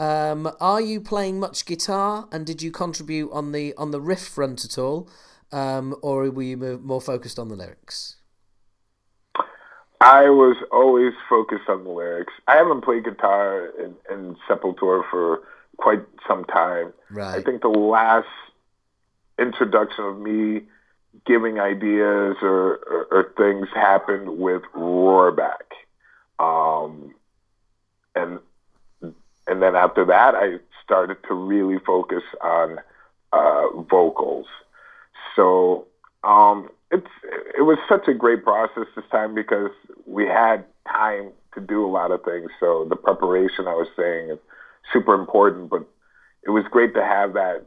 Um, 0.00 0.50
are 0.60 0.80
you 0.80 1.00
playing 1.00 1.38
much 1.38 1.66
guitar, 1.66 2.26
and 2.32 2.46
did 2.46 2.62
you 2.62 2.70
contribute 2.72 3.30
on 3.32 3.52
the 3.52 3.74
on 3.76 3.90
the 3.90 4.00
riff 4.00 4.26
front 4.26 4.64
at 4.64 4.78
all? 4.78 5.08
um, 5.52 5.96
or 6.02 6.30
were 6.30 6.42
you 6.42 6.80
more 6.82 7.00
focused 7.00 7.38
on 7.38 7.48
the 7.48 7.56
lyrics? 7.56 8.16
I 10.00 10.30
was 10.30 10.56
always 10.72 11.12
focused 11.28 11.68
on 11.68 11.84
the 11.84 11.90
lyrics. 11.90 12.32
I 12.48 12.56
haven't 12.56 12.82
played 12.82 13.04
guitar 13.04 13.66
in, 13.78 13.94
in 14.10 14.36
Sepultura 14.48 15.02
for 15.10 15.42
quite 15.76 16.00
some 16.26 16.44
time. 16.44 16.92
Right. 17.10 17.38
I 17.38 17.42
think 17.42 17.62
the 17.62 17.68
last 17.68 18.28
introduction 19.38 20.04
of 20.04 20.18
me 20.18 20.62
giving 21.26 21.58
ideas 21.60 22.36
or, 22.40 22.76
or, 22.76 23.06
or 23.10 23.32
things 23.36 23.68
happened 23.74 24.38
with 24.38 24.62
Roorback. 24.74 25.68
Um, 26.38 27.14
and 28.14 28.38
and 29.50 29.60
then 29.60 29.74
after 29.74 30.04
that, 30.04 30.34
I 30.34 30.58
started 30.84 31.18
to 31.28 31.34
really 31.34 31.78
focus 31.84 32.22
on 32.40 32.78
uh, 33.32 33.80
vocals. 33.90 34.46
So 35.34 35.86
um, 36.24 36.68
it's 36.90 37.06
it 37.58 37.62
was 37.62 37.78
such 37.88 38.08
a 38.08 38.14
great 38.14 38.44
process 38.44 38.86
this 38.94 39.04
time 39.10 39.34
because 39.34 39.70
we 40.06 40.26
had 40.26 40.64
time 40.88 41.32
to 41.54 41.60
do 41.60 41.84
a 41.84 41.90
lot 41.90 42.12
of 42.12 42.22
things. 42.22 42.50
So 42.60 42.86
the 42.88 42.96
preparation, 42.96 43.66
I 43.66 43.74
was 43.74 43.88
saying, 43.96 44.30
is 44.30 44.38
super 44.92 45.14
important. 45.14 45.68
But 45.68 45.86
it 46.44 46.50
was 46.50 46.64
great 46.70 46.94
to 46.94 47.02
have 47.02 47.34
that 47.34 47.66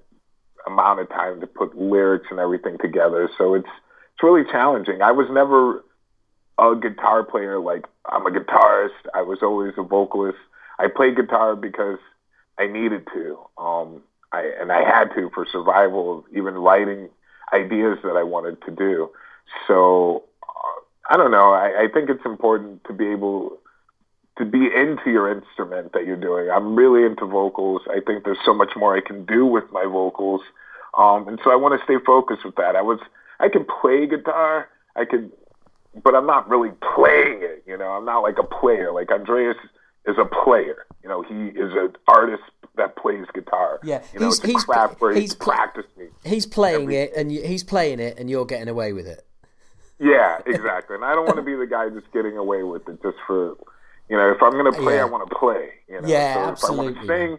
amount 0.66 1.02
of 1.02 1.10
time 1.10 1.42
to 1.42 1.48
put 1.48 1.78
lyrics 1.78 2.28
and 2.32 2.40
everything 2.40 2.78
together. 2.80 3.30
So 3.38 3.56
it's 3.56 3.68
it's 4.14 4.24
really 4.24 4.46
challenging. 4.50 5.02
I 5.02 5.12
was 5.12 5.28
never 5.30 5.84
a 6.58 6.76
guitar 6.76 7.24
player 7.24 7.60
like 7.60 7.86
I'm 8.06 8.26
a 8.26 8.32
guitarist. 8.32 9.04
I 9.14 9.22
was 9.22 9.40
always 9.42 9.74
a 9.78 9.84
vocalist. 9.84 10.38
I 10.80 10.88
played 10.88 11.16
guitar 11.16 11.56
because 11.56 12.00
I 12.58 12.68
needed 12.68 13.08
to. 13.14 13.38
Um, 13.58 14.02
I 14.32 14.52
and 14.60 14.72
I 14.72 14.84
had 14.84 15.14
to 15.16 15.30
for 15.34 15.46
survival, 15.52 16.26
even 16.36 16.56
writing 16.56 17.10
ideas 17.54 18.00
that 18.04 18.16
I 18.18 18.24
wanted 18.24 18.62
to 18.64 18.72
do. 18.72 19.10
So 19.68 20.24
uh, 20.44 21.14
I 21.14 21.18
don't 21.18 21.32
know. 21.32 21.54
I, 21.54 21.84
I 21.84 21.88
think 21.94 22.10
it's 22.10 22.26
important 22.26 22.84
to 22.86 22.94
be 22.94 23.08
able 23.08 23.60
to 24.38 24.46
be 24.46 24.66
into 24.66 25.12
your 25.12 25.32
instrument 25.32 25.94
that 25.94 26.06
you're 26.06 26.18
doing. 26.18 26.50
I'm 26.50 26.76
really 26.76 27.06
into 27.06 27.26
vocals. 27.26 27.84
I 27.90 28.00
think 28.06 28.24
there's 28.24 28.40
so 28.44 28.54
much 28.54 28.72
more 28.76 28.98
I 28.98 29.02
can 29.02 29.26
do 29.26 29.46
with 29.46 29.66
my 29.72 29.84
vocals. 29.84 30.42
Um, 30.98 31.28
and 31.28 31.40
so 31.44 31.52
I 31.52 31.56
want 31.56 31.80
to 31.80 31.84
stay 31.84 32.04
focused 32.04 32.44
with 32.44 32.56
that. 32.56 32.76
I 32.76 32.82
was 32.82 33.00
I 33.40 33.50
can 33.50 33.66
play 33.66 34.08
guitar. 34.08 34.70
I 34.96 35.06
could, 35.06 35.32
but 36.04 36.16
I'm 36.16 36.26
not 36.26 36.50
really 36.50 36.72
playing 36.96 37.40
it. 37.42 37.64
You 37.68 37.78
know, 37.78 37.90
I'm 37.90 38.06
not 38.06 38.20
like 38.20 38.38
a 38.40 38.44
player. 38.44 38.92
Like 38.92 39.12
Andreas 39.12 39.58
is 40.06 40.16
a 40.18 40.26
player. 40.26 40.86
You 41.04 41.10
know, 41.10 41.22
he 41.22 41.48
is 41.60 41.72
an 41.74 41.94
artist 42.08 42.44
that 42.76 42.96
plays 42.96 43.26
guitar. 43.34 43.80
Yeah, 43.84 44.02
you 44.14 44.20
know, 44.20 44.26
he's 44.28 44.36
it's 44.40 44.44
a 44.46 44.48
he's 44.48 44.64
craft 44.64 45.02
where 45.02 45.14
he's 45.14 45.22
he's 45.22 45.36
practicing. 45.36 46.10
He's 46.26 46.46
playing 46.46 46.92
it, 46.92 47.14
and 47.16 47.32
you, 47.32 47.44
he's 47.44 47.64
playing 47.64 48.00
it, 48.00 48.18
and 48.18 48.30
you're 48.30 48.46
getting 48.46 48.68
away 48.70 48.94
with 48.94 49.06
it. 49.08 49.26
Yeah, 50.00 50.40
exactly. 50.46 50.96
and 50.96 51.06
I 51.06 51.14
don't 51.14 51.26
want 51.26 51.38
to 51.38 51.44
be 51.44 51.56
the 51.56 51.68
guy 51.68 51.90
just 51.90 52.12
getting 52.12 52.38
away 52.38 52.64
with 52.64 52.88
it 52.90 53.02
just 53.02 53.18
for, 53.28 53.56
you 54.10 54.18
know, 54.18 54.32
if 54.32 54.42
I'm 54.42 54.52
going 54.52 54.72
to 54.72 54.78
play, 54.80 54.96
Yeah. 54.96 55.04
I 55.04 55.06
want 55.06 55.30
to 55.30 55.36
play. 55.36 55.70
You 55.88 56.02
know? 56.02 56.08
Yeah, 56.08 56.34
so 56.34 56.40
If 56.42 56.46
I 56.48 56.50
absolutely. 56.52 56.86
want 56.96 57.02
to 57.02 57.08
sing, 57.08 57.38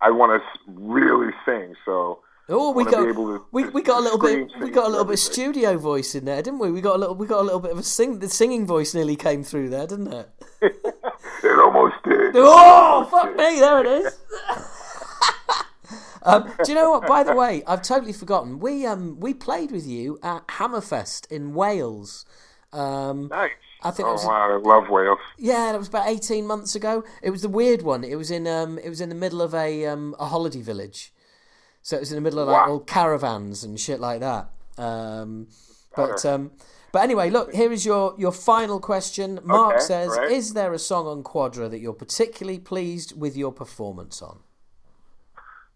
I 0.00 0.10
want 0.10 0.42
to 0.42 0.72
really 0.72 1.32
sing. 1.46 1.74
So 1.84 2.20
Oh, 2.50 2.72
we 2.72 2.84
got 2.84 3.04
to- 3.04 3.46
we, 3.52 3.64
we 3.70 3.80
got 3.80 4.00
a 4.00 4.02
little 4.02 4.18
bit 4.18 4.50
we 4.60 4.70
got 4.70 4.84
a 4.86 4.90
little 4.90 5.06
bit 5.06 5.18
studio 5.18 5.78
voice 5.78 6.14
in 6.14 6.26
there, 6.26 6.42
didn't 6.42 6.58
we? 6.60 6.70
We 6.70 6.82
got 6.82 6.96
a 6.96 6.98
little 6.98 7.14
we 7.14 7.26
got 7.26 7.40
a 7.40 7.42
little 7.42 7.58
bit 7.60 7.70
of 7.72 7.78
a 7.78 7.82
sing 7.82 8.18
the 8.18 8.28
singing 8.28 8.66
voice 8.66 8.92
nearly 8.94 9.16
came 9.16 9.42
through 9.42 9.70
there, 9.70 9.86
didn't 9.86 10.12
it? 10.12 10.28
almost 11.74 12.02
did. 12.04 12.32
Oh 12.36 13.06
fuck 13.10 13.34
me! 13.36 13.58
There 13.60 13.80
it 13.80 13.86
is. 13.86 14.18
um, 16.22 16.50
do 16.64 16.72
you 16.72 16.74
know 16.74 16.90
what? 16.92 17.06
By 17.06 17.22
the 17.22 17.34
way, 17.42 17.62
I've 17.66 17.82
totally 17.82 18.12
forgotten. 18.12 18.58
We 18.60 18.86
um 18.86 19.20
we 19.20 19.34
played 19.34 19.70
with 19.70 19.86
you 19.86 20.18
at 20.22 20.46
Hammerfest 20.48 21.30
in 21.30 21.54
Wales. 21.54 22.24
Um, 22.72 23.28
Nice. 23.28 23.50
I 23.82 23.90
think 23.90 24.08
oh 24.08 24.12
was- 24.12 24.24
wow, 24.24 24.54
I 24.54 24.56
love 24.56 24.88
Wales. 24.88 25.18
yeah, 25.38 25.72
that 25.72 25.78
was 25.78 25.88
about 25.88 26.08
eighteen 26.08 26.46
months 26.46 26.74
ago. 26.74 27.04
It 27.22 27.30
was 27.30 27.42
the 27.42 27.48
weird 27.48 27.82
one. 27.82 28.02
It 28.04 28.16
was 28.16 28.30
in 28.30 28.46
um 28.46 28.78
it 28.78 28.88
was 28.88 29.00
in 29.00 29.10
the 29.10 29.14
middle 29.14 29.42
of 29.42 29.54
a 29.54 29.86
um 29.86 30.14
a 30.18 30.26
holiday 30.26 30.62
village, 30.62 31.12
so 31.82 31.96
it 31.96 32.00
was 32.00 32.10
in 32.10 32.16
the 32.16 32.22
middle 32.22 32.38
of 32.38 32.48
like 32.48 32.66
Wow. 32.66 32.72
all 32.72 32.80
caravans 32.80 33.62
and 33.62 33.78
shit 33.78 34.00
like 34.00 34.20
that. 34.20 34.48
Um, 34.78 35.48
but 35.94 36.24
um. 36.24 36.52
But 36.94 37.02
anyway, 37.02 37.28
look, 37.28 37.52
here 37.52 37.72
is 37.72 37.84
your, 37.84 38.14
your 38.18 38.30
final 38.30 38.78
question. 38.78 39.40
Mark 39.42 39.74
Okay, 39.74 39.84
says, 39.84 40.10
right. 40.10 40.30
Is 40.30 40.54
there 40.54 40.72
a 40.72 40.78
song 40.78 41.08
on 41.08 41.24
Quadra 41.24 41.68
that 41.68 41.80
you're 41.80 41.92
particularly 41.92 42.60
pleased 42.60 43.20
with 43.20 43.36
your 43.36 43.50
performance 43.50 44.22
on? 44.22 44.38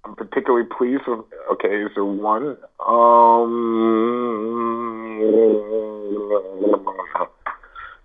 I'm 0.04 0.14
particularly 0.14 0.68
pleased 0.78 1.02
with. 1.08 1.24
Okay, 1.54 1.82
is 1.82 1.90
there 1.96 2.04
one? 2.04 2.56
Um, 2.86 3.18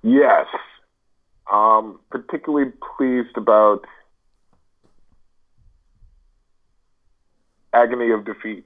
yes. 0.02 0.48
Um, 1.52 2.00
particularly 2.10 2.72
pleased 2.98 3.38
about 3.38 3.86
agony 7.74 8.10
of 8.10 8.26
defeat. 8.26 8.66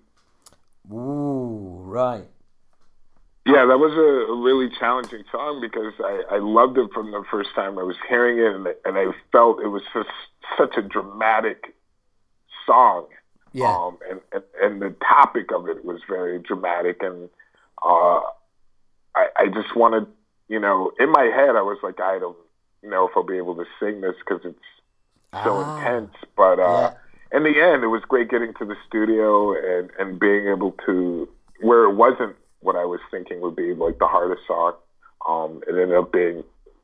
Ooh, 0.90 1.82
right. 1.84 2.30
Yeah, 3.48 3.66
that 3.66 3.80
was 3.80 3.94
a, 3.94 4.34
really 4.34 4.70
challenging 4.78 5.24
song 5.32 5.62
because 5.62 5.94
I, 6.04 6.36
I 6.36 6.40
loved 6.40 6.78
it 6.78 6.92
from 6.94 7.12
the 7.12 7.24
first 7.32 7.50
time 7.56 7.80
I 7.80 7.84
was 7.84 7.96
hearing 8.10 8.40
it, 8.40 8.54
and, 8.54 8.68
and 8.84 8.98
I 8.98 9.16
felt 9.32 9.62
it 9.62 9.68
was 9.68 9.84
just 9.94 10.10
such 10.58 10.76
a 10.76 10.82
dramatic 10.82 11.74
song. 12.66 13.08
Yeah. 13.54 13.74
Um, 13.74 13.98
and, 14.10 14.20
and, 14.34 14.44
and 14.62 14.82
the 14.82 14.96
topic 15.00 15.54
of 15.54 15.70
it 15.70 15.86
was 15.86 16.02
very 16.10 16.40
dramatic, 16.40 16.98
and 17.02 17.30
uh, 17.84 18.20
I, 19.16 19.28
I 19.38 19.48
just 19.54 19.76
wanted, 19.76 20.08
you 20.50 20.60
know, 20.60 20.92
in 21.00 21.10
my 21.12 21.24
head, 21.24 21.56
I 21.56 21.62
was 21.62 21.78
like, 21.82 22.02
I 22.02 22.20
don't 22.20 22.38
know 22.84 23.08
if 23.08 23.14
I'll 23.16 23.24
be 23.24 23.38
able 23.38 23.56
to 23.56 23.66
sing 23.80 24.02
this 24.02 24.16
because 24.20 24.42
it's 24.44 25.44
so 25.44 25.62
Ah, 25.62 25.80
intense. 25.80 26.16
But 26.36 26.60
uh, 26.60 26.92
in 27.32 27.44
the 27.44 27.62
end, 27.62 27.84
it 27.84 27.88
was 27.88 28.02
great 28.08 28.30
getting 28.30 28.54
to 28.56 28.66
the 28.66 28.76
studio 28.88 29.54
and, 29.54 29.90
and 29.98 30.20
being 30.20 30.48
able 30.48 30.74
to, 30.86 31.30
where 31.62 31.86
it 31.86 31.96
wasn't 31.96 32.36
what 32.68 32.76
I 32.76 32.84
was 32.84 33.00
thinking 33.10 33.40
would 33.40 33.56
be 33.56 33.74
like 33.74 33.98
the 33.98 34.08
hardest 34.08 34.42
song, 34.46 34.74
um, 35.28 35.64
it 35.68 35.72
ended 35.72 35.98
up 35.98 36.12
being 36.12 36.44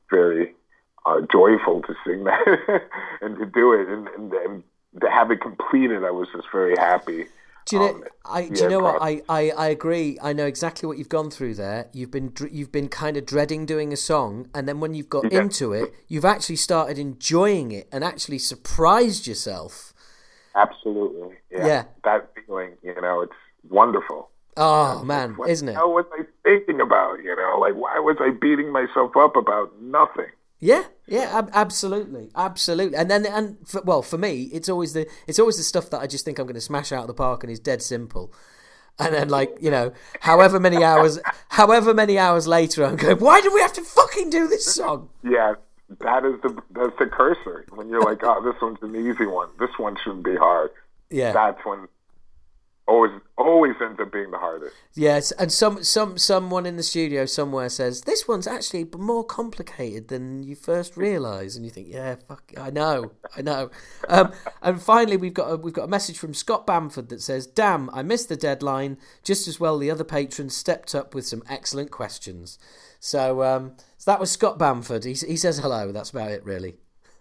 very 0.10 0.56
uh, 1.06 1.20
joyful 1.30 1.82
to 1.82 1.94
sing 2.08 2.24
that 2.24 2.90
and 3.22 3.38
to 3.38 3.46
do 3.46 3.74
it 3.74 3.90
and, 3.90 4.08
and, 4.08 4.34
and 4.34 4.64
to 5.02 5.10
have 5.10 5.30
it 5.30 5.42
completed. 5.42 6.06
I 6.06 6.12
was 6.12 6.30
just 6.34 6.48
very 6.54 6.76
happy. 6.78 7.26
Do 7.66 7.76
you 7.76 7.82
know? 7.82 7.90
Um, 7.90 8.04
I 8.26 8.48
do 8.48 8.64
you 8.64 8.70
know 8.70 8.80
what? 8.80 9.02
I, 9.02 9.22
I, 9.28 9.52
I 9.52 9.68
agree. 9.68 10.18
I 10.22 10.32
know 10.32 10.46
exactly 10.46 10.88
what 10.88 10.98
you've 10.98 11.10
gone 11.10 11.30
through 11.30 11.56
there. 11.56 11.88
You've 11.92 12.12
been 12.12 12.34
you've 12.50 12.72
been 12.72 12.88
kind 12.88 13.18
of 13.18 13.26
dreading 13.26 13.66
doing 13.66 13.92
a 13.92 13.98
song, 13.98 14.48
and 14.54 14.68
then 14.68 14.80
when 14.80 14.94
you've 14.94 15.10
got 15.10 15.32
Yeah. 15.32 15.42
into 15.42 15.74
it, 15.74 15.94
you've 16.08 16.26
actually 16.26 16.58
started 16.58 16.98
enjoying 16.98 17.72
it 17.72 17.88
and 17.92 18.04
actually 18.04 18.40
surprised 18.40 19.28
yourself. 19.28 19.94
Absolutely. 20.56 21.36
Yeah. 21.52 21.66
Yeah. 21.68 21.84
That 22.04 22.32
feeling, 22.46 22.72
you 22.84 22.96
know, 23.02 23.22
it's 23.22 23.34
wonderful. 23.70 24.30
Oh 24.56 25.04
man, 25.04 25.36
What 25.36 25.50
isn't 25.50 25.68
it? 25.68 25.74
hell 25.74 25.94
was 25.94 26.06
I 26.18 26.24
thinking 26.44 26.80
about? 26.82 27.24
You 27.24 27.36
know, 27.36 27.58
like 27.60 27.74
why 27.76 28.00
was 28.00 28.18
I 28.20 28.30
beating 28.32 28.72
myself 28.72 29.16
up 29.18 29.36
about 29.36 29.82
nothing? 29.82 30.28
Yeah, 30.60 30.84
yeah, 31.08 31.30
ab- 31.38 31.50
absolutely, 31.54 32.30
absolutely. 32.36 32.98
And 32.98 33.12
then, 33.12 33.26
and 33.26 33.58
for, 33.68 33.82
well, 33.82 34.02
for 34.02 34.18
me, 34.18 34.44
it's 34.54 34.70
always 34.70 34.94
the 34.94 35.08
it's 35.28 35.40
always 35.40 35.58
the 35.58 35.64
stuff 35.64 35.90
that 35.90 36.00
I 36.00 36.08
just 36.08 36.24
think 36.24 36.40
I'm 36.40 36.46
going 36.46 36.56
to 36.56 36.62
smash 36.62 36.92
out 36.92 37.02
of 37.02 37.08
the 37.08 37.14
park 37.14 37.44
and 37.44 37.52
is 37.52 37.60
dead 37.60 37.82
simple. 37.82 38.34
And 39.00 39.14
then, 39.14 39.28
like 39.30 39.58
you 39.60 39.72
know, 39.72 39.92
however 40.22 40.60
many 40.60 40.84
hours, 40.84 41.20
however 41.50 41.94
many 41.94 42.18
hours 42.20 42.48
later, 42.48 42.86
I'm 42.86 42.96
going, 42.96 43.18
why 43.18 43.42
do 43.42 43.52
we 43.54 43.60
have 43.60 43.74
to 43.74 43.82
fucking 43.82 44.30
do 44.30 44.48
this 44.48 44.66
song? 44.74 45.10
Yeah, 45.24 45.56
that 46.00 46.24
is 46.24 46.40
the 46.44 46.62
that's 46.72 46.98
the 47.00 47.08
cursor. 47.08 47.66
When 47.74 47.90
you're 47.90 48.04
like, 48.04 48.20
oh, 48.24 48.42
this 48.44 48.62
one's 48.62 48.78
an 48.84 48.96
easy 48.96 49.26
one. 49.26 49.50
This 49.60 49.72
one 49.78 49.98
shouldn't 50.04 50.24
be 50.24 50.36
hard. 50.36 50.70
Yeah, 51.10 51.32
That's 51.34 51.60
when 51.66 51.88
always 52.88 53.12
always 53.38 53.74
ends 53.82 54.00
up 54.00 54.12
being 54.12 54.32
the 54.32 54.38
hardest. 54.38 54.76
yes. 54.94 55.32
And 55.34 55.52
some 55.52 55.84
some 55.84 56.18
someone 56.18 56.66
in 56.66 56.76
the 56.78 56.84
studio 56.84 57.26
somewhere 57.26 57.70
says 57.70 58.02
this 58.02 58.28
one's 58.28 58.48
actually 58.48 58.88
more 58.98 59.24
complicated 59.24 60.08
than 60.10 60.44
you 60.44 60.56
first 60.56 60.98
realise, 60.98 61.56
and 61.56 61.66
you 61.66 61.72
think, 61.72 61.88
yeah, 61.90 62.16
fuck, 62.28 62.52
I 62.58 62.70
know, 62.70 63.12
I 63.36 63.42
know. 63.42 63.70
Um, 64.08 64.32
and 64.62 64.82
finally, 64.82 65.18
we've 65.18 65.34
got 65.34 65.52
a, 65.52 65.56
we've 65.58 65.74
got 65.74 65.86
a 65.86 65.90
message 65.90 66.18
from 66.18 66.34
Scott 66.34 66.68
Bamford 66.68 67.10
that 67.10 67.22
says, 67.22 67.48
"Damn, 67.48 67.90
I 67.92 68.04
missed 68.04 68.30
the 68.30 68.36
deadline. 68.36 68.98
Just 69.24 69.48
as 69.48 69.60
well, 69.60 69.78
the 69.78 69.92
other 69.92 70.04
patrons 70.04 70.56
stepped 70.56 70.94
up 70.94 71.16
with 71.16 71.26
some 71.26 71.44
excellent 71.50 71.92
questions." 71.92 72.60
So, 73.00 73.44
um, 73.44 73.74
so 73.98 74.12
that 74.12 74.20
was 74.20 74.32
Scott 74.32 74.58
Bamford. 74.58 75.04
He, 75.04 75.14
he 75.14 75.36
says 75.36 75.58
hello. 75.58 75.92
That's 75.92 76.12
about 76.12 76.32
it, 76.32 76.46
really. 76.46 76.76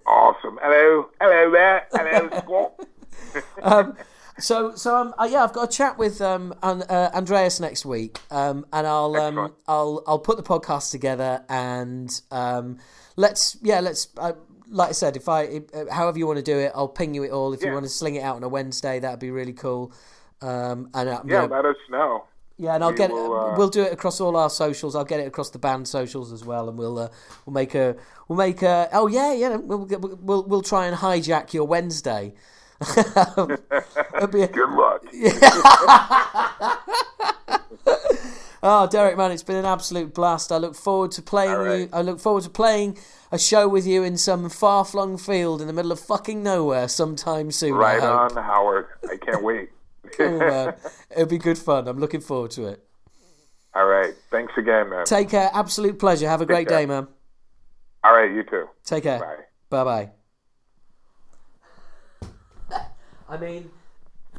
Awesome. 0.07 0.59
Hello, 0.63 1.09
hello 1.21 1.51
there. 1.51 1.87
Hello, 1.93 2.29
Scott. 2.39 3.97
So, 4.39 4.75
so 4.75 4.97
um, 4.97 5.15
uh, 5.19 5.29
yeah, 5.31 5.45
I've 5.45 5.53
got 5.53 5.65
a 5.65 5.73
chat 5.73 5.99
with 5.99 6.21
um, 6.21 6.55
an, 6.63 6.83
uh, 6.83 7.11
Andreas 7.15 7.61
next 7.61 7.85
week, 7.85 8.19
um, 8.31 8.67
and 8.73 8.87
I'll 8.87 9.15
um, 9.17 9.53
I'll 9.69 10.03
I'll 10.07 10.19
put 10.19 10.37
the 10.37 10.43
podcast 10.43 10.91
together, 10.91 11.45
and 11.49 12.11
um, 12.31 12.79
let's 13.17 13.57
yeah, 13.63 13.81
let's 13.81 14.09
uh, 14.17 14.33
like 14.69 14.89
I 14.89 14.93
said, 14.93 15.17
if 15.17 15.29
I 15.29 15.43
if, 15.43 15.63
uh, 15.75 15.93
however 15.93 16.19
you 16.19 16.27
want 16.27 16.39
to 16.39 16.43
do 16.43 16.59
it, 16.59 16.73
I'll 16.75 16.89
ping 16.89 17.15
you 17.15 17.23
it 17.25 17.31
all. 17.31 17.53
If 17.53 17.63
you 17.63 17.73
want 17.73 17.85
to 17.85 17.91
sling 17.91 18.17
it 18.17 18.23
out 18.23 18.37
on 18.37 18.43
a 18.43 18.49
Wednesday, 18.49 18.99
that'd 19.01 19.21
be 19.21 19.31
really 19.31 19.53
cool. 19.53 19.93
Um, 20.41 20.91
and 20.95 21.09
uh, 21.09 21.23
yeah, 21.25 21.47
know, 21.47 21.55
let 21.55 21.65
us 21.67 21.77
know. 21.89 22.25
yeah, 22.57 22.75
and 22.75 22.83
I'll 22.83 22.91
we 22.91 22.97
get 22.97 23.11
will, 23.11 23.33
uh, 23.39 23.57
We'll 23.57 23.69
do 23.69 23.83
it 23.83 23.93
across 23.93 24.21
all 24.21 24.37
our 24.37 24.51
socials. 24.51 24.97
I'll 24.97 25.05
get 25.05 25.21
it 25.21 25.27
across 25.27 25.51
the 25.51 25.59
band 25.59 25.87
socials 25.87 26.33
as 26.33 26.45
well, 26.45 26.69
and 26.69 26.77
we'll 26.79 26.99
uh, 26.99 27.09
we'll 27.45 27.55
make 27.55 27.75
a 27.75 27.97
we'll 28.29 28.39
make 28.39 28.63
a 28.63 28.89
oh 28.93 29.07
yeah 29.07 29.35
yeah 29.35 29.57
we'll 29.57 29.87
we'll 29.87 30.43
we'll 30.45 30.63
try 30.63 30.87
and 30.87 30.97
hijack 30.97 31.53
your 31.53 31.67
Wednesday. 31.67 32.35
Be 34.31 34.43
a, 34.43 34.49
Good 34.49 34.71
luck. 34.71 35.05
Oh, 38.65 38.87
Derrick, 38.87 39.17
man, 39.17 39.33
it's 39.33 39.43
been 39.43 39.57
an 39.57 39.65
absolute 39.65 40.15
blast. 40.15 40.53
I 40.53 40.59
look 40.59 40.77
forward 40.77 41.11
to 41.13 41.23
playing 41.23 41.53
right. 41.53 41.81
you. 41.81 41.89
I 41.93 42.03
look 42.03 42.21
forward 42.21 42.45
to 42.45 42.51
playing 42.51 42.97
a 43.33 43.39
show 43.39 43.67
with 43.67 43.87
you 43.87 44.05
in 44.05 44.17
some 44.17 44.49
far-flung 44.49 45.19
field 45.19 45.61
in 45.61 45.67
the 45.67 45.73
middle 45.73 45.91
of 45.91 45.99
fucking 45.99 46.45
nowhere 46.45 46.87
sometime 46.87 47.51
soon. 47.51 47.75
Right 47.75 48.01
on, 48.01 48.37
Howard. 48.37 48.87
I 49.11 49.17
can't 49.17 49.43
wait. 49.43 49.71
Cool. 50.13 50.41
It'll 51.11 51.27
be 51.27 51.39
good 51.39 51.59
fun. 51.59 51.89
I'm 51.89 51.99
looking 51.99 52.21
forward 52.21 52.53
to 52.53 52.67
it. 52.67 52.85
All 53.75 53.87
right. 53.87 54.15
Thanks 54.31 54.53
again, 54.57 54.91
man. 54.91 55.07
Take 55.07 55.31
care. 55.31 55.51
Absolute 55.53 55.99
pleasure. 55.99 56.29
Have 56.29 56.41
a 56.41 56.47
great 56.47 56.69
care. 56.69 56.81
day, 56.81 56.87
man. 56.87 57.09
All 58.05 58.15
right, 58.15 58.31
you 58.31 58.45
too. 58.45 58.69
Take 58.85 59.05
care. 59.05 59.19
Bye. 59.19 59.37
Bye 59.71 59.85
bye. 59.85 60.11
I 63.33 63.39
mean, 63.39 63.71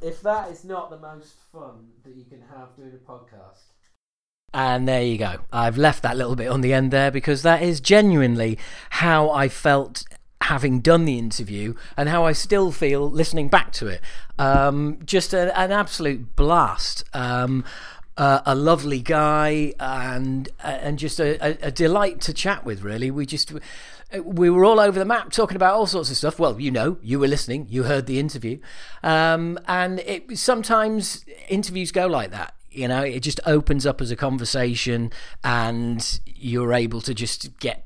if 0.03 0.21
that 0.21 0.51
is 0.51 0.63
not 0.63 0.91
the 0.91 0.99
most 0.99 1.33
fun 1.51 1.87
that 2.03 2.15
you 2.15 2.25
can 2.25 2.43
have 2.55 2.75
doing 2.75 2.91
a 2.93 3.11
podcast. 3.11 3.71
And 4.53 4.87
there 4.87 5.01
you 5.01 5.17
go. 5.17 5.37
I've 5.51 5.79
left 5.79 6.03
that 6.03 6.15
little 6.15 6.35
bit 6.35 6.47
on 6.47 6.61
the 6.61 6.73
end 6.73 6.91
there 6.91 7.09
because 7.09 7.41
that 7.41 7.63
is 7.63 7.81
genuinely 7.81 8.59
how 8.91 9.31
I 9.31 9.49
felt 9.49 10.03
having 10.41 10.79
done 10.79 11.05
the 11.05 11.17
interview 11.17 11.73
and 11.97 12.07
how 12.07 12.25
I 12.25 12.33
still 12.33 12.71
feel 12.71 13.09
listening 13.09 13.47
back 13.47 13.71
to 13.73 13.87
it. 13.87 13.99
Um, 14.37 14.99
just 15.03 15.33
a, 15.33 15.57
an 15.59 15.71
absolute 15.71 16.35
blast. 16.35 17.03
Um, 17.13 17.65
uh, 18.15 18.41
a 18.45 18.53
lovely 18.53 18.99
guy 18.99 19.73
and 19.79 20.47
and 20.63 20.99
just 20.99 21.19
a, 21.19 21.43
a, 21.43 21.67
a 21.69 21.71
delight 21.71 22.21
to 22.21 22.31
chat 22.31 22.63
with. 22.63 22.83
Really, 22.83 23.09
we 23.09 23.25
just 23.25 23.51
we 24.23 24.49
were 24.49 24.65
all 24.65 24.79
over 24.79 24.99
the 24.99 25.05
map 25.05 25.31
talking 25.31 25.55
about 25.55 25.73
all 25.75 25.87
sorts 25.87 26.11
of 26.11 26.17
stuff. 26.17 26.37
Well, 26.39 26.59
you 26.59 26.71
know, 26.71 26.97
you 27.01 27.19
were 27.19 27.27
listening, 27.27 27.67
you 27.69 27.83
heard 27.83 28.05
the 28.05 28.19
interview, 28.19 28.59
um, 29.01 29.57
and 29.67 29.99
it 29.99 30.37
sometimes 30.37 31.25
interviews 31.49 31.91
go 31.91 32.07
like 32.07 32.31
that. 32.31 32.53
you 32.73 32.87
know, 32.87 33.01
it 33.03 33.21
just 33.21 33.39
opens 33.45 33.85
up 33.85 34.01
as 34.01 34.11
a 34.11 34.15
conversation, 34.15 35.11
and 35.43 36.19
you're 36.25 36.73
able 36.73 37.01
to 37.01 37.13
just 37.13 37.57
get, 37.59 37.85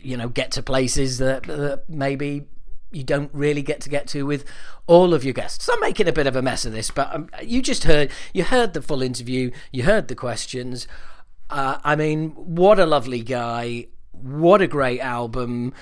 you 0.00 0.16
know, 0.16 0.28
get 0.28 0.50
to 0.52 0.62
places 0.62 1.18
that, 1.18 1.44
that 1.44 1.84
maybe 1.88 2.46
you 2.92 3.04
don't 3.04 3.30
really 3.32 3.62
get 3.62 3.80
to 3.80 3.88
get 3.88 4.06
to 4.08 4.26
with 4.26 4.44
all 4.86 5.14
of 5.14 5.24
your 5.24 5.32
guests. 5.32 5.68
I'm 5.72 5.80
making 5.80 6.08
a 6.08 6.12
bit 6.12 6.26
of 6.26 6.36
a 6.36 6.42
mess 6.42 6.64
of 6.64 6.72
this, 6.72 6.90
but 6.90 7.14
um, 7.14 7.30
you 7.42 7.62
just 7.62 7.84
heard 7.84 8.10
you 8.34 8.44
heard 8.44 8.74
the 8.74 8.82
full 8.82 9.02
interview, 9.02 9.50
you 9.72 9.84
heard 9.84 10.08
the 10.08 10.14
questions. 10.14 10.86
Uh, 11.48 11.78
I 11.82 11.96
mean, 11.96 12.30
what 12.30 12.78
a 12.78 12.86
lovely 12.86 13.22
guy! 13.22 13.86
What 14.22 14.60
a 14.60 14.66
great 14.66 15.00
album! 15.00 15.72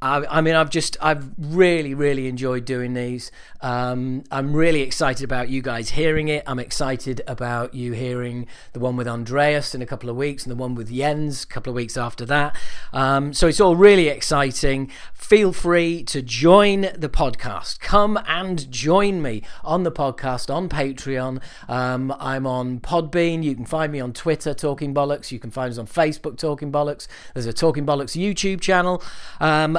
I, 0.00 0.40
mean, 0.40 0.54
I've 0.54 0.70
just, 0.70 0.96
I've 1.00 1.28
really, 1.36 1.92
really 1.92 2.28
enjoyed 2.28 2.64
doing 2.64 2.94
these. 2.94 3.32
Um, 3.60 4.22
I'm 4.30 4.54
really 4.54 4.82
excited 4.82 5.24
about 5.24 5.48
you 5.48 5.60
guys 5.60 5.90
hearing 5.90 6.28
it. 6.28 6.44
I'm 6.46 6.60
excited 6.60 7.20
about 7.26 7.74
you 7.74 7.92
hearing 7.92 8.46
the 8.74 8.80
one 8.80 8.96
with 8.96 9.08
Andreas 9.08 9.74
in 9.74 9.82
a 9.82 9.86
couple 9.86 10.08
of 10.08 10.14
weeks 10.14 10.44
and 10.44 10.52
the 10.52 10.56
one 10.56 10.76
with 10.76 10.92
Jens 10.92 11.42
a 11.42 11.46
couple 11.48 11.70
of 11.70 11.74
weeks 11.74 11.96
after 11.96 12.24
that. 12.26 12.54
Um, 12.92 13.32
so 13.32 13.48
it's 13.48 13.60
all 13.60 13.74
really 13.74 14.06
exciting. 14.06 14.90
Feel 15.14 15.52
free 15.52 16.04
to 16.04 16.22
join 16.22 16.82
the 16.96 17.08
podcast. 17.08 17.80
Come 17.80 18.20
and 18.28 18.70
join 18.70 19.20
me 19.20 19.42
on 19.64 19.82
the 19.82 19.92
podcast 19.92 20.54
on 20.54 20.68
Patreon. 20.68 21.42
Um, 21.68 22.14
I'm 22.20 22.46
on 22.46 22.78
Podbean. 22.78 23.42
You 23.42 23.56
can 23.56 23.64
find 23.64 23.90
me 23.90 23.98
on 23.98 24.12
Twitter, 24.12 24.54
Talking 24.54 24.94
Bollocks. 24.94 25.32
You 25.32 25.40
can 25.40 25.50
find 25.50 25.72
us 25.72 25.78
on 25.78 25.88
Facebook, 25.88 26.38
Talking 26.38 26.70
Bollocks. 26.70 27.08
There's 27.34 27.46
a 27.46 27.52
Talking 27.52 27.84
Bollocks 27.84 28.16
YouTube 28.16 28.60
channel. 28.60 29.02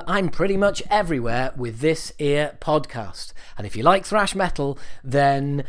I'm 0.09 0.29
pretty 0.29 0.57
much 0.57 0.81
everywhere 0.89 1.53
with 1.55 1.81
this 1.81 2.11
ear 2.17 2.57
podcast. 2.59 3.31
And 3.55 3.67
if 3.67 3.75
you 3.75 3.83
like 3.83 4.07
thrash 4.07 4.33
metal, 4.33 4.79
then 5.03 5.65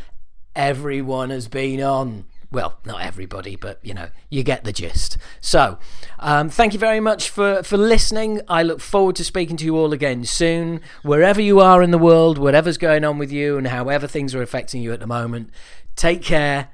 everyone 0.55 1.29
has 1.29 1.47
been 1.47 1.79
on. 1.79 2.25
Well, 2.51 2.79
not 2.83 3.03
everybody, 3.03 3.55
but 3.55 3.79
you 3.83 3.93
know, 3.93 4.09
you 4.31 4.41
get 4.41 4.63
the 4.63 4.73
gist. 4.73 5.17
So, 5.41 5.77
um, 6.17 6.49
thank 6.49 6.73
you 6.73 6.79
very 6.79 6.99
much 6.99 7.29
for, 7.29 7.61
for 7.61 7.77
listening. 7.77 8.41
I 8.47 8.63
look 8.63 8.79
forward 8.81 9.15
to 9.17 9.23
speaking 9.23 9.57
to 9.57 9.65
you 9.65 9.77
all 9.77 9.93
again 9.93 10.25
soon. 10.25 10.81
Wherever 11.03 11.39
you 11.39 11.59
are 11.59 11.83
in 11.83 11.91
the 11.91 11.99
world, 11.99 12.39
whatever's 12.39 12.79
going 12.79 13.05
on 13.05 13.19
with 13.19 13.31
you, 13.31 13.59
and 13.59 13.67
however 13.67 14.07
things 14.07 14.33
are 14.33 14.41
affecting 14.41 14.81
you 14.81 14.91
at 14.91 14.99
the 14.99 15.07
moment, 15.07 15.51
take 15.95 16.23
care, 16.23 16.69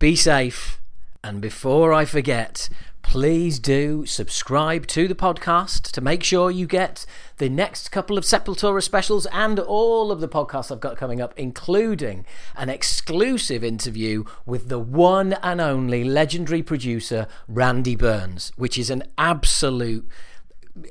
be 0.00 0.16
safe, 0.16 0.80
and 1.26 1.40
before 1.40 1.92
I 1.92 2.04
forget, 2.04 2.68
please 3.06 3.60
do 3.60 4.04
subscribe 4.04 4.84
to 4.84 5.06
the 5.06 5.14
podcast 5.14 5.92
to 5.92 6.00
make 6.00 6.24
sure 6.24 6.50
you 6.50 6.66
get 6.66 7.06
the 7.36 7.48
next 7.48 7.90
couple 7.90 8.18
of 8.18 8.24
Sepultura 8.24 8.82
specials 8.82 9.26
and 9.26 9.60
all 9.60 10.10
of 10.10 10.20
the 10.20 10.28
podcasts 10.28 10.72
I've 10.72 10.80
got 10.80 10.96
coming 10.96 11.20
up, 11.20 11.32
including 11.36 12.26
an 12.56 12.68
exclusive 12.68 13.62
interview 13.62 14.24
with 14.44 14.68
the 14.68 14.80
one 14.80 15.34
and 15.34 15.60
only 15.60 16.02
legendary 16.02 16.64
producer, 16.64 17.28
Randy 17.46 17.94
Burns, 17.94 18.52
which 18.56 18.76
is 18.76 18.90
an 18.90 19.04
absolute. 19.16 20.06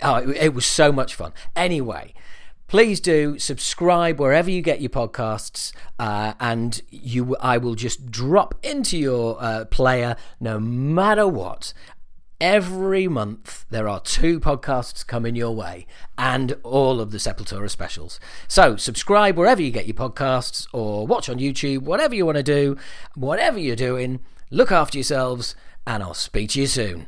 Oh, 0.02 0.32
it 0.32 0.54
was 0.54 0.66
so 0.66 0.94
much 0.94 1.16
fun. 1.16 1.34
Anyway, 1.54 2.14
please 2.68 3.00
do 3.00 3.38
subscribe 3.38 4.20
wherever 4.20 4.50
you 4.50 4.62
get 4.62 4.82
your 4.82 4.90
podcasts 4.90 5.72
uh, 6.00 6.34
and 6.40 6.82
you 6.90 7.36
i 7.40 7.58
will 7.58 7.76
just 7.76 8.10
drop 8.10 8.56
into 8.64 8.98
your 8.98 9.38
uh, 9.40 9.66
player 9.66 10.16
no 10.40 10.60
matter 10.60 11.28
what 11.28 11.74
Every 12.42 13.08
month, 13.08 13.66
there 13.70 13.88
are 13.88 14.02
two 14.02 14.42
podcasts 14.42 15.08
coming 15.08 15.36
your 15.36 15.56
way 15.56 15.88
and 16.18 16.58
all 16.64 17.00
of 17.00 17.12
the 17.12 17.18
Sepultura 17.18 17.70
specials. 17.70 18.20
So, 18.50 18.76
subscribe 18.76 19.38
wherever 19.38 19.62
you 19.62 19.72
get 19.72 19.88
your 19.88 19.96
podcasts 19.96 20.68
or 20.74 21.08
watch 21.08 21.30
on 21.30 21.40
YouTube, 21.40 21.84
whatever 21.84 22.14
you 22.14 22.26
want 22.26 22.36
to 22.36 22.44
do, 22.44 22.76
whatever 23.16 23.58
you're 23.58 23.78
doing. 23.78 24.20
Look 24.52 24.70
after 24.70 24.98
yourselves, 24.98 25.56
and 25.88 26.04
I'll 26.04 26.14
speak 26.14 26.50
to 26.52 26.60
you 26.60 26.68
soon. 26.68 27.08